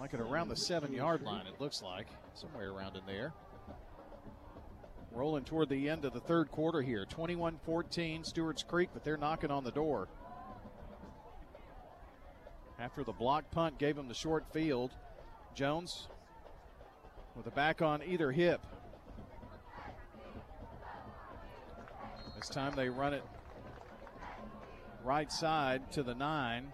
like 0.00 0.14
at 0.14 0.20
around 0.20 0.48
the 0.48 0.56
seven 0.56 0.92
yard 0.92 1.22
line, 1.22 1.46
it 1.46 1.60
looks 1.60 1.82
like. 1.82 2.06
Somewhere 2.34 2.70
around 2.70 2.96
in 2.96 3.02
there. 3.06 3.32
Rolling 5.12 5.44
toward 5.44 5.68
the 5.68 5.88
end 5.88 6.04
of 6.04 6.12
the 6.12 6.20
third 6.20 6.50
quarter 6.50 6.82
here. 6.82 7.04
21 7.04 7.58
14, 7.64 8.24
Stewart's 8.24 8.62
Creek, 8.62 8.90
but 8.92 9.04
they're 9.04 9.16
knocking 9.16 9.50
on 9.50 9.64
the 9.64 9.70
door. 9.70 10.08
After 12.78 13.02
the 13.02 13.12
block 13.12 13.50
punt 13.50 13.78
gave 13.78 13.98
him 13.98 14.06
the 14.06 14.14
short 14.14 14.44
field, 14.52 14.92
Jones 15.54 16.08
with 17.34 17.46
a 17.46 17.50
back 17.50 17.82
on 17.82 18.02
either 18.02 18.30
hip. 18.30 18.60
This 22.38 22.48
time 22.48 22.72
they 22.76 22.88
run 22.88 23.14
it 23.14 23.24
right 25.04 25.30
side 25.32 25.90
to 25.92 26.04
the 26.04 26.14
nine. 26.14 26.72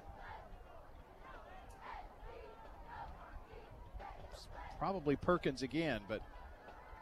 It's 4.34 4.46
probably 4.78 5.16
Perkins 5.16 5.62
again, 5.62 6.00
but 6.06 6.20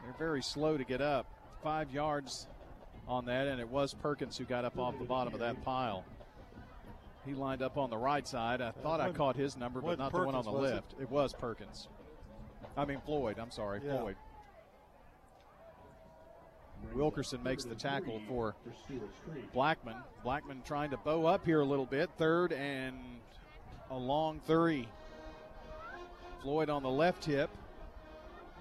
they're 0.01 0.15
very 0.17 0.41
slow 0.41 0.77
to 0.77 0.85
get 0.85 1.01
up. 1.01 1.25
Five 1.61 1.91
yards 1.91 2.47
on 3.05 3.25
that, 3.25 3.47
and 3.47 3.59
it 3.59 3.67
was 3.67 3.93
Perkins 3.93 4.37
who 4.37 4.45
got 4.45 4.63
up 4.63 4.79
off 4.79 4.97
the 4.97 5.05
bottom 5.05 5.33
of 5.33 5.41
that 5.41 5.61
pile. 5.65 6.05
He 7.25 7.33
lined 7.33 7.61
up 7.61 7.77
on 7.77 7.89
the 7.89 7.97
right 7.97 8.25
side. 8.25 8.61
I 8.61 8.71
thought 8.71 9.01
I 9.01 9.11
caught 9.11 9.35
his 9.35 9.57
number, 9.57 9.81
but 9.81 9.97
not 9.97 10.13
the 10.13 10.21
one 10.23 10.35
on 10.35 10.45
the 10.45 10.51
was 10.51 10.71
it? 10.71 10.73
left. 10.75 10.95
It 11.01 11.09
was 11.09 11.33
Perkins. 11.33 11.89
I 12.77 12.85
mean 12.85 13.01
Floyd. 13.05 13.39
I'm 13.39 13.51
sorry, 13.51 13.81
Yeah. 13.85 13.97
Floyd. 13.99 14.15
Wilkerson 16.93 17.41
makes 17.43 17.63
the 17.63 17.75
tackle 17.75 18.21
for 18.27 18.55
Blackman. 19.53 19.95
Blackman 20.23 20.61
trying 20.65 20.91
to 20.91 20.97
bow 20.97 21.25
up 21.25 21.45
here 21.45 21.61
a 21.61 21.65
little 21.65 21.85
bit. 21.85 22.09
Third 22.17 22.53
and 22.53 22.95
a 23.89 23.97
long 23.97 24.39
three. 24.45 24.87
Floyd 26.41 26.69
on 26.69 26.83
the 26.83 26.89
left 26.89 27.25
hip. 27.25 27.49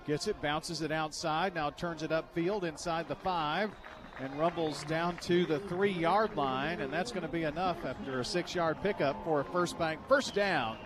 Gets 0.07 0.27
it, 0.27 0.41
bounces 0.43 0.83
it 0.83 0.91
outside, 0.91 1.55
now 1.55 1.71
turns 1.71 2.03
it 2.03 2.11
upfield 2.11 2.65
inside 2.65 3.07
the 3.07 3.15
five, 3.15 3.71
and 4.19 4.37
rumbles 4.37 4.83
down 4.85 5.17
to 5.19 5.47
the 5.47 5.61
three 5.61 5.93
yard 5.93 6.35
line, 6.35 6.81
and 6.81 6.93
that's 6.93 7.13
going 7.13 7.23
to 7.23 7.33
be 7.33 7.45
enough 7.45 7.85
after 7.85 8.19
a 8.19 8.25
six 8.25 8.53
yard 8.53 8.79
pickup 8.83 9.23
for 9.25 9.41
a 9.41 9.45
first 9.45 9.79
bank 9.79 10.01
first 10.09 10.35
down. 10.35 10.77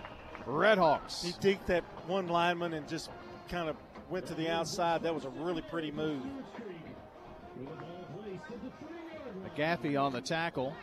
Red 0.45 0.76
Hawks. 0.78 1.22
He 1.22 1.32
deked 1.32 1.66
that 1.66 1.82
one 2.07 2.28
lineman 2.28 2.74
and 2.74 2.87
just 2.87 3.11
kind 3.49 3.68
of 3.68 3.76
went 4.11 4.26
to 4.26 4.34
the 4.34 4.51
outside. 4.51 5.03
That 5.03 5.14
was 5.14 5.24
a 5.24 5.30
really 5.30 5.62
pretty 5.62 5.91
move. 5.91 6.22
McGaffey 9.57 10.01
on 10.01 10.13
the 10.13 10.21
tackle. 10.21 10.75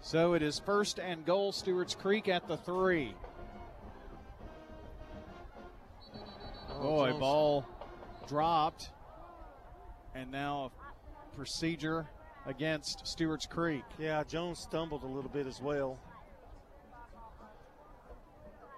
So 0.00 0.34
it 0.34 0.42
is 0.42 0.58
first 0.58 0.98
and 0.98 1.24
goal, 1.24 1.52
Stewart's 1.52 1.94
Creek 1.94 2.28
at 2.28 2.48
the 2.48 2.56
three. 2.56 3.14
Oh, 6.70 6.82
Boy, 6.82 7.08
Jones. 7.10 7.20
ball 7.20 7.66
dropped. 8.26 8.90
And 10.14 10.30
now 10.30 10.72
a 11.32 11.36
procedure 11.36 12.06
against 12.46 13.06
Stewart's 13.06 13.46
Creek. 13.46 13.84
Yeah, 13.98 14.24
Jones 14.24 14.58
stumbled 14.58 15.04
a 15.04 15.06
little 15.06 15.30
bit 15.30 15.46
as 15.46 15.62
well. 15.62 15.98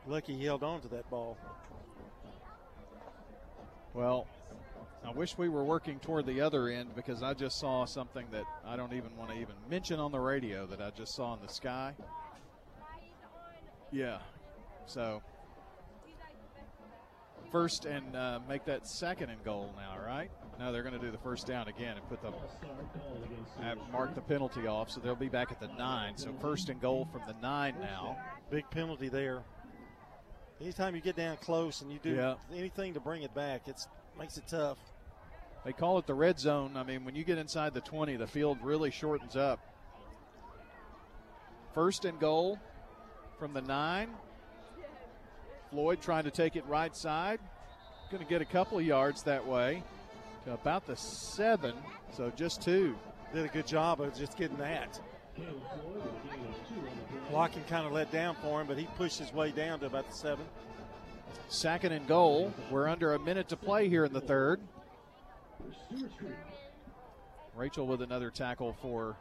Lucky 0.06 0.34
he 0.34 0.44
held 0.44 0.62
on 0.62 0.82
to 0.82 0.88
that 0.88 1.08
ball. 1.08 1.38
Well, 3.94 4.26
I 5.06 5.10
wish 5.10 5.36
we 5.36 5.48
were 5.48 5.64
working 5.64 5.98
toward 6.00 6.26
the 6.26 6.40
other 6.40 6.68
end 6.68 6.94
because 6.96 7.22
I 7.22 7.34
just 7.34 7.58
saw 7.60 7.84
something 7.84 8.26
that 8.32 8.44
I 8.66 8.76
don't 8.76 8.92
even 8.94 9.14
want 9.16 9.30
to 9.30 9.36
even 9.36 9.54
mention 9.68 10.00
on 10.00 10.12
the 10.12 10.18
radio 10.20 10.66
that 10.66 10.80
I 10.80 10.90
just 10.90 11.14
saw 11.14 11.34
in 11.34 11.40
the 11.42 11.52
sky. 11.52 11.92
Yeah. 13.92 14.18
So, 14.86 15.22
first 17.52 17.84
and 17.84 18.16
uh, 18.16 18.40
make 18.48 18.64
that 18.64 18.86
second 18.88 19.30
and 19.30 19.42
goal 19.44 19.72
now, 19.76 19.96
right? 20.04 20.30
No, 20.58 20.72
they're 20.72 20.82
going 20.82 20.98
to 20.98 21.04
do 21.04 21.10
the 21.10 21.18
first 21.18 21.46
down 21.46 21.68
again 21.68 21.96
and 21.96 22.08
put 22.08 22.22
the 22.22 22.32
have 23.62 23.78
mark 23.92 24.14
the 24.14 24.20
penalty 24.20 24.66
off, 24.66 24.90
so 24.90 25.00
they'll 25.00 25.14
be 25.14 25.28
back 25.28 25.52
at 25.52 25.60
the 25.60 25.68
nine. 25.78 26.16
So 26.16 26.32
first 26.40 26.68
and 26.68 26.80
goal 26.80 27.08
from 27.12 27.22
the 27.26 27.34
nine 27.42 27.74
now. 27.80 28.16
Big 28.50 28.68
penalty 28.70 29.08
there. 29.08 29.42
Anytime 30.60 30.94
you 30.94 31.00
get 31.00 31.16
down 31.16 31.36
close 31.38 31.82
and 31.82 31.92
you 31.92 31.98
do 32.02 32.14
Yeah. 32.14 32.34
anything 32.54 32.94
to 32.94 33.00
bring 33.00 33.22
it 33.22 33.34
back, 33.34 33.68
it's 33.68 33.86
makes 34.18 34.36
it 34.38 34.44
tough. 34.46 34.78
They 35.64 35.72
call 35.72 35.98
it 35.98 36.06
the 36.06 36.14
red 36.14 36.38
zone. 36.38 36.76
I 36.76 36.82
mean, 36.82 37.04
when 37.04 37.14
you 37.14 37.24
get 37.24 37.38
inside 37.38 37.72
the 37.72 37.80
20, 37.80 38.16
the 38.16 38.26
field 38.26 38.58
really 38.62 38.90
shortens 38.90 39.34
up. 39.34 39.60
First 41.72 42.04
and 42.04 42.20
goal 42.20 42.58
from 43.38 43.54
the 43.54 43.62
nine. 43.62 44.10
Floyd 45.70 46.00
trying 46.00 46.24
to 46.24 46.30
take 46.30 46.54
it 46.54 46.64
right 46.66 46.94
side. 46.94 47.40
Going 48.10 48.22
to 48.22 48.28
get 48.28 48.42
a 48.42 48.44
couple 48.44 48.78
of 48.78 48.84
yards 48.84 49.22
that 49.24 49.44
way 49.44 49.82
to 50.44 50.52
about 50.52 50.86
the 50.86 50.96
seven, 50.96 51.74
so 52.12 52.30
just 52.36 52.62
two. 52.62 52.94
Did 53.32 53.46
a 53.46 53.48
good 53.48 53.66
job 53.66 54.00
of 54.00 54.16
just 54.16 54.36
getting 54.36 54.58
that. 54.58 55.00
Blocking 57.30 57.64
kind 57.64 57.86
of 57.86 57.92
let 57.92 58.12
down 58.12 58.36
for 58.40 58.60
him, 58.60 58.66
but 58.68 58.78
he 58.78 58.86
pushed 58.96 59.18
his 59.18 59.32
way 59.32 59.50
down 59.50 59.80
to 59.80 59.86
about 59.86 60.08
the 60.08 60.14
seven. 60.14 60.44
Second 61.48 61.92
and 61.92 62.06
goal. 62.06 62.52
We're 62.70 62.86
under 62.86 63.14
a 63.14 63.18
minute 63.18 63.48
to 63.48 63.56
play 63.56 63.88
here 63.88 64.04
in 64.04 64.12
the 64.12 64.20
third. 64.20 64.60
Rachel 67.54 67.86
with 67.86 68.02
another 68.02 68.30
tackle 68.30 68.76
for 68.82 69.16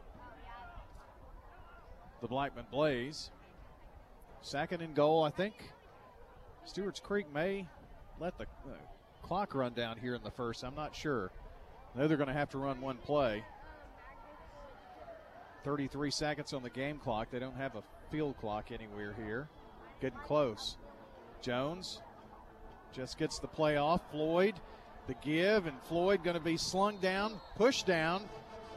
the 2.20 2.28
Blackman 2.28 2.66
Blaze. 2.70 3.30
Second 4.42 4.82
and 4.82 4.94
goal, 4.94 5.22
I 5.22 5.30
think. 5.30 5.54
Stewart's 6.64 7.00
Creek 7.00 7.26
may 7.32 7.66
let 8.18 8.36
the 8.38 8.44
uh, 8.44 8.76
clock 9.22 9.54
run 9.54 9.74
down 9.74 9.98
here 9.98 10.14
in 10.14 10.22
the 10.22 10.30
first. 10.30 10.64
I'm 10.64 10.74
not 10.74 10.94
sure. 10.94 11.30
I 11.94 11.98
know 11.98 12.08
they're 12.08 12.16
going 12.16 12.28
to 12.28 12.34
have 12.34 12.50
to 12.50 12.58
run 12.58 12.80
one 12.80 12.96
play. 12.96 13.44
33 15.64 16.10
seconds 16.10 16.52
on 16.52 16.62
the 16.62 16.70
game 16.70 16.98
clock. 16.98 17.30
They 17.30 17.38
don't 17.38 17.56
have 17.56 17.76
a 17.76 17.82
field 18.10 18.36
clock 18.36 18.70
anywhere 18.70 19.14
here. 19.24 19.48
Getting 20.00 20.18
close. 20.18 20.76
Jones 21.40 22.00
just 22.92 23.18
gets 23.18 23.38
the 23.38 23.48
play 23.48 23.76
off. 23.76 24.00
Floyd, 24.10 24.54
the 25.06 25.14
give, 25.14 25.66
and 25.66 25.76
Floyd 25.82 26.22
going 26.24 26.36
to 26.36 26.42
be 26.42 26.56
slung 26.56 26.98
down, 26.98 27.34
pushed 27.56 27.86
down. 27.86 28.22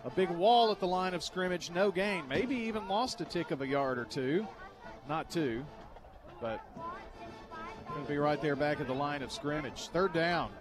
A 0.06 0.10
big 0.10 0.30
wall 0.30 0.72
at 0.72 0.80
the 0.80 0.88
line 0.88 1.14
of 1.14 1.24
scrimmage, 1.24 1.70
no 1.72 1.92
gain. 1.92 2.28
Maybe 2.28 2.56
even 2.56 2.88
lost 2.88 3.20
a 3.20 3.26
tick 3.26 3.52
of 3.52 3.62
a 3.62 3.68
yard 3.68 3.98
or 3.98 4.06
two. 4.06 4.48
Not 5.10 5.30
two, 5.30 5.66
but 6.42 6.62
going 7.90 8.06
to 8.06 8.10
be 8.12 8.18
right 8.18 8.42
there 8.42 8.56
back 8.56 8.80
at 8.80 8.88
the 8.88 8.94
line 8.94 9.22
of 9.22 9.32
scrimmage. 9.32 9.88
Third 9.90 10.14
down. 10.14 10.52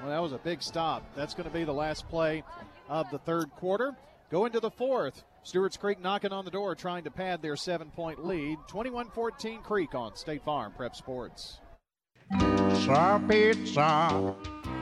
Well, 0.00 0.10
that 0.10 0.22
was 0.22 0.32
a 0.32 0.38
big 0.38 0.62
stop. 0.62 1.02
That's 1.16 1.34
going 1.34 1.48
to 1.48 1.54
be 1.54 1.64
the 1.64 1.72
last 1.72 2.08
play 2.08 2.44
of 2.88 3.10
the 3.10 3.18
third 3.18 3.50
quarter. 3.56 3.94
Go 4.30 4.44
into 4.44 4.60
the 4.60 4.70
fourth. 4.70 5.24
Stewart's 5.42 5.76
Creek 5.76 6.00
knocking 6.00 6.32
on 6.32 6.44
the 6.44 6.50
door, 6.50 6.74
trying 6.74 7.04
to 7.04 7.10
pad 7.10 7.40
their 7.42 7.56
seven 7.56 7.90
point 7.90 8.24
lead. 8.24 8.58
21 8.68 9.10
14 9.10 9.62
Creek 9.62 9.94
on 9.94 10.16
State 10.16 10.42
Farm 10.42 10.72
Prep 10.76 10.94
Sports. 10.94 11.60
Pizza, 12.30 13.22
pizza. 13.28 14.34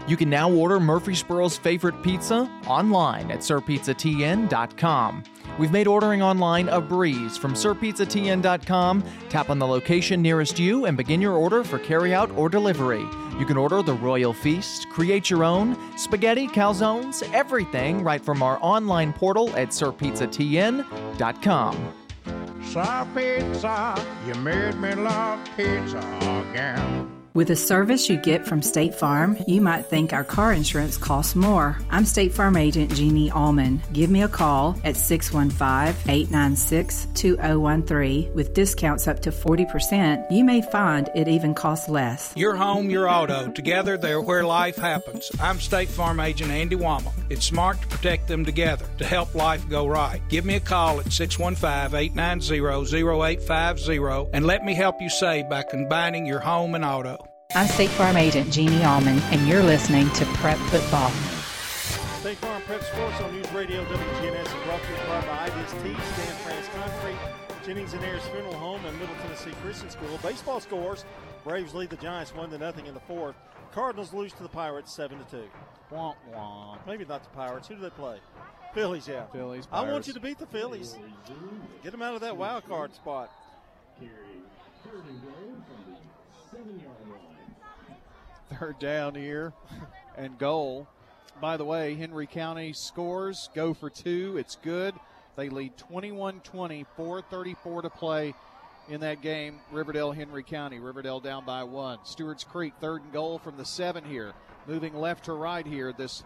You 0.06 0.18
can 0.18 0.28
now 0.28 0.50
order 0.50 0.78
Murfreesboro's 0.78 1.56
favorite 1.56 2.02
pizza 2.02 2.50
online 2.66 3.30
at 3.30 3.38
sirpizzatn.com. 3.38 5.24
We've 5.58 5.72
made 5.72 5.86
ordering 5.86 6.20
online 6.20 6.68
a 6.68 6.78
breeze 6.80 7.38
from 7.38 7.54
sirpizzatn.com. 7.54 9.04
Tap 9.30 9.50
on 9.50 9.58
the 9.58 9.66
location 9.66 10.20
nearest 10.20 10.58
you 10.58 10.84
and 10.86 10.96
begin 10.96 11.22
your 11.22 11.34
order 11.34 11.64
for 11.64 11.78
carryout 11.78 12.36
or 12.36 12.48
delivery. 12.48 13.06
You 13.38 13.46
can 13.46 13.56
order 13.56 13.82
the 13.82 13.94
Royal 13.94 14.34
Feast, 14.34 14.88
create 14.90 15.30
your 15.30 15.44
own, 15.44 15.76
spaghetti, 15.96 16.48
calzones, 16.48 17.22
everything 17.32 18.02
right 18.02 18.22
from 18.22 18.42
our 18.42 18.58
online 18.60 19.12
portal 19.12 19.54
at 19.56 19.68
sirpizzatn.com. 19.68 21.92
Pizza, 22.60 23.08
pizza. 23.14 24.06
You 24.26 24.34
made 24.34 24.74
me 24.76 24.94
love 24.94 25.38
pizza 25.56 25.98
again. 26.50 27.23
With 27.34 27.48
the 27.48 27.56
service 27.56 28.08
you 28.08 28.16
get 28.16 28.46
from 28.46 28.62
State 28.62 28.94
Farm, 28.94 29.36
you 29.48 29.60
might 29.60 29.86
think 29.86 30.12
our 30.12 30.22
car 30.22 30.52
insurance 30.52 30.96
costs 30.96 31.34
more. 31.34 31.76
I'm 31.90 32.04
State 32.04 32.32
Farm 32.32 32.56
agent 32.56 32.94
Jeannie 32.94 33.28
Allman. 33.32 33.82
Give 33.92 34.08
me 34.08 34.22
a 34.22 34.28
call 34.28 34.78
at 34.84 34.96
615 34.96 36.00
896 36.08 37.08
2013. 37.14 38.32
With 38.34 38.54
discounts 38.54 39.08
up 39.08 39.18
to 39.22 39.32
40%, 39.32 40.30
you 40.30 40.44
may 40.44 40.62
find 40.62 41.10
it 41.16 41.26
even 41.26 41.54
costs 41.54 41.88
less. 41.88 42.32
Your 42.36 42.54
home, 42.54 42.88
your 42.88 43.10
auto, 43.10 43.50
together 43.50 43.98
they're 43.98 44.20
where 44.20 44.44
life 44.44 44.76
happens. 44.76 45.28
I'm 45.40 45.58
State 45.58 45.88
Farm 45.88 46.20
agent 46.20 46.52
Andy 46.52 46.76
Womack. 46.76 47.14
It's 47.30 47.46
smart 47.46 47.82
to 47.82 47.88
protect 47.88 48.28
them 48.28 48.44
together 48.44 48.86
to 48.98 49.04
help 49.04 49.34
life 49.34 49.68
go 49.68 49.88
right. 49.88 50.20
Give 50.28 50.44
me 50.44 50.54
a 50.54 50.60
call 50.60 51.00
at 51.00 51.10
615 51.10 51.98
890 51.98 52.60
0850 52.60 54.30
and 54.32 54.46
let 54.46 54.64
me 54.64 54.74
help 54.74 55.00
you 55.00 55.08
save 55.08 55.48
by 55.48 55.64
combining 55.64 56.26
your 56.26 56.38
home 56.38 56.76
and 56.76 56.84
auto. 56.84 57.23
I'm 57.56 57.68
State 57.68 57.90
Farm 57.90 58.16
agent 58.16 58.52
Jeannie 58.52 58.82
Allman, 58.84 59.20
and 59.30 59.46
you're 59.46 59.62
listening 59.62 60.10
to 60.10 60.24
Prep 60.24 60.58
Football. 60.58 61.08
State 62.18 62.36
Farm 62.38 62.60
Prep 62.62 62.82
Sports 62.82 63.20
on 63.20 63.32
News 63.32 63.52
Radio 63.52 63.84
WGNS 63.84 64.46
is 64.46 64.64
brought 64.64 64.82
to 64.82 64.90
you 64.90 64.96
by 65.06 65.20
IDST, 65.48 65.80
Stan 65.80 66.36
France 66.42 66.66
Concrete, 66.74 67.16
Jennings 67.64 67.92
and 67.92 68.02
Ayers 68.02 68.24
Funeral 68.32 68.54
Home, 68.54 68.84
and 68.84 68.98
Middle 68.98 69.14
Tennessee 69.22 69.52
Christian 69.62 69.88
School. 69.88 70.18
Baseball 70.20 70.58
scores: 70.58 71.04
Braves 71.44 71.74
lead 71.74 71.90
the 71.90 71.96
Giants 71.96 72.34
one 72.34 72.50
to 72.50 72.58
nothing 72.58 72.86
in 72.86 72.94
the 72.94 72.98
fourth. 73.00 73.36
Cardinals 73.70 74.12
lose 74.12 74.32
to 74.32 74.42
the 74.42 74.48
Pirates 74.48 74.92
seven 74.92 75.20
to 75.20 75.24
two. 75.30 75.48
Womp 75.92 76.16
womp. 76.34 76.84
Maybe 76.88 77.04
not 77.04 77.22
the 77.22 77.30
Pirates. 77.30 77.68
Who 77.68 77.76
do 77.76 77.82
they 77.82 77.90
play? 77.90 78.18
Phillies, 78.74 79.06
yeah. 79.06 79.26
Phillies. 79.26 79.68
I 79.70 79.88
want 79.88 80.08
you 80.08 80.12
to 80.12 80.20
beat 80.20 80.38
the 80.38 80.46
Phillies. 80.46 80.96
Get 81.84 81.92
them 81.92 82.02
out 82.02 82.14
of 82.14 82.20
that 82.22 82.36
wild 82.36 82.66
card 82.66 82.92
spot. 82.96 83.30
Third 88.50 88.78
down 88.78 89.14
here 89.14 89.52
and 90.16 90.38
goal. 90.38 90.86
By 91.40 91.56
the 91.56 91.64
way, 91.64 91.94
Henry 91.94 92.26
County 92.26 92.72
scores, 92.72 93.48
go 93.54 93.74
for 93.74 93.90
two. 93.90 94.36
It's 94.38 94.56
good. 94.56 94.94
They 95.36 95.48
lead 95.48 95.76
21 95.76 96.40
20, 96.40 96.86
434 96.96 97.82
to 97.82 97.90
play 97.90 98.34
in 98.88 99.00
that 99.00 99.20
game. 99.20 99.60
Riverdale, 99.72 100.12
Henry 100.12 100.42
County. 100.42 100.78
Riverdale 100.78 101.20
down 101.20 101.44
by 101.44 101.64
one. 101.64 101.98
Stewart's 102.04 102.44
Creek, 102.44 102.74
third 102.80 103.02
and 103.02 103.12
goal 103.12 103.38
from 103.38 103.56
the 103.56 103.64
seven 103.64 104.04
here. 104.04 104.32
Moving 104.66 104.94
left 104.94 105.24
to 105.24 105.32
right 105.32 105.66
here 105.66 105.92
this 105.92 106.22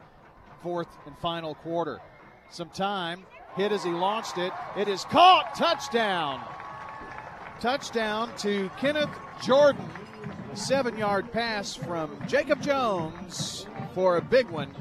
fourth 0.63 0.89
and 1.07 1.17
final 1.19 1.55
quarter. 1.55 2.01
Some 2.51 2.71
time. 2.71 3.25
Hit 3.57 3.73
as 3.73 3.83
he 3.83 3.91
launched 3.91 4.39
it. 4.39 4.53
It 4.77 4.89
is 4.89 5.05
caught. 5.05 5.55
Touchdown. 5.55 6.41
Touchdown 7.61 8.31
to 8.39 8.71
Kenneth 8.79 9.11
Jordan. 9.43 9.85
Seven 10.59 10.99
yard 10.99 11.33
pass 11.33 11.75
from 11.75 12.21
Jacob 12.27 12.61
Jones 12.61 13.67
for 13.95 14.17
a 14.17 14.21
big 14.21 14.51
one 14.51 14.75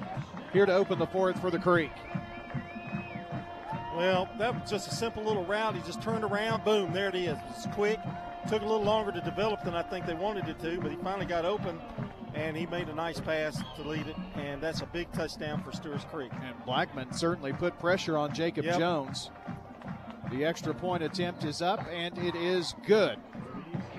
here 0.51 0.65
to 0.65 0.73
open 0.73 0.97
the 0.97 1.05
fourth 1.05 1.39
for 1.39 1.51
the 1.51 1.59
Creek. 1.59 1.91
Well, 3.95 4.27
that 4.39 4.59
was 4.59 4.69
just 4.69 4.91
a 4.91 4.95
simple 4.95 5.23
little 5.23 5.45
route. 5.45 5.75
He 5.75 5.81
just 5.83 6.01
turned 6.01 6.23
around, 6.23 6.65
boom, 6.65 6.93
there 6.93 7.09
it 7.09 7.15
is. 7.15 7.37
It's 7.55 7.67
quick. 7.73 7.99
Took 8.49 8.63
a 8.63 8.65
little 8.65 8.83
longer 8.83 9.11
to 9.11 9.21
develop 9.21 9.63
than 9.63 9.75
I 9.75 9.83
think 9.83 10.05
they 10.07 10.13
wanted 10.13 10.49
it 10.49 10.59
to, 10.59 10.79
but 10.81 10.91
he 10.91 10.97
finally 10.97 11.25
got 11.25 11.45
open 11.45 11.79
and 12.33 12.57
he 12.57 12.65
made 12.65 12.89
a 12.89 12.93
nice 12.95 13.19
pass 13.19 13.61
to 13.75 13.81
lead 13.83 14.07
it, 14.07 14.15
and 14.35 14.61
that's 14.61 14.81
a 14.81 14.85
big 14.87 15.11
touchdown 15.13 15.63
for 15.63 15.71
Stewart's 15.71 16.05
Creek. 16.05 16.31
And 16.43 16.55
Blackman 16.65 17.13
certainly 17.13 17.53
put 17.53 17.79
pressure 17.79 18.17
on 18.17 18.33
Jacob 18.33 18.65
Yep. 18.65 18.77
Jones. 18.79 19.31
The 20.31 20.43
extra 20.43 20.73
point 20.73 21.03
attempt 21.03 21.43
is 21.45 21.61
up, 21.61 21.85
and 21.91 22.17
it 22.17 22.35
is 22.35 22.75
good. 22.85 23.17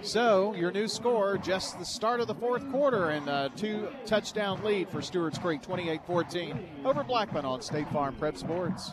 So, 0.02 0.54
your 0.54 0.70
new 0.70 0.86
score, 0.86 1.38
just 1.38 1.78
the 1.78 1.84
start 1.84 2.20
of 2.20 2.28
the 2.28 2.34
fourth 2.34 2.68
quarter, 2.70 3.10
and 3.10 3.28
a 3.28 3.50
two 3.56 3.88
touchdown 4.06 4.62
lead 4.62 4.88
for 4.88 5.02
Stewart's 5.02 5.38
Creek, 5.38 5.60
28 5.60 6.00
14 6.06 6.68
over 6.84 7.02
Blackman 7.02 7.44
on 7.44 7.60
State 7.62 7.88
Farm 7.90 8.14
Prep 8.16 8.36
Sports. 8.36 8.92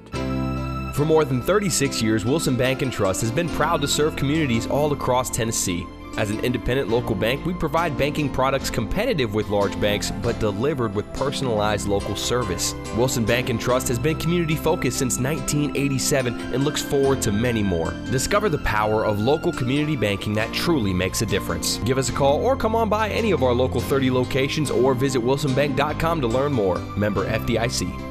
For 0.93 1.05
more 1.05 1.25
than 1.25 1.41
36 1.41 2.01
years, 2.01 2.25
Wilson 2.25 2.55
Bank 2.55 2.81
and 2.81 2.91
Trust 2.91 3.21
has 3.21 3.31
been 3.31 3.49
proud 3.49 3.81
to 3.81 3.87
serve 3.87 4.15
communities 4.15 4.67
all 4.67 4.91
across 4.93 5.29
Tennessee. 5.29 5.85
As 6.17 6.29
an 6.29 6.41
independent 6.41 6.89
local 6.89 7.15
bank, 7.15 7.45
we 7.45 7.53
provide 7.53 7.97
banking 7.97 8.29
products 8.29 8.69
competitive 8.69 9.33
with 9.33 9.47
large 9.49 9.79
banks, 9.79 10.11
but 10.21 10.39
delivered 10.39 10.93
with 10.93 11.11
personalized 11.13 11.87
local 11.87 12.15
service. 12.17 12.75
Wilson 12.97 13.23
Bank 13.23 13.49
and 13.49 13.59
Trust 13.59 13.87
has 13.87 13.97
been 13.97 14.17
community 14.17 14.55
focused 14.55 14.99
since 14.99 15.17
1987 15.17 16.53
and 16.53 16.65
looks 16.65 16.81
forward 16.81 17.21
to 17.21 17.31
many 17.31 17.63
more. 17.63 17.91
Discover 18.11 18.49
the 18.49 18.57
power 18.59 19.05
of 19.05 19.19
local 19.19 19.53
community 19.53 19.95
banking 19.95 20.33
that 20.33 20.53
truly 20.53 20.93
makes 20.93 21.21
a 21.21 21.25
difference. 21.25 21.77
Give 21.79 21.97
us 21.97 22.09
a 22.09 22.13
call 22.13 22.43
or 22.45 22.57
come 22.57 22.75
on 22.75 22.89
by 22.89 23.09
any 23.09 23.31
of 23.31 23.41
our 23.41 23.53
local 23.53 23.79
30 23.79 24.11
locations 24.11 24.69
or 24.69 24.93
visit 24.93 25.21
wilsonbank.com 25.21 26.21
to 26.21 26.27
learn 26.27 26.51
more. 26.51 26.77
Member 26.97 27.25
FDIC. 27.25 28.10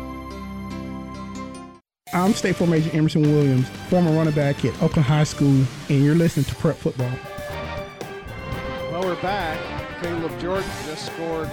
I'm 2.13 2.35
State 2.35 2.57
Farm 2.57 2.73
Agent 2.73 2.93
Emerson 2.93 3.23
Williams, 3.23 3.69
former 3.89 4.11
running 4.11 4.35
back 4.35 4.65
at 4.65 4.75
Oakland 4.83 5.07
High 5.07 5.23
School, 5.23 5.65
and 5.89 6.05
you're 6.05 6.17
listening 6.17 6.45
to 6.47 6.55
Prep 6.57 6.75
Football. 6.75 7.13
Well, 8.91 9.03
we're 9.03 9.23
back. 9.23 9.61
Caleb 10.03 10.37
Jordan 10.41 10.69
just 10.87 11.07
scored 11.07 11.49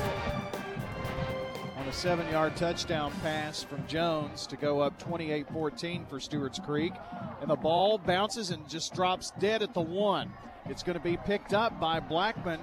on 1.77 1.87
a 1.87 1.93
seven 1.93 2.27
yard 2.31 2.55
touchdown 2.55 3.13
pass 3.21 3.61
from 3.61 3.85
Jones 3.85 4.47
to 4.47 4.57
go 4.57 4.79
up 4.79 4.97
28 4.97 5.47
14 5.49 6.07
for 6.07 6.19
Stewart's 6.19 6.57
Creek. 6.57 6.93
And 7.41 7.51
the 7.51 7.55
ball 7.55 7.99
bounces 7.99 8.49
and 8.49 8.67
just 8.67 8.95
drops 8.95 9.33
dead 9.37 9.61
at 9.61 9.75
the 9.75 9.81
one. 9.81 10.33
It's 10.65 10.81
going 10.81 10.97
to 10.97 11.03
be 11.03 11.17
picked 11.17 11.53
up 11.53 11.79
by 11.79 11.99
Blackman, 11.99 12.59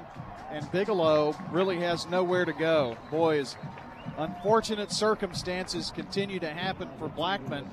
and 0.51 0.69
Bigelow 0.73 1.37
really 1.53 1.79
has 1.79 2.09
nowhere 2.09 2.45
to 2.45 2.53
go. 2.53 2.97
Boys, 3.13 3.57
unfortunate 4.19 4.93
circumstances 4.93 5.91
continue 5.95 6.39
to 6.41 6.51
happen 6.51 6.89
for 6.99 7.09
Blackman. 7.09 7.69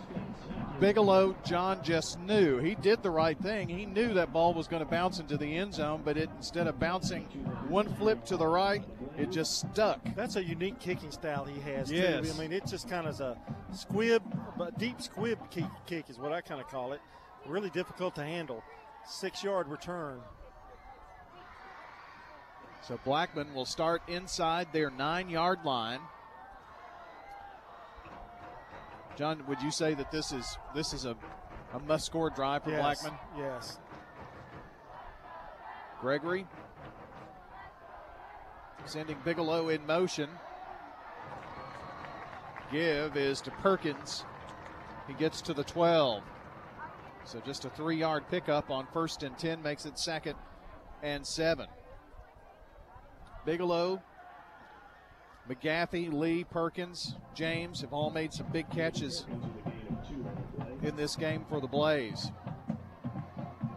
Bigelow, 0.79 1.35
John 1.45 1.83
just 1.83 2.19
knew. 2.21 2.57
He 2.57 2.73
did 2.73 3.03
the 3.03 3.11
right 3.11 3.37
thing. 3.37 3.69
He 3.69 3.85
knew 3.85 4.15
that 4.15 4.33
ball 4.33 4.55
was 4.55 4.67
going 4.67 4.83
to 4.83 4.89
bounce 4.89 5.19
into 5.19 5.37
the 5.37 5.57
end 5.57 5.75
zone, 5.75 6.01
but 6.03 6.17
it 6.17 6.27
instead 6.37 6.65
of 6.65 6.79
bouncing 6.79 7.23
one 7.69 7.93
flip 7.95 8.25
to 8.25 8.37
the 8.37 8.47
right, 8.47 8.83
it 9.15 9.29
just 9.29 9.59
stuck. 9.59 9.99
That's 10.15 10.37
a 10.37 10.43
unique 10.43 10.79
kicking 10.79 11.11
style 11.11 11.45
he 11.45 11.61
has, 11.61 11.91
yes. 11.91 12.25
too. 12.25 12.33
I 12.33 12.39
mean, 12.39 12.51
it's 12.51 12.71
just 12.71 12.89
kind 12.89 13.05
of 13.05 13.19
a 13.21 13.37
squib, 13.71 14.23
a 14.59 14.71
deep 14.71 14.99
squib 15.01 15.37
kick, 15.51 15.65
kick 15.85 16.09
is 16.09 16.17
what 16.17 16.31
I 16.31 16.41
kind 16.41 16.59
of 16.59 16.67
call 16.67 16.93
it. 16.93 17.01
Really 17.45 17.69
difficult 17.69 18.15
to 18.15 18.23
handle. 18.23 18.63
Six 19.07 19.43
yard 19.43 19.67
return. 19.67 20.19
So 22.87 22.99
Blackman 23.05 23.53
will 23.53 23.65
start 23.65 24.01
inside 24.07 24.73
their 24.73 24.89
nine 24.89 25.29
yard 25.29 25.59
line. 25.63 25.99
John, 29.21 29.43
would 29.47 29.61
you 29.61 29.69
say 29.69 29.93
that 29.93 30.09
this 30.09 30.31
is 30.31 30.57
this 30.73 30.93
is 30.93 31.05
a, 31.05 31.15
a 31.75 31.79
must 31.81 32.07
score 32.07 32.31
drive 32.31 32.63
for 32.63 32.71
yes. 32.71 32.81
Blackman? 32.81 33.19
Yes. 33.37 33.77
Gregory 35.99 36.47
sending 38.85 39.17
Bigelow 39.23 39.69
in 39.69 39.85
motion. 39.85 40.27
Give 42.71 43.15
is 43.15 43.41
to 43.41 43.51
Perkins. 43.51 44.25
He 45.07 45.13
gets 45.13 45.39
to 45.43 45.53
the 45.53 45.65
12. 45.65 46.23
So 47.25 47.39
just 47.41 47.65
a 47.65 47.69
three 47.69 47.97
yard 47.97 48.23
pickup 48.27 48.71
on 48.71 48.87
first 48.91 49.21
and 49.21 49.37
10 49.37 49.61
makes 49.61 49.85
it 49.85 49.99
second 49.99 50.33
and 51.03 51.27
seven. 51.27 51.67
Bigelow 53.45 54.01
McGaffey, 55.51 56.13
Lee, 56.13 56.45
Perkins, 56.45 57.15
James 57.35 57.81
have 57.81 57.91
all 57.91 58.09
made 58.09 58.31
some 58.31 58.47
big 58.53 58.69
catches 58.69 59.25
in 60.81 60.95
this 60.95 61.17
game 61.17 61.45
for 61.49 61.59
the 61.59 61.67
Blaze. 61.67 62.31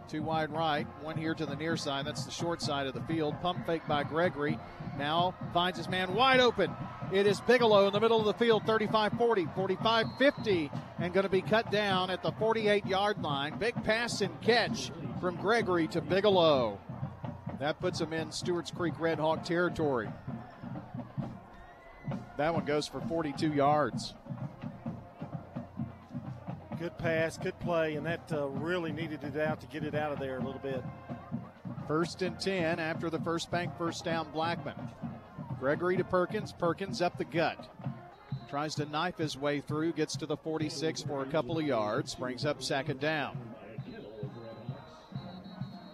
Two 0.07 0.23
wide 0.23 0.51
right, 0.51 0.87
one 1.01 1.17
here 1.17 1.33
to 1.33 1.45
the 1.45 1.55
near 1.55 1.75
side. 1.75 2.05
That's 2.05 2.23
the 2.23 2.31
short 2.31 2.61
side 2.61 2.87
of 2.87 2.93
the 2.93 3.01
field. 3.01 3.35
Pump 3.41 3.65
fake 3.65 3.81
by 3.89 4.03
Gregory. 4.03 4.57
Now 4.97 5.35
finds 5.53 5.77
his 5.77 5.89
man 5.89 6.15
wide 6.15 6.39
open. 6.39 6.73
It 7.11 7.27
is 7.27 7.41
Bigelow 7.41 7.87
in 7.87 7.93
the 7.93 7.99
middle 7.99 8.19
of 8.19 8.25
the 8.25 8.33
field, 8.33 8.63
35 8.65 9.13
40, 9.13 9.47
45 9.53 10.05
50, 10.17 10.71
and 10.99 11.13
going 11.13 11.25
to 11.25 11.29
be 11.29 11.41
cut 11.41 11.71
down 11.71 12.09
at 12.09 12.23
the 12.23 12.31
48 12.33 12.85
yard 12.85 13.21
line. 13.21 13.57
Big 13.57 13.75
pass 13.83 14.21
and 14.21 14.39
catch 14.41 14.91
from 15.19 15.35
Gregory 15.35 15.87
to 15.89 15.99
Bigelow. 15.99 16.79
That 17.59 17.81
puts 17.81 17.99
him 17.99 18.13
in 18.13 18.31
Stewart's 18.31 18.71
Creek 18.71 18.97
Red 18.97 19.19
Hawk 19.19 19.43
territory. 19.43 20.07
That 22.37 22.53
one 22.53 22.65
goes 22.65 22.87
for 22.87 22.99
42 23.01 23.53
yards. 23.53 24.13
Good 26.77 26.97
pass, 26.97 27.37
good 27.37 27.57
play, 27.59 27.95
and 27.95 28.05
that 28.05 28.29
uh, 28.33 28.47
really 28.47 28.91
needed 28.91 29.23
it 29.23 29.39
out 29.39 29.61
to 29.61 29.67
get 29.67 29.85
it 29.85 29.95
out 29.95 30.11
of 30.11 30.19
there 30.19 30.37
a 30.37 30.43
little 30.43 30.59
bit. 30.59 30.83
First 31.87 32.21
and 32.21 32.37
10 32.37 32.79
after 32.79 33.09
the 33.09 33.19
first 33.19 33.49
bank 33.49 33.71
first 33.77 34.03
down, 34.03 34.27
Blackman. 34.33 34.75
Gregory 35.59 35.95
to 35.95 36.03
Perkins. 36.03 36.51
Perkins 36.51 37.01
up 37.01 37.17
the 37.17 37.23
gut. 37.23 37.69
Tries 38.49 38.75
to 38.75 38.85
knife 38.85 39.17
his 39.17 39.37
way 39.37 39.61
through, 39.61 39.93
gets 39.93 40.17
to 40.17 40.25
the 40.25 40.35
46 40.35 41.03
for 41.03 41.23
a 41.23 41.25
couple 41.25 41.57
of 41.57 41.65
yards, 41.65 42.15
brings 42.15 42.45
up 42.45 42.61
second 42.61 42.99
down. 42.99 43.37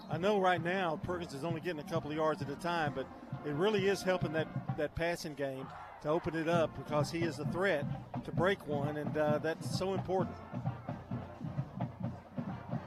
I 0.10 0.18
know 0.18 0.40
right 0.40 0.62
now 0.62 1.00
Perkins 1.04 1.34
is 1.34 1.44
only 1.44 1.62
getting 1.62 1.80
a 1.80 1.90
couple 1.90 2.10
of 2.10 2.18
yards 2.18 2.42
at 2.42 2.50
a 2.50 2.56
time, 2.56 2.94
but 2.96 3.06
it 3.46 3.54
really 3.54 3.88
is 3.88 4.02
helping 4.02 4.34
that, 4.34 4.48
that 4.78 4.96
passing 4.96 5.36
game 5.36 5.68
to 6.02 6.10
open 6.10 6.36
it 6.36 6.48
up 6.48 6.76
because 6.78 7.12
he 7.12 7.20
is 7.20 7.40
a 7.40 7.46
threat 7.46 7.86
to 8.26 8.32
break 8.32 8.66
one, 8.68 8.98
and 8.98 9.16
uh, 9.18 9.38
that's 9.40 9.78
so 9.78 9.94
important. 9.94 10.36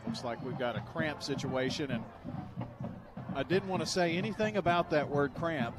Looks 0.06 0.24
like 0.24 0.44
we've 0.44 0.58
got 0.58 0.76
a 0.76 0.80
cramp 0.80 1.22
situation, 1.22 1.90
and 1.90 2.04
I 3.34 3.42
didn't 3.42 3.68
want 3.68 3.82
to 3.82 3.88
say 3.88 4.16
anything 4.16 4.56
about 4.56 4.90
that 4.90 5.08
word 5.08 5.34
cramp, 5.34 5.76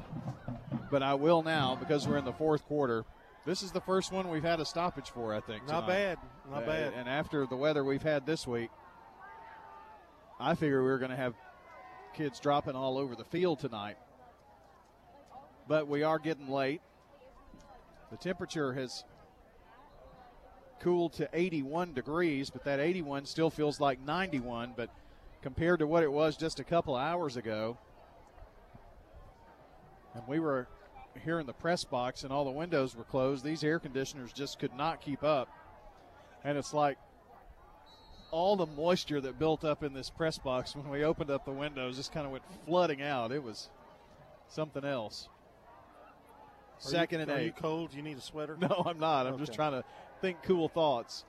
but 0.90 1.02
I 1.02 1.14
will 1.14 1.42
now 1.42 1.76
because 1.78 2.06
we're 2.06 2.18
in 2.18 2.24
the 2.24 2.32
fourth 2.32 2.64
quarter. 2.64 3.04
This 3.44 3.62
is 3.62 3.70
the 3.70 3.80
first 3.80 4.10
one 4.12 4.28
we've 4.28 4.42
had 4.42 4.58
a 4.60 4.64
stoppage 4.64 5.10
for, 5.10 5.32
I 5.34 5.40
think. 5.40 5.66
Not 5.68 5.82
tonight. 5.82 5.86
bad. 5.86 6.18
Not 6.50 6.62
Uh, 6.64 6.66
bad. 6.66 6.92
And 6.94 7.08
after 7.08 7.46
the 7.46 7.56
weather 7.56 7.84
we've 7.84 8.02
had 8.02 8.26
this 8.26 8.46
week, 8.46 8.70
I 10.40 10.54
figure 10.54 10.82
we 10.82 10.88
were 10.88 10.98
going 10.98 11.12
to 11.12 11.16
have 11.16 11.34
kids 12.12 12.40
dropping 12.40 12.74
all 12.74 12.98
over 12.98 13.14
the 13.14 13.24
field 13.24 13.60
tonight. 13.60 13.98
But 15.68 15.86
we 15.86 16.02
are 16.02 16.18
getting 16.18 16.48
late. 16.48 16.80
The 18.10 18.16
temperature 18.16 18.72
has 18.74 19.04
cooled 20.80 21.14
to 21.14 21.28
81 21.32 21.94
degrees, 21.94 22.50
but 22.50 22.64
that 22.64 22.80
81 22.80 23.26
still 23.26 23.50
feels 23.50 23.80
like 23.80 24.00
91. 24.00 24.74
But 24.76 24.90
compared 25.42 25.80
to 25.80 25.86
what 25.86 26.02
it 26.02 26.12
was 26.12 26.36
just 26.36 26.60
a 26.60 26.64
couple 26.64 26.94
hours 26.94 27.36
ago, 27.36 27.78
and 30.14 30.22
we 30.26 30.38
were 30.38 30.68
here 31.24 31.40
in 31.40 31.46
the 31.46 31.52
press 31.52 31.84
box 31.84 32.24
and 32.24 32.32
all 32.32 32.44
the 32.44 32.50
windows 32.50 32.94
were 32.94 33.04
closed, 33.04 33.44
these 33.44 33.64
air 33.64 33.78
conditioners 33.78 34.32
just 34.32 34.58
could 34.58 34.74
not 34.74 35.00
keep 35.00 35.22
up. 35.22 35.48
And 36.44 36.56
it's 36.56 36.72
like 36.72 36.98
all 38.30 38.56
the 38.56 38.66
moisture 38.66 39.20
that 39.20 39.38
built 39.38 39.64
up 39.64 39.82
in 39.82 39.94
this 39.94 40.10
press 40.10 40.38
box 40.38 40.74
when 40.76 40.88
we 40.88 41.04
opened 41.04 41.30
up 41.30 41.44
the 41.44 41.50
windows 41.50 41.96
just 41.96 42.12
kind 42.12 42.26
of 42.26 42.32
went 42.32 42.44
flooding 42.66 43.02
out. 43.02 43.32
It 43.32 43.42
was 43.42 43.68
something 44.48 44.84
else. 44.84 45.28
Are 46.84 46.88
Second 46.88 47.18
you, 47.18 47.22
and 47.22 47.30
are 47.32 47.38
eight. 47.38 47.46
you 47.46 47.52
cold? 47.52 47.94
You 47.94 48.02
need 48.02 48.18
a 48.18 48.20
sweater? 48.20 48.56
No, 48.60 48.82
I'm 48.86 48.98
not. 48.98 49.26
I'm 49.26 49.38
just 49.38 49.54
trying 49.54 49.72
to 49.72 49.84
think 50.20 50.42
cool 50.42 50.68
thoughts. 50.68 51.24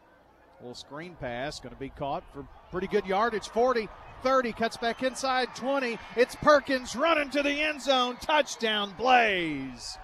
A 0.60 0.64
little 0.64 0.76
screen 0.76 1.16
pass 1.20 1.60
going 1.60 1.74
to 1.74 1.80
be 1.80 1.90
caught 1.90 2.24
for 2.34 2.46
pretty 2.72 2.88
good 2.88 3.06
yardage. 3.06 3.48
40, 3.50 3.88
30, 4.24 4.52
cuts 4.54 4.78
back 4.78 5.04
inside 5.04 5.56
20. 5.56 6.00
It's 6.16 6.36
Perkins 6.36 6.96
running 6.96 7.30
to 7.30 7.44
the 7.44 7.62
end 7.62 7.82
zone. 7.82 8.18
Touchdown, 8.20 8.94
Blaze. 8.98 9.98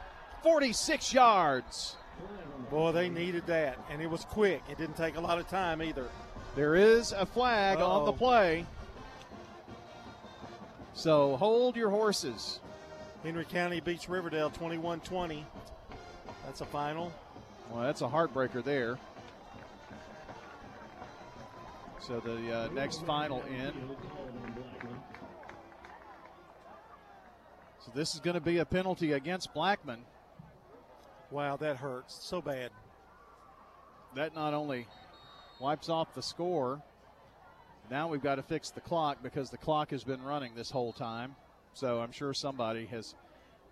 46 0.43 1.13
yards. 1.13 1.95
Boy, 2.69 2.91
they 2.91 3.09
needed 3.09 3.47
that, 3.47 3.77
and 3.89 4.01
it 4.01 4.09
was 4.09 4.25
quick. 4.25 4.61
It 4.69 4.77
didn't 4.77 4.95
take 4.95 5.15
a 5.17 5.21
lot 5.21 5.39
of 5.39 5.47
time 5.47 5.81
either. 5.81 6.07
There 6.55 6.75
is 6.75 7.11
a 7.11 7.25
flag 7.25 7.79
on 7.79 8.05
the 8.05 8.13
play. 8.13 8.65
So 10.93 11.35
hold 11.37 11.75
your 11.75 11.89
horses. 11.89 12.59
Henry 13.23 13.45
County 13.45 13.79
beats 13.79 14.09
Riverdale 14.09 14.49
21 14.49 14.99
20. 14.99 15.45
That's 16.45 16.59
a 16.59 16.65
final. 16.65 17.13
Well, 17.71 17.83
that's 17.83 18.01
a 18.01 18.07
heartbreaker 18.07 18.61
there. 18.61 18.99
So 22.01 22.19
the 22.19 22.53
uh, 22.53 22.67
next 22.73 23.05
final 23.05 23.41
in. 23.43 23.71
So 27.79 27.91
this 27.95 28.13
is 28.13 28.19
going 28.19 28.33
to 28.33 28.41
be 28.41 28.57
a 28.57 28.65
penalty 28.65 29.13
against 29.13 29.53
Blackman. 29.53 30.01
Wow, 31.31 31.55
that 31.57 31.77
hurts 31.77 32.19
so 32.21 32.41
bad. 32.41 32.71
That 34.15 34.35
not 34.35 34.53
only 34.53 34.87
wipes 35.61 35.87
off 35.87 36.13
the 36.13 36.21
score, 36.21 36.81
now 37.89 38.09
we've 38.09 38.21
got 38.21 38.35
to 38.35 38.43
fix 38.43 38.69
the 38.69 38.81
clock 38.81 39.23
because 39.23 39.49
the 39.49 39.57
clock 39.57 39.91
has 39.91 40.03
been 40.03 40.21
running 40.21 40.55
this 40.55 40.69
whole 40.69 40.91
time. 40.91 41.35
So 41.73 41.99
I'm 41.99 42.11
sure 42.11 42.33
somebody 42.33 42.85
has 42.87 43.15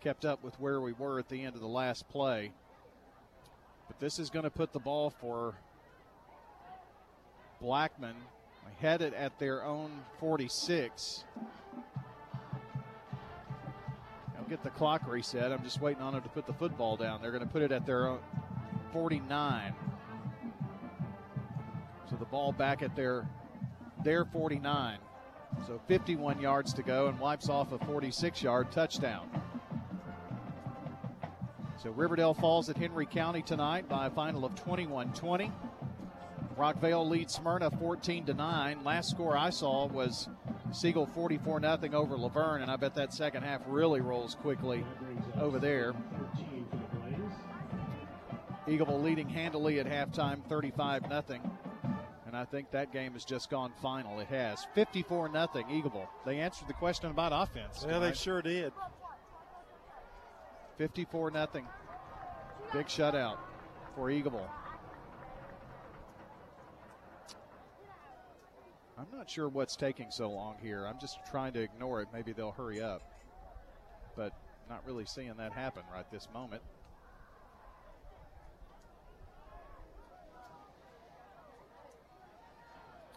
kept 0.02 0.26
up 0.26 0.44
with 0.44 0.60
where 0.60 0.82
we 0.82 0.94
were 0.94 1.20
at 1.20 1.30
the 1.30 1.44
end 1.44 1.56
of 1.56 1.62
the 1.62 1.68
last 1.68 2.10
play. 2.10 2.52
But 3.88 4.00
this 4.00 4.20
is 4.20 4.30
going 4.30 4.44
to 4.44 4.50
put 4.50 4.74
the 4.74 4.80
ball 4.80 5.10
for 5.10 5.56
Blackman 7.62 8.16
headed 8.82 9.14
at 9.14 9.38
their 9.38 9.64
own 9.64 9.92
46. 10.20 11.24
I'll 14.38 14.46
get 14.50 14.64
the 14.64 14.72
clock 14.72 15.08
reset. 15.08 15.52
I'm 15.52 15.64
just 15.64 15.80
waiting 15.80 16.02
on 16.02 16.14
them 16.14 16.24
to 16.24 16.30
put 16.30 16.48
the 16.48 16.54
football 16.54 16.98
down. 16.98 17.22
They're 17.22 17.32
going 17.32 17.46
to 17.46 17.50
put 17.50 17.62
it 17.62 17.72
at 17.72 17.86
their 17.86 18.08
own 18.08 18.20
49. 18.92 19.76
So 22.10 22.16
the 22.16 22.26
ball 22.26 22.52
back 22.52 22.82
at 22.82 22.96
their 22.96 23.30
their 24.04 24.26
49. 24.26 24.98
So 25.68 25.80
51 25.88 26.40
yards 26.40 26.74
to 26.74 26.84
go 26.84 27.08
and 27.08 27.20
wipes 27.20 27.50
off 27.50 27.72
a 27.72 27.80
46 27.86 28.42
yard 28.42 28.72
touchdown. 28.72 29.30
So 31.82 31.90
Riverdale 31.92 32.34
falls 32.34 32.70
at 32.70 32.78
Henry 32.78 33.06
County 33.06 33.42
tonight 33.42 33.90
by 33.90 34.08
a 34.08 34.10
final 34.10 34.46
of 34.46 34.56
21 34.56 35.14
20. 35.14 35.52
Rockvale 36.58 37.10
leads 37.10 37.34
Smyrna 37.34 37.72
14 37.72 38.26
to 38.26 38.34
9. 38.34 38.84
Last 38.84 39.10
score 39.10 39.36
I 39.36 39.50
saw 39.50 39.88
was 39.88 40.30
Siegel 40.72 41.08
44 41.08 41.60
0 41.60 41.80
over 41.94 42.18
La 42.18 42.30
Vergne, 42.30 42.62
and 42.62 42.70
I 42.70 42.76
bet 42.76 42.94
that 42.96 43.14
second 43.14 43.44
half 43.44 43.62
really 43.68 44.00
rolls 44.00 44.36
quickly 44.36 44.86
over 45.40 45.58
there. 45.58 45.94
Eagleville 48.68 49.04
leading 49.04 49.28
handily 49.28 49.80
at 49.80 49.88
halftime 49.88 50.44
35 50.46 51.04
0. 51.28 51.40
And 52.32 52.40
I 52.40 52.46
think 52.46 52.72
that 52.72 52.94
game 52.94 53.12
has 53.12 53.26
just 53.26 53.50
gone 53.50 53.74
final. 53.82 54.22
It 54.22 54.28
has 54.28 54.66
54 54.74 55.32
0 55.34 55.48
Eagleville. 55.70 56.08
They 56.26 56.40
answered 56.40 56.70
the 56.70 56.74
question 56.74 57.12
about 57.12 57.34
offense. 57.34 57.86
Yeah, 57.86 58.00
they 58.00 58.14
sure 58.14 58.42
did. 58.42 58.72
54 60.78 61.34
0. 61.34 61.48
Big 62.72 62.86
shutout 62.86 63.38
for 63.98 64.08
Eagleville. 64.08 64.48
I'm 68.98 69.08
not 69.12 69.30
sure 69.30 69.50
what's 69.50 69.76
taking 69.76 70.10
so 70.10 70.30
long 70.32 70.56
here. 70.62 70.86
I'm 70.88 71.02
just 71.02 71.20
trying 71.30 71.52
to 71.52 71.60
ignore 71.60 72.02
it. 72.02 72.08
Maybe 72.14 72.32
they'll 72.32 72.54
hurry 72.54 72.82
up. 72.82 73.02
But 74.16 74.32
not 74.70 74.86
really 74.88 75.06
seeing 75.06 75.34
that 75.36 75.52
happen 75.52 75.84
right 75.94 76.10
this 76.14 76.30
moment. 76.34 76.62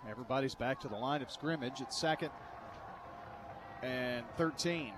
Everybody's 0.09 0.55
back 0.55 0.81
to 0.81 0.89
the 0.89 0.97
line 0.97 1.23
of 1.23 1.31
scrimmage. 1.31 1.81
It's 1.81 1.97
second 1.97 2.31
and 3.83 4.25
13. 4.37 4.93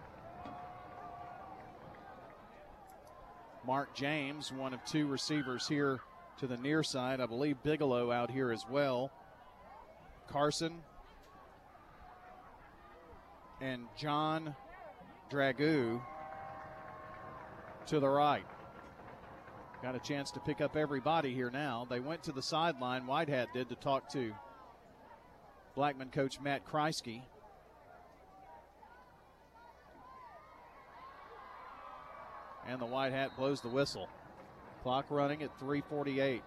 Mark 3.66 3.94
James, 3.94 4.52
one 4.52 4.72
of 4.72 4.84
two 4.84 5.06
receivers 5.06 5.66
here 5.66 6.00
to 6.38 6.46
the 6.46 6.56
near 6.56 6.82
side. 6.82 7.20
I 7.20 7.26
believe 7.26 7.62
Bigelow 7.62 8.12
out 8.12 8.30
here 8.30 8.52
as 8.52 8.64
well. 8.70 9.10
Carson 10.28 10.82
and 13.60 13.86
John 13.96 14.54
Dragoo 15.30 16.00
to 17.86 18.00
the 18.00 18.08
right. 18.08 18.46
Got 19.82 19.94
a 19.94 20.00
chance 20.00 20.30
to 20.32 20.40
pick 20.40 20.60
up 20.60 20.76
everybody 20.76 21.34
here 21.34 21.50
now. 21.50 21.86
They 21.88 22.00
went 22.00 22.22
to 22.24 22.32
the 22.32 22.42
sideline, 22.42 23.06
White 23.06 23.28
Hat 23.28 23.48
did, 23.52 23.68
to 23.68 23.74
talk 23.76 24.08
to 24.12 24.32
Blackman 25.76 26.08
coach 26.08 26.40
Matt 26.40 26.66
Kreisky. 26.66 27.20
And 32.66 32.80
the 32.80 32.86
White 32.86 33.12
Hat 33.12 33.36
blows 33.36 33.60
the 33.60 33.68
whistle. 33.68 34.08
Clock 34.82 35.06
running 35.10 35.42
at 35.42 35.56
348. 35.60 36.42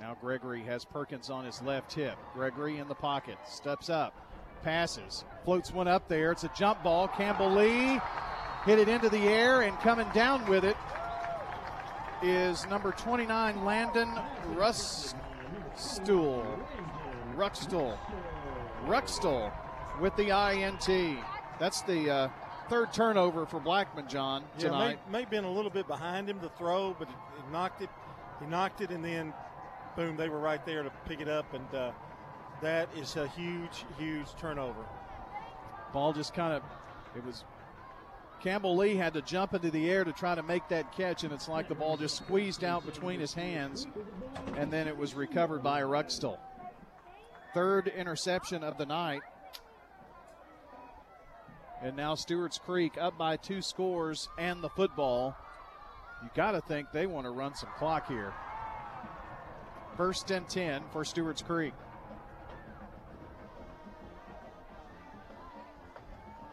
Now 0.00 0.16
Gregory 0.20 0.62
has 0.62 0.84
Perkins 0.84 1.30
on 1.30 1.44
his 1.44 1.60
left 1.62 1.92
hip. 1.92 2.16
Gregory 2.32 2.78
in 2.78 2.86
the 2.86 2.94
pocket, 2.94 3.38
steps 3.44 3.90
up, 3.90 4.14
passes, 4.62 5.24
floats 5.44 5.72
one 5.72 5.88
up 5.88 6.06
there. 6.06 6.30
It's 6.30 6.44
a 6.44 6.50
jump 6.56 6.84
ball. 6.84 7.08
Campbell 7.08 7.50
Lee 7.50 8.00
hit 8.64 8.78
it 8.78 8.88
into 8.88 9.08
the 9.08 9.18
air 9.18 9.62
and 9.62 9.76
coming 9.80 10.06
down 10.14 10.48
with 10.48 10.64
it 10.64 10.76
is 12.22 12.66
number 12.66 12.92
29 12.92 13.64
Landon 13.64 14.08
Russstuhl. 14.54 15.14
Ruxstuhl. 17.36 17.98
Ruxstuhl 18.86 19.52
with 20.00 20.16
the 20.16 20.30
INT. 20.30 21.18
That's 21.58 21.82
the 21.82 22.10
uh, 22.10 22.28
third 22.68 22.92
turnover 22.92 23.46
for 23.46 23.60
Blackman, 23.60 24.08
John, 24.08 24.44
tonight. 24.58 24.98
Yeah, 25.06 25.12
may, 25.12 25.20
may 25.20 25.24
been 25.24 25.44
a 25.44 25.52
little 25.52 25.70
bit 25.70 25.86
behind 25.86 26.28
him 26.28 26.40
to 26.40 26.48
throw, 26.50 26.94
but 26.98 27.08
he, 27.08 27.14
he 27.14 27.52
knocked 27.52 27.82
it. 27.82 27.90
He 28.40 28.46
knocked 28.46 28.80
it 28.80 28.90
and 28.90 29.04
then 29.04 29.32
boom, 29.96 30.16
they 30.16 30.28
were 30.28 30.38
right 30.38 30.64
there 30.64 30.82
to 30.82 30.90
pick 31.08 31.20
it 31.20 31.28
up, 31.28 31.52
and 31.54 31.74
uh, 31.74 31.90
that 32.60 32.88
is 32.96 33.16
a 33.16 33.26
huge, 33.28 33.84
huge 33.98 34.28
turnover. 34.38 34.84
Ball 35.92 36.12
just 36.12 36.34
kind 36.34 36.52
of, 36.52 36.62
it 37.16 37.24
was. 37.24 37.44
Campbell 38.42 38.76
Lee 38.76 38.96
had 38.96 39.14
to 39.14 39.22
jump 39.22 39.54
into 39.54 39.70
the 39.70 39.90
air 39.90 40.04
to 40.04 40.12
try 40.12 40.34
to 40.34 40.42
make 40.42 40.68
that 40.68 40.92
catch, 40.92 41.24
and 41.24 41.32
it's 41.32 41.48
like 41.48 41.68
the 41.68 41.74
ball 41.74 41.96
just 41.96 42.16
squeezed 42.16 42.62
out 42.62 42.84
between 42.84 43.18
his 43.18 43.32
hands, 43.32 43.86
and 44.56 44.72
then 44.72 44.86
it 44.86 44.96
was 44.96 45.14
recovered 45.14 45.62
by 45.62 45.82
Ruxstuhl. 45.82 46.38
Third 47.54 47.88
interception 47.88 48.62
of 48.62 48.76
the 48.76 48.86
night. 48.86 49.22
And 51.82 51.96
now 51.96 52.14
Stewart's 52.14 52.58
Creek 52.58 52.98
up 53.00 53.16
by 53.16 53.36
two 53.36 53.62
scores 53.62 54.28
and 54.38 54.62
the 54.62 54.68
football. 54.70 55.36
You 56.22 56.30
got 56.34 56.52
to 56.52 56.60
think 56.60 56.92
they 56.92 57.06
want 57.06 57.26
to 57.26 57.30
run 57.30 57.54
some 57.54 57.70
clock 57.78 58.08
here. 58.08 58.32
First 59.96 60.30
and 60.30 60.48
10 60.48 60.82
for 60.92 61.04
Stewart's 61.04 61.42
Creek. 61.42 61.74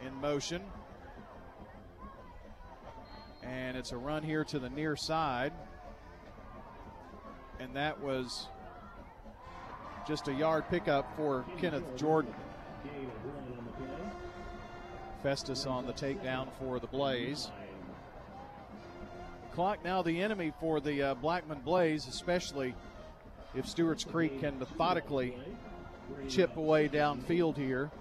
In 0.05 0.13
motion. 0.15 0.61
And 3.47 3.77
it's 3.77 3.91
a 3.91 3.97
run 3.97 4.23
here 4.23 4.43
to 4.45 4.59
the 4.59 4.69
near 4.69 4.95
side. 4.95 5.53
And 7.59 7.75
that 7.75 8.01
was 8.01 8.47
just 10.07 10.27
a 10.27 10.33
yard 10.33 10.65
pickup 10.69 11.15
for 11.15 11.45
Kenneth 11.59 11.95
Jordan. 11.95 12.33
Festus 15.21 15.65
on 15.65 15.85
the 15.85 15.93
takedown 15.93 16.49
for 16.59 16.79
the 16.79 16.87
Blaze. 16.87 17.49
Clock 19.53 19.83
now 19.83 20.01
the 20.01 20.21
enemy 20.21 20.51
for 20.59 20.81
the 20.81 21.01
uh, 21.01 21.13
Blackman 21.15 21.59
Blaze, 21.59 22.07
especially 22.07 22.75
if 23.55 23.67
Stewart's 23.67 24.03
Creek 24.03 24.41
can 24.41 24.59
methodically 24.59 25.35
chip 26.27 26.57
away 26.57 26.89
downfield 26.89 27.55
here. 27.55 27.91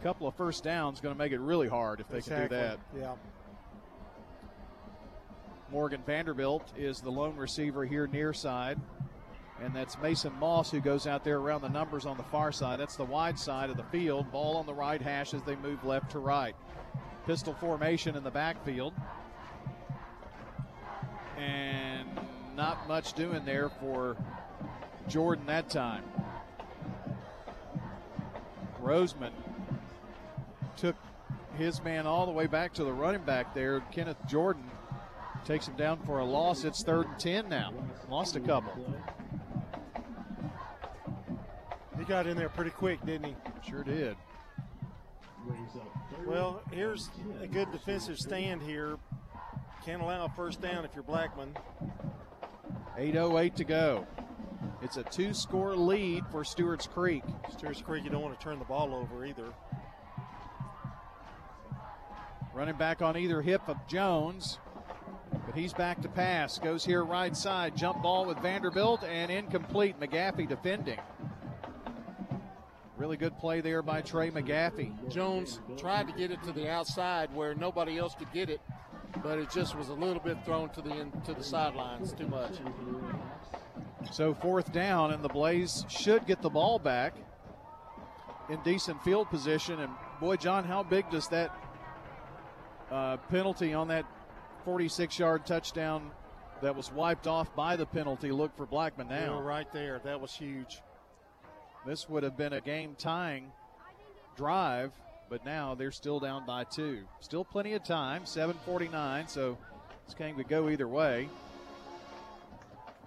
A 0.00 0.02
couple 0.02 0.26
of 0.26 0.34
first 0.34 0.64
downs 0.64 1.00
going 1.00 1.14
to 1.14 1.18
make 1.18 1.32
it 1.32 1.40
really 1.40 1.68
hard 1.68 2.00
if 2.00 2.08
they 2.08 2.18
exactly. 2.18 2.48
can 2.48 2.48
do 2.48 2.54
that. 2.54 2.78
Yeah. 2.98 3.14
Morgan 5.70 6.02
Vanderbilt 6.06 6.72
is 6.76 7.00
the 7.00 7.10
lone 7.10 7.36
receiver 7.36 7.84
here 7.84 8.06
near 8.06 8.32
side. 8.32 8.78
And 9.62 9.74
that's 9.74 9.98
Mason 10.00 10.32
Moss 10.38 10.70
who 10.70 10.80
goes 10.80 11.06
out 11.06 11.24
there 11.24 11.38
around 11.38 11.62
the 11.62 11.68
numbers 11.68 12.06
on 12.06 12.16
the 12.16 12.24
far 12.24 12.52
side. 12.52 12.80
That's 12.80 12.96
the 12.96 13.04
wide 13.04 13.38
side 13.38 13.70
of 13.70 13.76
the 13.76 13.84
field. 13.84 14.30
Ball 14.32 14.56
on 14.56 14.66
the 14.66 14.74
right 14.74 15.00
hash 15.00 15.32
as 15.32 15.42
they 15.42 15.56
move 15.56 15.84
left 15.84 16.10
to 16.12 16.18
right. 16.18 16.54
Pistol 17.26 17.54
formation 17.54 18.16
in 18.16 18.24
the 18.24 18.30
backfield. 18.30 18.92
And 21.38 22.08
not 22.56 22.86
much 22.88 23.14
doing 23.14 23.44
there 23.44 23.68
for 23.68 24.16
Jordan 25.08 25.46
that 25.46 25.70
time. 25.70 26.04
Roseman 28.82 29.32
took 30.76 30.96
his 31.56 31.82
man 31.82 32.06
all 32.06 32.26
the 32.26 32.32
way 32.32 32.46
back 32.46 32.74
to 32.74 32.84
the 32.84 32.92
running 32.92 33.22
back 33.22 33.54
there. 33.54 33.80
Kenneth 33.92 34.18
Jordan 34.28 34.70
takes 35.44 35.68
him 35.68 35.76
down 35.76 35.98
for 36.04 36.18
a 36.20 36.24
loss. 36.24 36.64
It's 36.64 36.82
third 36.82 37.06
and 37.06 37.18
10 37.18 37.48
now. 37.48 37.72
Lost 38.08 38.36
a 38.36 38.40
couple. 38.40 38.72
He 41.98 42.04
got 42.04 42.26
in 42.26 42.36
there 42.36 42.48
pretty 42.48 42.70
quick, 42.70 43.04
didn't 43.04 43.26
he? 43.28 43.36
Sure 43.68 43.84
did. 43.84 44.16
Well, 46.26 46.62
here's 46.72 47.10
a 47.40 47.46
good 47.46 47.70
defensive 47.70 48.18
stand 48.18 48.62
here. 48.62 48.96
Can't 49.84 50.00
allow 50.00 50.24
a 50.24 50.28
first 50.30 50.60
down 50.60 50.84
if 50.84 50.92
you're 50.94 51.04
Blackman. 51.04 51.54
8.08 52.98 53.54
to 53.56 53.64
go. 53.64 54.06
It's 54.82 54.96
a 54.96 55.02
two 55.02 55.34
score 55.34 55.76
lead 55.76 56.24
for 56.30 56.44
Stewart's 56.44 56.86
Creek. 56.86 57.22
Stewart's 57.50 57.82
Creek, 57.82 58.04
you 58.04 58.10
don't 58.10 58.22
want 58.22 58.38
to 58.38 58.42
turn 58.42 58.58
the 58.58 58.64
ball 58.64 58.94
over 58.94 59.24
either. 59.24 59.52
Running 62.54 62.76
back 62.76 63.02
on 63.02 63.16
either 63.16 63.42
hip 63.42 63.62
of 63.68 63.76
Jones, 63.88 64.58
he's 65.54 65.72
back 65.72 66.00
to 66.02 66.08
pass. 66.08 66.58
Goes 66.58 66.84
here 66.84 67.04
right 67.04 67.36
side. 67.36 67.76
Jump 67.76 68.02
ball 68.02 68.26
with 68.26 68.38
Vanderbilt 68.38 69.04
and 69.04 69.30
incomplete. 69.30 69.98
McGaffey 70.00 70.48
defending. 70.48 70.98
Really 72.96 73.16
good 73.16 73.36
play 73.38 73.60
there 73.60 73.82
by 73.82 74.02
Trey 74.02 74.30
McGaffey. 74.30 74.92
Jones 75.10 75.60
tried 75.76 76.06
to 76.08 76.12
get 76.14 76.30
it 76.30 76.42
to 76.44 76.52
the 76.52 76.70
outside 76.70 77.34
where 77.34 77.54
nobody 77.54 77.98
else 77.98 78.14
could 78.14 78.32
get 78.32 78.48
it, 78.48 78.60
but 79.22 79.38
it 79.38 79.50
just 79.50 79.76
was 79.76 79.88
a 79.88 79.94
little 79.94 80.22
bit 80.22 80.36
thrown 80.44 80.68
to 80.70 80.80
the 80.80 80.90
end, 80.90 81.12
to 81.24 81.34
the 81.34 81.42
sidelines 81.42 82.12
too 82.12 82.28
much. 82.28 82.52
So 84.12 84.34
fourth 84.34 84.72
down, 84.72 85.12
and 85.12 85.24
the 85.24 85.28
Blaze 85.28 85.84
should 85.88 86.26
get 86.26 86.40
the 86.40 86.50
ball 86.50 86.78
back 86.78 87.14
in 88.48 88.60
decent 88.62 89.02
field 89.02 89.28
position. 89.28 89.80
And 89.80 89.92
boy, 90.20 90.36
John, 90.36 90.64
how 90.64 90.82
big 90.82 91.10
does 91.10 91.26
that 91.28 91.50
uh, 92.92 93.16
penalty 93.28 93.74
on 93.74 93.88
that 93.88 94.04
46-yard 94.66 95.46
touchdown 95.46 96.10
that 96.62 96.74
was 96.74 96.92
wiped 96.92 97.26
off 97.26 97.54
by 97.54 97.76
the 97.76 97.86
penalty 97.86 98.30
look 98.30 98.56
for 98.56 98.66
Blackman 98.66 99.08
now? 99.08 99.38
Yeah, 99.38 99.46
right 99.46 99.70
there. 99.72 100.00
That 100.04 100.20
was 100.20 100.34
huge. 100.34 100.80
This 101.86 102.08
would 102.08 102.22
have 102.22 102.36
been 102.36 102.54
a 102.54 102.60
game 102.60 102.94
tying 102.96 103.52
drive, 104.36 104.92
but 105.28 105.44
now 105.44 105.74
they're 105.74 105.92
still 105.92 106.18
down 106.18 106.46
by 106.46 106.64
two. 106.64 107.00
Still 107.20 107.44
plenty 107.44 107.74
of 107.74 107.84
time, 107.84 108.24
7:49, 108.24 109.28
so 109.28 109.58
this 110.06 110.14
game 110.14 110.36
could 110.36 110.48
go 110.48 110.68
either 110.68 110.88
way. 110.88 111.28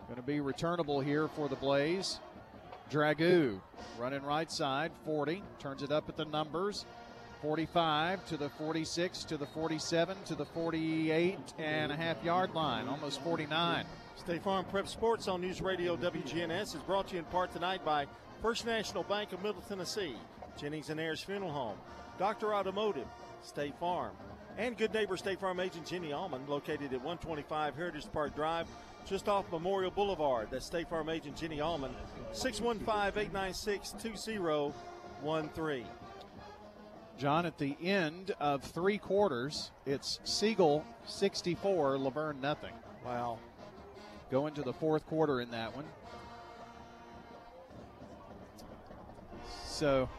Going 0.07 0.15
to 0.15 0.21
be 0.21 0.39
returnable 0.39 1.01
here 1.01 1.27
for 1.27 1.49
the 1.49 1.55
Blaze. 1.57 2.19
Dragoo 2.89 3.59
running 3.99 4.23
right 4.23 4.49
side, 4.49 4.91
40, 5.03 5.43
turns 5.59 5.83
it 5.83 5.91
up 5.91 6.07
at 6.07 6.15
the 6.15 6.23
numbers. 6.23 6.85
45 7.47 8.25
to 8.25 8.35
the 8.35 8.49
46 8.49 9.23
to 9.23 9.37
the 9.37 9.45
47 9.45 10.17
to 10.25 10.35
the 10.35 10.43
48 10.43 11.37
and 11.57 11.93
a 11.93 11.95
half 11.95 12.21
yard 12.21 12.53
line, 12.53 12.89
almost 12.89 13.21
49. 13.21 13.85
State 14.17 14.43
Farm 14.43 14.65
Prep 14.65 14.85
Sports 14.85 15.29
on 15.29 15.39
News 15.39 15.61
Radio 15.61 15.95
WGNS 15.95 16.75
is 16.75 16.81
brought 16.85 17.07
to 17.07 17.13
you 17.13 17.19
in 17.19 17.25
part 17.27 17.53
tonight 17.53 17.85
by 17.85 18.05
First 18.41 18.65
National 18.65 19.03
Bank 19.03 19.31
of 19.31 19.41
Middle 19.41 19.61
Tennessee, 19.61 20.17
Jennings 20.59 20.89
and 20.89 20.99
Ayers 20.99 21.23
Funeral 21.23 21.53
Home, 21.53 21.77
Doctor 22.19 22.53
Automotive, 22.53 23.07
State 23.41 23.79
Farm, 23.79 24.11
and 24.57 24.77
Good 24.77 24.93
Neighbor 24.93 25.15
State 25.15 25.39
Farm 25.39 25.61
agent 25.61 25.87
Jenny 25.87 26.11
Allman, 26.11 26.45
located 26.49 26.91
at 26.91 27.01
125 27.01 27.77
Heritage 27.77 28.11
Park 28.11 28.35
Drive, 28.35 28.67
just 29.05 29.29
off 29.29 29.49
Memorial 29.53 29.91
Boulevard. 29.91 30.49
That's 30.51 30.65
State 30.65 30.89
Farm 30.89 31.07
agent 31.07 31.37
Jenny 31.37 31.61
Allman, 31.61 31.95
615 32.33 33.21
896 33.23 33.93
2013. 34.03 35.85
John, 37.17 37.45
at 37.47 37.57
the 37.57 37.75
end 37.81 38.31
of 38.39 38.63
three 38.63 38.97
quarters, 38.99 39.71
it's 39.85 40.19
Siegel 40.23 40.85
64, 41.05 41.97
La 41.97 42.09
Vergne 42.11 42.39
nothing. 42.41 42.73
Wow. 43.03 43.39
Going 44.29 44.53
to 44.53 44.61
the 44.61 44.73
fourth 44.73 45.05
quarter 45.07 45.41
in 45.41 45.49
that 45.51 45.75
one. 45.75 45.85
So, 49.65 50.09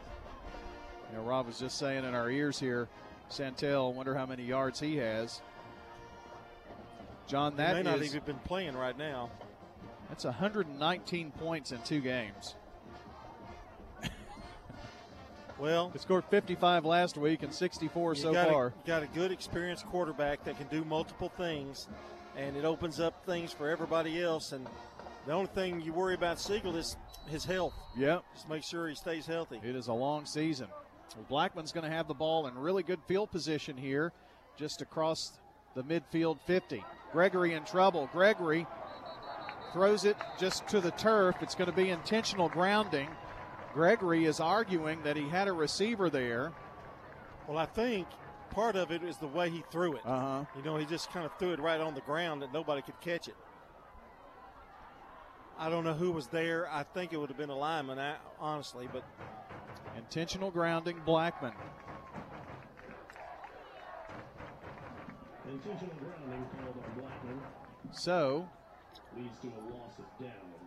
you 1.11 1.16
know, 1.18 1.22
Rob 1.22 1.46
was 1.46 1.59
just 1.59 1.78
saying 1.78 2.05
in 2.05 2.14
our 2.14 2.30
ears 2.30 2.59
here, 2.59 2.88
Santel, 3.28 3.92
wonder 3.92 4.14
how 4.14 4.26
many 4.26 4.44
yards 4.44 4.80
he 4.80 4.96
has. 4.96 5.40
John, 7.26 7.57
that 7.57 7.76
he 7.76 7.82
may 7.82 7.90
not 7.90 8.01
is- 8.01 8.14
even 8.14 8.24
been 8.24 8.38
playing 8.40 8.76
right 8.76 8.96
now. 8.96 9.30
that's 10.09 10.24
119 10.24 11.30
points 11.32 11.70
in 11.72 11.80
two 11.82 12.01
games. 12.01 12.55
Well, 15.59 15.90
He 15.90 15.98
scored 15.98 16.24
55 16.26 16.84
last 16.84 17.16
week 17.16 17.42
and 17.42 17.52
64 17.52 18.14
so 18.16 18.32
got 18.32 18.48
far. 18.48 18.66
A, 18.68 18.86
got 18.86 19.02
a 19.02 19.06
good 19.06 19.32
experienced 19.32 19.86
quarterback 19.86 20.44
that 20.44 20.56
can 20.56 20.68
do 20.68 20.84
multiple 20.84 21.30
things, 21.36 21.88
and 22.36 22.56
it 22.56 22.64
opens 22.64 23.00
up 23.00 23.24
things 23.26 23.52
for 23.52 23.68
everybody 23.68 24.22
else. 24.22 24.52
And 24.52 24.66
the 25.26 25.32
only 25.32 25.48
thing 25.48 25.80
you 25.80 25.92
worry 25.92 26.14
about 26.14 26.38
Siegel 26.38 26.76
is 26.76 26.96
his 27.26 27.44
health. 27.44 27.74
Yep. 27.96 28.24
Just 28.34 28.48
make 28.48 28.62
sure 28.62 28.88
he 28.88 28.94
stays 28.94 29.26
healthy. 29.26 29.61
It 29.62 29.74
is 29.74 29.88
a 29.88 29.92
long 29.92 30.26
season. 30.26 30.68
Well, 31.16 31.26
Blackman's 31.28 31.72
going 31.72 31.88
to 31.90 31.94
have 31.94 32.06
the 32.06 32.14
ball 32.14 32.46
in 32.46 32.56
really 32.56 32.82
good 32.84 33.00
field 33.09 33.30
position 33.32 33.76
here, 33.76 34.12
just 34.56 34.80
across 34.80 35.32
the 35.74 35.82
midfield 35.82 36.38
50. 36.46 36.84
Gregory 37.12 37.54
in 37.54 37.64
trouble. 37.64 38.09
Gregory 38.12 38.66
throws 39.72 40.04
it 40.04 40.16
just 40.38 40.66
to 40.68 40.80
the 40.80 40.90
turf. 40.92 41.36
It's 41.40 41.54
going 41.54 41.70
to 41.70 41.76
be 41.76 41.90
intentional 41.90 42.48
grounding. 42.48 43.09
Gregory 43.73 44.25
is 44.25 44.41
arguing 44.41 45.03
that 45.03 45.16
he 45.16 45.29
had 45.29 45.49
a 45.49 45.53
receiver 45.53 46.11
there. 46.11 46.53
Well, 47.47 47.59
I 47.59 47.66
think 47.66 48.07
part 48.51 48.77
of 48.77 48.91
it 48.91 49.03
is 49.03 49.16
the 49.19 49.27
way 49.27 49.51
he 49.51 49.62
threw 49.71 49.95
it. 49.95 50.03
Uh 50.05 50.19
huh. 50.19 50.45
You 50.57 50.62
know, 50.62 50.77
he 50.77 50.85
just 50.85 51.11
kind 51.11 51.27
of 51.27 51.33
threw 51.39 51.53
it 51.53 51.61
right 51.61 51.81
on 51.81 51.95
the 51.95 52.01
ground 52.01 52.43
that 52.43 52.53
nobody 52.53 52.83
could 52.83 53.01
catch 53.01 53.29
it. 53.29 53.37
I 55.59 55.69
don't 55.69 55.85
know 55.85 55.95
who 55.95 56.12
was 56.12 56.29
there. 56.29 56.69
I 56.71 56.85
think 56.85 57.12
it 57.12 57.16
would 57.16 57.31
have 57.31 57.39
been 57.39 57.51
a 57.51 57.57
lineman, 57.57 57.99
honestly, 58.39 58.89
but 58.93 59.03
Intentional 59.99 60.53
grounding, 60.53 61.01
Blackman. 61.05 61.53
Intentional 65.51 65.95
grounding 65.97 66.47
called 66.57 66.77
on 66.77 67.01
Blackman 67.01 67.41
So 67.91 68.49
leads 69.16 69.39
to 69.41 69.49
a 69.49 69.62
loss 69.75 69.99
of 69.99 70.25
down. 70.25 70.57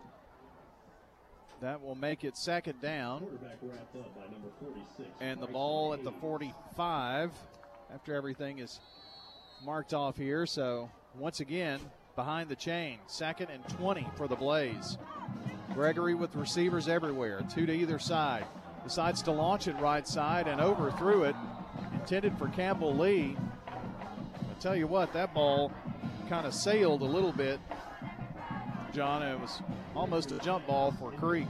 That 1.62 1.82
will 1.82 1.96
make 1.96 2.24
it 2.24 2.36
second 2.36 2.82
down. 2.82 3.20
Quarterback 3.20 3.58
wrapped 3.62 3.96
up 3.96 4.16
by 4.16 4.24
number 4.32 4.50
46. 4.60 5.10
And 5.20 5.40
the 5.40 5.48
ball 5.48 5.94
at 5.94 6.04
the 6.04 6.12
45 6.12 7.32
after 7.94 8.16
everything 8.16 8.60
is 8.60 8.80
marked 9.64 9.94
off 9.94 10.18
here. 10.18 10.46
So 10.46 10.90
once 11.16 11.40
again, 11.40 11.80
behind 12.16 12.50
the 12.50 12.56
chain, 12.56 12.98
second 13.08 13.50
and 13.52 13.68
20 13.78 14.08
for 14.16 14.28
the 14.28 14.36
Blaze. 14.36 14.98
Gregory 15.74 16.16
with 16.16 16.36
receivers 16.36 16.88
everywhere, 16.88 17.42
two 17.54 17.66
to 17.66 17.74
either 17.74 18.00
side. 18.00 18.46
Decides 18.84 19.22
to 19.24 19.32
launch 19.32 19.68
it 19.68 19.76
right 19.80 20.08
side 20.08 20.48
and 20.48 20.60
overthrew 20.60 21.24
it. 21.24 21.36
Intended 21.94 22.38
for 22.38 22.48
Campbell 22.50 22.98
Lee. 22.98 23.38
I 23.68 24.60
tell 24.60 24.76
you 24.76 24.88
what, 24.88 25.14
that 25.14 25.34
ball 25.34 25.72
kind 26.28 26.48
of 26.48 26.54
sailed 26.54 27.02
a 27.02 27.06
little 27.06 27.32
bit, 27.32 27.60
John. 28.94 29.24
It 29.24 29.40
was 29.40 29.62
almost 29.96 30.32
a 30.32 30.38
jump 30.40 30.68
ball 30.68 30.92
for 30.92 31.12
Creek. 31.12 31.48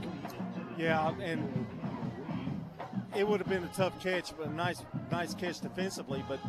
Yeah, 0.78 1.12
and 1.20 1.66
it 3.16 3.26
would 3.26 3.40
have 3.40 3.48
been 3.48 3.64
a 3.64 3.68
tough 3.68 4.00
catch, 4.00 4.36
but 4.36 4.46
a 4.46 4.52
nice, 4.52 4.82
nice 5.10 5.34
catch 5.34 5.60
defensively. 5.60 6.24
But 6.28 6.40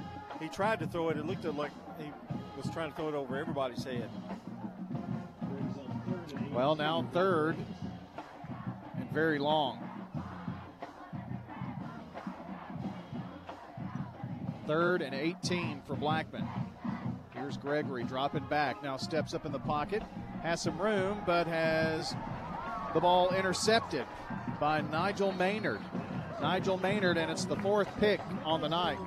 he 0.41 0.47
tried 0.49 0.79
to 0.79 0.87
throw 0.87 1.09
it. 1.09 1.17
It 1.17 1.25
looked 1.25 1.45
like 1.45 1.71
he 1.99 2.11
was 2.57 2.69
trying 2.71 2.91
to 2.91 2.95
throw 2.95 3.09
it 3.09 3.15
over 3.15 3.37
everybody's 3.37 3.83
head. 3.83 4.09
Well, 6.51 6.75
now 6.75 7.07
third 7.11 7.57
and 8.97 9.11
very 9.11 9.39
long. 9.39 9.89
Third 14.67 15.01
and 15.01 15.13
18 15.13 15.81
for 15.85 15.95
Blackman. 15.95 16.47
Here's 17.33 17.57
Gregory 17.57 18.03
dropping 18.05 18.45
back. 18.45 18.81
Now 18.81 18.95
steps 18.95 19.33
up 19.33 19.45
in 19.45 19.51
the 19.51 19.59
pocket. 19.59 20.03
Has 20.43 20.61
some 20.61 20.77
room, 20.77 21.21
but 21.25 21.47
has 21.47 22.13
the 22.93 22.99
ball 22.99 23.33
intercepted 23.33 24.05
by 24.59 24.81
Nigel 24.81 25.31
Maynard. 25.31 25.79
Nigel 26.41 26.77
Maynard, 26.77 27.17
and 27.17 27.31
it's 27.31 27.45
the 27.45 27.55
fourth 27.55 27.87
pick 27.97 28.19
on 28.43 28.59
the 28.59 28.67
night. 28.67 28.97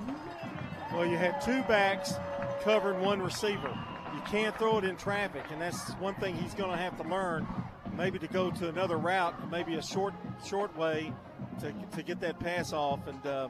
Well, 0.92 1.04
you 1.04 1.18
had 1.18 1.42
two 1.42 1.62
backs 1.64 2.14
covering 2.62 3.02
one 3.02 3.20
receiver. 3.20 3.78
You 4.14 4.20
can't 4.22 4.56
throw 4.56 4.78
it 4.78 4.84
in 4.84 4.96
traffic, 4.96 5.44
and 5.52 5.60
that's 5.60 5.90
one 5.94 6.14
thing 6.14 6.34
he's 6.36 6.54
going 6.54 6.70
to 6.70 6.76
have 6.78 6.96
to 7.02 7.06
learn. 7.06 7.46
Maybe 7.94 8.18
to 8.18 8.28
go 8.28 8.50
to 8.50 8.70
another 8.70 8.96
route, 8.96 9.50
maybe 9.50 9.74
a 9.74 9.82
short, 9.82 10.14
short 10.42 10.74
way 10.74 11.12
to, 11.60 11.72
to 11.96 12.02
get 12.02 12.18
that 12.20 12.40
pass 12.40 12.72
off, 12.72 13.06
and 13.06 13.26
uh, 13.26 13.48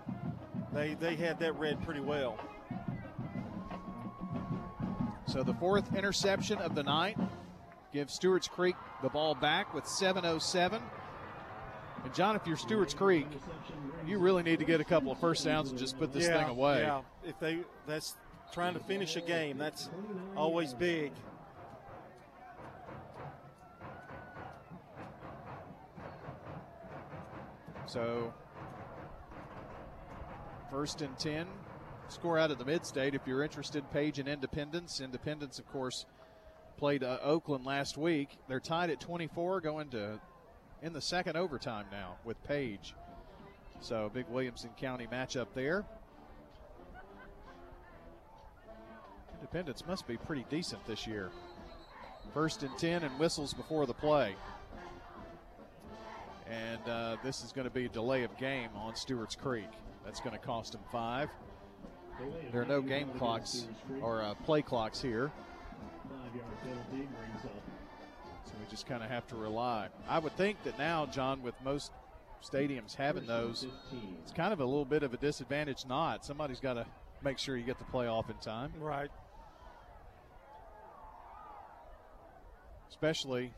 they 0.72 0.94
they 0.94 1.14
had 1.14 1.38
that 1.38 1.56
read 1.56 1.80
pretty 1.84 2.00
well. 2.00 2.36
So 5.26 5.42
the 5.42 5.54
fourth 5.54 5.94
interception 5.94 6.58
of 6.58 6.74
the 6.74 6.82
night 6.82 7.16
gives 7.96 8.12
Stewart's 8.12 8.46
Creek 8.46 8.76
the 9.02 9.08
ball 9.08 9.34
back 9.34 9.72
with 9.72 9.84
7.07. 9.84 10.82
And 12.04 12.14
John, 12.14 12.36
if 12.36 12.46
you're 12.46 12.58
Stewart's 12.58 12.92
Creek, 12.92 13.26
you 14.06 14.18
really 14.18 14.42
need 14.42 14.58
to 14.58 14.66
get 14.66 14.82
a 14.82 14.84
couple 14.84 15.10
of 15.10 15.18
first 15.18 15.46
downs 15.46 15.70
and 15.70 15.78
just 15.78 15.98
put 15.98 16.12
this 16.12 16.24
yeah, 16.24 16.40
thing 16.40 16.50
away. 16.50 16.80
Yeah, 16.80 17.00
if 17.24 17.40
they 17.40 17.60
that's 17.86 18.14
trying 18.52 18.74
to 18.74 18.80
finish 18.80 19.16
a 19.16 19.22
game, 19.22 19.56
that's 19.56 19.88
always 20.36 20.74
big. 20.74 21.12
So, 27.86 28.34
first 30.70 31.00
and 31.00 31.18
10, 31.18 31.46
score 32.08 32.38
out 32.38 32.50
of 32.50 32.58
the 32.58 32.66
mid 32.66 32.84
state. 32.84 33.14
If 33.14 33.22
you're 33.26 33.42
interested, 33.42 33.90
Page 33.90 34.18
and 34.18 34.28
Independence. 34.28 35.00
Independence, 35.00 35.58
of 35.58 35.66
course, 35.72 36.04
played 36.76 37.02
uh, 37.02 37.18
Oakland 37.22 37.64
last 37.64 37.96
week. 37.96 38.36
They're 38.48 38.60
tied 38.60 38.90
at 38.90 39.00
24, 39.00 39.60
going 39.60 39.88
to 39.90 40.20
in 40.82 40.92
the 40.92 41.00
second 41.00 41.36
overtime 41.36 41.86
now 41.90 42.16
with 42.24 42.42
Page. 42.44 42.94
So, 43.80 44.10
big 44.12 44.26
Williamson 44.30 44.70
County 44.78 45.06
matchup 45.06 45.48
there. 45.54 45.84
Independence 49.34 49.84
must 49.86 50.06
be 50.06 50.16
pretty 50.16 50.46
decent 50.48 50.84
this 50.86 51.06
year. 51.06 51.30
First 52.32 52.62
and 52.62 52.76
10 52.78 53.02
and 53.04 53.18
whistles 53.18 53.54
before 53.54 53.86
the 53.86 53.94
play. 53.94 54.34
And 56.48 56.88
uh, 56.88 57.16
this 57.22 57.44
is 57.44 57.52
going 57.52 57.66
to 57.66 57.72
be 57.72 57.86
a 57.86 57.88
delay 57.88 58.22
of 58.22 58.36
game 58.38 58.70
on 58.74 58.94
Stewart's 58.94 59.34
Creek. 59.34 59.68
That's 60.04 60.20
going 60.20 60.32
to 60.32 60.44
cost 60.44 60.72
them 60.72 60.82
five. 60.90 61.28
There 62.52 62.62
are 62.62 62.66
no 62.66 62.80
game 62.80 63.10
clocks 63.18 63.66
or 64.00 64.22
uh, 64.22 64.34
play 64.34 64.62
clocks 64.62 65.00
here. 65.00 65.30
So 68.44 68.52
we 68.60 68.70
just 68.70 68.86
kind 68.86 69.02
of 69.02 69.10
have 69.10 69.26
to 69.28 69.36
rely. 69.36 69.88
I 70.08 70.18
would 70.18 70.36
think 70.36 70.62
that 70.64 70.78
now, 70.78 71.06
John, 71.06 71.42
with 71.42 71.54
most 71.64 71.92
stadiums 72.42 72.94
having 72.94 73.26
those, 73.26 73.66
it's 74.22 74.32
kind 74.32 74.52
of 74.52 74.60
a 74.60 74.64
little 74.64 74.84
bit 74.84 75.02
of 75.02 75.12
a 75.14 75.16
disadvantage 75.16 75.84
not. 75.88 76.24
Somebody's 76.24 76.60
got 76.60 76.74
to 76.74 76.86
make 77.22 77.38
sure 77.38 77.56
you 77.56 77.64
get 77.64 77.78
the 77.78 77.84
play 77.84 78.06
off 78.06 78.30
in 78.30 78.36
time. 78.36 78.72
Right. 78.78 79.10
Especially 82.88 83.52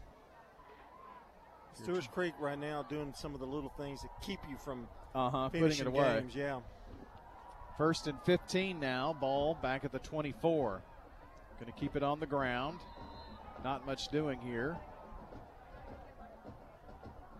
Stewart's 1.74 2.08
Creek 2.08 2.34
right 2.40 2.58
now 2.58 2.82
doing 2.82 3.12
some 3.14 3.34
of 3.34 3.40
the 3.40 3.46
little 3.46 3.72
things 3.76 4.02
that 4.02 4.10
keep 4.22 4.40
you 4.48 4.56
from 4.56 4.88
uh-huh, 5.14 5.48
putting 5.50 5.78
it 5.78 5.86
away. 5.86 6.20
games. 6.20 6.34
Yeah. 6.34 6.60
First 7.76 8.08
and 8.08 8.20
15 8.24 8.80
now. 8.80 9.16
Ball 9.20 9.56
back 9.62 9.84
at 9.84 9.92
the 9.92 10.00
24. 10.00 10.82
Going 11.60 11.72
to 11.72 11.78
keep 11.78 11.96
it 11.96 12.04
on 12.04 12.20
the 12.20 12.26
ground. 12.26 12.78
Not 13.64 13.84
much 13.84 14.08
doing 14.08 14.38
here. 14.40 14.76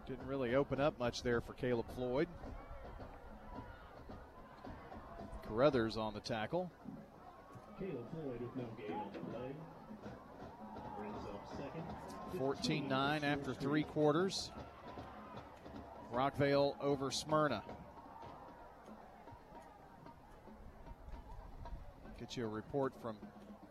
Didn't 0.09 0.27
really 0.27 0.57
open 0.57 0.81
up 0.81 0.99
much 0.99 1.23
there 1.23 1.41
for 1.41 1.53
Caleb 1.53 1.87
Floyd. 1.95 2.27
Carruthers 5.47 5.97
on 5.97 6.15
the 6.15 6.21
tackle. 6.21 6.71
Caleb 7.79 8.07
Floyd 8.11 8.41
with 8.41 8.57
no 8.57 8.65
gain 8.77 8.97
on 8.97 9.13
the 9.13 9.19
play. 9.21 9.53
Brings 10.99 11.25
up 11.25 11.49
second. 11.51 12.39
14 12.39 12.89
9 12.89 13.25
after 13.25 13.55
three 13.55 13.85
quarters. 13.85 14.51
Rockvale 16.13 16.75
over 16.81 17.13
Smyrna. 17.13 17.63
Get 22.19 22.37
you 22.37 22.45
a 22.45 22.49
report 22.49 22.95
from 23.01 23.17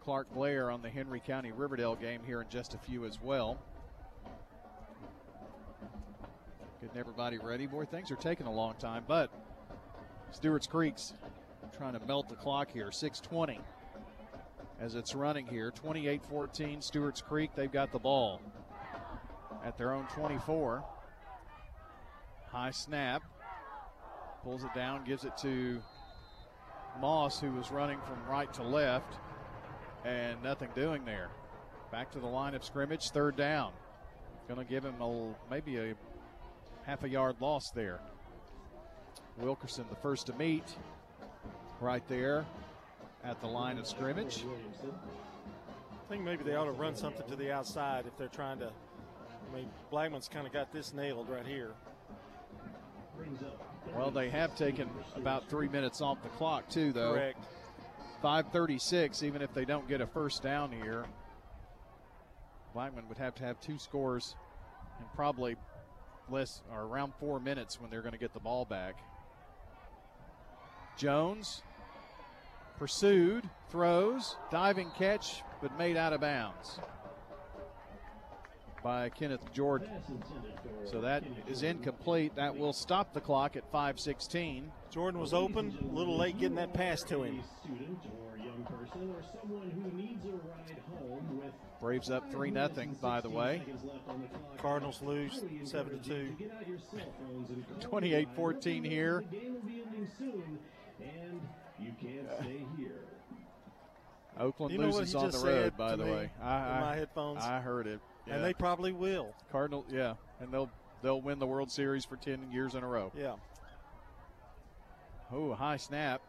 Clark 0.07 0.33
Blair 0.33 0.71
on 0.71 0.81
the 0.81 0.89
Henry 0.89 1.19
County 1.19 1.51
Riverdale 1.51 1.93
game 1.93 2.21
here 2.25 2.39
in 2.39 2.47
just 2.47 2.73
a 2.73 2.77
few 2.77 3.03
as 3.03 3.21
well. 3.21 3.59
Getting 6.79 6.97
everybody 6.97 7.39
ready. 7.39 7.67
Boy, 7.67 7.83
things 7.83 8.09
are 8.09 8.15
taking 8.15 8.47
a 8.47 8.51
long 8.51 8.75
time, 8.75 9.03
but 9.05 9.29
Stewart's 10.31 10.65
Creek's 10.65 11.11
trying 11.77 11.91
to 11.91 11.99
melt 12.05 12.29
the 12.29 12.35
clock 12.35 12.71
here. 12.71 12.89
620 12.89 13.59
as 14.79 14.95
it's 14.95 15.13
running 15.13 15.45
here. 15.45 15.71
28 15.71 16.23
14, 16.23 16.81
Stewart's 16.81 17.21
Creek. 17.21 17.51
They've 17.53 17.69
got 17.69 17.91
the 17.91 17.99
ball 17.99 18.41
at 19.65 19.77
their 19.77 19.91
own 19.91 20.07
24. 20.15 20.85
High 22.47 22.71
snap. 22.71 23.23
Pulls 24.41 24.63
it 24.63 24.73
down, 24.73 25.03
gives 25.03 25.25
it 25.25 25.35
to 25.39 25.81
Moss, 27.01 27.41
who 27.41 27.51
was 27.51 27.71
running 27.71 27.99
from 28.07 28.25
right 28.25 28.53
to 28.53 28.63
left, 28.63 29.17
and 30.07 30.41
nothing 30.41 30.69
doing 30.73 31.03
there. 31.05 31.29
Back 31.91 32.11
to 32.11 32.19
the 32.19 32.27
line 32.27 32.55
of 32.55 32.63
scrimmage, 32.63 33.09
third 33.09 33.35
down. 33.35 33.73
Going 34.47 34.59
to 34.59 34.65
give 34.65 34.85
him 34.85 35.01
a, 35.01 35.33
maybe 35.51 35.77
a 35.77 35.95
half 36.85 37.03
a 37.03 37.09
yard 37.09 37.35
loss 37.41 37.69
there. 37.75 37.99
Wilkerson, 39.37 39.85
the 39.89 39.95
first 39.97 40.27
to 40.27 40.33
meet, 40.33 40.63
right 41.81 42.07
there 42.07 42.45
at 43.23 43.39
the 43.41 43.47
line 43.47 43.77
of 43.77 43.85
scrimmage. 43.85 44.45
I 45.91 46.09
think 46.09 46.23
maybe 46.23 46.43
they 46.43 46.55
ought 46.55 46.65
to 46.65 46.71
run 46.71 46.95
something 46.95 47.27
to 47.27 47.35
the 47.35 47.51
outside 47.51 48.05
if 48.07 48.17
they're 48.17 48.29
trying 48.29 48.59
to. 48.59 48.67
I 48.67 49.55
mean, 49.55 49.69
Blackman's 49.91 50.29
kind 50.29 50.47
of 50.47 50.53
got 50.53 50.71
this 50.71 50.93
nailed 50.93 51.29
right 51.29 51.45
here. 51.45 51.71
Well, 53.95 54.11
they 54.11 54.29
have 54.29 54.55
taken 54.55 54.89
about 55.15 55.49
three 55.49 55.67
minutes 55.67 56.01
off 56.01 56.21
the 56.21 56.29
clock, 56.29 56.69
too, 56.69 56.93
though. 56.93 57.13
Correct. 57.13 57.43
536, 58.21 59.23
even 59.23 59.41
if 59.41 59.53
they 59.53 59.65
don't 59.65 59.87
get 59.87 60.01
a 60.01 60.07
first 60.07 60.43
down 60.43 60.71
here. 60.71 61.05
Blackman 62.73 63.07
would 63.07 63.17
have 63.17 63.35
to 63.35 63.43
have 63.43 63.59
two 63.59 63.77
scores 63.77 64.35
and 64.99 65.07
probably 65.15 65.55
less 66.29 66.61
or 66.71 66.83
around 66.83 67.13
four 67.19 67.39
minutes 67.39 67.79
when 67.79 67.89
they're 67.89 68.01
going 68.01 68.13
to 68.13 68.19
get 68.19 68.33
the 68.33 68.39
ball 68.39 68.65
back. 68.65 68.99
Jones 70.97 71.61
pursued, 72.77 73.49
throws, 73.69 74.35
diving 74.51 74.91
catch, 74.97 75.43
but 75.61 75.77
made 75.77 75.97
out 75.97 76.13
of 76.13 76.21
bounds 76.21 76.79
by 78.87 79.09
Kenneth 79.09 79.51
Jordan. 79.51 79.89
So 80.85 81.01
that 81.01 81.21
is 81.45 81.61
incomplete. 81.61 82.33
That 82.37 82.55
will 82.55 82.71
stop 82.71 83.13
the 83.13 83.19
clock 83.19 83.57
at 83.57 83.69
5:16. 83.69 84.71
Jordan 84.89 85.19
was 85.19 85.33
open, 85.33 85.77
a 85.91 85.93
little 85.93 86.15
late 86.17 86.37
getting 86.37 86.55
that 86.55 86.73
pass 86.73 87.03
to 87.03 87.23
him. 87.23 87.43
Student 87.65 87.99
or 88.05 88.37
young 88.37 88.63
person 88.63 89.13
or 89.13 89.21
someone 89.41 89.69
who 89.71 89.91
needs 89.97 90.23
a 90.23 90.29
ride 90.29 90.81
home 90.89 91.37
with 91.43 91.51
Braves 91.81 92.09
up 92.09 92.31
3 92.31 92.49
nothing. 92.49 92.93
by 93.01 93.19
the 93.19 93.29
way. 93.29 93.61
Cardinals 94.57 95.01
lose 95.01 95.43
7 95.65 95.99
to 95.99 96.09
2. 96.09 96.37
28 97.81 98.29
14 98.37 98.83
here. 98.85 99.19
game 99.29 99.53
will 99.55 99.61
be 99.63 99.83
ending 99.85 100.07
soon, 100.17 100.59
and 101.01 101.41
you 101.77 101.91
can't 102.01 102.31
stay 102.39 102.65
here. 102.77 103.03
Oakland 104.39 104.71
You 104.71 104.79
know 104.79 104.91
loses 104.91 105.13
on 105.13 105.25
the 105.25 105.31
just 105.31 105.45
road, 105.45 105.75
by 105.75 105.91
to 105.91 105.97
the 105.97 106.05
me 106.05 106.11
way. 106.11 106.31
in 106.39 106.47
my 106.47 106.95
headphones? 106.95 107.43
I 107.43 107.59
heard 107.59 107.85
it. 107.87 107.99
And 108.29 108.43
they 108.43 108.53
probably 108.53 108.91
will. 108.91 109.33
Cardinal, 109.51 109.85
yeah, 109.89 110.15
and 110.39 110.51
they'll 110.51 110.69
they'll 111.01 111.21
win 111.21 111.39
the 111.39 111.47
World 111.47 111.71
Series 111.71 112.05
for 112.05 112.15
10 112.17 112.51
years 112.51 112.75
in 112.75 112.83
a 112.83 112.87
row. 112.87 113.11
Yeah. 113.17 113.35
Oh, 115.31 115.53
high 115.53 115.77
snap. 115.77 116.21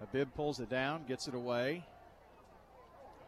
Habib 0.00 0.28
pulls 0.34 0.60
it 0.60 0.68
down, 0.68 1.04
gets 1.08 1.28
it 1.28 1.34
away. 1.34 1.84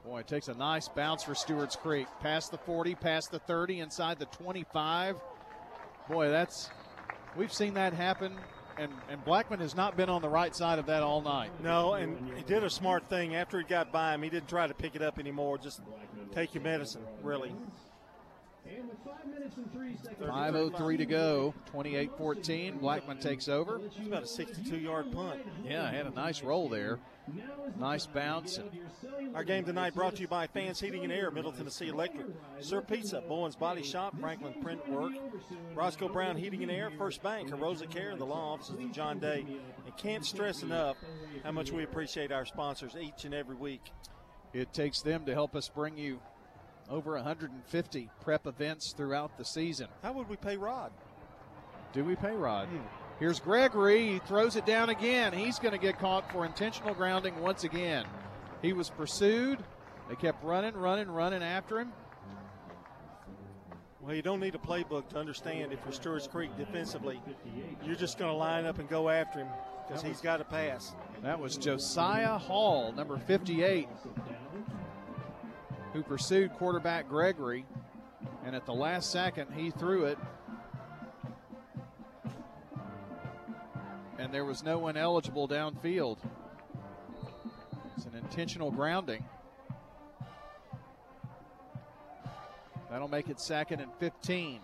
Boy, 0.05 0.21
it 0.21 0.29
takes 0.29 0.49
a 0.49 0.55
nice 0.55 0.89
bounce 0.89 1.23
for 1.23 1.35
Stewart's 1.35 1.77
Creek. 1.77 2.07
Past 2.21 2.51
the 2.51 2.59
40, 2.59 2.95
past 2.95 3.31
the 3.31 3.39
30, 3.41 3.81
inside 3.81 4.19
the 4.19 4.27
25. 4.27 5.17
Boy, 6.09 6.29
that's 6.31 6.71
we've 7.37 7.53
seen 7.53 7.75
that 7.75 7.93
happen, 7.93 8.35
and 8.79 8.93
and 9.11 9.23
Blackman 9.25 9.61
has 9.61 9.75
not 9.75 9.97
been 9.97 10.09
on 10.09 10.23
the 10.23 10.29
right 10.29 10.55
side 10.57 10.79
of 10.79 10.87
that 10.87 11.03
all 11.03 11.21
night. 11.21 11.51
No, 11.63 11.95
and 11.95 12.33
he 12.37 12.43
did 12.43 12.65
a 12.65 12.71
smart 12.71 13.09
thing. 13.09 13.35
After 13.35 13.59
he 13.59 13.65
got 13.65 13.93
by 13.93 14.15
him, 14.15 14.23
he 14.23 14.31
didn't 14.31 14.49
try 14.49 14.67
to 14.67 14.75
pick 14.75 14.97
it 14.97 15.03
up 15.03 15.19
anymore. 15.19 15.59
Just 15.59 15.81
take 16.33 16.55
your 16.55 16.65
medicine, 16.65 17.03
really. 17.23 17.53
And 18.81 18.89
with 18.89 18.99
five 19.05 19.27
minutes 19.27 19.57
and 19.57 19.71
three 19.73 19.97
seconds. 20.03 20.31
5.03 20.31 20.99
to 20.99 21.07
go, 21.07 21.55
28 21.67 22.11
14. 22.17 22.79
Blackman 22.79 23.19
takes 23.19 23.49
over. 23.49 23.81
It's 23.85 23.99
about 23.99 24.23
a 24.23 24.27
62 24.27 24.79
yard 24.79 25.13
punt. 25.13 25.41
Yeah, 25.67 25.91
had 25.91 26.07
a 26.07 26.11
nice 26.11 26.43
roll 26.43 26.69
there. 26.69 26.99
Nice 27.79 28.07
bounce. 28.07 28.59
And 28.59 29.37
Our 29.37 29.45
game 29.45 29.65
tonight 29.65 29.95
brought 29.95 30.17
to 30.17 30.23
you 30.23 30.29
by 30.29 30.47
Fans 30.47 30.81
Heating 30.81 31.05
and 31.05 31.13
Air, 31.13 31.31
Middle 31.31 31.53
Tennessee 31.53 31.89
Electric, 31.89 32.27
Sir 32.61 32.81
Pizza, 32.81 33.21
Bowen's 33.21 33.55
Body 33.55 33.83
Shop, 33.83 34.19
Franklin 34.19 34.55
Print 34.63 34.89
Work, 34.89 35.13
Roscoe 35.75 36.09
Brown 36.09 36.37
Heating 36.37 36.63
and 36.63 36.73
Air, 36.73 36.91
First 36.97 37.23
Bank, 37.23 37.51
Rosa 37.57 37.87
Care, 37.87 38.17
the 38.17 38.25
law 38.27 38.55
offices 38.55 38.77
of 38.83 38.93
John 38.93 39.19
Day. 39.19 39.45
And 39.85 39.97
can't 39.97 40.25
stress 40.25 40.63
enough 40.63 40.97
how 41.45 41.53
much 41.53 41.71
we 41.71 41.85
appreciate 41.85 42.33
our 42.33 42.47
sponsors 42.47 42.97
each 43.01 43.25
and 43.25 43.35
every 43.35 43.57
week. 43.57 43.93
it 44.53 44.73
takes 44.73 45.03
them 45.03 45.25
to 45.27 45.35
help 45.35 45.55
us 45.55 45.69
bring 45.69 45.97
you 45.97 46.19
over 46.91 47.15
150 47.15 48.11
prep 48.21 48.47
events 48.47 48.93
throughout 48.93 49.39
the 49.39 49.45
season. 49.45 49.89
How 50.03 50.13
would 50.13 50.29
we 50.29 50.37
pay 50.37 50.57
Rod? 50.57 50.91
Do 51.93 52.05
we 52.05 52.17
pay 52.17 52.33
Rod? 52.33 52.69
Hmm. 52.69 52.79
Here's 53.19 53.39
Gregory. 53.39 54.13
He 54.13 54.19
throws 54.21 54.57
it 54.57 54.65
down 54.65 54.89
again. 54.89 55.33
He's 55.33 55.59
going 55.59 55.73
to 55.73 55.79
get 55.79 55.99
caught 55.99 56.31
for 56.33 56.47
intentional 56.47 56.95
grounding 56.95 57.39
once 57.41 57.65
again. 57.65 58.07
He 58.63 58.73
was 58.73 58.89
pursued. 58.91 59.59
They 60.09 60.17
kept 60.17 60.43
running, 60.43 60.75
running, 60.75 61.11
running 61.11 61.43
after 61.43 61.81
him. 61.81 61.93
Well, 64.01 64.15
you 64.15 64.23
don't 64.23 64.41
need 64.41 64.55
a 64.55 64.59
playbook 64.59 65.09
to 65.11 65.19
understand 65.19 65.73
if 65.73 65.79
you're 65.85 65.93
Stewart's 65.93 66.27
Creek 66.27 66.57
defensively. 66.57 67.21
You're 67.85 67.95
just 67.95 68.19
going 68.19 68.31
to 68.31 68.37
line 68.37 68.65
up 68.65 68.79
and 68.79 68.89
go 68.89 69.11
after 69.11 69.41
him 69.41 69.49
because 69.87 70.03
he's 70.03 70.23
got 70.23 70.39
to 70.39 70.45
pass. 70.45 70.95
That 71.23 71.39
was 71.39 71.59
Josiah 71.59 72.39
Hall, 72.39 72.93
number 72.93 73.19
58, 73.19 73.87
who 75.93 76.03
pursued 76.03 76.53
quarterback 76.55 77.09
Gregory. 77.09 77.65
And 78.45 78.55
at 78.55 78.67
the 78.67 78.75
last 78.75 79.11
second, 79.11 79.53
he 79.55 79.71
threw 79.71 80.05
it. 80.05 80.19
and 84.21 84.35
there 84.35 84.45
was 84.45 84.63
no 84.63 84.79
one 84.79 84.97
eligible 84.97 85.49
downfield. 85.49 86.19
It's 87.97 88.05
an 88.05 88.15
intentional 88.15 88.71
grounding. 88.71 89.25
That'll 92.91 93.09
make 93.09 93.29
it 93.29 93.41
second 93.41 93.81
and 93.81 93.91
15. 93.99 94.61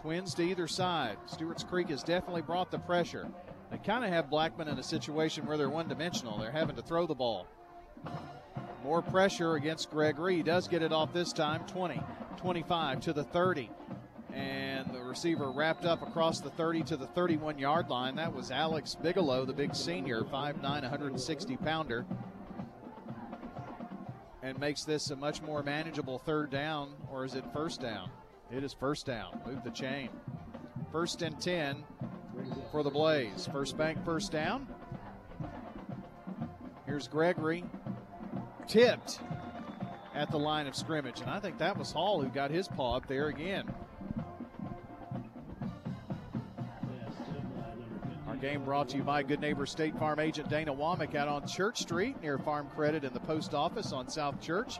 Twins 0.00 0.34
to 0.34 0.42
either 0.42 0.66
side. 0.66 1.18
Stewart's 1.26 1.64
Creek 1.64 1.90
has 1.90 2.02
definitely 2.02 2.42
brought 2.42 2.70
the 2.70 2.78
pressure. 2.78 3.28
They 3.70 3.78
kind 3.78 4.04
of 4.04 4.10
have 4.10 4.30
Blackman 4.30 4.68
in 4.68 4.78
a 4.78 4.82
situation 4.82 5.46
where 5.46 5.58
they're 5.58 5.68
one 5.68 5.88
dimensional. 5.88 6.38
They're 6.38 6.50
having 6.50 6.76
to 6.76 6.82
throw 6.82 7.06
the 7.06 7.14
ball. 7.14 7.46
More 8.84 9.00
pressure 9.00 9.54
against 9.54 9.90
Gregory. 9.90 10.36
He 10.36 10.42
does 10.42 10.68
get 10.68 10.82
it 10.82 10.92
off 10.92 11.10
this 11.14 11.32
time 11.32 11.64
20, 11.68 12.02
25 12.36 13.00
to 13.00 13.14
the 13.14 13.24
30. 13.24 13.70
And 14.34 14.92
the 14.92 15.00
receiver 15.00 15.50
wrapped 15.50 15.86
up 15.86 16.02
across 16.02 16.40
the 16.40 16.50
30 16.50 16.82
to 16.84 16.98
the 16.98 17.06
31 17.06 17.58
yard 17.58 17.88
line. 17.88 18.16
That 18.16 18.34
was 18.34 18.50
Alex 18.50 18.94
Bigelow, 18.94 19.46
the 19.46 19.54
big 19.54 19.74
senior, 19.74 20.20
5'9, 20.20 20.62
160 20.62 21.56
pounder. 21.56 22.04
And 24.42 24.58
makes 24.58 24.84
this 24.84 25.10
a 25.10 25.16
much 25.16 25.40
more 25.40 25.62
manageable 25.62 26.18
third 26.18 26.50
down, 26.50 26.92
or 27.10 27.24
is 27.24 27.34
it 27.34 27.44
first 27.54 27.80
down? 27.80 28.10
It 28.52 28.62
is 28.62 28.74
first 28.74 29.06
down. 29.06 29.40
Move 29.46 29.64
the 29.64 29.70
chain. 29.70 30.10
First 30.92 31.22
and 31.22 31.40
10 31.40 31.82
for 32.70 32.82
the 32.82 32.90
Blaze. 32.90 33.48
First 33.50 33.78
bank, 33.78 34.04
first 34.04 34.30
down. 34.30 34.68
Here's 36.84 37.08
Gregory. 37.08 37.64
Tipped 38.66 39.20
at 40.14 40.30
the 40.30 40.38
line 40.38 40.66
of 40.66 40.74
scrimmage. 40.74 41.20
And 41.20 41.30
I 41.30 41.40
think 41.40 41.58
that 41.58 41.76
was 41.76 41.92
Hall 41.92 42.22
who 42.22 42.28
got 42.28 42.50
his 42.50 42.68
paw 42.68 42.96
up 42.96 43.06
there 43.06 43.28
again. 43.28 43.64
Our 48.28 48.36
game 48.36 48.64
brought 48.64 48.88
to 48.90 48.96
you 48.96 49.02
by 49.02 49.22
Good 49.22 49.40
Neighbor 49.40 49.66
State 49.66 49.96
Farm 49.98 50.18
agent 50.18 50.48
Dana 50.48 50.74
Womack 50.74 51.14
out 51.14 51.28
on 51.28 51.46
Church 51.46 51.82
Street 51.82 52.20
near 52.22 52.38
Farm 52.38 52.68
Credit 52.74 53.04
and 53.04 53.14
the 53.14 53.20
post 53.20 53.54
office 53.54 53.92
on 53.92 54.08
South 54.08 54.40
Church. 54.40 54.78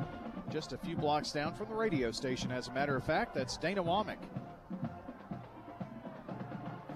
Just 0.51 0.73
a 0.73 0.79
few 0.79 0.97
blocks 0.97 1.33
down 1.33 1.55
from 1.55 1.69
the 1.69 1.75
radio 1.75 2.11
station, 2.13 2.53
as 2.53 2.69
a 2.69 2.73
matter 2.73 2.97
of 2.97 3.05
fact. 3.05 3.35
That's 3.35 3.57
Dana 3.57 3.83
Womack. 3.83 4.19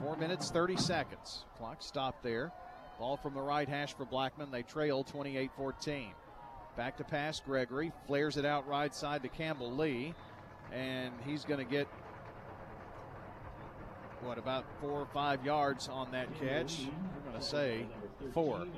Four 0.00 0.16
minutes, 0.16 0.50
30 0.50 0.76
seconds. 0.76 1.44
Clock 1.56 1.82
stopped 1.82 2.22
there. 2.22 2.52
Ball 2.98 3.16
from 3.16 3.34
the 3.34 3.42
right 3.42 3.68
hash 3.68 3.94
for 3.94 4.04
Blackman. 4.04 4.50
They 4.50 4.62
trail 4.62 5.04
28 5.04 5.50
14. 5.56 6.12
Back 6.78 6.96
to 6.98 7.04
pass, 7.04 7.40
Gregory. 7.40 7.90
Flares 8.06 8.36
it 8.36 8.44
out 8.44 8.68
right 8.68 8.94
side 8.94 9.24
to 9.24 9.28
Campbell 9.28 9.72
Lee. 9.72 10.14
And 10.72 11.12
he's 11.26 11.44
going 11.44 11.58
to 11.58 11.68
get, 11.68 11.88
what, 14.22 14.38
about 14.38 14.64
four 14.80 14.92
or 14.92 15.06
five 15.06 15.44
yards 15.44 15.88
on 15.88 16.12
that 16.12 16.32
catch? 16.38 16.78
I'm 16.78 17.30
going 17.30 17.40
to 17.40 17.44
say 17.44 17.84
four. 18.32 18.58
Well, 18.58 18.68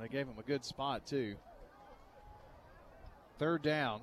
they 0.00 0.06
gave 0.06 0.28
him 0.28 0.36
a 0.38 0.42
good 0.42 0.64
spot, 0.64 1.08
too. 1.08 1.34
Third 3.40 3.62
down. 3.62 4.02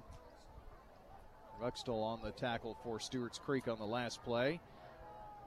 Ruxstuhl 1.64 2.04
on 2.04 2.20
the 2.22 2.32
tackle 2.32 2.76
for 2.84 3.00
Stewart's 3.00 3.40
Creek 3.40 3.70
on 3.70 3.80
the 3.80 3.86
last 3.86 4.22
play. 4.24 4.60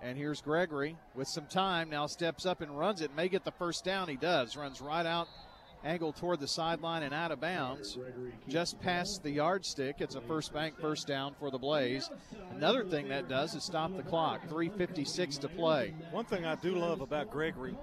And 0.02 0.18
here's 0.18 0.42
Gregory 0.42 0.96
with 1.14 1.28
some 1.28 1.46
time. 1.46 1.88
Now 1.88 2.06
steps 2.06 2.44
up 2.44 2.60
and 2.60 2.76
runs 2.76 3.00
it. 3.00 3.14
May 3.16 3.28
get 3.28 3.44
the 3.44 3.52
first 3.52 3.84
down. 3.84 4.08
He 4.08 4.16
does. 4.16 4.56
Runs 4.56 4.80
right 4.80 5.06
out, 5.06 5.28
angle 5.84 6.12
toward 6.12 6.40
the 6.40 6.48
sideline 6.48 7.04
and 7.04 7.14
out 7.14 7.30
of 7.30 7.40
bounds. 7.40 7.96
Just 8.48 8.80
past 8.80 9.22
the 9.22 9.30
yardstick. 9.30 10.00
It's 10.00 10.16
a 10.16 10.20
first 10.20 10.52
bank 10.52 10.74
first 10.80 11.06
down 11.06 11.34
for 11.38 11.52
the 11.52 11.58
Blaze. 11.58 12.10
Another 12.50 12.84
thing 12.84 13.08
that 13.08 13.28
does 13.28 13.54
is 13.54 13.62
stop 13.62 13.96
the 13.96 14.02
clock. 14.02 14.48
3.56 14.48 15.40
to 15.40 15.48
play. 15.48 15.94
One 16.10 16.24
thing 16.24 16.44
I 16.44 16.56
do 16.56 16.74
love 16.74 17.00
about 17.00 17.30
Gregory, 17.30 17.76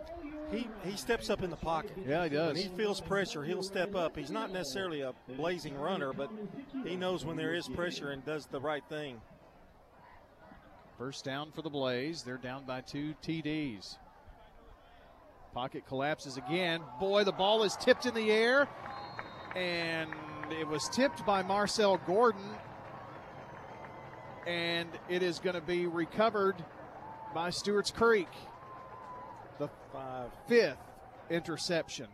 he, 0.52 0.68
he 0.84 0.98
steps 0.98 1.30
up 1.30 1.42
in 1.42 1.50
the 1.50 1.56
pocket. 1.56 1.94
Yeah, 2.06 2.26
he 2.26 2.30
does. 2.32 2.56
When 2.56 2.64
he 2.64 2.76
feels 2.76 3.00
pressure, 3.00 3.46
he'll 3.46 3.64
step 3.64 3.96
up. 3.96 4.18
He's 4.18 4.32
not 4.32 4.52
necessarily 4.52 5.02
a 5.02 5.14
blazing 5.38 5.78
runner, 5.78 6.12
but 6.12 6.30
he 6.84 6.98
knows 6.98 7.24
when 7.24 7.38
there 7.38 7.56
is 7.56 7.70
pressure 7.70 8.12
and 8.12 8.26
does 8.26 8.46
the 8.48 8.60
right 8.60 8.84
thing. 8.90 9.22
First 11.00 11.24
down 11.24 11.52
for 11.52 11.62
the 11.62 11.70
Blaze. 11.70 12.24
They're 12.24 12.38
down 12.38 12.66
by 12.66 12.82
two 12.82 13.16
TDs. 13.24 13.98
Pocket 15.54 15.88
collapses 15.88 16.36
again. 16.36 16.82
Boy, 17.00 17.24
the 17.24 17.32
ball 17.32 17.64
is 17.64 17.76
tipped 17.78 18.06
in 18.06 18.14
the 18.14 18.30
air. 18.30 18.68
And 19.56 20.10
it 20.52 20.68
was 20.68 20.88
tipped 20.90 21.26
by 21.26 21.42
Marcel 21.42 21.98
Gordon. 22.06 22.44
And 24.46 24.90
it 25.08 25.24
is 25.24 25.40
going 25.40 25.56
to 25.56 25.62
be 25.62 25.88
recovered 25.88 26.56
by 27.34 27.50
Stewart's 27.50 27.92
Creek. 27.92 28.28
The 29.58 29.70
Five. 29.94 30.32
fifth 30.48 30.78
interception. 31.30 32.08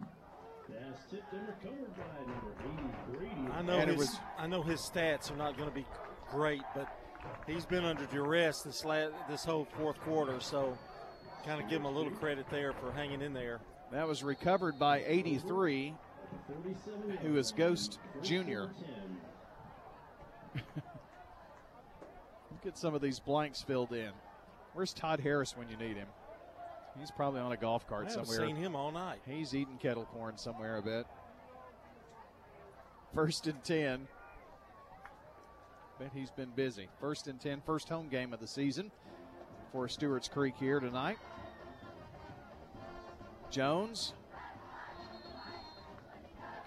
Pass 0.00 0.98
tipped 1.10 1.32
and 1.32 1.48
recovered 1.48 1.96
by 1.96 2.30
number 2.30 2.52
80, 3.10 3.16
Brady. 3.18 3.52
I 3.54 3.62
know 3.62 3.78
And 3.78 3.90
his, 3.90 3.98
was- 3.98 4.16
I 4.38 4.46
know 4.46 4.62
his 4.62 4.80
stats 4.80 5.30
are 5.32 5.36
not 5.36 5.56
going 5.56 5.68
to 5.68 5.74
be 5.74 5.86
great, 6.30 6.62
but 6.74 6.88
he's 7.46 7.66
been 7.66 7.84
under 7.84 8.06
duress 8.06 8.62
this 8.62 8.84
la- 8.84 9.08
this 9.28 9.44
whole 9.44 9.66
fourth 9.76 10.00
quarter. 10.00 10.40
So, 10.40 10.76
kind 11.44 11.62
of 11.62 11.68
give 11.68 11.80
him 11.80 11.86
a 11.86 11.90
little 11.90 12.12
credit 12.12 12.46
there 12.50 12.72
for 12.72 12.92
hanging 12.92 13.22
in 13.22 13.32
there. 13.32 13.60
That 13.92 14.08
was 14.08 14.24
recovered 14.24 14.78
by 14.78 15.04
83, 15.06 15.94
who 17.22 17.36
is 17.36 17.52
Ghost 17.52 17.98
Jr. 18.22 18.64
Get 22.64 22.76
some 22.76 22.94
of 22.94 23.00
these 23.00 23.20
blanks 23.20 23.62
filled 23.62 23.92
in. 23.92 24.10
Where's 24.72 24.92
Todd 24.92 25.20
Harris 25.20 25.56
when 25.56 25.68
you 25.68 25.76
need 25.76 25.96
him? 25.96 26.08
He's 26.98 27.10
probably 27.10 27.40
on 27.40 27.52
a 27.52 27.56
golf 27.56 27.86
cart 27.86 28.10
somewhere. 28.10 28.26
I 28.28 28.36
somewhere. 28.36 28.48
seen 28.48 28.56
him 28.56 28.74
all 28.74 28.90
night. 28.90 29.20
He's 29.26 29.54
eating 29.54 29.78
kettle 29.78 30.06
corn 30.06 30.36
somewhere, 30.36 30.78
I 30.78 30.80
bet. 30.80 31.06
First 33.14 33.46
and 33.46 33.62
10. 33.62 34.08
He's 36.14 36.30
been 36.30 36.50
busy. 36.54 36.88
First 37.00 37.26
and 37.26 37.40
10, 37.40 37.62
first 37.64 37.88
home 37.88 38.08
game 38.08 38.32
of 38.32 38.40
the 38.40 38.46
season 38.46 38.90
for 39.72 39.88
Stewart's 39.88 40.28
Creek 40.28 40.54
here 40.58 40.78
tonight. 40.78 41.18
Jones 43.50 44.12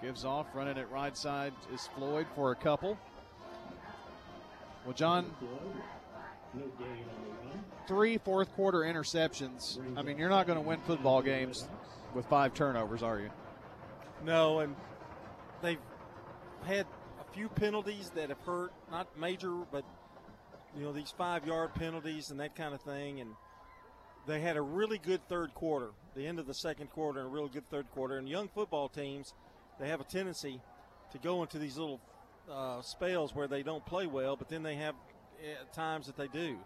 gives 0.02 0.24
off, 0.24 0.46
running 0.54 0.76
it 0.76 0.88
right 0.90 1.16
side 1.16 1.52
is 1.72 1.88
Floyd 1.96 2.26
for 2.34 2.52
a 2.52 2.56
couple. 2.56 2.98
Well, 4.84 4.94
John, 4.94 5.30
three 7.86 8.18
fourth 8.18 8.52
quarter 8.54 8.78
interceptions. 8.78 9.78
I 9.96 10.02
mean, 10.02 10.18
you're 10.18 10.30
not 10.30 10.46
going 10.46 10.58
to 10.58 10.66
win 10.66 10.80
football 10.86 11.22
games 11.22 11.68
with 12.14 12.26
five 12.26 12.54
turnovers, 12.54 13.02
are 13.02 13.20
you? 13.20 13.30
No, 14.24 14.60
and 14.60 14.74
they've 15.62 15.78
had 16.64 16.86
few 17.32 17.48
penalties 17.48 18.10
that 18.14 18.28
have 18.28 18.40
hurt, 18.40 18.72
not 18.90 19.18
major, 19.18 19.54
but 19.72 19.84
you 20.76 20.82
know 20.82 20.92
these 20.92 21.12
five-yard 21.16 21.74
penalties 21.74 22.30
and 22.30 22.40
that 22.40 22.54
kind 22.54 22.74
of 22.74 22.80
thing. 22.82 23.20
And 23.20 23.30
they 24.26 24.40
had 24.40 24.56
a 24.56 24.62
really 24.62 24.98
good 24.98 25.26
third 25.28 25.54
quarter, 25.54 25.90
the 26.14 26.26
end 26.26 26.38
of 26.38 26.46
the 26.46 26.54
second 26.54 26.90
quarter, 26.90 27.20
and 27.20 27.28
a 27.28 27.30
really 27.30 27.48
good 27.48 27.68
third 27.70 27.90
quarter. 27.90 28.18
And 28.18 28.28
young 28.28 28.48
football 28.48 28.88
teams, 28.88 29.34
they 29.78 29.88
have 29.88 30.00
a 30.00 30.04
tendency 30.04 30.60
to 31.12 31.18
go 31.18 31.42
into 31.42 31.58
these 31.58 31.76
little 31.76 32.00
uh, 32.50 32.82
spells 32.82 33.34
where 33.34 33.48
they 33.48 33.62
don't 33.62 33.84
play 33.86 34.06
well, 34.06 34.36
but 34.36 34.48
then 34.48 34.62
they 34.62 34.76
have 34.76 34.94
uh, 34.94 35.74
times 35.74 36.06
that 36.06 36.16
they 36.16 36.28
do. 36.28 36.58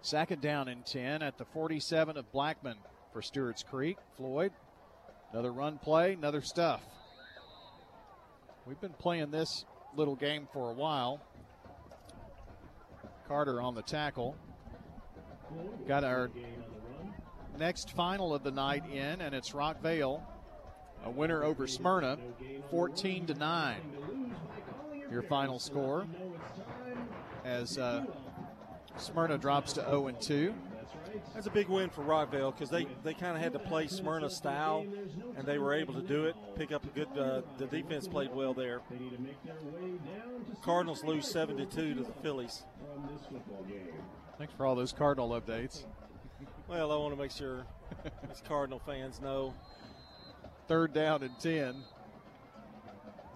Second 0.00 0.40
down 0.40 0.68
and 0.68 0.86
10 0.86 1.22
at 1.22 1.38
the 1.38 1.44
47 1.44 2.16
of 2.16 2.30
Blackman 2.30 2.76
for 3.12 3.20
Stewart's 3.20 3.62
Creek. 3.62 3.98
Floyd, 4.16 4.52
another 5.32 5.52
run 5.52 5.78
play, 5.78 6.12
another 6.12 6.40
stuff. 6.40 6.82
We've 8.68 8.78
been 8.78 8.92
playing 8.92 9.30
this 9.30 9.64
little 9.96 10.14
game 10.14 10.46
for 10.52 10.70
a 10.70 10.74
while. 10.74 11.22
Carter 13.26 13.62
on 13.62 13.74
the 13.74 13.80
tackle. 13.80 14.36
Got 15.86 16.04
our 16.04 16.30
next 17.58 17.92
final 17.92 18.34
of 18.34 18.42
the 18.42 18.50
night 18.50 18.84
in, 18.92 19.22
and 19.22 19.34
it's 19.34 19.52
Rockvale, 19.52 20.20
a 21.02 21.10
winner 21.10 21.44
over 21.44 21.66
Smyrna, 21.66 22.18
14 22.70 23.24
to 23.28 23.34
9. 23.34 23.76
Your 25.10 25.22
final 25.22 25.58
score 25.58 26.06
as 27.46 27.78
uh, 27.78 28.04
Smyrna 28.98 29.38
drops 29.38 29.72
to 29.72 29.80
0 29.80 30.08
and 30.08 30.20
2. 30.20 30.54
That's 31.34 31.46
a 31.46 31.50
big 31.50 31.68
win 31.68 31.90
for 31.90 32.02
Rockvale 32.02 32.52
because 32.52 32.70
they, 32.70 32.86
they 33.04 33.14
kind 33.14 33.36
of 33.36 33.42
had 33.42 33.52
to 33.52 33.58
play 33.58 33.86
Smyrna 33.86 34.30
style, 34.30 34.86
and 35.36 35.46
they 35.46 35.58
were 35.58 35.74
able 35.74 35.94
to 35.94 36.02
do 36.02 36.24
it. 36.26 36.34
Pick 36.56 36.72
up 36.72 36.84
a 36.84 36.88
good. 36.88 37.08
Uh, 37.16 37.42
the 37.58 37.66
defense 37.66 38.08
played 38.08 38.34
well 38.34 38.54
there. 38.54 38.80
Cardinals 40.62 41.04
lose 41.04 41.26
seven 41.26 41.56
to 41.56 41.66
two 41.66 41.94
to 41.94 42.02
the 42.02 42.12
Phillies. 42.22 42.64
Thanks 44.38 44.52
for 44.54 44.66
all 44.66 44.74
those 44.74 44.92
Cardinal 44.92 45.30
updates. 45.30 45.84
Well, 46.68 46.92
I 46.92 46.96
want 46.96 47.14
to 47.14 47.20
make 47.20 47.30
sure 47.30 47.66
these 48.28 48.42
Cardinal 48.46 48.78
fans 48.78 49.20
know. 49.20 49.54
Third 50.66 50.92
down 50.92 51.22
and 51.22 51.38
10. 51.40 51.76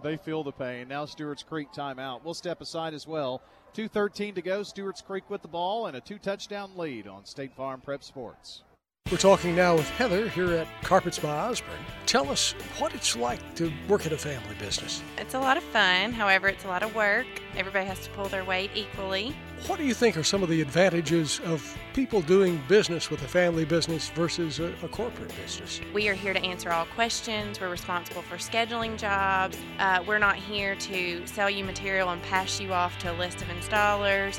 They 0.03 0.17
feel 0.17 0.43
the 0.43 0.53
pain. 0.53 0.89
Now 0.89 1.07
Stewart's 1.07 1.43
Creek 1.43 1.69
timeout. 1.75 2.25
We'll 2.25 2.35
step 2.35 2.61
aside 2.61 2.93
as 2.93 3.07
well 3.07 3.41
2.13 3.75 4.35
to 4.35 4.43
go. 4.43 4.63
Stewart's 4.63 5.01
Creek 5.01 5.29
with 5.31 5.43
the 5.43 5.49
ball 5.49 5.87
and 5.87 5.97
a 5.97 6.01
two 6.01 6.19
touchdown 6.19 6.71
lead 6.77 7.07
on 7.07 7.25
State 7.25 7.55
Farm 7.55 7.81
Prep 7.81 8.05
Sports. 8.05 8.63
We're 9.11 9.19
talking 9.19 9.55
now 9.55 9.75
with 9.75 9.89
Heather 9.91 10.29
here 10.29 10.53
at 10.53 10.67
Carpets 10.83 11.19
by 11.19 11.37
Osborne. 11.37 11.77
Tell 12.07 12.31
us 12.31 12.53
what 12.79 12.95
it's 12.95 13.15
like 13.15 13.55
to 13.57 13.71
work 13.89 14.07
at 14.07 14.13
a 14.13 14.17
family 14.17 14.55
business. 14.59 15.03
It's 15.19 15.35
a 15.35 15.39
lot 15.39 15.57
of 15.57 15.63
fun, 15.65 16.13
however, 16.13 16.49
it's 16.49 16.65
a 16.65 16.69
lot 16.69 16.83
of 16.83 16.95
work. 16.95 17.27
Everybody 17.57 17.85
has 17.87 17.99
to 18.07 18.11
pull 18.11 18.27
their 18.27 18.45
weight 18.45 18.71
equally. 18.75 19.35
What 19.69 19.79
do 19.79 19.85
you 19.85 19.95
think 19.95 20.17
are 20.17 20.25
some 20.25 20.43
of 20.43 20.49
the 20.49 20.61
advantages 20.61 21.41
of 21.45 21.79
people 21.95 22.21
doing 22.21 22.61
business 22.67 23.11
with 23.11 23.23
a 23.23 23.29
family 23.29 23.65
business 23.65 24.11
versus 24.11 24.59
a, 24.59 24.73
a 24.83 24.89
corporate 24.89 25.33
business? 25.41 25.81
We 25.95 26.09
are 26.09 26.15
here 26.15 26.33
to 26.33 26.43
answer 26.43 26.73
all 26.73 26.85
questions. 26.87 27.61
We're 27.61 27.71
responsible 27.71 28.23
for 28.23 28.39
scheduling 28.39 28.99
jobs. 28.99 29.57
Uh, 29.79 30.03
we're 30.05 30.19
not 30.19 30.35
here 30.35 30.75
to 30.75 31.25
sell 31.29 31.49
you 31.49 31.65
material 31.65 32.11
and 32.11 32.21
pass 32.25 32.61
you 32.61 32.73
off 32.73 32.99
to 33.01 33.13
a 33.13 33.15
list 33.15 33.41
of 33.41 33.49
installers. 33.49 34.37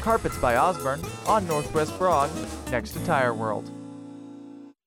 Carpets 0.00 0.36
by 0.38 0.56
Osborne 0.56 1.00
on 1.28 1.46
Northwest 1.46 1.96
Broad, 1.96 2.28
next 2.72 2.90
to 2.90 3.04
Tire 3.04 3.34
World. 3.34 3.70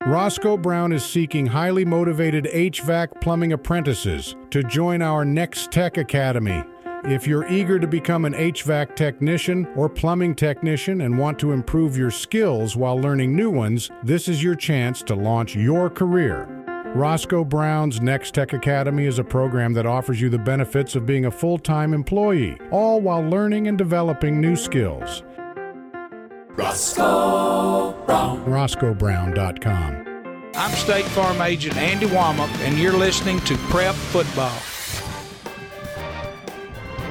Roscoe 0.06 0.57
Brown 0.57 0.91
is 0.91 1.06
seeking 1.06 1.45
highly 1.45 1.86
motivated 1.86 2.45
HVAC 2.53 3.22
plumbing 3.22 3.53
apprentices 3.53 4.36
to 4.52 4.61
join 4.64 5.02
our 5.02 5.24
Next 5.24 5.72
Tech 5.72 5.98
Academy. 5.98 6.64
If 7.07 7.25
you're 7.25 7.47
eager 7.47 7.79
to 7.79 7.88
become 7.88 8.25
an 8.25 8.34
HVAC 8.34 8.93
technician 8.93 9.65
or 9.77 9.88
plumbing 9.88 10.35
technician 10.35 10.99
and 10.99 11.17
want 11.17 11.39
to 11.39 11.53
improve 11.53 11.95
your 11.95 12.11
skills 12.11 12.75
while 12.75 12.99
learning 12.99 13.34
new 13.34 13.49
ones, 13.49 13.89
this 14.03 14.27
is 14.27 14.43
your 14.43 14.55
chance 14.55 15.01
to 15.03 15.15
launch 15.15 15.55
your 15.55 15.89
career. 15.89 16.49
Roscoe 16.93 17.45
Brown's 17.45 18.01
Next 18.01 18.34
Tech 18.34 18.51
Academy 18.51 19.05
is 19.05 19.19
a 19.19 19.23
program 19.23 19.71
that 19.71 19.85
offers 19.85 20.19
you 20.19 20.27
the 20.27 20.38
benefits 20.38 20.97
of 20.97 21.05
being 21.05 21.27
a 21.27 21.31
full 21.31 21.57
time 21.57 21.93
employee, 21.93 22.57
all 22.71 22.99
while 22.99 23.21
learning 23.21 23.69
and 23.69 23.77
developing 23.77 24.41
new 24.41 24.57
skills. 24.57 25.23
Roscoe 26.57 27.93
Brown. 28.05 28.43
RoscoeBrown.com. 28.43 30.51
I'm 30.55 30.71
State 30.71 31.05
Farm 31.05 31.41
Agent 31.41 31.77
Andy 31.77 32.07
Womack, 32.07 32.53
and 32.67 32.77
you're 32.77 32.97
listening 32.97 33.39
to 33.41 33.55
Prep 33.69 33.95
Football. 33.95 34.57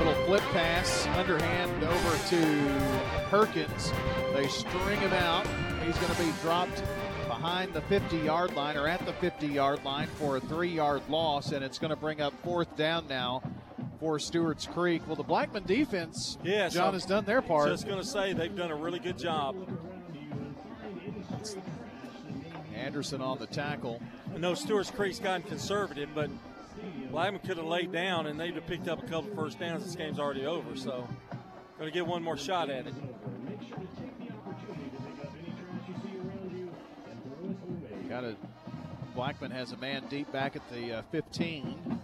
Little 0.07 0.25
flip 0.27 0.43
pass, 0.53 1.05
underhand 1.19 1.83
over 1.83 2.29
to 2.29 3.27
Perkins. 3.29 3.93
They 4.35 4.47
string 4.47 5.01
him 5.01 5.13
out. 5.13 5.45
He's 5.85 5.97
going 5.99 6.15
to 6.15 6.23
be 6.23 6.31
dropped 6.43 6.81
behind 7.27 7.75
the 7.75 7.81
50 7.81 8.19
yard 8.19 8.55
line 8.55 8.77
or 8.77 8.87
at 8.87 9.05
the 9.05 9.15
50 9.15 9.49
yard 9.49 9.85
line 9.85 10.07
for 10.07 10.37
a 10.37 10.41
three 10.41 10.69
yard 10.69 11.03
loss, 11.09 11.51
and 11.51 11.65
it's 11.65 11.81
going 11.81 11.91
to 11.91 11.97
bring 11.97 12.21
up 12.21 12.33
fourth 12.45 12.77
down 12.77 13.09
now 13.09 13.43
for 13.99 14.21
Stewart's 14.21 14.67
Creek. 14.67 15.03
Well, 15.09 15.17
the 15.17 15.25
Blackman 15.25 15.65
defense, 15.65 16.39
Yeah, 16.45 16.69
John 16.69 16.91
so 16.91 16.93
has 16.93 17.05
done 17.05 17.25
their 17.25 17.43
part. 17.43 17.69
Just 17.69 17.89
going 17.89 18.01
to 18.01 18.07
say 18.07 18.33
they've 18.33 18.55
done 18.55 18.71
a 18.71 18.77
really 18.77 19.01
good 19.01 19.19
job. 19.19 19.57
Anderson 22.77 23.21
on 23.21 23.39
the 23.39 23.47
tackle. 23.49 24.01
I 24.33 24.39
know 24.39 24.55
Stewart's 24.55 24.93
Creek's 24.93 25.19
gotten 25.19 25.43
conservative, 25.43 26.11
but 26.15 26.31
Blackman 27.11 27.41
could 27.41 27.57
have 27.57 27.67
laid 27.67 27.93
down 27.93 28.27
and 28.27 28.39
they'd 28.39 28.55
have 28.55 28.67
picked 28.67 28.89
up 28.89 29.03
a 29.03 29.07
couple 29.07 29.35
first 29.35 29.59
downs. 29.59 29.85
This 29.85 29.97
game's 29.97 30.19
already 30.19 30.47
over, 30.47 30.77
so 30.77 31.07
going 31.79 31.91
to 31.91 31.95
get 31.95 32.07
one 32.07 32.23
more 32.23 32.37
shot 32.37 32.71
at 32.71 32.87
it. 32.87 32.95
Got 38.09 38.25
a 38.25 38.37
Blackman 39.15 39.51
has 39.51 39.73
a 39.73 39.77
man 39.79 40.05
deep 40.11 40.31
back 40.31 40.57
at 40.57 40.71
the 40.71 40.99
uh, 40.99 41.03
15. 41.11 42.01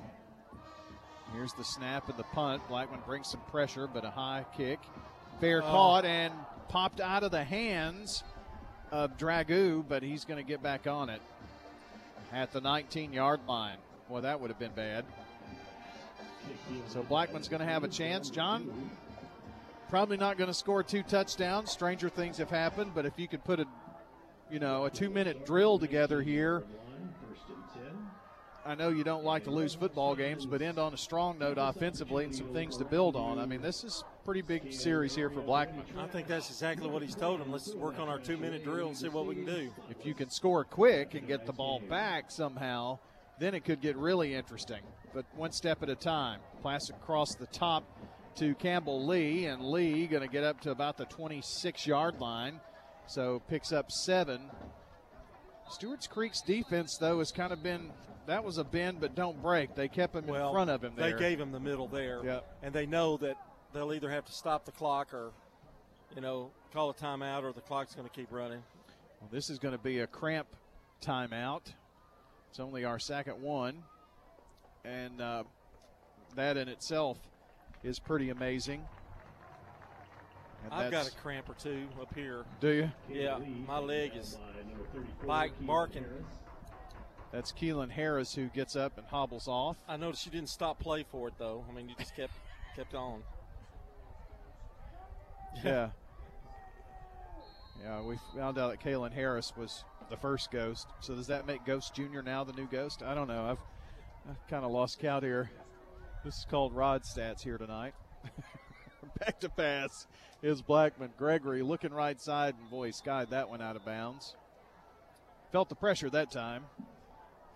Here's 1.34 1.52
the 1.54 1.64
snap 1.64 2.08
and 2.08 2.18
the 2.18 2.24
punt. 2.24 2.62
Blackman 2.68 3.00
brings 3.06 3.28
some 3.28 3.40
pressure, 3.50 3.86
but 3.86 4.04
a 4.04 4.10
high 4.10 4.44
kick. 4.56 4.78
Fair 5.40 5.62
Oh. 5.62 5.66
caught 5.66 6.04
and 6.06 6.32
popped 6.68 7.00
out 7.00 7.22
of 7.22 7.30
the 7.30 7.44
hands 7.44 8.24
of 8.90 9.16
Dragoo, 9.18 9.84
but 9.86 10.02
he's 10.02 10.24
going 10.24 10.42
to 10.42 10.46
get 10.48 10.62
back 10.62 10.86
on 10.86 11.10
it 11.10 11.20
at 12.32 12.50
the 12.52 12.60
19 12.60 13.12
yard 13.12 13.40
line. 13.46 13.76
Boy, 14.12 14.20
that 14.20 14.38
would 14.38 14.50
have 14.50 14.58
been 14.58 14.72
bad. 14.72 15.06
So 16.88 17.02
Blackman's 17.02 17.48
going 17.48 17.60
to 17.60 17.66
have 17.66 17.82
a 17.82 17.88
chance. 17.88 18.28
John, 18.28 18.90
probably 19.88 20.18
not 20.18 20.36
going 20.36 20.48
to 20.48 20.54
score 20.54 20.82
two 20.82 21.02
touchdowns. 21.02 21.70
Stranger 21.70 22.10
things 22.10 22.36
have 22.36 22.50
happened, 22.50 22.90
but 22.94 23.06
if 23.06 23.18
you 23.18 23.26
could 23.26 23.42
put 23.42 23.58
a, 23.58 23.64
you 24.50 24.58
know, 24.58 24.84
a 24.84 24.90
two-minute 24.90 25.46
drill 25.46 25.78
together 25.78 26.20
here, 26.20 26.62
I 28.66 28.74
know 28.74 28.90
you 28.90 29.02
don't 29.02 29.24
like 29.24 29.44
to 29.44 29.50
lose 29.50 29.74
football 29.74 30.14
games, 30.14 30.44
but 30.44 30.60
end 30.60 30.78
on 30.78 30.92
a 30.92 30.98
strong 30.98 31.38
note 31.38 31.56
offensively 31.58 32.26
and 32.26 32.36
some 32.36 32.52
things 32.52 32.76
to 32.76 32.84
build 32.84 33.16
on. 33.16 33.38
I 33.38 33.46
mean, 33.46 33.62
this 33.62 33.82
is 33.82 34.04
pretty 34.26 34.42
big 34.42 34.74
series 34.74 35.14
here 35.14 35.30
for 35.30 35.40
Blackman. 35.40 35.86
I 35.98 36.06
think 36.06 36.28
that's 36.28 36.50
exactly 36.50 36.90
what 36.90 37.00
he's 37.00 37.14
told 37.14 37.40
him. 37.40 37.50
Let's 37.50 37.74
work 37.74 37.98
on 37.98 38.10
our 38.10 38.18
two 38.18 38.36
minute 38.36 38.62
drill 38.62 38.88
and 38.88 38.96
see 38.96 39.08
what 39.08 39.24
we 39.24 39.36
can 39.36 39.46
do. 39.46 39.70
If 39.88 40.04
you 40.04 40.12
can 40.12 40.28
score 40.28 40.64
quick 40.64 41.14
and 41.14 41.26
get 41.26 41.46
the 41.46 41.54
ball 41.54 41.80
back 41.88 42.30
somehow, 42.30 42.98
then 43.38 43.54
it 43.54 43.64
could 43.64 43.80
get 43.80 43.96
really 43.96 44.34
interesting. 44.34 44.80
But 45.14 45.26
one 45.34 45.52
step 45.52 45.82
at 45.82 45.90
a 45.90 45.94
time. 45.94 46.40
Pass 46.62 46.88
across 46.90 47.34
the 47.34 47.46
top 47.46 47.84
to 48.36 48.54
Campbell 48.54 49.06
Lee, 49.06 49.46
and 49.46 49.62
Lee 49.62 50.06
going 50.06 50.22
to 50.22 50.28
get 50.28 50.44
up 50.44 50.60
to 50.62 50.70
about 50.70 50.96
the 50.96 51.04
26 51.06 51.86
yard 51.86 52.20
line. 52.20 52.60
So 53.06 53.42
picks 53.48 53.72
up 53.72 53.90
seven. 53.90 54.40
Stewart's 55.70 56.06
Creek's 56.06 56.40
defense, 56.40 56.96
though, 56.98 57.18
has 57.18 57.32
kind 57.32 57.52
of 57.52 57.62
been 57.62 57.90
that 58.26 58.44
was 58.44 58.58
a 58.58 58.64
bend 58.64 59.00
but 59.00 59.14
don't 59.14 59.40
break. 59.42 59.74
They 59.74 59.88
kept 59.88 60.14
him 60.14 60.26
Well, 60.26 60.48
in 60.48 60.54
front 60.54 60.70
of 60.70 60.84
him 60.84 60.92
there. 60.96 61.12
They 61.12 61.18
gave 61.18 61.40
him 61.40 61.52
the 61.52 61.60
middle 61.60 61.88
there. 61.88 62.20
Yep. 62.24 62.58
And 62.62 62.74
they 62.74 62.86
know 62.86 63.16
that 63.18 63.36
they'll 63.72 63.92
either 63.92 64.10
have 64.10 64.24
to 64.26 64.32
stop 64.32 64.64
the 64.64 64.72
clock 64.72 65.12
or, 65.12 65.32
you 66.14 66.20
know, 66.20 66.50
call 66.72 66.90
a 66.90 66.94
timeout 66.94 67.42
or 67.42 67.52
the 67.52 67.60
clock's 67.60 67.94
going 67.94 68.08
to 68.08 68.14
keep 68.14 68.30
running. 68.30 68.62
Well, 69.20 69.28
this 69.32 69.50
is 69.50 69.58
going 69.58 69.72
to 69.72 69.82
be 69.82 70.00
a 70.00 70.06
cramp 70.06 70.46
timeout. 71.02 71.72
It's 72.52 72.60
only 72.60 72.84
our 72.84 72.98
second 72.98 73.40
one. 73.40 73.82
And 74.84 75.22
uh, 75.22 75.44
that 76.36 76.58
in 76.58 76.68
itself 76.68 77.18
is 77.82 77.98
pretty 77.98 78.28
amazing. 78.28 78.84
And 80.62 80.74
I've 80.74 80.90
got 80.90 81.08
a 81.08 81.12
cramp 81.12 81.48
or 81.48 81.54
two 81.54 81.88
up 81.98 82.14
here. 82.14 82.44
Do 82.60 82.68
you? 82.68 82.92
Yeah, 83.10 83.38
my 83.66 83.78
leg 83.78 84.12
is 84.14 84.36
bike 85.26 85.52
barking. 85.62 86.04
That's 87.32 87.52
Kellen 87.52 87.88
Harris 87.88 88.34
who 88.34 88.48
gets 88.48 88.76
up 88.76 88.98
and 88.98 89.06
hobbles 89.06 89.48
off. 89.48 89.78
I 89.88 89.96
noticed 89.96 90.26
you 90.26 90.32
didn't 90.32 90.50
stop 90.50 90.78
play 90.78 91.06
for 91.10 91.28
it 91.28 91.34
though. 91.38 91.64
I 91.70 91.74
mean, 91.74 91.88
you 91.88 91.94
just 91.98 92.14
kept 92.14 92.34
kept 92.76 92.94
on. 92.94 93.22
Yeah. 95.64 95.88
Yeah, 97.82 98.02
we 98.02 98.18
found 98.36 98.58
out 98.58 98.72
that 98.72 98.80
Kellen 98.80 99.10
Harris 99.10 99.54
was 99.56 99.84
the 100.12 100.18
first 100.18 100.50
Ghost. 100.50 100.88
So 101.00 101.14
does 101.14 101.26
that 101.28 101.46
make 101.46 101.64
Ghost 101.64 101.94
Jr. 101.94 102.20
now 102.22 102.44
the 102.44 102.52
new 102.52 102.66
Ghost? 102.66 103.02
I 103.02 103.14
don't 103.14 103.28
know. 103.28 103.46
I've, 103.46 104.30
I've 104.30 104.46
kind 104.46 104.62
of 104.62 104.70
lost 104.70 105.00
count 105.00 105.24
here. 105.24 105.50
This 106.22 106.36
is 106.36 106.46
called 106.50 106.74
Rod 106.74 107.02
Stats 107.02 107.40
here 107.40 107.56
tonight. 107.56 107.94
Back 109.18 109.40
to 109.40 109.48
pass 109.48 110.06
is 110.42 110.60
Blackman. 110.60 111.12
Gregory 111.16 111.62
looking 111.62 111.94
right 111.94 112.20
side, 112.20 112.54
and 112.60 112.70
boy, 112.70 112.86
he 112.86 112.92
skied 112.92 113.30
that 113.30 113.48
one 113.48 113.62
out 113.62 113.74
of 113.74 113.86
bounds. 113.86 114.36
Felt 115.50 115.70
the 115.70 115.74
pressure 115.74 116.10
that 116.10 116.30
time. 116.30 116.66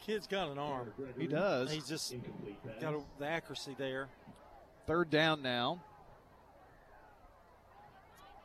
Kid's 0.00 0.26
got 0.26 0.48
an 0.48 0.58
arm. 0.58 0.92
He 1.18 1.26
does. 1.26 1.70
He's 1.70 1.86
just 1.86 2.14
got 2.80 2.94
a, 2.94 3.00
the 3.18 3.26
accuracy 3.26 3.74
there. 3.76 4.08
Third 4.86 5.10
down 5.10 5.42
now. 5.42 5.82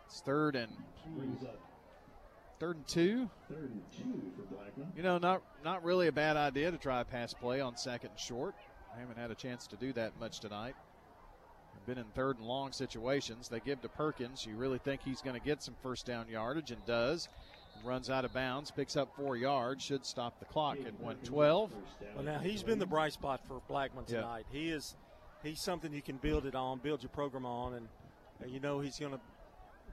It's 0.08 0.20
third 0.20 0.58
and 0.58 0.72
third 2.62 2.76
and 2.78 2.88
two. 2.88 3.30
Third 3.50 3.72
and 3.72 3.82
two 3.92 4.22
for 4.36 4.56
Blackman. 4.56 4.88
You 4.96 5.04
know, 5.04 5.18
not 5.18 5.42
not 5.66 5.84
really 5.84 6.08
a 6.08 6.12
bad 6.12 6.38
idea 6.38 6.72
to 6.72 6.78
try 6.78 7.02
a 7.02 7.06
pass 7.06 7.34
play 7.34 7.60
on 7.60 7.76
second 7.76 8.12
and 8.12 8.20
short. 8.20 8.56
I 8.96 9.00
haven't 9.00 9.18
had 9.18 9.32
a 9.32 9.36
chance 9.36 9.68
to 9.68 9.76
do 9.76 9.92
that 9.94 10.20
much 10.20 10.40
tonight. 10.40 10.76
I've 11.76 11.86
been 11.88 11.98
in 11.98 12.06
third 12.14 12.38
and 12.38 12.46
long 12.46 12.72
situations. 12.72 13.50
They 13.50 13.60
give 13.60 13.82
to 13.82 13.90
Perkins. 13.90 14.46
You 14.46 14.56
really 14.56 14.78
think 14.78 15.02
he's 15.04 15.22
going 15.22 15.40
to 15.40 15.44
get 15.46 15.64
some 15.64 15.76
first 15.82 16.06
down 16.06 16.28
yardage 16.30 16.72
and 16.72 16.86
does. 16.86 17.28
Runs 17.84 18.12
out 18.12 18.26
of 18.26 18.34
bounds, 18.34 18.70
picks 18.70 18.96
up 18.96 19.16
four 19.16 19.36
yards, 19.36 19.84
should 19.84 20.06
stop 20.06 20.38
the 20.40 20.46
clock 20.46 20.78
at 20.86 20.94
112. 21.00 21.72
Well, 22.16 22.24
now 22.24 22.38
he's 22.38 22.62
been 22.62 22.78
the 22.78 22.86
bright 22.86 23.14
spot 23.14 23.42
for 23.48 23.60
Blackman 23.68 24.06
Yeah. 24.08 24.18
tonight. 24.22 24.46
He 24.52 24.70
is 24.70 24.96
he's 25.42 25.60
something 25.62 25.92
you 25.92 26.04
can 26.04 26.18
build 26.18 26.46
it 26.46 26.54
on, 26.54 26.78
build 26.78 27.02
your 27.02 27.10
program 27.10 27.46
on, 27.46 27.74
and 27.74 27.88
you 28.52 28.60
know 28.60 28.80
he's 28.82 29.00
going 29.00 29.14
to 29.14 29.20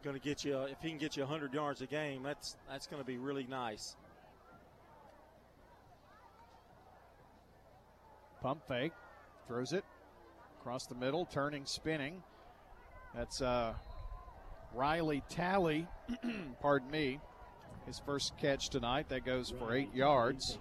going 0.02 0.16
to 0.16 0.22
get 0.22 0.44
you 0.44 0.56
uh, 0.56 0.66
if 0.70 0.80
he 0.80 0.88
can 0.88 0.98
get 0.98 1.16
you 1.16 1.22
100 1.22 1.52
yards 1.54 1.80
a 1.80 1.86
game. 1.86 2.22
That's 2.22 2.56
that's 2.70 2.86
going 2.86 3.02
to 3.02 3.06
be 3.06 3.18
really 3.18 3.46
nice. 3.48 3.96
Pump 8.40 8.60
fake, 8.68 8.92
throws 9.48 9.72
it 9.72 9.84
across 10.60 10.86
the 10.86 10.94
middle, 10.94 11.26
turning, 11.26 11.64
spinning. 11.66 12.22
That's 13.14 13.42
uh, 13.42 13.74
Riley 14.74 15.22
Tally. 15.28 15.86
pardon 16.60 16.90
me, 16.90 17.20
his 17.86 17.98
first 17.98 18.36
catch 18.38 18.68
tonight. 18.68 19.08
That 19.08 19.24
goes 19.24 19.52
for 19.58 19.74
eight 19.74 19.94
yards. 19.94 20.58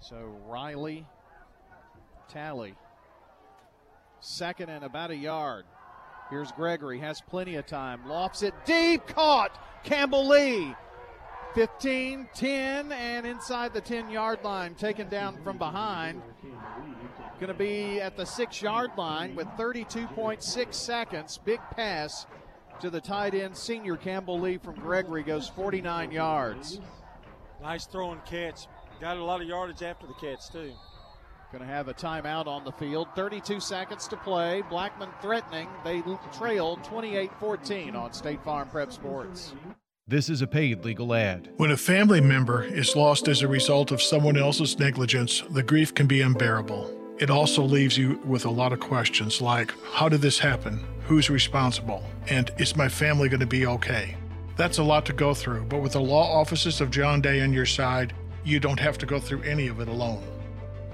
So 0.00 0.34
Riley 0.48 1.06
Talley 2.28 2.74
Second 4.20 4.68
and 4.68 4.84
about 4.84 5.10
a 5.10 5.16
yard. 5.16 5.64
Here's 6.28 6.52
Gregory, 6.52 7.00
has 7.00 7.20
plenty 7.20 7.56
of 7.56 7.66
time. 7.66 8.06
Lofts 8.06 8.42
it 8.42 8.54
deep, 8.64 9.06
caught. 9.08 9.58
Campbell 9.82 10.28
Lee. 10.28 10.74
15, 11.54 12.28
10, 12.32 12.92
and 12.92 13.26
inside 13.26 13.72
the 13.72 13.80
10 13.80 14.08
yard 14.10 14.38
line, 14.44 14.74
taken 14.76 15.08
down 15.08 15.42
from 15.42 15.58
behind. 15.58 16.22
Going 17.40 17.48
to 17.48 17.54
be 17.54 18.00
at 18.00 18.16
the 18.16 18.24
six 18.24 18.62
yard 18.62 18.90
line 18.96 19.34
with 19.34 19.48
32.6 19.58 20.74
seconds. 20.74 21.38
Big 21.38 21.60
pass 21.74 22.26
to 22.80 22.90
the 22.90 23.00
tight 23.00 23.34
end, 23.34 23.56
senior 23.56 23.96
Campbell 23.96 24.38
Lee 24.38 24.58
from 24.58 24.76
Gregory, 24.76 25.22
goes 25.22 25.48
49 25.48 26.12
yards. 26.12 26.80
Nice 27.60 27.86
throw 27.86 28.12
and 28.12 28.24
catch. 28.24 28.66
Got 29.00 29.16
a 29.16 29.24
lot 29.24 29.40
of 29.40 29.48
yardage 29.48 29.82
after 29.82 30.06
the 30.06 30.14
catch, 30.14 30.50
too. 30.50 30.72
Going 31.52 31.64
to 31.64 31.68
have 31.68 31.88
a 31.88 31.94
timeout 31.94 32.46
on 32.46 32.62
the 32.62 32.70
field. 32.70 33.08
32 33.16 33.58
seconds 33.58 34.06
to 34.06 34.16
play. 34.16 34.62
Blackman 34.70 35.08
threatening. 35.20 35.66
They 35.82 36.00
trail 36.32 36.76
28 36.84 37.32
14 37.40 37.96
on 37.96 38.12
State 38.12 38.40
Farm 38.44 38.68
Prep 38.68 38.92
Sports. 38.92 39.52
This 40.06 40.30
is 40.30 40.42
a 40.42 40.46
paid 40.46 40.84
legal 40.84 41.12
ad. 41.12 41.50
When 41.56 41.72
a 41.72 41.76
family 41.76 42.20
member 42.20 42.62
is 42.62 42.94
lost 42.94 43.26
as 43.26 43.42
a 43.42 43.48
result 43.48 43.90
of 43.90 44.00
someone 44.00 44.36
else's 44.36 44.78
negligence, 44.78 45.42
the 45.50 45.64
grief 45.64 45.92
can 45.92 46.06
be 46.06 46.20
unbearable. 46.20 46.96
It 47.18 47.30
also 47.30 47.64
leaves 47.64 47.98
you 47.98 48.20
with 48.24 48.44
a 48.44 48.50
lot 48.50 48.72
of 48.72 48.78
questions 48.78 49.40
like 49.40 49.74
How 49.92 50.08
did 50.08 50.20
this 50.20 50.38
happen? 50.38 50.80
Who's 51.06 51.30
responsible? 51.30 52.04
And 52.28 52.52
is 52.58 52.76
my 52.76 52.88
family 52.88 53.28
going 53.28 53.40
to 53.40 53.46
be 53.46 53.66
okay? 53.66 54.16
That's 54.56 54.78
a 54.78 54.84
lot 54.84 55.04
to 55.06 55.12
go 55.12 55.34
through, 55.34 55.64
but 55.64 55.82
with 55.82 55.92
the 55.92 56.00
law 56.00 56.40
offices 56.40 56.80
of 56.80 56.92
John 56.92 57.20
Day 57.20 57.40
on 57.40 57.52
your 57.52 57.66
side, 57.66 58.12
you 58.44 58.60
don't 58.60 58.78
have 58.78 58.98
to 58.98 59.06
go 59.06 59.18
through 59.18 59.42
any 59.42 59.66
of 59.66 59.80
it 59.80 59.88
alone. 59.88 60.22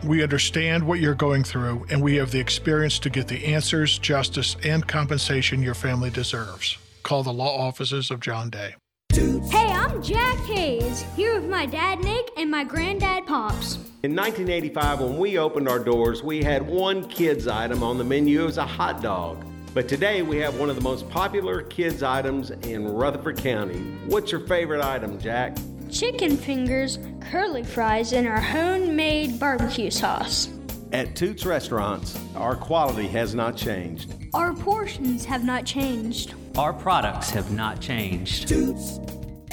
We 0.04 0.22
understand 0.22 0.86
what 0.86 1.00
you're 1.00 1.14
going 1.14 1.42
through, 1.42 1.86
and 1.90 2.02
we 2.02 2.16
have 2.16 2.30
the 2.30 2.38
experience 2.38 2.98
to 3.00 3.10
get 3.10 3.28
the 3.28 3.46
answers, 3.46 3.98
justice, 3.98 4.56
and 4.62 4.86
compensation 4.86 5.62
your 5.62 5.74
family 5.74 6.10
deserves. 6.10 6.76
Call 7.02 7.22
the 7.22 7.32
law 7.32 7.56
offices 7.56 8.10
of 8.10 8.20
John 8.20 8.50
Day. 8.50 8.74
Hey, 9.12 9.66
I'm 9.72 10.02
Jack 10.02 10.36
Hayes, 10.46 11.02
here 11.16 11.40
with 11.40 11.48
my 11.48 11.64
dad 11.64 12.00
Nick 12.00 12.30
and 12.36 12.50
my 12.50 12.62
granddad 12.62 13.26
Pops. 13.26 13.76
In 14.02 14.14
1985, 14.14 15.00
when 15.00 15.18
we 15.18 15.38
opened 15.38 15.68
our 15.68 15.78
doors, 15.78 16.22
we 16.22 16.42
had 16.42 16.66
one 16.66 17.08
kids 17.08 17.48
item 17.48 17.82
on 17.82 17.96
the 17.96 18.04
menu. 18.04 18.42
It 18.42 18.46
was 18.46 18.58
a 18.58 18.66
hot 18.66 19.02
dog. 19.02 19.42
But 19.72 19.88
today 19.88 20.22
we 20.22 20.36
have 20.38 20.58
one 20.58 20.68
of 20.68 20.76
the 20.76 20.82
most 20.82 21.08
popular 21.08 21.62
kids 21.62 22.02
items 22.02 22.50
in 22.50 22.86
Rutherford 22.86 23.38
County. 23.38 23.78
What's 24.06 24.30
your 24.30 24.46
favorite 24.46 24.82
item, 24.82 25.18
Jack? 25.18 25.56
Chicken 25.90 26.36
fingers, 26.36 26.98
curly 27.20 27.62
fries, 27.62 28.12
and 28.12 28.26
our 28.26 28.40
homemade 28.40 29.38
barbecue 29.38 29.90
sauce. 29.90 30.50
At 30.92 31.14
Toots 31.14 31.46
Restaurants, 31.46 32.18
our 32.34 32.56
quality 32.56 33.06
has 33.08 33.34
not 33.34 33.56
changed. 33.56 34.12
Our 34.34 34.52
portions 34.54 35.24
have 35.24 35.44
not 35.44 35.64
changed. 35.64 36.34
Our 36.56 36.72
products 36.72 37.30
have 37.30 37.52
not 37.52 37.80
changed. 37.80 38.52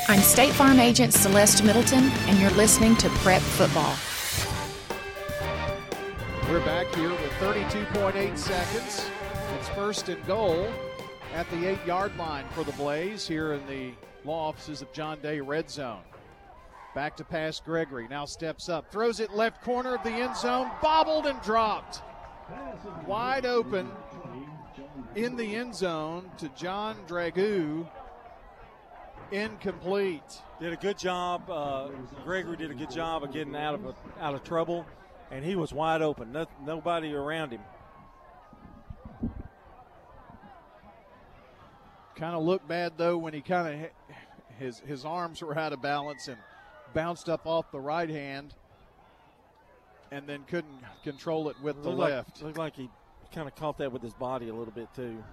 I'm 0.08 0.20
State 0.20 0.54
Farm 0.54 0.80
Agent 0.80 1.14
Celeste 1.14 1.64
Middleton, 1.64 2.10
and 2.28 2.40
you're 2.40 2.52
listening 2.52 2.96
to 2.98 3.10
Prep 3.10 3.42
Football. 3.42 3.96
We're 6.50 6.66
back 6.66 6.94
here 6.96 7.10
with 7.10 7.32
32.8 7.40 8.38
seconds. 8.38 9.06
It's 9.58 9.70
first 9.70 10.10
and 10.10 10.26
goal 10.26 10.68
at 11.34 11.50
the 11.52 11.68
eight 11.68 11.86
yard 11.86 12.16
line 12.18 12.46
for 12.52 12.64
the 12.64 12.74
Blaze 12.74 13.28
here 13.28 13.54
in 13.54 13.66
the 13.68 13.92
law 14.26 14.50
offices 14.50 14.82
of 14.82 14.92
John 14.94 15.20
Day 15.22 15.40
Red 15.40 15.70
Zone. 15.70 16.02
Back 16.96 17.18
to 17.18 17.24
pass 17.24 17.60
Gregory. 17.60 18.08
Now 18.08 18.26
steps 18.26 18.70
up. 18.70 18.92
Throws 18.92 19.20
it 19.20 19.34
left 19.34 19.64
corner 19.64 19.96
of 19.96 20.04
the 20.04 20.12
end 20.12 20.38
zone. 20.38 20.70
Bobbled 20.82 21.26
and 21.26 21.42
dropped. 21.42 22.02
Wide 23.08 23.46
open 23.46 23.90
in 25.16 25.36
the 25.36 25.56
end 25.56 25.76
zone 25.76 26.30
to 26.38 26.50
John 26.50 26.96
Dragoo. 27.08 27.88
Incomplete. 29.32 30.42
Did 30.60 30.74
a 30.74 30.76
good 30.76 30.98
job. 30.98 31.50
Uh, 31.50 31.88
Gregory 32.24 32.58
did 32.58 32.70
a 32.70 32.76
good 32.76 32.92
job 32.92 33.24
of 33.24 33.34
getting 33.34 33.56
out 33.56 33.74
of 33.74 33.86
a, 33.86 33.96
out 34.20 34.36
of 34.36 34.44
trouble, 34.44 34.86
and 35.32 35.44
he 35.44 35.56
was 35.56 35.74
wide 35.74 36.04
open. 36.04 36.32
No, 36.32 36.46
nobody 36.64 37.14
around 37.16 37.52
him. 37.52 37.62
Kind 42.16 42.36
of 42.36 42.44
looked 42.44 42.68
bad 42.68 42.94
though 42.98 43.18
when 43.18 43.34
he 43.34 43.42
kind 43.42 43.86
of 43.86 43.90
his 44.60 44.80
his 44.82 45.04
arms 45.04 45.42
were 45.42 45.58
out 45.58 45.74
of 45.74 45.82
balance 45.82 46.28
and 46.28 46.38
bounced 46.94 47.30
up 47.30 47.46
off 47.46 47.72
the 47.72 47.80
right 47.80 48.10
hand, 48.10 48.54
and 50.12 50.28
then 50.28 50.44
couldn't 50.48 50.82
control 51.04 51.50
it 51.50 51.56
with 51.62 51.82
the 51.84 51.90
looked 51.90 52.12
left. 52.12 52.36
Like, 52.38 52.44
looked 52.44 52.58
like 52.58 52.76
he 52.76 52.90
kind 53.34 53.48
of 53.48 53.56
caught 53.56 53.78
that 53.80 53.92
with 53.92 54.02
his 54.02 54.14
body 54.14 54.50
a 54.50 54.54
little 54.54 54.74
bit 54.74 54.88
too. 54.96 55.24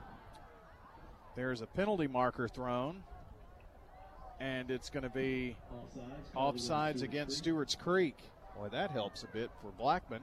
There's 1.37 1.61
a 1.61 1.67
penalty 1.67 2.07
marker 2.07 2.49
thrown, 2.49 3.03
and 4.41 4.71
it's 4.71 4.91
going 4.91 5.03
to 5.05 5.11
be 5.11 5.57
offsides 6.35 7.03
against 7.03 7.39
Stewart's 7.39 7.75
Creek. 7.75 8.17
Boy, 8.57 8.69
that 8.69 8.91
helps 8.91 9.23
a 9.23 9.27
bit 9.29 9.51
for 9.63 9.71
Blackman. 9.79 10.23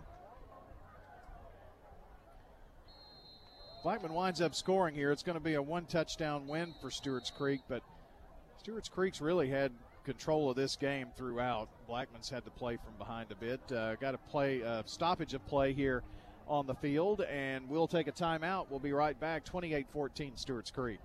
Blackman 3.83 4.13
winds 4.13 4.41
up 4.41 4.53
scoring 4.53 4.95
here. 4.95 5.11
It's 5.11 5.23
going 5.23 5.37
to 5.37 5.43
be 5.43 5.53
a 5.53 5.61
one 5.61 5.85
touchdown 5.85 6.47
win 6.47 6.73
for 6.81 6.91
Stewart's 6.91 7.29
Creek, 7.31 7.61
but 7.69 7.83
Stewart's 8.59 8.89
Creek's 8.89 9.21
really 9.21 9.49
had 9.49 9.71
control 10.07 10.49
of 10.49 10.55
this 10.55 10.77
game 10.77 11.07
throughout. 11.17 11.67
Blackman's 11.85 12.29
had 12.29 12.45
to 12.45 12.51
play 12.51 12.77
from 12.77 12.93
behind 12.97 13.29
a 13.29 13.35
bit. 13.35 13.59
Uh, 13.69 13.95
got 13.95 14.11
to 14.11 14.17
play 14.17 14.63
uh, 14.63 14.81
stoppage 14.85 15.33
of 15.33 15.45
play 15.47 15.73
here 15.73 16.01
on 16.47 16.65
the 16.65 16.75
field, 16.75 17.21
and 17.29 17.67
we'll 17.67 17.89
take 17.89 18.07
a 18.07 18.11
timeout. 18.13 18.67
We'll 18.69 18.79
be 18.79 18.93
right 18.93 19.19
back. 19.19 19.43
28-14, 19.43 20.39
Stewart's 20.39 20.71
Creek. 20.71 20.99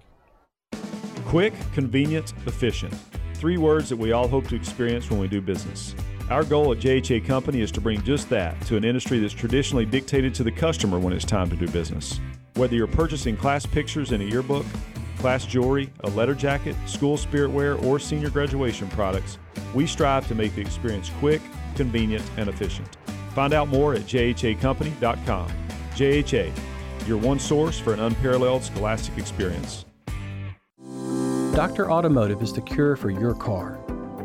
Quick, 1.26 1.52
convenient, 1.74 2.32
efficient. 2.46 2.94
Three 3.34 3.56
words 3.56 3.88
that 3.88 3.96
we 3.96 4.12
all 4.12 4.28
hope 4.28 4.46
to 4.48 4.54
experience 4.54 5.10
when 5.10 5.18
we 5.18 5.26
do 5.26 5.40
business. 5.40 5.96
Our 6.30 6.44
goal 6.44 6.70
at 6.70 6.78
JHA 6.78 7.26
Company 7.26 7.60
is 7.60 7.72
to 7.72 7.80
bring 7.80 8.00
just 8.04 8.30
that 8.30 8.60
to 8.66 8.76
an 8.76 8.84
industry 8.84 9.18
that's 9.18 9.34
traditionally 9.34 9.84
dictated 9.84 10.32
to 10.36 10.44
the 10.44 10.52
customer 10.52 11.00
when 11.00 11.12
it's 11.12 11.24
time 11.24 11.50
to 11.50 11.56
do 11.56 11.66
business. 11.66 12.20
Whether 12.54 12.76
you're 12.76 12.86
purchasing 12.86 13.36
class 13.36 13.66
pictures 13.66 14.12
in 14.12 14.20
a 14.20 14.24
yearbook, 14.24 14.64
class 15.22 15.46
jewelry, 15.46 15.88
a 16.00 16.10
letter 16.10 16.34
jacket, 16.34 16.74
school 16.84 17.16
spirit 17.16 17.52
wear, 17.52 17.76
or 17.76 18.00
senior 18.00 18.28
graduation 18.28 18.88
products, 18.88 19.38
we 19.72 19.86
strive 19.86 20.26
to 20.26 20.34
make 20.34 20.52
the 20.56 20.60
experience 20.60 21.12
quick, 21.20 21.40
convenient, 21.76 22.28
and 22.36 22.48
efficient. 22.48 22.88
Find 23.32 23.52
out 23.52 23.68
more 23.68 23.94
at 23.94 24.02
jhacompany.com. 24.02 25.48
JHA, 25.94 26.52
your 27.06 27.18
one 27.18 27.38
source 27.38 27.78
for 27.78 27.94
an 27.94 28.00
unparalleled 28.00 28.64
scholastic 28.64 29.16
experience. 29.16 29.84
Dr. 31.54 31.88
Automotive 31.88 32.42
is 32.42 32.52
the 32.52 32.60
cure 32.60 32.96
for 32.96 33.10
your 33.10 33.34
car. 33.34 33.78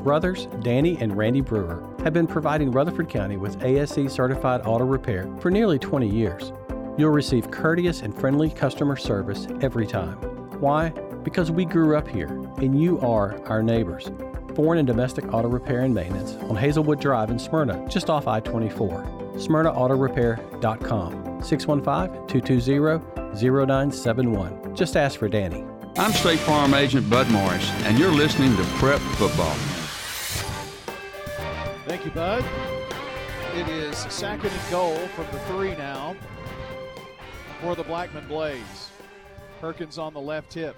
Brothers 0.03 0.47
Danny 0.61 0.97
and 0.99 1.15
Randy 1.15 1.41
Brewer 1.41 1.87
have 2.03 2.13
been 2.13 2.25
providing 2.25 2.71
Rutherford 2.71 3.07
County 3.07 3.37
with 3.37 3.61
ASE 3.61 4.11
certified 4.11 4.61
auto 4.65 4.85
repair 4.85 5.29
for 5.41 5.51
nearly 5.51 5.77
20 5.77 6.09
years. 6.09 6.51
You'll 6.97 7.11
receive 7.11 7.51
courteous 7.51 8.01
and 8.01 8.17
friendly 8.17 8.49
customer 8.49 8.95
service 8.95 9.47
every 9.61 9.85
time. 9.85 10.46
Why? 10.59 10.89
Because 11.23 11.51
we 11.51 11.65
grew 11.65 11.95
up 11.95 12.07
here 12.07 12.29
and 12.57 12.81
you 12.81 12.99
are 13.01 13.39
our 13.45 13.61
neighbors. 13.61 14.09
Foreign 14.55 14.79
and 14.79 14.87
domestic 14.87 15.31
auto 15.31 15.49
repair 15.49 15.81
and 15.81 15.93
maintenance 15.93 16.33
on 16.49 16.55
Hazelwood 16.55 16.99
Drive 16.99 17.29
in 17.29 17.37
Smyrna, 17.37 17.87
just 17.87 18.09
off 18.09 18.25
I 18.27 18.39
24. 18.39 19.03
SmyrnaAutorepair.com 19.35 21.43
615 21.43 22.27
220 22.27 23.39
0971. 23.39 24.75
Just 24.75 24.97
ask 24.97 25.19
for 25.19 25.29
Danny. 25.29 25.63
I'm 25.97 26.11
State 26.11 26.39
Farm 26.39 26.73
Agent 26.73 27.07
Bud 27.09 27.29
Morris, 27.29 27.69
and 27.83 27.99
you're 27.99 28.11
listening 28.11 28.57
to 28.57 28.63
Prep 28.79 28.99
Football. 28.99 29.53
Thank 31.85 32.03
you, 32.05 32.11
Bud. 32.11 32.43
It 33.55 33.67
is 33.69 33.95
second 33.97 34.51
and 34.51 34.71
goal 34.71 34.97
from 35.15 35.25
the 35.31 35.39
three 35.41 35.75
now 35.75 36.15
for 37.61 37.75
the 37.75 37.83
Blackman 37.83 38.27
Blaze. 38.27 38.86
Perkins 39.59 39.97
on 39.97 40.13
the 40.13 40.21
left 40.21 40.53
hip 40.53 40.75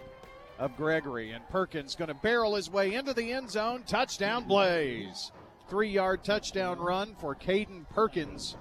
of 0.57 0.75
Gregory, 0.75 1.31
and 1.31 1.47
Perkins 1.49 1.95
going 1.95 2.09
to 2.09 2.13
barrel 2.13 2.55
his 2.55 2.69
way 2.69 2.93
into 2.93 3.13
the 3.13 3.31
end 3.31 3.49
zone. 3.49 3.83
Touchdown, 3.87 4.43
Blaze. 4.45 5.31
Three 5.69 5.89
yard 5.89 6.23
touchdown 6.23 6.79
run 6.79 7.15
for 7.19 7.35
Caden 7.35 7.87
Perkins. 7.89 8.57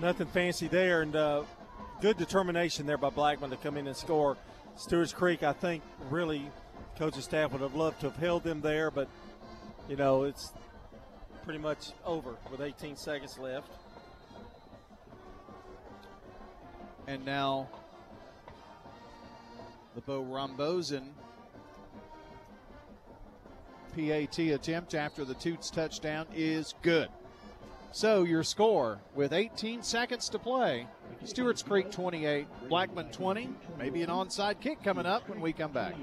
Nothing 0.00 0.26
fancy 0.28 0.68
there, 0.68 1.02
and 1.02 1.16
uh, 1.16 1.42
good 2.00 2.16
determination 2.16 2.86
there 2.86 2.98
by 2.98 3.10
Blackman 3.10 3.50
to 3.50 3.56
come 3.56 3.76
in 3.76 3.86
and 3.86 3.96
score. 3.96 4.36
Stewart's 4.76 5.12
Creek, 5.12 5.42
I 5.42 5.52
think, 5.52 5.82
really, 6.10 6.50
coaching 6.98 7.22
staff 7.22 7.52
would 7.52 7.60
have 7.60 7.74
loved 7.74 8.00
to 8.00 8.10
have 8.10 8.18
held 8.18 8.44
them 8.44 8.60
there, 8.60 8.90
but, 8.90 9.08
you 9.88 9.96
know, 9.96 10.24
it's 10.24 10.52
pretty 11.44 11.58
much 11.58 11.92
over 12.04 12.36
with 12.50 12.60
18 12.60 12.96
seconds 12.96 13.38
left. 13.38 13.68
And 17.06 17.24
now 17.24 17.68
the 19.94 20.00
Bo 20.00 20.22
Rombozen 20.22 21.08
PAT 23.94 24.38
attempt 24.38 24.94
after 24.94 25.24
the 25.24 25.34
Toots 25.34 25.70
touchdown 25.70 26.26
is 26.34 26.74
good. 26.82 27.08
So 27.92 28.22
your 28.22 28.44
score 28.44 29.00
with 29.16 29.32
18 29.32 29.82
seconds 29.82 30.28
to 30.28 30.38
play 30.38 30.86
Stewart's 31.24 31.62
Creek 31.62 31.90
28, 31.90 32.46
Blackman 32.68 33.10
20. 33.10 33.48
Maybe 33.78 34.02
an 34.02 34.10
onside 34.10 34.60
kick 34.60 34.82
coming 34.84 35.06
up 35.06 35.28
when 35.28 35.40
we 35.40 35.52
come 35.52 35.72
back. 35.72 35.94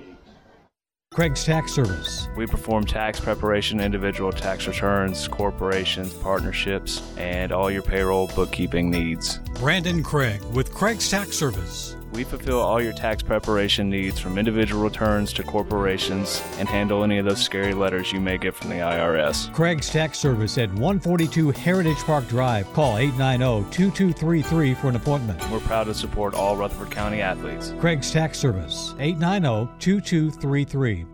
Craig's 1.17 1.43
Tax 1.43 1.71
Service. 1.71 2.29
We 2.35 2.45
perform 2.45 2.85
tax 2.85 3.19
preparation, 3.19 3.79
individual 3.79 4.31
tax 4.31 4.67
returns, 4.67 5.27
corporations, 5.27 6.13
partnerships, 6.13 7.01
and 7.17 7.51
all 7.51 7.71
your 7.71 7.81
payroll 7.81 8.27
bookkeeping 8.35 8.91
needs. 8.91 9.39
Brandon 9.55 10.03
Craig 10.03 10.43
with 10.53 10.71
Craig's 10.71 11.09
Tax 11.09 11.35
Service. 11.35 11.95
We 12.17 12.23
fulfill 12.23 12.59
all 12.59 12.81
your 12.81 12.93
tax 12.93 13.21
preparation 13.21 13.91
needs 13.91 14.19
from 14.19 14.39
individual 14.39 14.81
returns 14.81 15.31
to 15.33 15.43
corporations 15.43 16.41
and 16.57 16.67
handle 16.67 17.03
any 17.03 17.19
of 17.19 17.25
those 17.25 17.39
scary 17.39 17.75
letters 17.75 18.11
you 18.11 18.19
may 18.19 18.39
get 18.39 18.55
from 18.55 18.71
the 18.71 18.77
IRS. 18.77 19.53
Craig's 19.53 19.87
Tax 19.87 20.17
Service 20.17 20.57
at 20.57 20.69
142 20.69 21.51
Heritage 21.51 21.99
Park 21.99 22.27
Drive. 22.27 22.73
Call 22.73 22.97
890 22.97 23.69
2233 23.69 24.73
for 24.73 24.89
an 24.89 24.95
appointment. 24.95 25.47
We're 25.51 25.59
proud 25.59 25.83
to 25.83 25.93
support 25.93 26.33
all 26.33 26.57
Rutherford 26.57 26.89
County 26.89 27.21
athletes. 27.21 27.75
Craig's 27.79 28.09
Tax 28.09 28.39
Service 28.39 28.95
890 28.97 29.71
2233. 29.77 31.05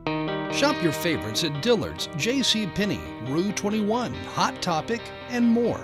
Shop 0.53 0.81
your 0.81 0.93
favorites 0.93 1.43
at 1.43 1.61
Dillard's, 1.61 2.07
J.C. 2.15 2.67
Penney, 2.67 3.01
Rue 3.25 3.51
21, 3.51 4.13
Hot 4.13 4.61
Topic, 4.61 5.01
and 5.27 5.45
more. 5.45 5.83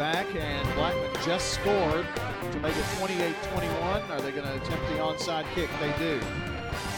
Back, 0.00 0.34
and 0.34 0.74
Blackman 0.76 1.10
just 1.26 1.52
scored 1.52 2.06
to 2.52 2.60
make 2.60 2.74
it 2.74 2.84
28-21. 2.96 4.08
Are 4.08 4.20
they 4.22 4.30
going 4.30 4.44
to 4.44 4.54
attempt 4.54 4.88
the 4.88 4.94
onside 4.94 5.44
kick? 5.54 5.68
They 5.78 5.92
do. 5.98 6.18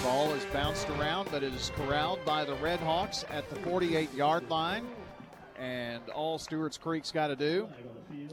Ball 0.04 0.32
is 0.34 0.44
bounced 0.52 0.88
around, 0.90 1.28
but 1.32 1.42
it 1.42 1.52
is 1.52 1.72
corralled 1.74 2.24
by 2.24 2.44
the 2.44 2.54
Red 2.54 2.78
Hawks 2.78 3.24
at 3.28 3.50
the 3.50 3.56
48-yard 3.56 4.48
line. 4.48 4.86
And 5.58 6.08
all 6.10 6.38
Stewart's 6.38 6.78
Creek's 6.78 7.10
got 7.10 7.26
to 7.26 7.34
do 7.34 7.68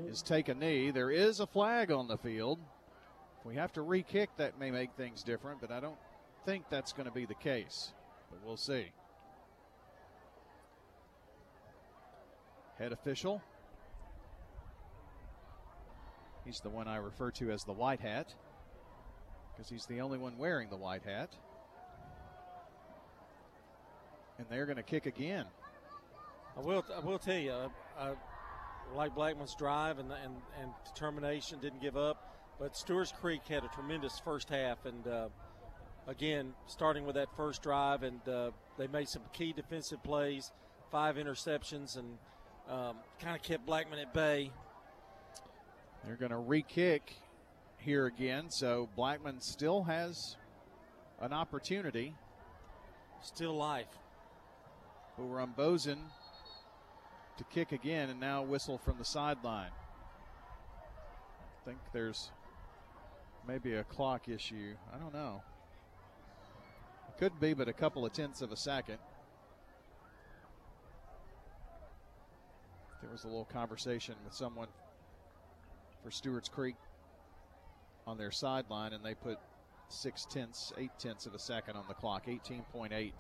is 0.08 0.22
take 0.22 0.50
a 0.50 0.54
knee. 0.54 0.92
There 0.92 1.10
is 1.10 1.40
a 1.40 1.48
flag 1.48 1.90
on 1.90 2.08
the 2.08 2.20
field. 2.20 2.60
If 3.40 3.48
we 3.48 3.56
have 3.56 3.74
to 3.74 3.82
re-kick, 3.82 4.30
that 4.38 4.60
may 4.60 4.70
make 4.70 4.92
things 4.92 5.24
different, 5.24 5.62
but 5.62 5.72
I 5.72 5.80
don't 5.80 5.98
think 6.46 6.66
that's 6.70 6.94
going 6.94 7.08
to 7.08 7.12
be 7.12 7.26
the 7.26 7.34
case. 7.34 7.92
But 8.30 8.38
we'll 8.46 8.56
see. 8.56 8.92
Head 12.78 12.92
official. 12.92 13.42
He's 16.50 16.62
the 16.62 16.70
one 16.70 16.88
I 16.88 16.96
refer 16.96 17.30
to 17.34 17.52
as 17.52 17.64
the 17.64 17.74
white 17.74 18.00
hat 18.00 18.34
because 19.54 19.70
he's 19.70 19.86
the 19.86 20.02
only 20.02 20.18
one 20.18 20.36
wearing 20.40 20.68
the 20.72 20.78
white 20.78 21.04
hat. 21.04 21.30
And 24.40 24.48
they're 24.50 24.66
going 24.66 24.78
to 24.78 24.84
kick 24.84 25.06
again. 25.06 25.46
I 26.58 26.62
will. 26.62 26.84
I 26.96 27.06
will 27.06 27.20
tell 27.20 27.38
you. 27.38 27.54
I, 27.54 27.68
I 28.04 28.14
like 28.96 29.14
Blackman's 29.14 29.54
drive 29.54 30.00
and, 30.00 30.12
and 30.12 30.34
and 30.60 30.72
determination. 30.92 31.60
Didn't 31.60 31.84
give 31.84 31.96
up. 31.96 32.36
But 32.60 32.76
Stewart's 32.76 33.12
Creek 33.12 33.42
had 33.48 33.64
a 33.64 33.68
tremendous 33.68 34.18
first 34.18 34.50
half, 34.50 34.88
and 34.88 35.06
uh, 35.06 35.28
again, 36.08 36.56
starting 36.66 37.06
with 37.06 37.14
that 37.14 37.28
first 37.38 37.62
drive, 37.62 38.02
and 38.02 38.28
uh, 38.28 38.50
they 38.76 38.88
made 38.88 39.08
some 39.08 39.22
key 39.34 39.54
defensive 39.54 40.02
plays, 40.02 40.52
five 40.90 41.18
interceptions, 41.18 41.96
and 41.96 42.18
um, 42.68 42.96
kind 43.22 43.36
of 43.36 43.44
kept 43.44 43.68
Blackman 43.68 44.00
at 44.00 44.16
bay. 44.16 44.52
They're 46.06 46.16
going 46.16 46.32
to 46.32 46.38
re-kick 46.38 47.14
here 47.78 48.06
again, 48.06 48.50
so 48.50 48.90
Blackman 48.96 49.42
still 49.42 49.84
has 49.84 50.38
an 51.22 51.34
opportunity. 51.34 52.16
Still 53.22 53.56
life. 53.56 53.98
But 55.18 55.26
we're 55.26 55.42
on 55.42 55.54
Bozen 55.58 55.98
to 57.38 57.44
kick 57.46 57.72
again, 57.72 58.10
and 58.10 58.20
now 58.20 58.44
whistle 58.44 58.78
from 58.78 58.98
the 58.98 59.06
sideline. 59.06 59.72
I 61.62 61.66
think 61.66 61.80
there's 61.94 62.32
maybe 63.48 63.74
a 63.74 63.84
clock 63.84 64.30
issue. 64.30 64.76
I 64.94 64.98
don't 64.98 65.14
know. 65.14 65.42
It 67.10 67.20
Could 67.20 67.40
be, 67.40 67.54
but 67.54 67.68
a 67.68 67.74
couple 67.74 68.06
of 68.06 68.14
tenths 68.14 68.42
of 68.42 68.52
a 68.52 68.58
second. 68.58 68.98
There 73.02 73.12
was 73.12 73.24
a 73.24 73.28
little 73.28 73.46
conversation 73.46 74.16
with 74.24 74.34
someone 74.34 74.68
for 76.04 76.12
Stewart's 76.12 76.50
Creek 76.50 76.76
on 78.08 78.18
their 78.18 78.32
sideline, 78.32 78.94
and 78.94 79.04
they 79.04 79.14
put 79.14 79.38
six 79.90 80.26
tenths, 80.26 80.72
eight 80.78 80.92
tenths 81.00 81.26
of 81.26 81.34
a 81.34 81.40
second 81.40 81.76
on 81.76 81.86
the 81.88 81.94
clock, 81.94 82.26
18.8. 82.28 83.12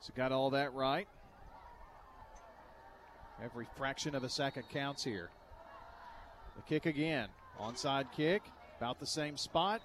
So 0.00 0.12
got 0.16 0.32
all 0.32 0.50
that 0.50 0.72
right. 0.74 1.08
Every 3.42 3.66
fraction 3.76 4.14
of 4.14 4.24
a 4.24 4.28
second 4.28 4.64
counts 4.72 5.04
here. 5.04 5.30
The 6.56 6.62
kick 6.62 6.86
again. 6.86 7.28
Onside 7.60 8.12
kick, 8.12 8.42
about 8.78 8.98
the 9.00 9.06
same 9.06 9.36
spot, 9.36 9.80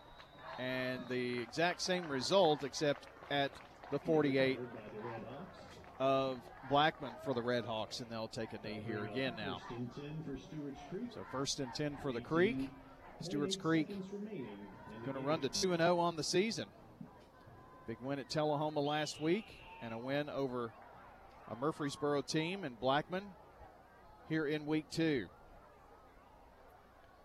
and 0.60 1.00
the 1.10 1.40
exact 1.40 1.82
same 1.82 2.08
result, 2.08 2.64
except 2.64 3.08
at 3.30 3.52
the 3.92 4.00
48 4.00 4.60
of 6.00 6.38
Blackman 6.72 7.12
for 7.26 7.34
the 7.34 7.42
Red 7.42 7.66
Hawks, 7.66 8.00
and 8.00 8.10
they'll 8.10 8.30
take 8.30 8.54
a 8.54 8.66
knee 8.66 8.82
here 8.88 9.04
again 9.04 9.34
now. 9.38 9.60
So 11.14 11.20
first 11.30 11.60
and 11.60 11.74
10 11.76 11.98
for 12.02 12.14
the 12.14 12.22
Creek. 12.22 12.70
Stewart's 13.20 13.58
Creek 13.58 13.90
going 15.06 15.18
to 15.18 15.20
run 15.20 15.42
to 15.42 15.50
2 15.50 15.76
0 15.76 16.00
on 16.00 16.16
the 16.16 16.24
season. 16.24 16.66
Big 17.88 17.98
win 18.02 18.20
at 18.20 18.30
Tullahoma 18.30 18.80
last 18.80 19.22
week, 19.22 19.44
and 19.82 19.94
a 19.94 19.98
win 19.98 20.30
over 20.30 20.72
a 21.52 21.56
Murfreesboro 21.58 22.22
team 22.22 22.64
and 22.64 22.80
Blackman 22.80 23.24
here 24.30 24.46
in 24.46 24.66
week 24.66 24.86
two. 24.90 25.28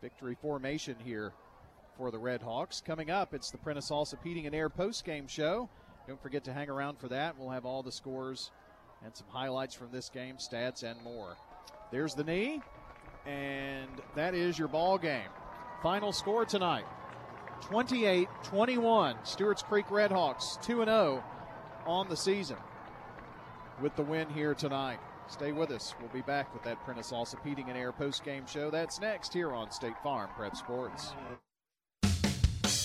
Victory 0.02 0.36
formation 0.42 0.96
here 1.04 1.32
for 1.96 2.10
the 2.10 2.18
Red 2.18 2.42
Hawks. 2.42 2.82
Coming 2.84 3.12
up, 3.12 3.32
it's 3.32 3.52
the 3.52 3.58
Prentice 3.58 3.90
Allsup 3.90 4.24
Heating 4.24 4.46
and 4.46 4.56
Air 4.56 4.68
post-game 4.68 5.28
show. 5.28 5.68
Don't 6.08 6.20
forget 6.20 6.42
to 6.44 6.52
hang 6.52 6.68
around 6.68 6.98
for 6.98 7.06
that. 7.08 7.38
We'll 7.38 7.50
have 7.50 7.64
all 7.64 7.84
the 7.84 7.92
scores 7.92 8.50
and 9.04 9.14
some 9.14 9.26
highlights 9.28 9.74
from 9.74 9.90
this 9.92 10.08
game, 10.08 10.36
stats, 10.36 10.82
and 10.82 11.00
more. 11.02 11.36
There's 11.90 12.14
the 12.14 12.24
knee, 12.24 12.60
and 13.26 13.90
that 14.14 14.34
is 14.34 14.58
your 14.58 14.68
ball 14.68 14.98
game. 14.98 15.28
Final 15.82 16.12
score 16.12 16.44
tonight 16.44 16.84
28 17.62 18.28
21. 18.42 19.16
Stewart's 19.24 19.62
Creek 19.62 19.86
Redhawks 19.86 20.60
2 20.62 20.84
0 20.84 21.24
on 21.86 22.08
the 22.08 22.16
season 22.16 22.56
with 23.80 23.94
the 23.96 24.02
win 24.02 24.28
here 24.30 24.54
tonight. 24.54 24.98
Stay 25.28 25.52
with 25.52 25.70
us. 25.70 25.94
We'll 26.00 26.08
be 26.10 26.22
back 26.22 26.52
with 26.54 26.62
that 26.62 26.82
Prentice 26.84 27.10
Allsup 27.10 27.44
Heating 27.44 27.68
and 27.68 27.76
Air 27.76 27.92
post 27.92 28.24
game 28.24 28.46
show. 28.46 28.70
That's 28.70 29.00
next 29.00 29.32
here 29.32 29.52
on 29.52 29.70
State 29.70 29.98
Farm 30.02 30.30
Prep 30.36 30.56
Sports. 30.56 31.12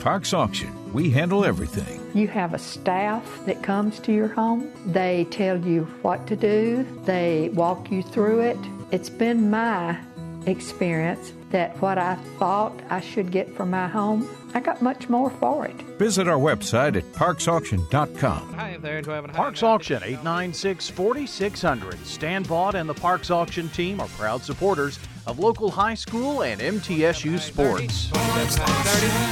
Parks 0.00 0.32
Auction. 0.32 0.74
We 0.92 1.10
handle 1.10 1.44
everything. 1.44 2.00
You 2.14 2.26
have 2.28 2.54
a 2.54 2.58
staff 2.58 3.22
that 3.44 3.62
comes 3.62 4.00
to 4.00 4.12
your 4.12 4.28
home. 4.28 4.72
They 4.86 5.26
tell 5.30 5.58
you 5.58 5.84
what 6.02 6.26
to 6.28 6.36
do, 6.36 6.86
they 7.04 7.50
walk 7.52 7.90
you 7.90 8.02
through 8.02 8.40
it. 8.40 8.58
It's 8.90 9.10
been 9.10 9.50
my 9.50 9.98
experience 10.46 11.32
that 11.50 11.80
what 11.82 11.98
I 11.98 12.14
thought 12.38 12.72
I 12.88 13.00
should 13.00 13.30
get 13.30 13.54
for 13.54 13.66
my 13.66 13.88
home, 13.88 14.28
I 14.54 14.60
got 14.60 14.80
much 14.80 15.08
more 15.08 15.30
for 15.30 15.66
it. 15.66 15.76
Visit 15.98 16.28
our 16.28 16.38
website 16.38 16.96
at 16.96 17.04
parksauction.com. 17.12 18.54
Hi 18.54 18.78
there, 18.78 19.02
do 19.02 19.12
I 19.12 19.20
Parks 19.20 19.62
Auction 19.62 20.02
896 20.02 20.88
4600. 20.88 22.06
Stan 22.06 22.44
Vaught 22.44 22.74
and 22.74 22.88
the 22.88 22.94
Parks 22.94 23.30
Auction 23.30 23.68
team 23.68 24.00
are 24.00 24.08
proud 24.08 24.42
supporters 24.42 24.98
of 25.30 25.38
local 25.38 25.70
high 25.70 25.94
school 25.94 26.42
and 26.42 26.60
MTSU 26.60 27.38
sports. 27.38 28.10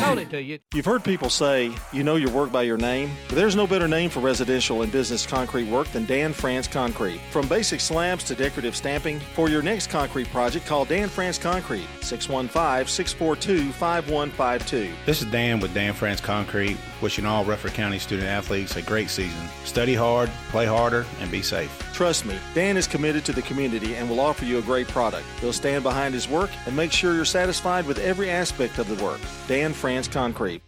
Sold 0.01 0.19
it 0.19 0.31
to 0.31 0.41
you. 0.41 0.61
You've 0.73 0.85
heard 0.85 1.03
people 1.03 1.29
say, 1.29 1.73
you 1.93 2.05
know 2.05 2.15
your 2.15 2.31
work 2.31 2.53
by 2.53 2.63
your 2.63 2.77
name. 2.77 3.11
But 3.29 3.35
there's 3.35 3.57
no 3.57 3.67
better 3.67 3.89
name 3.89 4.09
for 4.09 4.21
residential 4.21 4.83
and 4.83 4.93
business 4.93 5.27
concrete 5.27 5.69
work 5.69 5.89
than 5.89 6.07
Dan 6.07 6.33
France 6.33 6.69
Concrete. 6.69 7.21
From 7.33 7.49
basic 7.49 7.81
slabs 7.81 8.23
to 8.25 8.37
decorative 8.37 8.77
stamping, 8.77 9.19
for 9.35 9.49
your 9.49 9.61
next 9.61 9.89
concrete 9.89 10.29
project, 10.29 10.67
call 10.67 10.85
Dan 10.85 11.09
France 11.09 11.37
Concrete, 11.37 11.87
615 12.01 12.87
642 12.87 13.73
5152. 13.73 14.95
This 15.05 15.21
is 15.21 15.31
Dan 15.31 15.59
with 15.59 15.75
Dan 15.75 15.95
France 15.95 16.21
Concrete, 16.21 16.77
wishing 17.03 17.27
all 17.27 17.45
Rutherford 17.45 17.75
County 17.75 17.99
student 17.99 18.29
athletes 18.29 18.77
a 18.77 18.83
great 18.83 19.11
season. 19.11 19.49
Study 19.65 19.95
hard, 19.95 20.31
play 20.51 20.65
harder, 20.65 21.05
and 21.21 21.29
be 21.31 21.43
safe. 21.43 21.77
Trust 21.93 22.25
me, 22.25 22.39
Dan 22.55 22.77
is 22.77 22.87
committed 22.87 23.25
to 23.25 23.33
the 23.33 23.43
community 23.43 23.97
and 23.97 24.09
will 24.09 24.21
offer 24.21 24.45
you 24.45 24.59
a 24.59 24.63
great 24.63 24.87
product. 24.87 25.27
He'll 25.41 25.53
stand 25.53 25.83
behind 25.89 26.13
his 26.13 26.29
work 26.29 26.51
and 26.67 26.77
make 26.77 26.93
sure 26.93 27.15
you're 27.15 27.25
satisfied 27.25 27.87
with 27.87 27.99
every 27.99 28.29
aspect 28.29 28.79
of 28.79 28.87
the 28.95 29.03
work. 29.03 29.21
Dan 29.47 29.73
France 29.73 30.07
Concrete. 30.07 30.61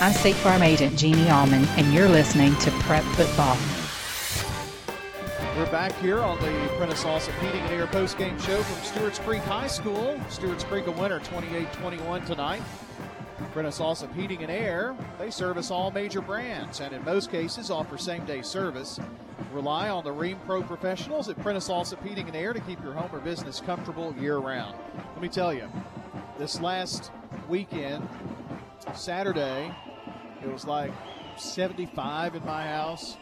I'm 0.00 0.14
State 0.14 0.36
Farm 0.36 0.62
Agent 0.62 0.96
Jeannie 0.96 1.28
Allman, 1.28 1.66
and 1.76 1.92
you're 1.92 2.08
listening 2.08 2.56
to 2.56 2.70
Prep 2.80 3.04
Football. 3.14 3.58
We're 5.58 5.70
back 5.70 5.92
here 6.00 6.20
on 6.20 6.40
the 6.40 6.70
Prentice 6.78 7.04
Allsup 7.04 7.38
Heating 7.40 7.60
and 7.60 7.72
Air 7.72 7.86
postgame 7.86 8.40
show 8.40 8.62
from 8.62 8.82
Stewart's 8.82 9.18
Creek 9.18 9.42
High 9.42 9.66
School. 9.66 10.18
Stewart's 10.30 10.64
Creek 10.64 10.86
a 10.86 10.92
winner 10.92 11.20
28-21 11.20 12.24
tonight. 12.24 12.62
Allsup 13.54 14.14
Heating 14.14 14.42
and 14.42 14.50
Air, 14.50 14.96
they 15.18 15.30
service 15.30 15.70
all 15.70 15.90
major 15.90 16.20
brands 16.20 16.80
and 16.80 16.92
in 16.92 17.04
most 17.04 17.30
cases 17.30 17.70
offer 17.70 17.98
same-day 17.98 18.42
service. 18.42 18.98
Rely 19.52 19.90
on 19.90 20.04
the 20.04 20.10
Rheem 20.10 20.38
Pro 20.46 20.62
professionals 20.62 21.28
at 21.28 21.36
Allsup 21.36 22.02
Heating 22.06 22.26
and 22.26 22.36
Air 22.36 22.52
to 22.52 22.60
keep 22.60 22.82
your 22.82 22.94
home 22.94 23.10
or 23.12 23.20
business 23.20 23.60
comfortable 23.60 24.14
year-round. 24.18 24.76
Let 25.12 25.20
me 25.20 25.28
tell 25.28 25.52
you, 25.52 25.68
this 26.38 26.60
last 26.60 27.10
weekend, 27.48 28.08
Saturday, 28.94 29.74
it 30.42 30.50
was 30.50 30.66
like 30.66 30.92
75 31.36 32.36
in 32.36 32.44
my 32.46 32.66
house. 32.66 33.16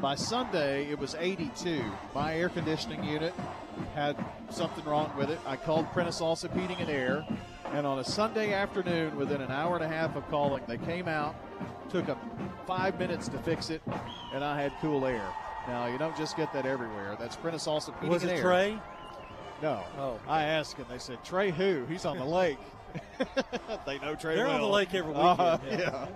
By 0.00 0.16
Sunday, 0.16 0.90
it 0.90 0.98
was 0.98 1.14
82. 1.18 1.84
My 2.14 2.34
air 2.34 2.48
conditioning 2.48 3.04
unit 3.04 3.34
had 3.94 4.16
something 4.50 4.84
wrong 4.84 5.12
with 5.16 5.30
it. 5.30 5.38
I 5.46 5.56
called 5.56 5.90
Prentice 5.92 6.20
Allsup 6.20 6.58
Heating 6.58 6.78
and 6.80 6.90
Air, 6.90 7.24
and 7.72 7.86
on 7.86 7.98
a 7.98 8.04
Sunday 8.04 8.52
afternoon, 8.52 9.16
within 9.16 9.40
an 9.40 9.50
hour 9.50 9.76
and 9.76 9.84
a 9.84 9.88
half 9.88 10.16
of 10.16 10.28
calling, 10.28 10.62
they 10.66 10.78
came 10.78 11.08
out, 11.08 11.34
took 11.88 12.06
them 12.06 12.18
five 12.66 12.98
minutes 12.98 13.28
to 13.28 13.38
fix 13.38 13.70
it, 13.70 13.82
and 14.34 14.44
I 14.44 14.60
had 14.60 14.72
cool 14.80 15.06
air. 15.06 15.26
Now, 15.68 15.86
you 15.86 15.98
don't 15.98 16.16
just 16.16 16.36
get 16.36 16.52
that 16.52 16.66
everywhere. 16.66 17.16
That's 17.18 17.36
Prentice 17.36 17.64
Heating 17.66 18.08
Was 18.08 18.24
it 18.24 18.30
Air. 18.30 18.42
Trey? 18.42 18.78
No. 19.62 19.82
Oh. 19.98 20.18
I 20.26 20.44
asked, 20.44 20.78
and 20.78 20.86
they 20.88 20.98
said, 20.98 21.22
Trey 21.22 21.50
who? 21.50 21.84
He's 21.86 22.04
on 22.04 22.18
the 22.18 22.24
lake. 22.24 22.58
they 23.86 23.98
know 24.00 24.14
Trey 24.16 24.34
They're 24.34 24.48
on 24.48 24.60
the 24.60 24.66
lake 24.66 24.94
every 24.94 25.14
Uh, 25.14 25.58
weekend, 25.62 25.80
yeah. 25.80 26.06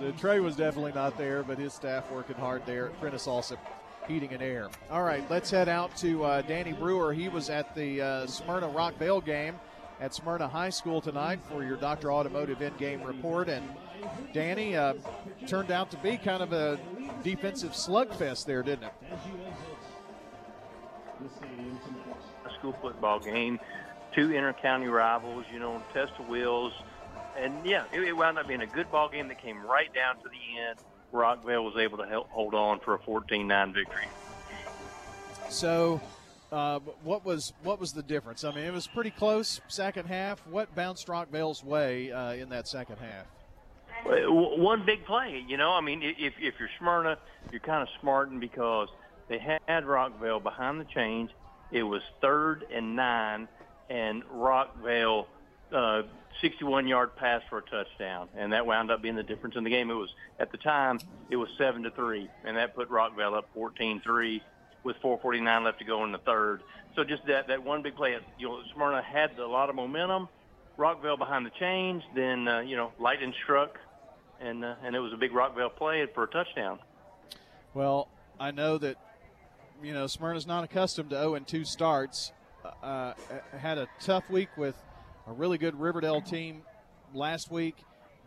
The 0.00 0.12
Trey 0.12 0.40
was 0.40 0.56
definitely 0.56 0.92
not 0.92 1.16
there, 1.16 1.42
but 1.42 1.58
his 1.58 1.72
staff 1.72 2.10
working 2.10 2.36
hard 2.36 2.66
there 2.66 2.86
at 2.86 3.00
Prentice 3.00 3.26
Allsup 3.26 3.58
Heating 4.08 4.32
and 4.32 4.42
Air. 4.42 4.68
All 4.90 5.02
right, 5.02 5.24
let's 5.30 5.50
head 5.50 5.68
out 5.68 5.94
to 5.98 6.24
uh, 6.24 6.42
Danny 6.42 6.72
Brewer. 6.72 7.12
He 7.12 7.28
was 7.28 7.48
at 7.48 7.74
the 7.74 8.00
uh, 8.02 8.26
Smyrna 8.26 8.68
Rockvale 8.68 9.24
game 9.24 9.58
at 10.00 10.14
Smyrna 10.14 10.48
High 10.48 10.70
School 10.70 11.00
tonight 11.00 11.40
for 11.50 11.62
your 11.62 11.76
Dr. 11.76 12.10
Automotive 12.10 12.62
in-game 12.62 13.02
report. 13.02 13.48
And 13.48 13.68
Danny 14.32 14.76
uh, 14.76 14.94
turned 15.46 15.70
out 15.70 15.90
to 15.90 15.96
be 15.98 16.16
kind 16.16 16.42
of 16.42 16.52
a 16.52 16.78
defensive 17.22 17.72
slugfest 17.72 18.46
there, 18.46 18.62
didn't 18.62 18.84
it? 18.84 18.94
a 22.46 22.54
school 22.58 22.74
football 22.80 23.20
game, 23.20 23.60
two 24.14 24.28
intercounty 24.28 24.90
rivals, 24.90 25.44
you 25.52 25.58
know, 25.58 25.82
test 25.92 26.12
of 26.18 26.28
wheels, 26.28 26.72
and 27.38 27.54
yeah, 27.64 27.84
it, 27.92 28.00
it 28.00 28.12
wound 28.12 28.38
up 28.38 28.48
being 28.48 28.62
a 28.62 28.66
good 28.66 28.90
ball 28.90 29.08
game 29.08 29.28
that 29.28 29.40
came 29.40 29.62
right 29.64 29.92
down 29.94 30.16
to 30.16 30.28
the 30.28 30.60
end. 30.60 30.78
Rockvale 31.12 31.64
was 31.64 31.76
able 31.76 31.98
to 31.98 32.06
help 32.06 32.30
hold 32.30 32.54
on 32.54 32.80
for 32.80 32.94
a 32.94 32.98
14-9 32.98 33.74
victory. 33.74 34.04
So, 35.48 36.00
uh, 36.52 36.80
what 37.04 37.24
was 37.24 37.52
what 37.62 37.78
was 37.78 37.92
the 37.92 38.02
difference? 38.02 38.44
I 38.44 38.52
mean, 38.52 38.64
it 38.64 38.72
was 38.72 38.86
pretty 38.86 39.10
close 39.10 39.60
second 39.68 40.06
half. 40.06 40.44
What 40.46 40.74
bounced 40.74 41.06
Rockvale's 41.06 41.62
way 41.62 42.10
uh, 42.10 42.32
in 42.32 42.48
that 42.50 42.66
second 42.66 42.96
half? 42.96 43.26
One 44.04 44.84
big 44.86 45.04
play, 45.04 45.44
you 45.46 45.56
know. 45.56 45.72
I 45.72 45.80
mean, 45.80 46.02
if 46.02 46.34
if 46.38 46.54
you're 46.58 46.70
Smyrna, 46.78 47.18
you're 47.52 47.60
kind 47.60 47.82
of 47.82 47.88
smarting 48.00 48.40
because 48.40 48.88
they 49.28 49.38
had 49.38 49.84
Rockvale 49.84 50.42
behind 50.42 50.80
the 50.80 50.84
chains. 50.84 51.30
It 51.70 51.84
was 51.84 52.02
third 52.20 52.64
and 52.72 52.96
nine, 52.96 53.46
and 53.88 54.24
Rockvale, 54.24 55.26
uh, 55.72 56.02
61-yard 56.42 57.14
pass 57.14 57.42
for 57.48 57.58
a 57.58 57.62
touchdown, 57.62 58.28
and 58.36 58.52
that 58.52 58.66
wound 58.66 58.90
up 58.90 59.02
being 59.02 59.14
the 59.14 59.22
difference 59.22 59.54
in 59.54 59.62
the 59.62 59.70
game. 59.70 59.90
It 59.90 59.94
was 59.94 60.12
at 60.40 60.50
the 60.50 60.58
time 60.58 60.98
it 61.28 61.36
was 61.36 61.48
seven 61.56 61.84
to 61.84 61.90
three, 61.90 62.28
and 62.44 62.56
that 62.56 62.74
put 62.74 62.90
Rockvale 62.90 63.36
up 63.36 63.48
14-3 63.54 64.40
with 64.84 64.96
4:49 65.02 65.64
left 65.64 65.78
to 65.78 65.84
go 65.84 66.04
in 66.04 66.12
the 66.12 66.18
third. 66.18 66.62
So 66.96 67.04
just 67.04 67.26
that 67.26 67.48
that 67.48 67.62
one 67.62 67.82
big 67.82 67.96
play, 67.96 68.16
you 68.38 68.48
know, 68.48 68.60
Smyrna 68.74 69.02
had 69.02 69.38
a 69.38 69.46
lot 69.46 69.68
of 69.70 69.76
momentum. 69.76 70.28
Rockvale 70.78 71.18
behind 71.18 71.44
the 71.44 71.50
chains, 71.50 72.02
then 72.14 72.48
uh, 72.48 72.60
you 72.60 72.76
know 72.76 72.92
lightning 72.98 73.34
struck, 73.44 73.78
and 74.40 74.64
uh, 74.64 74.74
and 74.82 74.96
it 74.96 75.00
was 75.00 75.12
a 75.12 75.16
big 75.16 75.32
Rockvale 75.32 75.74
play 75.74 76.06
for 76.14 76.24
a 76.24 76.28
touchdown. 76.28 76.78
Well, 77.74 78.08
I 78.38 78.50
know 78.50 78.78
that 78.78 78.96
you 79.82 79.92
know 79.92 80.06
Smyrna's 80.06 80.46
not 80.46 80.64
accustomed 80.64 81.10
to 81.10 81.16
0 81.16 81.34
and 81.34 81.46
2 81.46 81.64
starts. 81.64 82.32
Uh, 82.82 83.14
had 83.56 83.78
a 83.78 83.88
tough 84.00 84.28
week 84.30 84.48
with 84.56 84.74
a 85.26 85.32
really 85.32 85.58
good 85.58 85.78
Riverdale 85.78 86.20
team 86.20 86.62
last 87.14 87.50
week. 87.50 87.76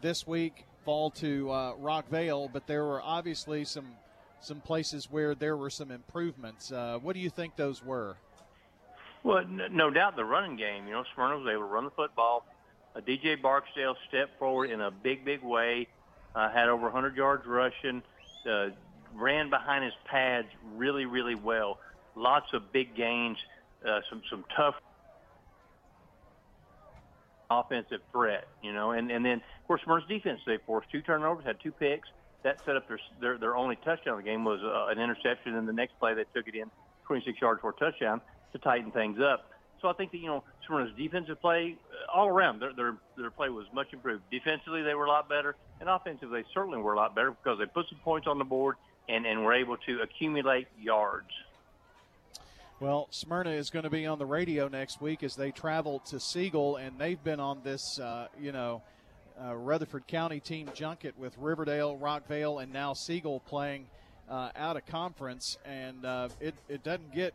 This 0.02 0.28
week, 0.28 0.66
fall 0.86 1.12
to 1.12 1.50
uh, 1.50 1.74
Rockvale, 1.76 2.52
but 2.52 2.68
there 2.68 2.84
were 2.84 3.02
obviously 3.02 3.64
some 3.66 3.96
some 4.45 4.60
places 4.60 5.10
where 5.10 5.36
there 5.36 5.57
were 5.57 5.70
some 5.70 5.91
improvements. 5.91 6.72
Uh, 6.72 6.99
what 7.02 7.14
do 7.14 7.20
you 7.20 7.30
think 7.30 7.56
those 7.56 7.84
were? 7.84 8.15
Well, 9.24 9.45
no 9.48 9.90
doubt 9.90 10.15
the 10.15 10.26
running 10.26 10.57
game. 10.57 10.86
You 10.86 10.94
know, 10.94 11.03
Smyrna 11.15 11.38
was 11.38 11.48
able 11.48 11.61
to 11.61 11.74
run 11.74 11.86
the 11.86 11.91
football. 11.91 12.45
Uh, 12.95 12.99
DJ 12.99 13.41
Barksdale 13.41 13.95
stepped 14.10 14.38
forward 14.38 14.70
in 14.70 14.82
a 14.82 14.91
big, 14.91 15.24
big 15.24 15.41
way. 15.41 15.88
Uh, 16.36 16.52
had 16.52 16.68
over 16.68 16.84
100 16.84 17.15
yards 17.15 17.45
rushing. 17.45 18.03
Uh, 18.49 18.70
ran 19.15 19.49
behind 19.49 19.86
his 19.86 19.94
pads 20.06 20.48
really, 20.76 21.06
really 21.06 21.36
well. 21.36 21.80
Lots 22.15 22.48
of 22.53 22.72
big 22.72 22.95
gains. 22.95 23.38
Uh, 23.88 23.99
some 24.10 24.22
some 24.30 24.45
tough 24.56 24.76
offensive 27.49 28.02
threat. 28.11 28.48
You 28.61 28.74
know, 28.74 28.91
and 28.91 29.11
and 29.11 29.26
then 29.26 29.38
of 29.38 29.68
course 29.68 29.82
Smyrna's 29.84 30.07
defense. 30.07 30.40
They 30.45 30.57
forced 30.65 30.90
two 30.91 31.02
turnovers, 31.02 31.45
had 31.45 31.60
two 31.61 31.72
picks. 31.72 32.07
That 32.44 32.60
set 32.65 32.76
up 32.76 32.88
their 32.88 32.99
their, 33.22 33.38
their 33.38 33.56
only 33.56 33.78
touchdown 33.78 34.18
of 34.18 34.24
the 34.24 34.30
game 34.30 34.44
was 34.44 34.61
uh, 34.61 34.91
an 34.91 34.99
interception. 34.99 35.56
And 35.56 35.68
the 35.68 35.74
next 35.74 35.98
play 35.99 36.14
they 36.14 36.26
took 36.34 36.48
it 36.48 36.56
in 36.56 36.70
26 37.07 37.40
yards 37.41 37.61
for 37.61 37.70
a 37.70 37.74
touchdown 37.74 38.22
to 38.52 38.57
tighten 38.60 38.91
things 38.91 39.20
up. 39.20 39.49
So 39.82 39.90
I 39.90 39.94
think 39.94 40.11
that 40.11 40.18
you 40.18 40.28
know 40.28 40.44
Smyrna's 40.65 40.94
defensive 40.98 41.41
play 41.41 41.76
uh, 41.91 42.18
all 42.18 42.28
around 42.28 42.60
their 42.60 42.74
their 42.74 42.95
their 43.18 43.32
play 43.32 43.49
was 43.49 43.65
much 43.74 43.94
improved. 43.94 44.24
Defensively 44.32 44.82
they 44.82 44.94
were 44.94 45.06
a 45.06 45.10
lot 45.10 45.28
better, 45.28 45.56
and 45.80 45.90
offensively 45.90 46.41
they 46.41 46.48
certainly 46.53 46.80
were 46.80 46.94
a 46.94 46.98
lot 46.98 47.15
better 47.15 47.32
because 47.32 47.60
they 47.60 47.65
put 47.65 47.88
some 47.90 47.99
points 47.99 48.28
on 48.28 48.38
the 48.38 48.45
board 48.45 48.76
and 49.10 49.26
and 49.26 49.44
were 49.44 49.53
able 49.53 49.78
to 49.78 49.99
accumulate 50.02 50.68
yards. 50.80 51.32
Well, 52.80 53.07
Smyrna 53.11 53.52
is 53.52 53.70
going 53.70 53.84
to 53.84 53.90
be 53.90 54.06
on 54.06 54.20
the 54.20 54.26
radio 54.26 54.68
next 54.68 54.99
week 54.99 55.24
as 55.24 55.36
they 55.36 55.52
travel 55.52 55.99
to 56.07 56.20
Siegel, 56.20 56.76
and 56.78 56.98
they've 56.98 57.24
been 57.24 57.40
on 57.40 57.61
this, 57.64 57.98
uh, 57.98 58.28
you 58.38 58.52
know, 58.52 58.82
uh, 59.42 59.56
Rutherford 59.56 60.08
County 60.08 60.40
team 60.40 60.70
junket 60.74 61.18
with 61.18 61.38
Riverdale, 61.38 61.98
Rockvale, 61.98 62.62
and 62.62 62.72
now 62.74 62.94
Siegel 62.94 63.40
playing 63.42 63.88
uh, 64.30 64.50
out 64.56 64.78
of 64.78 64.86
conference, 64.86 65.58
and 65.66 66.06
uh, 66.06 66.30
it 66.40 66.56
it 66.70 66.84
doesn't 66.84 67.14
get 67.14 67.34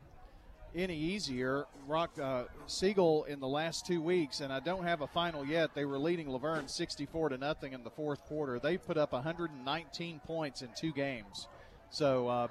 any 0.75 0.97
easier. 0.97 1.67
Rock 1.87 2.11
uh, 2.23 2.45
Siegel 2.67 3.25
in 3.25 3.41
the 3.41 3.49
last 3.49 3.87
two 3.87 4.01
weeks, 4.01 4.41
and 4.41 4.53
I 4.53 4.61
don't 4.61 4.85
have 4.85 5.01
a 5.01 5.07
final 5.07 5.45
yet. 5.45 5.75
They 5.75 5.85
were 5.85 5.99
leading 5.99 6.29
La 6.29 6.39
Vergne 6.39 6.69
64 6.69 7.31
to 7.31 7.39
nothing 7.39 7.73
in 7.73 7.83
the 7.85 7.91
fourth 7.91 8.25
quarter. 8.27 8.59
They 8.59 8.77
put 8.77 8.97
up 8.99 9.13
119 9.13 10.21
points 10.27 10.63
in 10.63 10.69
two 10.77 10.93
games 10.93 11.49
So 11.91 12.29
uh, 12.29 12.49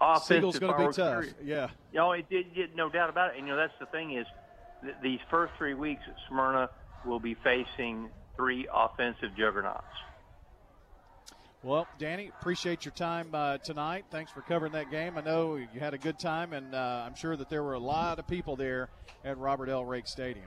Siegel's 0.22 0.58
going 0.58 0.72
to 0.72 0.88
be 0.88 0.92
tough. 0.94 1.20
period. 1.20 1.34
Yeah. 1.44 1.68
You 1.92 1.98
know, 1.98 2.12
it 2.12 2.28
did, 2.30 2.74
no 2.74 2.88
doubt 2.88 3.10
about 3.10 3.32
it. 3.34 3.38
And 3.38 3.46
you 3.46 3.52
know, 3.54 3.58
that's 3.58 3.78
the 3.78 3.86
thing 3.86 4.16
is, 4.16 4.26
th- 4.82 4.94
these 5.02 5.20
first 5.30 5.52
three 5.58 5.74
weeks, 5.74 6.02
Smyrna 6.28 6.70
will 7.04 7.20
be 7.20 7.34
facing 7.44 8.08
three 8.38 8.66
offensive 8.72 9.36
juggernauts. 9.36 9.84
Well, 11.64 11.88
Danny, 11.98 12.30
appreciate 12.40 12.84
your 12.84 12.92
time 12.92 13.30
uh, 13.34 13.58
tonight. 13.58 14.04
Thanks 14.12 14.30
for 14.30 14.42
covering 14.42 14.72
that 14.72 14.92
game. 14.92 15.18
I 15.18 15.22
know 15.22 15.56
you 15.56 15.80
had 15.80 15.92
a 15.92 15.98
good 15.98 16.18
time, 16.18 16.52
and 16.52 16.72
uh, 16.72 17.02
I'm 17.04 17.16
sure 17.16 17.36
that 17.36 17.50
there 17.50 17.64
were 17.64 17.74
a 17.74 17.80
lot 17.80 18.20
of 18.20 18.28
people 18.28 18.54
there 18.54 18.88
at 19.24 19.36
Robert 19.38 19.68
L. 19.68 19.84
Rake 19.84 20.06
Stadium. 20.06 20.46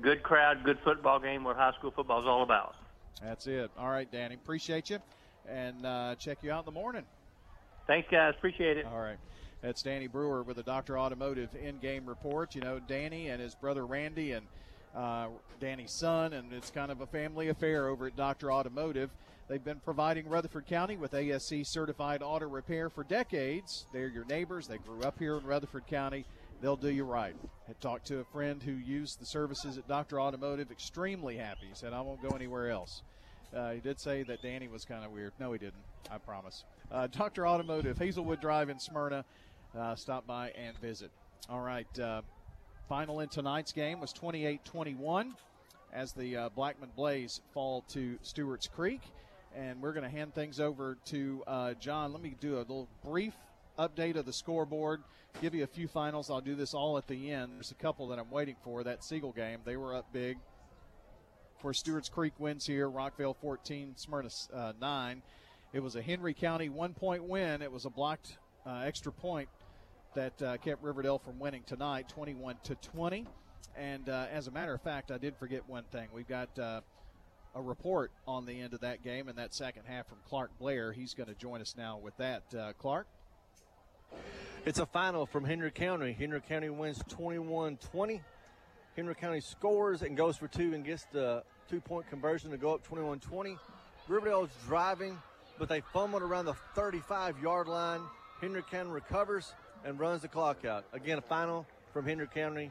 Good 0.00 0.22
crowd, 0.22 0.64
good 0.64 0.78
football 0.82 1.20
game. 1.20 1.44
What 1.44 1.56
high 1.56 1.72
school 1.78 1.90
football 1.90 2.20
is 2.20 2.26
all 2.26 2.42
about. 2.42 2.76
That's 3.22 3.46
it. 3.46 3.70
All 3.78 3.90
right, 3.90 4.10
Danny, 4.10 4.36
appreciate 4.36 4.88
you, 4.88 5.00
and 5.48 5.84
uh, 5.84 6.14
check 6.18 6.38
you 6.42 6.50
out 6.50 6.60
in 6.60 6.66
the 6.66 6.80
morning. 6.80 7.04
Thanks, 7.86 8.08
guys. 8.10 8.34
Appreciate 8.38 8.78
it. 8.78 8.86
All 8.86 8.98
right. 8.98 9.18
That's 9.62 9.82
Danny 9.82 10.06
Brewer 10.06 10.42
with 10.42 10.56
the 10.56 10.62
Dr. 10.62 10.98
Automotive 10.98 11.50
in-game 11.54 12.06
report. 12.06 12.54
You 12.54 12.62
know, 12.62 12.78
Danny 12.78 13.28
and 13.28 13.40
his 13.40 13.54
brother 13.54 13.84
Randy 13.86 14.32
and 14.32 14.46
uh, 14.94 15.28
Danny's 15.60 15.92
son, 15.92 16.32
and 16.32 16.52
it's 16.52 16.70
kind 16.70 16.90
of 16.90 17.00
a 17.00 17.06
family 17.06 17.48
affair 17.48 17.88
over 17.88 18.06
at 18.06 18.16
Dr. 18.16 18.52
Automotive. 18.52 19.10
They've 19.48 19.62
been 19.62 19.80
providing 19.80 20.28
Rutherford 20.28 20.66
County 20.66 20.96
with 20.96 21.12
ASC 21.12 21.66
certified 21.66 22.22
auto 22.22 22.48
repair 22.48 22.90
for 22.90 23.04
decades. 23.04 23.86
They're 23.92 24.08
your 24.08 24.24
neighbors. 24.24 24.66
They 24.66 24.78
grew 24.78 25.02
up 25.02 25.18
here 25.18 25.36
in 25.36 25.44
Rutherford 25.44 25.86
County. 25.86 26.24
They'll 26.60 26.76
do 26.76 26.88
you 26.88 27.04
right. 27.04 27.36
I 27.68 27.72
talked 27.74 28.06
to 28.06 28.18
a 28.18 28.24
friend 28.24 28.62
who 28.62 28.72
used 28.72 29.20
the 29.20 29.26
services 29.26 29.78
at 29.78 29.86
Dr. 29.86 30.20
Automotive, 30.20 30.70
extremely 30.70 31.36
happy. 31.36 31.66
He 31.68 31.74
said, 31.74 31.92
I 31.92 32.00
won't 32.00 32.22
go 32.22 32.30
anywhere 32.30 32.70
else. 32.70 33.02
Uh, 33.54 33.72
he 33.72 33.80
did 33.80 34.00
say 34.00 34.22
that 34.24 34.42
Danny 34.42 34.66
was 34.66 34.84
kind 34.84 35.04
of 35.04 35.12
weird. 35.12 35.32
No, 35.38 35.52
he 35.52 35.58
didn't. 35.58 35.84
I 36.10 36.18
promise. 36.18 36.64
Uh, 36.90 37.06
Dr. 37.06 37.46
Automotive, 37.46 37.98
Hazelwood 37.98 38.40
Drive 38.40 38.68
in 38.68 38.80
Smyrna. 38.80 39.24
Uh, 39.78 39.94
stop 39.94 40.26
by 40.26 40.50
and 40.50 40.76
visit. 40.78 41.10
All 41.48 41.60
right. 41.60 41.86
Final 42.88 43.20
in 43.20 43.28
tonight's 43.28 43.72
game 43.72 44.00
was 44.00 44.12
28 44.12 44.64
21 44.64 45.34
as 45.92 46.12
the 46.12 46.36
uh, 46.36 46.48
Blackman 46.50 46.90
Blaze 46.94 47.40
fall 47.52 47.82
to 47.88 48.16
Stewart's 48.22 48.68
Creek. 48.68 49.00
And 49.56 49.80
we're 49.80 49.92
going 49.92 50.04
to 50.04 50.10
hand 50.10 50.34
things 50.34 50.60
over 50.60 50.96
to 51.06 51.42
uh, 51.46 51.74
John. 51.74 52.12
Let 52.12 52.22
me 52.22 52.36
do 52.40 52.56
a 52.56 52.58
little 52.58 52.88
brief 53.04 53.34
update 53.78 54.16
of 54.16 54.26
the 54.26 54.32
scoreboard, 54.32 55.02
give 55.40 55.54
you 55.54 55.64
a 55.64 55.66
few 55.66 55.88
finals. 55.88 56.30
I'll 56.30 56.40
do 56.40 56.54
this 56.54 56.74
all 56.74 56.98
at 56.98 57.08
the 57.08 57.30
end. 57.32 57.52
There's 57.56 57.70
a 57.70 57.74
couple 57.74 58.06
that 58.08 58.18
I'm 58.18 58.30
waiting 58.30 58.56
for. 58.62 58.84
That 58.84 59.02
Siegel 59.02 59.32
game, 59.32 59.60
they 59.64 59.76
were 59.76 59.94
up 59.94 60.12
big. 60.12 60.38
For 61.58 61.72
Stewart's 61.72 62.10
Creek 62.10 62.34
wins 62.38 62.66
here, 62.66 62.88
Rockvale 62.88 63.34
14, 63.34 63.94
Smyrna 63.96 64.28
uh, 64.54 64.72
9. 64.80 65.22
It 65.72 65.82
was 65.82 65.96
a 65.96 66.02
Henry 66.02 66.34
County 66.34 66.68
one 66.68 66.92
point 66.92 67.24
win. 67.24 67.62
It 67.62 67.72
was 67.72 67.86
a 67.86 67.90
blocked 67.90 68.36
uh, 68.66 68.82
extra 68.84 69.10
point 69.10 69.48
that 70.16 70.42
uh, 70.42 70.56
kept 70.56 70.82
Riverdale 70.82 71.18
from 71.18 71.38
winning 71.38 71.62
tonight, 71.66 72.08
21 72.08 72.56
to 72.64 72.74
20. 72.74 73.26
And 73.76 74.08
uh, 74.08 74.26
as 74.32 74.46
a 74.46 74.50
matter 74.50 74.74
of 74.74 74.80
fact, 74.80 75.10
I 75.10 75.18
did 75.18 75.36
forget 75.36 75.68
one 75.68 75.84
thing. 75.92 76.08
We've 76.12 76.26
got 76.26 76.58
uh, 76.58 76.80
a 77.54 77.60
report 77.60 78.10
on 78.26 78.46
the 78.46 78.60
end 78.60 78.72
of 78.72 78.80
that 78.80 79.04
game 79.04 79.28
and 79.28 79.36
that 79.38 79.54
second 79.54 79.82
half 79.86 80.08
from 80.08 80.16
Clark 80.26 80.50
Blair. 80.58 80.92
He's 80.92 81.12
going 81.12 81.28
to 81.28 81.34
join 81.34 81.60
us 81.60 81.74
now 81.76 81.98
with 81.98 82.16
that. 82.16 82.42
Uh, 82.54 82.72
Clark? 82.78 83.06
It's 84.64 84.78
a 84.78 84.86
final 84.86 85.26
from 85.26 85.44
Henry 85.44 85.70
County. 85.70 86.12
Henry 86.12 86.40
County 86.40 86.70
wins 86.70 87.02
21 87.08 87.76
20. 87.76 88.22
Henry 88.96 89.14
County 89.14 89.40
scores 89.40 90.00
and 90.00 90.16
goes 90.16 90.38
for 90.38 90.48
two 90.48 90.72
and 90.72 90.82
gets 90.82 91.04
the 91.12 91.42
two 91.68 91.80
point 91.80 92.08
conversion 92.08 92.50
to 92.52 92.56
go 92.56 92.72
up 92.72 92.82
21 92.82 93.20
20. 93.20 93.58
Riverdale's 94.08 94.48
driving, 94.66 95.18
but 95.58 95.68
they 95.68 95.82
fumbled 95.92 96.22
around 96.22 96.46
the 96.46 96.54
35 96.74 97.38
yard 97.42 97.68
line. 97.68 98.00
Henry 98.40 98.62
County 98.70 98.90
recovers 98.90 99.52
and 99.84 99.98
runs 99.98 100.22
the 100.22 100.28
clock 100.28 100.64
out. 100.64 100.84
Again, 100.92 101.18
a 101.18 101.22
final 101.22 101.66
from 101.92 102.06
Henry 102.06 102.26
County 102.26 102.70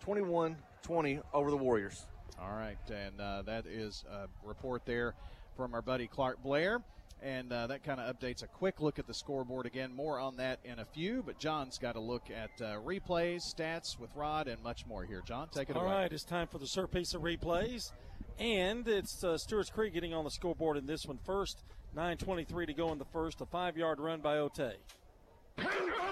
21 0.00 0.56
20 0.82 1.20
over 1.32 1.50
the 1.50 1.56
Warriors. 1.56 2.06
All 2.40 2.52
right, 2.56 2.78
and 2.90 3.20
uh, 3.20 3.42
that 3.42 3.66
is 3.66 4.04
a 4.10 4.26
report 4.46 4.82
there 4.86 5.14
from 5.56 5.74
our 5.74 5.82
buddy 5.82 6.06
Clark 6.06 6.42
Blair. 6.42 6.80
And 7.22 7.52
uh, 7.52 7.66
that 7.66 7.84
kind 7.84 8.00
of 8.00 8.16
updates 8.16 8.42
a 8.42 8.46
quick 8.46 8.80
look 8.80 8.98
at 8.98 9.06
the 9.06 9.12
scoreboard 9.12 9.66
again. 9.66 9.94
More 9.94 10.18
on 10.18 10.36
that 10.36 10.58
in 10.64 10.78
a 10.78 10.86
few, 10.86 11.22
but 11.24 11.38
John's 11.38 11.76
got 11.76 11.96
a 11.96 12.00
look 12.00 12.30
at 12.30 12.50
uh, 12.64 12.78
replays, 12.80 13.42
stats 13.42 13.98
with 13.98 14.08
Rod, 14.14 14.48
and 14.48 14.62
much 14.62 14.86
more 14.86 15.04
here. 15.04 15.20
John, 15.26 15.48
take 15.52 15.68
it 15.68 15.76
All 15.76 15.82
away. 15.82 15.92
All 15.92 16.00
right, 16.00 16.12
it's 16.12 16.24
time 16.24 16.46
for 16.46 16.56
the 16.56 16.66
Sir 16.66 16.86
Pizza 16.86 17.18
replays. 17.18 17.92
And 18.38 18.88
it's 18.88 19.22
uh, 19.22 19.36
Stewart's 19.36 19.68
Creek 19.68 19.92
getting 19.92 20.14
on 20.14 20.24
the 20.24 20.30
scoreboard 20.30 20.78
in 20.78 20.86
this 20.86 21.04
one 21.04 21.18
first. 21.26 21.62
9.23 21.94 22.68
to 22.68 22.72
go 22.72 22.90
in 22.92 22.98
the 22.98 23.04
first. 23.04 23.42
A 23.42 23.46
five 23.46 23.76
yard 23.76 24.00
run 24.00 24.20
by 24.20 24.36
Otay. 24.36 24.74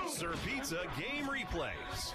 Sir 0.09 0.33
Pizza 0.47 0.85
game 0.99 1.27
replays. 1.27 2.13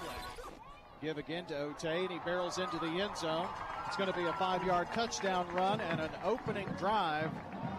Give 1.00 1.18
again 1.18 1.44
to 1.46 1.54
Otay, 1.54 2.02
and 2.02 2.10
he 2.10 2.18
barrels 2.24 2.58
into 2.58 2.78
the 2.78 2.86
end 2.86 3.16
zone. 3.16 3.46
It's 3.86 3.96
going 3.96 4.10
to 4.10 4.18
be 4.18 4.24
a 4.24 4.32
five 4.34 4.64
yard 4.64 4.88
touchdown 4.94 5.46
run 5.54 5.80
and 5.80 6.00
an 6.00 6.10
opening 6.24 6.66
drive. 6.78 7.30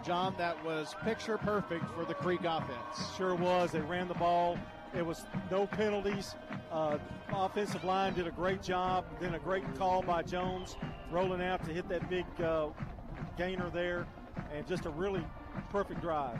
John, 0.04 0.34
that 0.38 0.62
was 0.64 0.94
picture 1.02 1.36
perfect 1.36 1.84
for 1.94 2.04
the 2.04 2.14
Creek 2.14 2.44
offense. 2.44 3.16
Sure 3.16 3.34
was. 3.34 3.72
They 3.72 3.80
ran 3.80 4.08
the 4.08 4.14
ball. 4.14 4.58
It 4.96 5.04
was 5.04 5.26
no 5.50 5.66
penalties. 5.66 6.34
Uh, 6.70 6.98
offensive 7.30 7.84
line 7.84 8.14
did 8.14 8.26
a 8.26 8.30
great 8.30 8.62
job. 8.62 9.04
Then 9.20 9.34
a 9.34 9.38
great 9.38 9.64
call 9.76 10.02
by 10.02 10.22
Jones, 10.22 10.76
rolling 11.10 11.42
out 11.42 11.64
to 11.66 11.72
hit 11.72 11.88
that 11.88 12.08
big 12.08 12.24
uh, 12.40 12.68
gainer 13.36 13.68
there, 13.70 14.06
and 14.54 14.66
just 14.66 14.86
a 14.86 14.90
really 14.90 15.24
perfect 15.70 16.00
drive. 16.00 16.38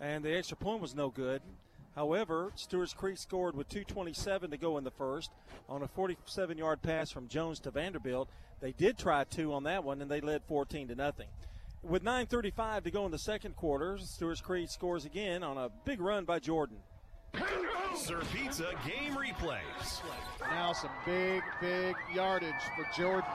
And 0.00 0.24
the 0.24 0.36
extra 0.36 0.56
point 0.56 0.80
was 0.80 0.94
no 0.94 1.08
good. 1.08 1.42
However, 1.98 2.52
Stewart's 2.54 2.94
Creek 2.94 3.18
scored 3.18 3.56
with 3.56 3.68
2.27 3.70 4.52
to 4.52 4.56
go 4.56 4.78
in 4.78 4.84
the 4.84 4.90
first 4.92 5.32
on 5.68 5.82
a 5.82 5.88
47 5.88 6.56
yard 6.56 6.80
pass 6.80 7.10
from 7.10 7.26
Jones 7.26 7.58
to 7.58 7.72
Vanderbilt. 7.72 8.28
They 8.60 8.70
did 8.70 8.96
try 8.96 9.24
two 9.24 9.52
on 9.52 9.64
that 9.64 9.82
one, 9.82 10.00
and 10.00 10.08
they 10.08 10.20
led 10.20 10.44
14 10.44 10.86
to 10.86 10.94
nothing. 10.94 11.26
With 11.82 12.04
9.35 12.04 12.84
to 12.84 12.92
go 12.92 13.04
in 13.04 13.10
the 13.10 13.18
second 13.18 13.56
quarter, 13.56 13.98
Stewart's 13.98 14.40
Creek 14.40 14.70
scores 14.70 15.06
again 15.06 15.42
on 15.42 15.58
a 15.58 15.70
big 15.84 16.00
run 16.00 16.24
by 16.24 16.38
Jordan. 16.38 16.76
Sir 17.96 18.20
Pizza 18.32 18.70
game 18.86 19.16
replays. 19.16 20.00
Now 20.40 20.72
some 20.74 20.92
big, 21.04 21.42
big 21.60 21.96
yardage 22.14 22.54
for 22.76 22.86
Jordan. 22.96 23.28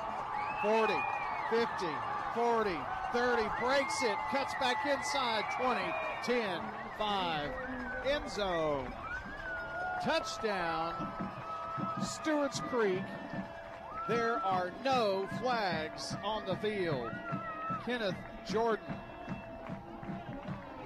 40, 0.61 0.93
50, 1.49 1.67
40, 2.33 2.69
30, 3.13 3.43
breaks 3.61 4.01
it, 4.01 4.15
cuts 4.31 4.55
back 4.59 4.87
inside, 4.87 5.43
20, 5.61 5.79
10, 6.23 6.59
5, 6.97 7.51
end 8.09 8.29
zone. 8.29 8.91
Touchdown, 10.03 10.95
Stewart's 12.03 12.59
Creek. 12.59 13.03
There 14.09 14.37
are 14.43 14.71
no 14.83 15.29
flags 15.39 16.15
on 16.23 16.43
the 16.47 16.55
field. 16.55 17.11
Kenneth 17.85 18.15
Jordan 18.49 18.83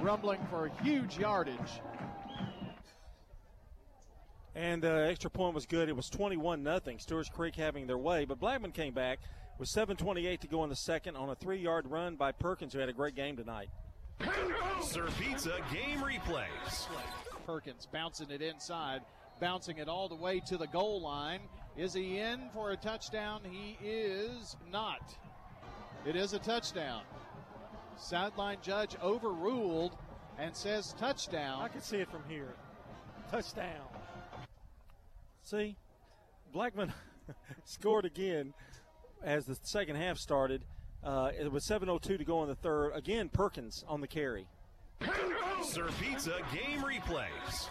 rumbling 0.01 0.45
for 0.49 0.69
huge 0.83 1.17
yardage. 1.17 1.81
And 4.53 4.81
the 4.81 4.91
uh, 4.91 5.09
extra 5.09 5.29
point 5.29 5.53
was 5.55 5.65
good. 5.65 5.87
It 5.87 5.95
was 5.95 6.09
21 6.09 6.61
nothing. 6.61 6.99
Stewart's 6.99 7.29
Creek 7.29 7.55
having 7.55 7.87
their 7.87 7.97
way, 7.97 8.25
but 8.25 8.39
Blackman 8.39 8.71
came 8.71 8.93
back 8.93 9.19
with 9.57 9.69
7:28 9.69 10.41
to 10.41 10.47
go 10.47 10.63
in 10.63 10.69
the 10.69 10.75
second 10.75 11.15
on 11.15 11.29
a 11.29 11.35
three-yard 11.35 11.89
run 11.89 12.15
by 12.15 12.31
Perkins, 12.31 12.73
who 12.73 12.79
had 12.79 12.89
a 12.89 12.93
great 12.93 13.15
game 13.15 13.35
tonight. 13.35 13.69
Sir 14.81 15.07
Pizza 15.19 15.59
game 15.71 15.99
replays. 15.99 16.87
Perkins 17.45 17.87
bouncing 17.91 18.29
it 18.29 18.41
inside, 18.41 19.01
bouncing 19.39 19.77
it 19.77 19.87
all 19.87 20.07
the 20.07 20.15
way 20.15 20.39
to 20.41 20.57
the 20.57 20.67
goal 20.67 21.01
line. 21.01 21.41
Is 21.75 21.93
he 21.93 22.17
in 22.17 22.49
for 22.53 22.71
a 22.71 22.77
touchdown? 22.77 23.41
He 23.43 23.77
is 23.85 24.55
not. 24.71 25.15
It 26.05 26.15
is 26.15 26.33
a 26.33 26.39
touchdown. 26.39 27.03
Sideline 27.97 28.57
judge 28.61 28.95
overruled 29.01 29.97
and 30.37 30.55
says 30.55 30.93
touchdown. 30.97 31.61
I 31.61 31.67
can 31.67 31.81
see 31.81 31.97
it 31.97 32.09
from 32.09 32.23
here. 32.27 32.53
Touchdown. 33.31 33.87
See, 35.43 35.75
Blackman 36.51 36.93
scored 37.65 38.05
again 38.05 38.53
as 39.23 39.45
the 39.45 39.57
second 39.63 39.95
half 39.95 40.17
started. 40.17 40.63
Uh, 41.03 41.31
it 41.37 41.51
was 41.51 41.65
7:02 41.65 42.17
to 42.17 42.25
go 42.25 42.43
in 42.43 42.49
the 42.49 42.55
third. 42.55 42.91
Again, 42.93 43.29
Perkins 43.29 43.83
on 43.87 44.01
the 44.01 44.07
carry. 44.07 44.47
Sir 45.63 45.89
Pizza 46.01 46.39
game 46.53 46.81
replays. 46.81 47.69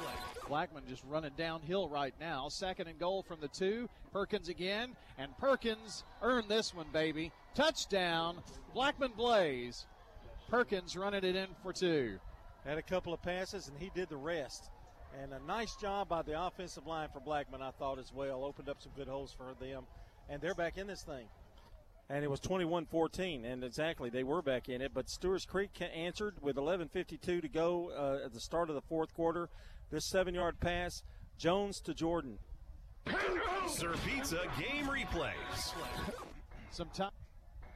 Blackman 0.48 0.84
just 0.88 1.02
running 1.04 1.32
downhill 1.36 1.88
right 1.88 2.14
now. 2.20 2.48
Second 2.48 2.86
and 2.86 2.98
goal 2.98 3.22
from 3.22 3.40
the 3.40 3.48
two. 3.48 3.88
Perkins 4.12 4.48
again, 4.48 4.96
and 5.18 5.36
Perkins 5.38 6.04
earned 6.22 6.48
this 6.48 6.72
one, 6.72 6.86
baby. 6.92 7.32
Touchdown, 7.54 8.42
Blackman 8.72 9.12
Blaze. 9.16 9.86
Perkins 10.48 10.96
running 10.96 11.24
it 11.24 11.34
in 11.34 11.48
for 11.62 11.72
two. 11.72 12.18
Had 12.64 12.78
a 12.78 12.82
couple 12.82 13.12
of 13.12 13.22
passes, 13.22 13.68
and 13.68 13.76
he 13.78 13.90
did 13.94 14.08
the 14.08 14.16
rest. 14.16 14.70
And 15.22 15.32
a 15.32 15.40
nice 15.46 15.74
job 15.76 16.08
by 16.08 16.22
the 16.22 16.40
offensive 16.40 16.86
line 16.86 17.08
for 17.12 17.20
Blackman, 17.20 17.62
I 17.62 17.70
thought 17.72 17.98
as 17.98 18.12
well. 18.12 18.44
Opened 18.44 18.68
up 18.68 18.80
some 18.80 18.92
good 18.96 19.08
holes 19.08 19.32
for 19.32 19.54
them. 19.58 19.84
And 20.28 20.40
they're 20.40 20.54
back 20.54 20.76
in 20.78 20.86
this 20.86 21.02
thing. 21.02 21.26
and 22.08 22.24
it 22.24 22.30
was 22.30 22.40
21-14. 22.40 23.44
And 23.44 23.64
exactly, 23.64 24.10
they 24.10 24.24
were 24.24 24.42
back 24.42 24.68
in 24.68 24.80
it. 24.80 24.92
But 24.94 25.08
Stewart's 25.08 25.44
Creek 25.46 25.70
answered 25.94 26.34
with 26.40 26.56
11:52 26.56 27.40
to 27.42 27.48
go 27.48 27.90
uh, 27.96 28.24
at 28.26 28.32
the 28.32 28.40
start 28.40 28.68
of 28.68 28.74
the 28.74 28.82
fourth 28.82 29.12
quarter. 29.14 29.48
This 29.90 30.04
seven-yard 30.04 30.58
pass, 30.60 31.02
Jones 31.38 31.80
to 31.82 31.94
Jordan. 31.94 32.38
Sir 33.68 33.94
Pizza 34.04 34.42
game 34.58 34.86
replays. 34.86 35.72
Some 36.70 36.88
time, 36.90 37.10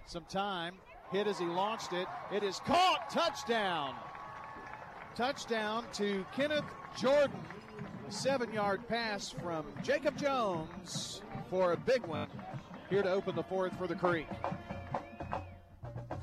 some 0.06 0.24
time. 0.24 0.74
Hit 1.12 1.26
as 1.26 1.38
he 1.38 1.44
launched 1.44 1.92
it. 1.92 2.06
It 2.32 2.42
is 2.44 2.60
caught. 2.60 3.10
Touchdown. 3.10 3.94
Touchdown 5.16 5.84
to 5.94 6.24
Kenneth 6.34 6.64
Jordan. 6.96 7.32
A 8.10 8.12
seven-yard 8.12 8.88
pass 8.88 9.30
from 9.30 9.64
Jacob 9.84 10.18
Jones 10.18 11.22
for 11.48 11.74
a 11.74 11.76
big 11.76 12.04
one. 12.04 12.26
Here 12.88 13.04
to 13.04 13.08
open 13.08 13.36
the 13.36 13.44
fourth 13.44 13.72
for 13.78 13.86
the 13.86 13.94
Creek. 13.94 14.26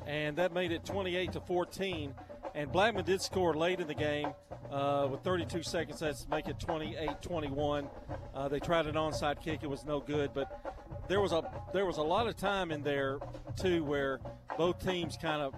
And 0.05 0.35
that 0.35 0.51
made 0.51 0.73
it 0.73 0.83
28 0.83 1.31
to 1.31 1.39
14. 1.39 2.13
And 2.55 2.69
Blackman 2.73 3.05
did 3.05 3.21
score 3.21 3.53
late 3.53 3.79
in 3.79 3.87
the 3.87 3.95
game 3.95 4.33
uh, 4.69 5.07
with 5.09 5.21
32 5.21 5.63
seconds. 5.63 6.01
That's 6.01 6.27
make 6.27 6.49
it 6.49 6.59
28-21. 6.59 7.87
Uh, 8.35 8.49
they 8.49 8.59
tried 8.59 8.87
an 8.87 8.95
onside 8.95 9.41
kick; 9.41 9.63
it 9.63 9.69
was 9.69 9.85
no 9.85 10.01
good. 10.01 10.31
But 10.33 10.75
there 11.07 11.21
was 11.21 11.31
a 11.31 11.49
there 11.71 11.85
was 11.85 11.95
a 11.95 12.03
lot 12.03 12.27
of 12.27 12.35
time 12.35 12.71
in 12.71 12.83
there 12.83 13.17
too 13.55 13.85
where 13.85 14.19
both 14.57 14.85
teams 14.85 15.15
kind 15.15 15.41
of 15.41 15.55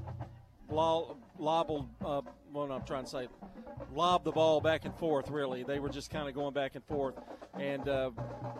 lob, 0.69 1.17
lobbled. 1.39 1.89
Uh, 2.05 2.21
what 2.51 2.71
I'm 2.71 2.83
trying 2.83 3.03
to 3.03 3.09
say, 3.09 3.27
lob 3.93 4.23
the 4.23 4.31
ball 4.31 4.61
back 4.61 4.85
and 4.85 4.95
forth. 4.95 5.29
Really, 5.29 5.63
they 5.63 5.79
were 5.79 5.89
just 5.89 6.09
kind 6.09 6.27
of 6.27 6.35
going 6.35 6.53
back 6.53 6.75
and 6.75 6.83
forth. 6.85 7.15
And 7.53 7.87
uh, 7.87 8.11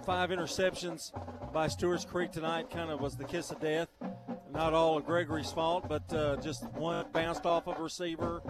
five 0.06 0.30
interceptions 0.30 1.12
by 1.54 1.68
Stewart's 1.68 2.06
Creek 2.06 2.32
tonight 2.32 2.70
kind 2.70 2.92
of 2.92 3.00
was 3.00 3.16
the 3.16 3.26
kiss 3.26 3.52
of 3.52 3.60
death. 3.60 3.90
Not 4.60 4.74
all 4.74 4.98
of 4.98 5.06
Gregory's 5.06 5.54
fault, 5.54 5.88
but 5.88 6.14
uh, 6.14 6.36
just 6.36 6.66
one 6.74 7.06
bounced 7.14 7.46
off 7.46 7.66
of 7.70 7.80
a 7.80 7.82
receiver. 7.82 8.42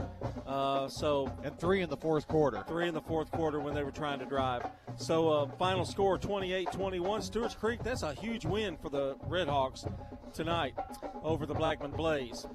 Uh, 0.48 0.88
so 0.88 1.32
and 1.44 1.56
three 1.60 1.84
in 1.84 1.90
the 1.92 1.98
fourth 1.98 2.28
quarter. 2.28 2.64
Three 2.68 2.88
in 2.88 2.96
the 2.96 3.02
fourth 3.02 3.30
quarter 3.30 3.60
when 3.60 3.76
they 3.76 3.84
were 3.84 3.92
trying 3.92 4.18
to 4.18 4.26
drive. 4.26 4.66
So 4.98 5.30
uh, 5.30 5.48
final 5.60 5.86
score 5.86 6.18
28-21. 6.18 7.22
Stewart's 7.22 7.54
Creek. 7.54 7.84
That's 7.84 8.02
a 8.02 8.16
huge 8.16 8.44
win 8.44 8.76
for 8.76 8.90
the 8.90 9.18
Redhawks 9.30 9.88
tonight 10.34 10.74
over 11.22 11.46
the 11.46 11.54
Blackman 11.54 11.92
Blaze. 11.92 12.48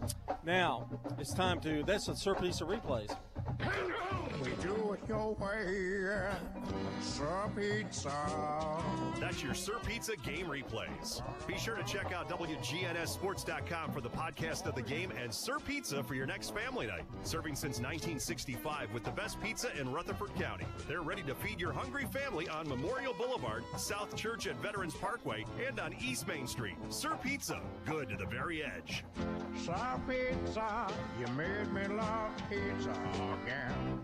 Now 0.45 0.89
it's 1.17 1.33
time 1.33 1.61
to. 1.61 1.85
That's 1.85 2.09
a 2.09 2.17
Sir 2.17 2.35
Pizza 2.35 2.65
replays. 2.65 3.17
We 5.05 5.09
do 5.09 5.15
it 5.15 5.19
your 5.19 5.35
way, 5.35 6.35
Sir 7.01 7.51
Pizza. 7.57 8.83
That's 9.21 9.43
your 9.43 9.55
Sir 9.55 9.79
Pizza 9.87 10.17
game 10.17 10.47
replays. 10.47 11.23
Be 11.47 11.59
sure 11.59 11.77
to 11.77 11.83
check 11.85 12.13
out 12.13 12.29
WGNSSports.com 12.29 13.93
for 13.93 14.01
the 14.01 14.11
podcast 14.11 14.67
of 14.67 14.75
the 14.75 14.83
game 14.83 15.13
and 15.21 15.33
Sir 15.33 15.59
Pizza 15.59 16.03
for 16.03 16.15
your 16.15 16.27
next 16.27 16.55
family 16.55 16.87
night. 16.87 17.05
Serving 17.23 17.55
since 17.55 17.79
1965 17.79 18.93
with 18.93 19.05
the 19.05 19.11
best 19.11 19.41
pizza 19.43 19.69
in 19.79 19.91
Rutherford 19.91 20.35
County. 20.37 20.67
They're 20.89 21.03
ready 21.03 21.23
to 21.23 21.35
feed 21.35 21.61
your 21.61 21.73
hungry 21.73 22.07
family 22.07 22.49
on 22.49 22.69
Memorial 22.69 23.15
Boulevard, 23.15 23.65
South 23.77 24.15
Church 24.17 24.47
at 24.47 24.61
Veterans 24.63 24.95
Parkway, 24.95 25.45
and 25.67 25.81
on 25.81 25.95
East 26.01 26.27
Main 26.27 26.47
Street. 26.47 26.77
Sir 26.89 27.17
Pizza, 27.23 27.61
good 27.85 28.09
to 28.11 28.17
the 28.17 28.27
very 28.27 28.65
edge. 28.65 29.05
Sir 29.65 30.01
Pizza, 30.09 30.93
you 31.19 31.27
made 31.35 31.73
me 31.73 31.87
love 31.95 32.31
pizza 32.49 32.91
again. 33.43 34.01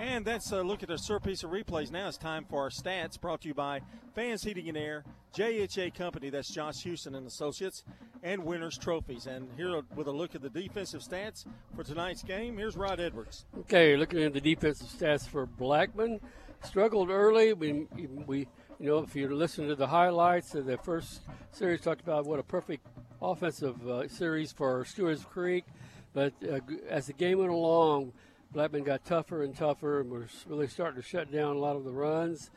And 0.00 0.24
that's 0.24 0.50
a 0.50 0.62
look 0.62 0.82
at 0.82 0.88
the 0.88 0.96
Sir 0.96 1.16
of 1.16 1.22
replays. 1.24 1.92
Now 1.92 2.08
it's 2.08 2.16
time 2.16 2.46
for 2.48 2.62
our 2.62 2.70
stats 2.70 3.20
brought 3.20 3.42
to 3.42 3.48
you 3.48 3.52
by 3.52 3.82
Fans 4.14 4.42
Heating 4.42 4.66
and 4.70 4.78
Air, 4.78 5.04
JHA 5.34 5.94
Company, 5.94 6.30
that's 6.30 6.48
Josh 6.48 6.82
Houston 6.84 7.14
and 7.14 7.26
Associates, 7.26 7.84
and 8.22 8.42
Winners 8.42 8.78
Trophies. 8.78 9.26
And 9.26 9.50
here 9.58 9.82
with 9.94 10.06
a 10.06 10.10
look 10.10 10.34
at 10.34 10.40
the 10.40 10.48
defensive 10.48 11.02
stats 11.02 11.44
for 11.76 11.84
tonight's 11.84 12.22
game, 12.22 12.56
here's 12.56 12.78
Rod 12.78 12.98
Edwards. 12.98 13.44
Okay, 13.58 13.94
looking 13.94 14.22
at 14.22 14.32
the 14.32 14.40
defensive 14.40 14.86
stats 14.86 15.28
for 15.28 15.44
Blackman. 15.44 16.18
Struggled 16.64 17.10
early. 17.10 17.52
We, 17.52 17.86
we 18.26 18.48
you 18.78 18.86
know, 18.86 18.98
if 19.00 19.14
you 19.14 19.28
listen 19.28 19.68
to 19.68 19.74
the 19.74 19.88
highlights 19.88 20.54
of 20.54 20.64
the 20.64 20.78
first 20.78 21.20
series, 21.52 21.82
talked 21.82 22.00
about 22.00 22.24
what 22.24 22.38
a 22.38 22.42
perfect 22.42 22.86
offensive 23.20 23.86
uh, 23.86 24.08
series 24.08 24.50
for 24.50 24.82
Stewart's 24.86 25.26
Creek. 25.26 25.66
But 26.14 26.32
uh, 26.42 26.60
as 26.88 27.06
the 27.06 27.12
game 27.12 27.38
went 27.38 27.50
along, 27.50 28.14
Blackman 28.52 28.82
got 28.82 29.04
tougher 29.04 29.44
and 29.44 29.56
tougher 29.56 30.00
and 30.00 30.10
was 30.10 30.44
really 30.48 30.66
starting 30.66 31.00
to 31.00 31.06
shut 31.06 31.30
down 31.30 31.54
a 31.54 31.58
lot 31.58 31.76
of 31.76 31.84
the 31.84 31.92
runs. 31.92 32.50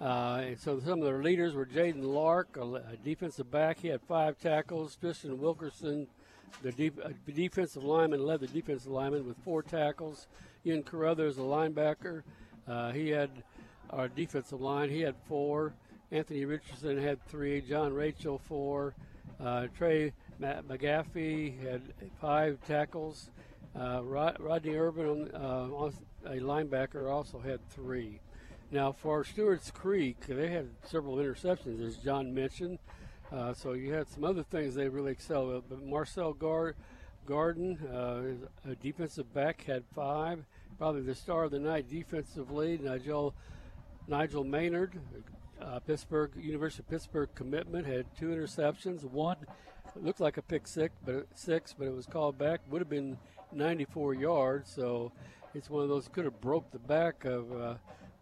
Uh, 0.00 0.42
and 0.46 0.58
so 0.58 0.78
some 0.78 1.00
of 1.00 1.04
their 1.04 1.22
leaders 1.22 1.54
were 1.54 1.66
Jaden 1.66 2.04
Lark, 2.04 2.56
a, 2.56 2.96
defensive 3.04 3.50
back. 3.50 3.80
He 3.80 3.88
had 3.88 4.00
five 4.02 4.38
tackles. 4.38 4.96
Tristan 4.96 5.40
Wilkerson, 5.40 6.06
the 6.62 6.70
de- 6.70 6.92
defensive 7.34 7.82
lineman, 7.82 8.24
led 8.24 8.40
the 8.40 8.46
defensive 8.46 8.92
lineman 8.92 9.26
with 9.26 9.36
four 9.44 9.62
tackles. 9.62 10.28
Ian 10.64 10.84
Carruthers, 10.84 11.36
a 11.36 11.42
linebacker. 11.42 12.22
Uh, 12.68 12.92
he 12.92 13.08
had 13.08 13.30
our 13.90 14.08
defensive 14.08 14.60
line. 14.60 14.88
He 14.88 15.00
had 15.00 15.16
four. 15.26 15.72
Anthony 16.12 16.44
Richardson 16.44 16.96
had 16.96 17.24
three. 17.26 17.60
John 17.60 17.92
Rachel, 17.92 18.40
four. 18.46 18.94
Uh, 19.42 19.66
Trey 19.76 20.12
McGaffey 20.40 21.60
had 21.62 21.82
five 22.20 22.58
tackles. 22.66 23.30
Uh, 23.78 24.02
Rod- 24.02 24.36
Rodney 24.40 24.74
Urban, 24.76 25.30
uh, 25.34 25.90
a 26.26 26.40
linebacker, 26.40 27.10
also 27.10 27.38
had 27.38 27.60
three. 27.70 28.20
Now, 28.72 28.92
for 28.92 29.24
Stewart's 29.24 29.70
Creek, 29.70 30.26
they 30.26 30.48
had 30.48 30.68
several 30.84 31.16
interceptions, 31.16 31.84
as 31.84 31.96
John 31.96 32.34
mentioned. 32.34 32.78
Uh, 33.32 33.54
so 33.54 33.72
you 33.72 33.92
had 33.92 34.08
some 34.08 34.24
other 34.24 34.42
things 34.42 34.74
they 34.74 34.88
really 34.88 35.12
excelled 35.12 35.52
with. 35.52 35.68
But 35.68 35.84
Marcel 35.84 36.32
Gar- 36.32 36.74
Garden, 37.26 37.78
uh, 37.92 38.70
a 38.70 38.74
defensive 38.74 39.32
back, 39.32 39.62
had 39.64 39.84
five. 39.94 40.44
Probably 40.78 41.02
the 41.02 41.14
star 41.14 41.44
of 41.44 41.50
the 41.50 41.58
night 41.58 41.88
defensively, 41.88 42.78
Nigel, 42.78 43.34
Nigel 44.08 44.44
Maynard, 44.44 44.98
uh, 45.60 45.78
Pittsburgh 45.80 46.32
University 46.36 46.82
of 46.82 46.88
Pittsburgh 46.88 47.28
commitment, 47.34 47.86
had 47.86 48.06
two 48.18 48.28
interceptions. 48.28 49.04
One 49.04 49.36
looked 49.94 50.20
like 50.20 50.38
a 50.38 50.42
pick 50.42 50.66
six, 50.66 50.94
but 51.04 51.26
six, 51.34 51.74
but 51.76 51.86
it 51.86 51.94
was 51.94 52.06
called 52.06 52.38
back. 52.38 52.60
Would 52.70 52.80
have 52.80 52.88
been 52.88 53.18
94 53.52 54.14
yards, 54.14 54.70
so 54.70 55.12
it's 55.54 55.68
one 55.68 55.82
of 55.82 55.88
those 55.88 56.08
could 56.08 56.24
have 56.24 56.40
broke 56.40 56.70
the 56.70 56.78
back 56.78 57.24
of 57.24 57.52
uh, 57.52 57.74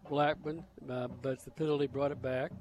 Blackman, 0.09 0.63
uh, 0.89 1.07
but 1.21 1.43
the 1.45 1.51
penalty 1.51 1.87
brought 1.87 2.11
it 2.11 2.21
back. 2.21 2.51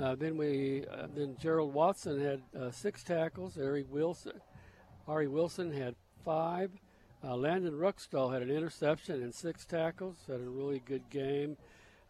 Uh, 0.00 0.14
then 0.14 0.36
we, 0.36 0.84
uh, 0.86 1.06
then 1.14 1.36
Gerald 1.40 1.74
Watson 1.74 2.20
had 2.20 2.40
uh, 2.58 2.70
six 2.70 3.02
tackles. 3.02 3.58
Ari 3.58 3.84
Wilson, 3.90 4.40
Ari 5.06 5.28
Wilson 5.28 5.72
had 5.72 5.94
five. 6.24 6.70
Uh, 7.22 7.36
Landon 7.36 7.74
Ruxstuhl 7.74 8.32
had 8.32 8.42
an 8.42 8.50
interception 8.50 9.22
and 9.22 9.34
six 9.34 9.64
tackles. 9.64 10.16
Had 10.26 10.40
a 10.40 10.48
really 10.48 10.80
good 10.86 11.10
game. 11.10 11.56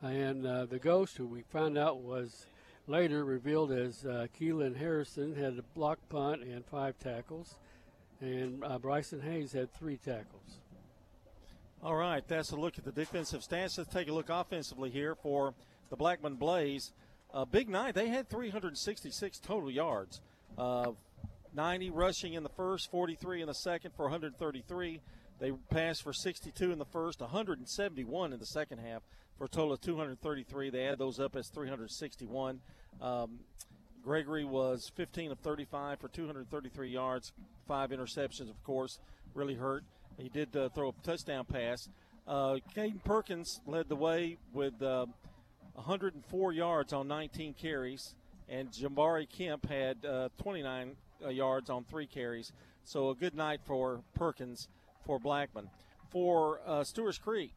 And 0.03 0.45
the 0.45 0.79
ghost, 0.81 1.17
who 1.17 1.27
we 1.27 1.43
found 1.43 1.77
out 1.77 1.99
was 1.99 2.47
later 2.87 3.25
revealed 3.25 3.73
as 3.73 4.07
Kellen 4.39 4.77
Harrison, 4.77 5.35
had 5.35 5.59
a 5.59 5.63
block 5.75 5.99
punt 6.09 6.43
and 6.43 6.65
five 6.67 6.97
tackles 7.01 7.57
and 8.21 8.65
uh, 8.65 8.79
Bryson 8.79 9.21
Hayes 9.21 9.53
had 9.53 9.73
three 9.73 9.97
tackles. 9.97 10.59
All 11.83 11.95
right, 11.95 12.27
that's 12.27 12.51
a 12.51 12.57
look 12.57 12.77
at 12.77 12.85
the 12.85 12.93
defensive 12.93 13.43
stats. 13.43 13.79
Let's 13.79 13.93
take 13.93 14.09
a 14.09 14.13
look 14.13 14.31
offensively 14.31 14.91
here 14.91 15.15
for 15.15 15.55
the 15.91 15.97
Blackman 15.97 16.35
Blaze. 16.35 16.93
Uh, 17.33 17.45
big 17.45 17.69
night. 17.69 17.95
They 17.95 18.09
had 18.09 18.29
366 18.29 19.39
total 19.39 19.71
yards. 19.71 20.21
Uh, 20.57 20.93
90 21.55 21.91
rushing 21.91 22.35
in 22.35 22.43
the 22.43 22.49
first, 22.49 22.91
43 22.91 23.43
in 23.43 23.47
the 23.47 23.55
second 23.55 23.93
for 23.95 24.05
133. 24.07 25.01
They 25.39 25.53
passed 25.71 26.03
for 26.03 26.13
62 26.13 26.73
in 26.73 26.79
the 26.79 26.85
first, 26.85 27.21
171 27.21 28.33
in 28.33 28.39
the 28.41 28.47
second 28.47 28.79
half 28.79 29.03
for 29.37 29.45
a 29.45 29.49
total 29.49 29.75
of 29.75 29.81
233. 29.81 30.71
They 30.71 30.87
add 30.87 30.99
those 30.99 31.21
up 31.21 31.37
as 31.37 31.49
361. 31.49 32.61
Um, 33.01 33.39
Gregory 34.09 34.47
was 34.47 34.91
15 34.97 35.33
of 35.33 35.39
35 35.41 36.01
for 36.01 36.09
233 36.09 36.89
yards, 36.89 37.31
five 37.67 37.91
interceptions, 37.91 38.49
of 38.49 38.65
course, 38.65 39.01
really 39.35 39.55
hurt. 39.55 39.85
He 40.17 40.31
did 40.31 40.57
uh, 40.57 40.71
throw 40.71 40.89
a 40.89 41.07
touchdown 41.07 41.45
pass. 41.45 41.91
Uh, 42.27 42.57
Caden 42.75 43.05
Perkins 43.05 43.61
led 43.67 43.91
the 43.91 43.97
way 43.97 44.39
with 44.55 44.81
uh, 44.81 45.05
104 45.75 46.53
yards 46.55 46.95
on 46.95 47.07
19 47.07 47.53
carries, 47.53 48.15
and 48.49 48.71
Jambari 48.71 49.29
Kemp 49.29 49.69
had 49.69 50.03
uh, 50.07 50.31
29 50.39 50.97
uh, 51.23 51.29
yards 51.29 51.69
on 51.69 51.85
three 51.85 52.07
carries. 52.07 52.51
So 52.85 53.11
a 53.11 53.15
good 53.15 53.35
night 53.35 53.61
for 53.67 54.01
Perkins 54.15 54.69
for 55.05 55.19
Blackman. 55.19 55.69
For 56.09 56.63
uh, 56.67 56.83
Stewart's 56.83 57.19
Creek, 57.19 57.53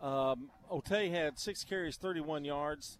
um, 0.00 0.48
Otay 0.70 1.10
had 1.10 1.38
six 1.38 1.62
carries, 1.62 1.98
31 1.98 2.46
yards 2.46 2.96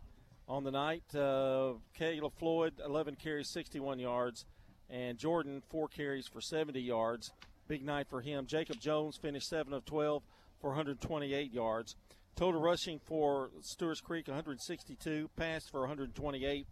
on 0.52 0.64
the 0.64 0.70
night. 0.70 1.02
Uh, 1.14 1.72
Caleb 1.94 2.34
Floyd, 2.38 2.74
11 2.84 3.16
carries, 3.16 3.48
61 3.48 3.98
yards, 3.98 4.44
and 4.90 5.16
Jordan, 5.16 5.62
four 5.70 5.88
carries 5.88 6.26
for 6.26 6.42
70 6.42 6.78
yards. 6.78 7.32
Big 7.68 7.82
night 7.82 8.06
for 8.06 8.20
him. 8.20 8.44
Jacob 8.44 8.78
Jones 8.78 9.16
finished 9.16 9.48
7 9.48 9.72
of 9.72 9.86
12 9.86 10.22
for 10.60 10.68
128 10.68 11.54
yards. 11.54 11.96
Total 12.36 12.60
rushing 12.60 12.98
for 12.98 13.50
Stewart's 13.62 14.02
Creek, 14.02 14.28
162, 14.28 15.30
passed 15.36 15.70
for 15.70 15.80
128, 15.80 16.66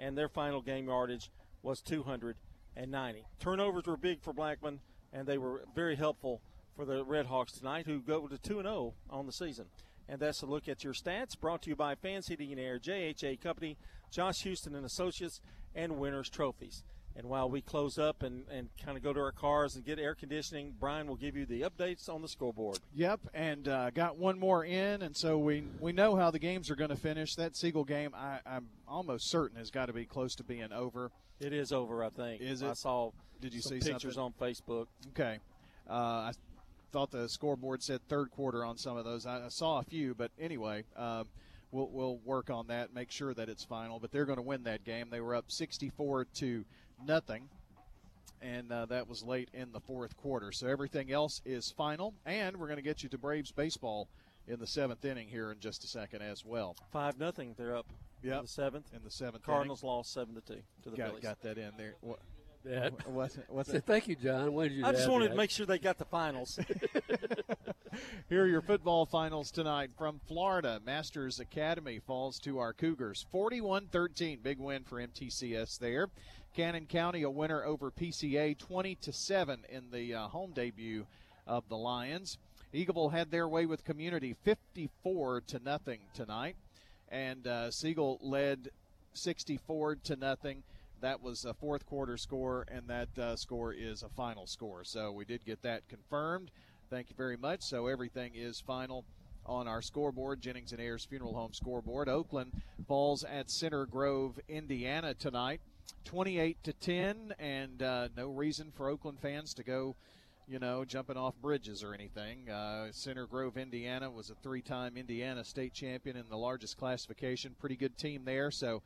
and 0.00 0.16
their 0.16 0.30
final 0.30 0.62
game 0.62 0.86
yardage 0.86 1.30
was 1.62 1.82
290. 1.82 3.24
Turnovers 3.38 3.84
were 3.84 3.98
big 3.98 4.22
for 4.22 4.32
Blackman, 4.32 4.80
and 5.12 5.26
they 5.26 5.36
were 5.36 5.60
very 5.74 5.96
helpful 5.96 6.40
for 6.74 6.86
the 6.86 7.04
Red 7.04 7.26
Hawks 7.26 7.52
tonight, 7.52 7.84
who 7.84 8.00
go 8.00 8.26
to 8.28 8.38
2 8.38 8.62
0 8.62 8.94
on 9.10 9.26
the 9.26 9.32
season. 9.32 9.66
And 10.08 10.20
that's 10.20 10.42
a 10.42 10.46
look 10.46 10.68
at 10.68 10.84
your 10.84 10.92
stats 10.92 11.38
brought 11.38 11.62
to 11.62 11.70
you 11.70 11.76
by 11.76 11.94
Fans 11.94 12.28
Heating 12.28 12.52
and 12.52 12.60
Air, 12.60 12.78
JHA 12.78 13.40
Company, 13.40 13.76
Josh 14.10 14.42
Houston 14.42 14.74
and 14.74 14.86
Associates, 14.86 15.40
and 15.74 15.98
Winners 15.98 16.30
Trophies. 16.30 16.82
And 17.16 17.28
while 17.28 17.48
we 17.48 17.62
close 17.62 17.98
up 17.98 18.22
and, 18.22 18.44
and 18.50 18.68
kind 18.84 18.96
of 18.96 19.02
go 19.02 19.12
to 19.12 19.20
our 19.20 19.32
cars 19.32 19.74
and 19.74 19.84
get 19.84 19.98
air 19.98 20.14
conditioning, 20.14 20.74
Brian 20.78 21.06
will 21.06 21.16
give 21.16 21.34
you 21.34 21.46
the 21.46 21.62
updates 21.62 22.10
on 22.10 22.20
the 22.20 22.28
scoreboard. 22.28 22.78
Yep, 22.94 23.20
and 23.32 23.66
uh, 23.66 23.90
got 23.90 24.18
one 24.18 24.38
more 24.38 24.64
in, 24.64 25.00
and 25.00 25.16
so 25.16 25.38
we 25.38 25.64
we 25.80 25.92
know 25.92 26.14
how 26.14 26.30
the 26.30 26.38
games 26.38 26.70
are 26.70 26.76
going 26.76 26.90
to 26.90 26.96
finish. 26.96 27.34
That 27.34 27.56
Siegel 27.56 27.84
game, 27.84 28.10
I, 28.14 28.40
I'm 28.44 28.68
almost 28.86 29.30
certain, 29.30 29.56
has 29.56 29.70
got 29.70 29.86
to 29.86 29.94
be 29.94 30.04
close 30.04 30.34
to 30.36 30.44
being 30.44 30.72
over. 30.72 31.10
It 31.40 31.54
is 31.54 31.72
over, 31.72 32.04
I 32.04 32.10
think. 32.10 32.42
Is 32.42 32.60
it? 32.60 32.68
I 32.68 32.74
saw. 32.74 33.12
Did 33.40 33.54
you 33.54 33.62
see 33.62 33.78
pictures 33.78 34.16
something? 34.16 34.46
on 34.46 34.52
Facebook? 34.52 34.86
Okay. 35.10 35.38
Uh, 35.88 35.92
I 35.92 36.32
thought 36.96 37.10
the 37.10 37.28
scoreboard 37.28 37.82
said 37.82 38.00
third 38.08 38.30
quarter 38.30 38.64
on 38.64 38.78
some 38.78 38.96
of 38.96 39.04
those. 39.04 39.26
I, 39.26 39.44
I 39.44 39.48
saw 39.48 39.80
a 39.80 39.82
few, 39.82 40.14
but 40.14 40.30
anyway, 40.40 40.84
um, 40.96 41.26
we'll, 41.70 41.88
we'll 41.88 42.16
work 42.24 42.48
on 42.48 42.68
that, 42.68 42.94
make 42.94 43.10
sure 43.10 43.34
that 43.34 43.50
it's 43.50 43.62
final. 43.62 44.00
But 44.00 44.12
they're 44.12 44.24
going 44.24 44.38
to 44.38 44.42
win 44.42 44.62
that 44.62 44.82
game. 44.82 45.08
They 45.10 45.20
were 45.20 45.34
up 45.34 45.44
64 45.48 46.24
to 46.36 46.64
nothing, 47.06 47.50
and 48.40 48.72
uh, 48.72 48.86
that 48.86 49.10
was 49.10 49.22
late 49.22 49.50
in 49.52 49.72
the 49.72 49.80
fourth 49.80 50.16
quarter. 50.16 50.52
So 50.52 50.68
everything 50.68 51.12
else 51.12 51.42
is 51.44 51.70
final, 51.70 52.14
and 52.24 52.56
we're 52.56 52.68
going 52.68 52.78
to 52.78 52.82
get 52.82 53.02
you 53.02 53.10
to 53.10 53.18
Braves 53.18 53.52
baseball 53.52 54.08
in 54.48 54.58
the 54.58 54.66
seventh 54.66 55.04
inning 55.04 55.28
here 55.28 55.52
in 55.52 55.60
just 55.60 55.84
a 55.84 55.88
second 55.88 56.22
as 56.22 56.46
well. 56.46 56.76
Five 56.92 57.18
nothing. 57.18 57.54
They're 57.58 57.76
up. 57.76 57.84
In 58.22 58.30
the 58.30 58.48
seventh. 58.48 58.86
In 58.94 59.02
the 59.04 59.10
seventh. 59.10 59.44
Cardinals 59.44 59.82
lost 59.84 60.14
seven 60.14 60.34
to 60.34 60.40
two 60.40 60.62
to 60.84 60.90
the 60.90 60.96
got, 60.96 61.08
Phillies. 61.08 61.22
got 61.22 61.42
that 61.42 61.58
in 61.58 61.72
there. 61.76 61.96
What? 62.00 62.20
That. 62.66 63.08
What, 63.08 63.32
what's 63.48 63.70
Say 63.70 63.80
thank 63.80 64.08
you, 64.08 64.16
John. 64.16 64.52
What 64.52 64.64
did 64.64 64.72
you 64.72 64.84
I 64.84 64.90
just 64.90 65.08
wanted 65.08 65.26
that? 65.26 65.34
to 65.34 65.36
make 65.36 65.50
sure 65.50 65.66
they 65.66 65.78
got 65.78 65.98
the 65.98 66.04
finals. 66.04 66.58
Here 68.28 68.42
are 68.42 68.48
your 68.48 68.60
football 68.60 69.06
finals 69.06 69.52
tonight 69.52 69.90
from 69.96 70.20
Florida. 70.26 70.80
Masters 70.84 71.38
Academy 71.38 72.00
falls 72.04 72.40
to 72.40 72.58
our 72.58 72.72
Cougars 72.72 73.24
41 73.30 73.86
13. 73.92 74.40
Big 74.42 74.58
win 74.58 74.82
for 74.82 75.00
MTCS 75.00 75.78
there. 75.78 76.08
Cannon 76.54 76.86
County 76.86 77.22
a 77.22 77.30
winner 77.30 77.62
over 77.64 77.92
PCA 77.92 78.58
20 78.58 78.96
to 78.96 79.12
7 79.12 79.60
in 79.68 79.90
the 79.92 80.14
uh, 80.14 80.28
home 80.28 80.50
debut 80.52 81.06
of 81.46 81.68
the 81.68 81.76
Lions. 81.76 82.36
Eagleville 82.74 83.12
had 83.12 83.30
their 83.30 83.46
way 83.46 83.66
with 83.66 83.84
community 83.84 84.34
54 84.42 85.42
to 85.42 85.60
nothing 85.64 86.00
tonight. 86.14 86.56
And 87.10 87.46
uh, 87.46 87.70
Siegel 87.70 88.18
led 88.20 88.70
64 89.12 89.96
to 89.96 90.16
nothing. 90.16 90.64
That 91.00 91.22
was 91.22 91.44
a 91.44 91.54
fourth 91.54 91.86
quarter 91.86 92.16
score, 92.16 92.66
and 92.70 92.88
that 92.88 93.18
uh, 93.18 93.36
score 93.36 93.72
is 93.72 94.02
a 94.02 94.08
final 94.08 94.46
score. 94.46 94.84
So 94.84 95.12
we 95.12 95.24
did 95.24 95.44
get 95.44 95.62
that 95.62 95.88
confirmed. 95.88 96.50
Thank 96.90 97.10
you 97.10 97.16
very 97.16 97.36
much. 97.36 97.62
So 97.62 97.86
everything 97.86 98.32
is 98.34 98.60
final 98.60 99.04
on 99.44 99.68
our 99.68 99.82
scoreboard, 99.82 100.40
Jennings 100.40 100.72
and 100.72 100.80
Ayers 100.80 101.04
Funeral 101.04 101.34
Home 101.34 101.52
scoreboard. 101.52 102.08
Oakland 102.08 102.52
falls 102.86 103.24
at 103.24 103.50
Center 103.50 103.86
Grove, 103.86 104.38
Indiana 104.48 105.14
tonight, 105.14 105.60
28 106.04 106.62
to 106.64 106.72
10, 106.72 107.34
and 107.38 107.82
uh, 107.82 108.08
no 108.16 108.28
reason 108.28 108.72
for 108.76 108.88
Oakland 108.88 109.18
fans 109.20 109.54
to 109.54 109.62
go, 109.62 109.94
you 110.48 110.58
know, 110.58 110.84
jumping 110.84 111.16
off 111.16 111.34
bridges 111.40 111.82
or 111.82 111.94
anything. 111.94 112.48
Uh, 112.50 112.88
Center 112.90 113.26
Grove, 113.26 113.56
Indiana 113.56 114.10
was 114.10 114.30
a 114.30 114.34
three-time 114.34 114.96
Indiana 114.96 115.44
state 115.44 115.72
champion 115.72 116.16
in 116.16 116.24
the 116.28 116.36
largest 116.36 116.76
classification. 116.76 117.54
Pretty 117.58 117.76
good 117.76 117.96
team 117.96 118.22
there. 118.24 118.50
So 118.50 118.82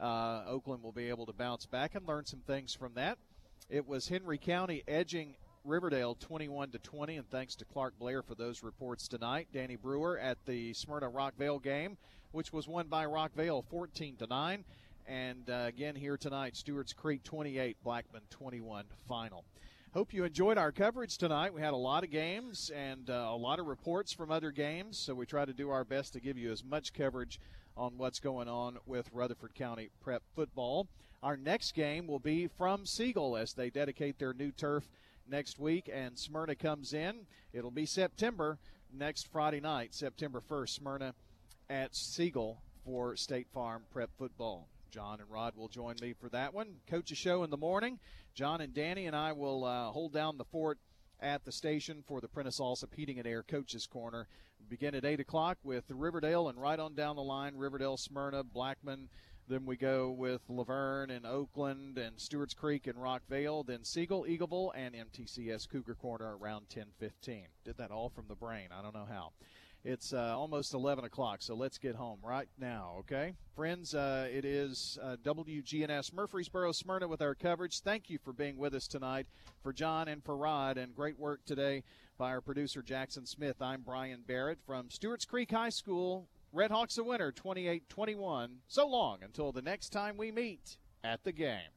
uh, 0.00 0.42
Oakland 0.46 0.82
will 0.82 0.92
be 0.92 1.08
able 1.08 1.26
to 1.26 1.32
bounce 1.32 1.66
back 1.66 1.94
and 1.94 2.06
learn 2.06 2.24
some 2.24 2.40
things 2.40 2.74
from 2.74 2.94
that. 2.94 3.18
It 3.70 3.86
was 3.86 4.08
Henry 4.08 4.38
County 4.38 4.82
edging 4.86 5.36
Riverdale 5.64 6.14
21 6.16 6.70
to 6.72 6.78
20, 6.78 7.16
and 7.16 7.30
thanks 7.30 7.54
to 7.56 7.64
Clark 7.64 7.98
Blair 7.98 8.22
for 8.22 8.34
those 8.34 8.62
reports 8.62 9.08
tonight. 9.08 9.48
Danny 9.52 9.76
Brewer 9.76 10.18
at 10.18 10.36
the 10.44 10.74
Smyrna 10.74 11.10
Rockvale 11.10 11.62
game, 11.62 11.96
which 12.32 12.52
was 12.52 12.68
won 12.68 12.88
by 12.88 13.06
Rockvale 13.06 13.64
14 13.70 14.16
to 14.16 14.26
9, 14.26 14.64
and 15.06 15.48
uh, 15.48 15.64
again 15.66 15.96
here 15.96 16.18
tonight, 16.18 16.56
Stewart's 16.56 16.92
Creek 16.92 17.22
28, 17.24 17.78
Blackman 17.82 18.22
21 18.30 18.84
final. 19.08 19.44
Hope 19.94 20.12
you 20.12 20.24
enjoyed 20.24 20.58
our 20.58 20.72
coverage 20.72 21.16
tonight. 21.16 21.54
We 21.54 21.60
had 21.60 21.72
a 21.72 21.76
lot 21.76 22.02
of 22.02 22.10
games 22.10 22.70
and 22.74 23.08
uh, 23.08 23.28
a 23.30 23.36
lot 23.36 23.60
of 23.60 23.66
reports 23.66 24.12
from 24.12 24.32
other 24.32 24.50
games, 24.50 24.98
so 24.98 25.14
we 25.14 25.24
try 25.24 25.44
to 25.44 25.52
do 25.52 25.70
our 25.70 25.84
best 25.84 26.12
to 26.14 26.20
give 26.20 26.36
you 26.36 26.50
as 26.50 26.64
much 26.64 26.92
coverage 26.92 27.38
on 27.76 27.96
what's 27.96 28.20
going 28.20 28.48
on 28.48 28.78
with 28.86 29.10
Rutherford 29.12 29.54
County 29.54 29.90
Prep 30.00 30.22
football. 30.34 30.88
Our 31.22 31.36
next 31.36 31.74
game 31.74 32.06
will 32.06 32.18
be 32.18 32.46
from 32.46 32.86
Siegel 32.86 33.36
as 33.36 33.54
they 33.54 33.70
dedicate 33.70 34.18
their 34.18 34.34
new 34.34 34.52
turf 34.52 34.88
next 35.28 35.58
week, 35.58 35.90
and 35.92 36.18
Smyrna 36.18 36.54
comes 36.54 36.92
in. 36.92 37.26
It'll 37.52 37.70
be 37.70 37.86
September 37.86 38.58
next 38.92 39.30
Friday 39.32 39.60
night, 39.60 39.94
September 39.94 40.40
1st, 40.40 40.68
Smyrna 40.68 41.14
at 41.68 41.94
Siegel 41.94 42.58
for 42.84 43.16
State 43.16 43.48
Farm 43.52 43.82
Prep 43.90 44.10
football. 44.18 44.68
John 44.90 45.20
and 45.20 45.30
Rod 45.30 45.56
will 45.56 45.68
join 45.68 45.96
me 46.00 46.12
for 46.12 46.28
that 46.28 46.54
one. 46.54 46.76
Coach's 46.88 47.18
show 47.18 47.42
in 47.42 47.50
the 47.50 47.56
morning. 47.56 47.98
John 48.34 48.60
and 48.60 48.72
Danny 48.72 49.06
and 49.06 49.16
I 49.16 49.32
will 49.32 49.64
uh, 49.64 49.90
hold 49.90 50.12
down 50.12 50.38
the 50.38 50.44
fort 50.44 50.78
at 51.20 51.44
the 51.44 51.52
station 51.52 52.04
for 52.06 52.20
the 52.20 52.28
Prentice 52.28 52.60
Allsup 52.60 52.94
Heating 52.94 53.18
and 53.18 53.26
Air 53.26 53.42
Coaches 53.42 53.86
Corner. 53.86 54.28
Begin 54.68 54.94
at 54.94 55.04
8 55.04 55.20
o'clock 55.20 55.58
with 55.62 55.84
Riverdale 55.90 56.48
and 56.48 56.60
right 56.60 56.78
on 56.78 56.94
down 56.94 57.16
the 57.16 57.22
line 57.22 57.54
Riverdale, 57.56 57.96
Smyrna, 57.96 58.42
Blackman. 58.42 59.08
Then 59.46 59.66
we 59.66 59.76
go 59.76 60.10
with 60.10 60.40
La 60.48 60.64
Vergne 60.64 61.10
and 61.10 61.26
Oakland 61.26 61.98
and 61.98 62.18
Stewart's 62.18 62.54
Creek 62.54 62.86
and 62.86 62.96
Rockvale. 62.96 63.66
Then 63.66 63.84
Siegel, 63.84 64.24
Eagleville, 64.26 64.70
and 64.74 64.94
MTCS 64.94 65.68
Cougar 65.68 65.96
Corner 65.96 66.36
around 66.38 66.68
10:15. 66.70 67.48
Did 67.64 67.76
that 67.76 67.90
all 67.90 68.08
from 68.08 68.26
the 68.28 68.34
brain. 68.34 68.68
I 68.72 68.80
don't 68.80 68.94
know 68.94 69.06
how. 69.06 69.32
It's 69.84 70.14
uh, 70.14 70.34
almost 70.34 70.72
11 70.72 71.04
o'clock, 71.04 71.42
so 71.42 71.54
let's 71.54 71.76
get 71.76 71.94
home 71.94 72.18
right 72.22 72.48
now, 72.58 72.94
okay? 73.00 73.34
Friends, 73.54 73.94
uh, 73.94 74.26
it 74.32 74.46
is 74.46 74.98
uh, 75.02 75.16
WGNS 75.22 76.14
Murfreesboro 76.14 76.72
Smyrna 76.72 77.06
with 77.06 77.20
our 77.20 77.34
coverage. 77.34 77.80
Thank 77.80 78.08
you 78.08 78.18
for 78.24 78.32
being 78.32 78.56
with 78.56 78.72
us 78.72 78.88
tonight. 78.88 79.26
For 79.62 79.74
John 79.74 80.08
and 80.08 80.24
for 80.24 80.38
Rod, 80.38 80.78
and 80.78 80.94
great 80.94 81.18
work 81.18 81.44
today 81.44 81.82
by 82.16 82.30
our 82.30 82.40
producer 82.40 82.82
Jackson 82.82 83.26
Smith. 83.26 83.60
I'm 83.60 83.82
Brian 83.82 84.22
Barrett 84.26 84.58
from 84.66 84.90
Stewart's 84.90 85.24
Creek 85.24 85.50
High 85.50 85.70
School. 85.70 86.28
Red 86.52 86.70
Hawks 86.70 86.98
a 86.98 87.04
winner 87.04 87.32
28 87.32 87.88
21. 87.88 88.58
So 88.68 88.86
long 88.86 89.18
until 89.22 89.52
the 89.52 89.62
next 89.62 89.90
time 89.90 90.16
we 90.16 90.30
meet 90.30 90.76
at 91.02 91.24
the 91.24 91.32
game. 91.32 91.70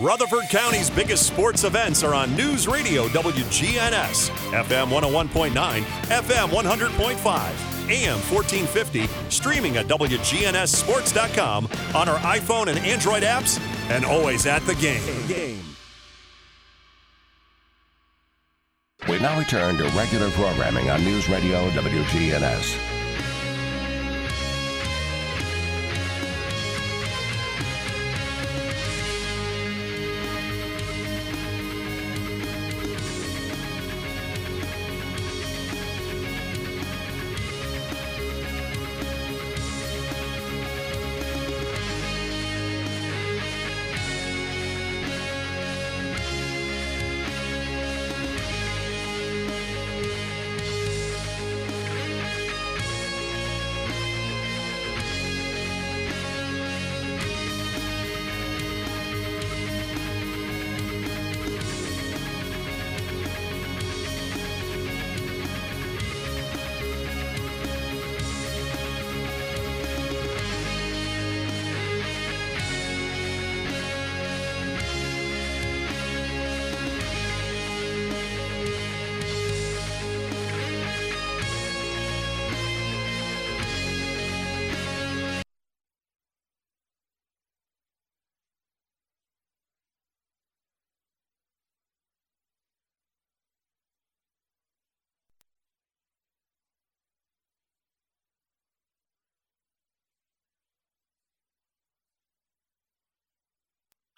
Rutherford 0.00 0.44
County's 0.50 0.90
biggest 0.90 1.26
sports 1.26 1.64
events 1.64 2.02
are 2.02 2.14
on 2.14 2.34
News 2.36 2.68
Radio 2.68 3.08
WGNS, 3.08 4.30
FM 4.50 4.90
101.9, 4.90 5.52
FM 5.52 6.48
100.5, 6.48 7.88
AM 7.88 8.18
1450, 8.30 9.06
streaming 9.30 9.76
at 9.78 9.86
WGNSSports.com 9.86 11.68
on 11.94 12.08
our 12.08 12.18
iPhone 12.18 12.66
and 12.66 12.78
Android 12.80 13.22
apps, 13.22 13.58
and 13.90 14.04
always 14.04 14.46
at 14.46 14.64
the 14.66 14.74
game. 14.74 15.77
We 19.06 19.18
now 19.20 19.38
return 19.38 19.78
to 19.78 19.84
regular 19.90 20.30
programming 20.30 20.90
on 20.90 21.04
News 21.04 21.28
Radio 21.28 21.70
WGNS. 21.70 22.97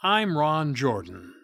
I'm 0.03 0.39
Ron 0.39 0.75
Jordan. 0.75 1.35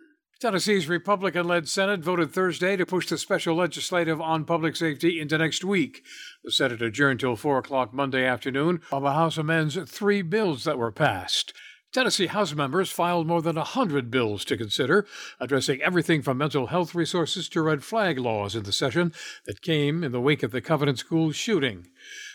Tennessee's 0.41 0.89
Republican 0.89 1.47
led 1.47 1.69
Senate 1.69 2.01
voted 2.01 2.33
Thursday 2.33 2.75
to 2.77 2.87
push 2.87 3.07
the 3.07 3.19
special 3.19 3.55
legislative 3.55 4.19
on 4.19 4.47
public 4.47 4.77
safety 4.77 5.21
into 5.21 5.37
next 5.37 5.63
week. 5.63 6.03
The 6.43 6.51
Senate 6.51 6.81
adjourned 6.81 7.21
till 7.21 7.37
4 7.37 7.59
o'clock 7.59 7.93
Monday 7.93 8.25
afternoon 8.25 8.81
while 8.89 9.03
the 9.03 9.13
House 9.13 9.37
amends 9.37 9.77
three 9.87 10.23
bills 10.23 10.65
that 10.65 10.79
were 10.79 10.91
passed. 10.91 11.53
Tennessee 11.93 12.29
House 12.29 12.55
members 12.55 12.91
filed 12.91 13.27
more 13.27 13.43
than 13.43 13.57
100 13.57 14.11
bills 14.11 14.43
to 14.47 14.57
consider, 14.57 15.07
addressing 15.39 15.83
everything 15.83 16.23
from 16.23 16.39
mental 16.39 16.69
health 16.69 16.95
resources 16.95 17.51
to 17.51 17.61
red 17.61 17.85
flag 17.85 18.19
laws 18.19 18.57
in 18.57 18.63
the 18.63 18.73
session 18.73 19.13
that 19.45 19.61
came 19.61 20.03
in 20.03 20.13
the 20.13 20.21
wake 20.21 20.43
of 20.43 20.53
the 20.53 20.63
Covenant 20.63 20.99
School 20.99 21.31
shooting. 21.31 21.89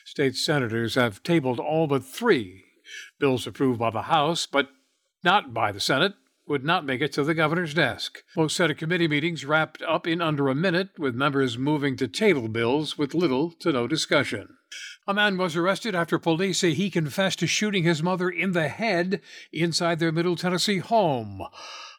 State 0.06 0.36
senators 0.36 0.94
have 0.94 1.24
tabled 1.24 1.60
all 1.60 1.88
but 1.88 2.06
three 2.06 2.66
bills 3.20 3.48
approved 3.48 3.80
by 3.80 3.90
the 3.90 4.04
House, 4.04 4.46
but 4.46 4.70
not 5.24 5.54
by 5.54 5.72
the 5.72 5.80
Senate 5.80 6.14
would 6.48 6.64
not 6.66 6.86
make 6.86 7.02
it 7.02 7.14
to 7.14 7.24
the 7.24 7.34
governor's 7.34 7.74
desk. 7.74 8.24
Most 8.36 8.56
Senate 8.56 8.78
committee 8.78 9.08
meetings 9.08 9.46
wrapped 9.46 9.82
up 9.84 10.06
in 10.06 10.22
under 10.22 10.50
a 10.50 10.56
minute, 10.56 10.90
with 10.98 11.16
members 11.16 11.58
moving 11.58 11.96
to 11.98 12.08
table 12.08 12.48
bills 12.48 12.98
with 12.98 13.14
little 13.14 13.52
to 13.52 13.72
no 13.72 13.88
discussion. 13.88 14.58
A 15.08 15.14
man 15.14 15.38
was 15.38 15.56
arrested 15.56 15.96
after 15.96 16.20
police 16.20 16.60
say 16.60 16.74
he 16.74 16.90
confessed 16.90 17.40
to 17.40 17.48
shooting 17.48 17.84
his 17.84 18.04
mother 18.04 18.30
in 18.30 18.52
the 18.52 18.68
head 18.68 19.22
inside 19.52 20.00
their 20.00 20.12
Middle 20.12 20.36
Tennessee 20.36 20.80
home. 20.80 21.42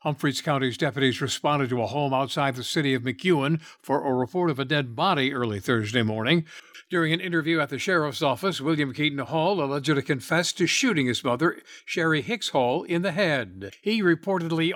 Humphreys 0.03 0.41
County's 0.41 0.77
deputies 0.77 1.21
responded 1.21 1.71
to 1.71 1.81
a 1.81 1.87
home 1.87 2.13
outside 2.13 2.57
the 2.57 2.65
city 2.65 2.93
of 2.93 3.03
McEwen 3.03 3.61
for 3.81 4.05
a 4.05 4.15
report 4.15 4.51
of 4.51 4.59
a 4.59 4.65
dead 4.65 4.97
body 4.97 5.33
early 5.33 5.61
Thursday 5.61 6.03
morning. 6.03 6.45
During 6.93 7.15
an 7.15 7.21
interview 7.21 7.59
at 7.59 7.71
the 7.71 7.79
sheriff's 7.79 8.21
office, 8.21 8.61
William 8.61 8.93
Keaton 8.93 9.21
Hall 9.21 9.65
allegedly 9.65 10.03
confessed 10.03 10.59
to 10.59 10.67
shooting 10.67 11.07
his 11.07 11.25
mother, 11.25 11.57
Sherry 11.87 12.21
Hicks 12.21 12.51
Hall, 12.51 12.83
in 12.83 13.01
the 13.01 13.13
head. 13.13 13.73
He 13.81 14.03
reportedly 14.03 14.75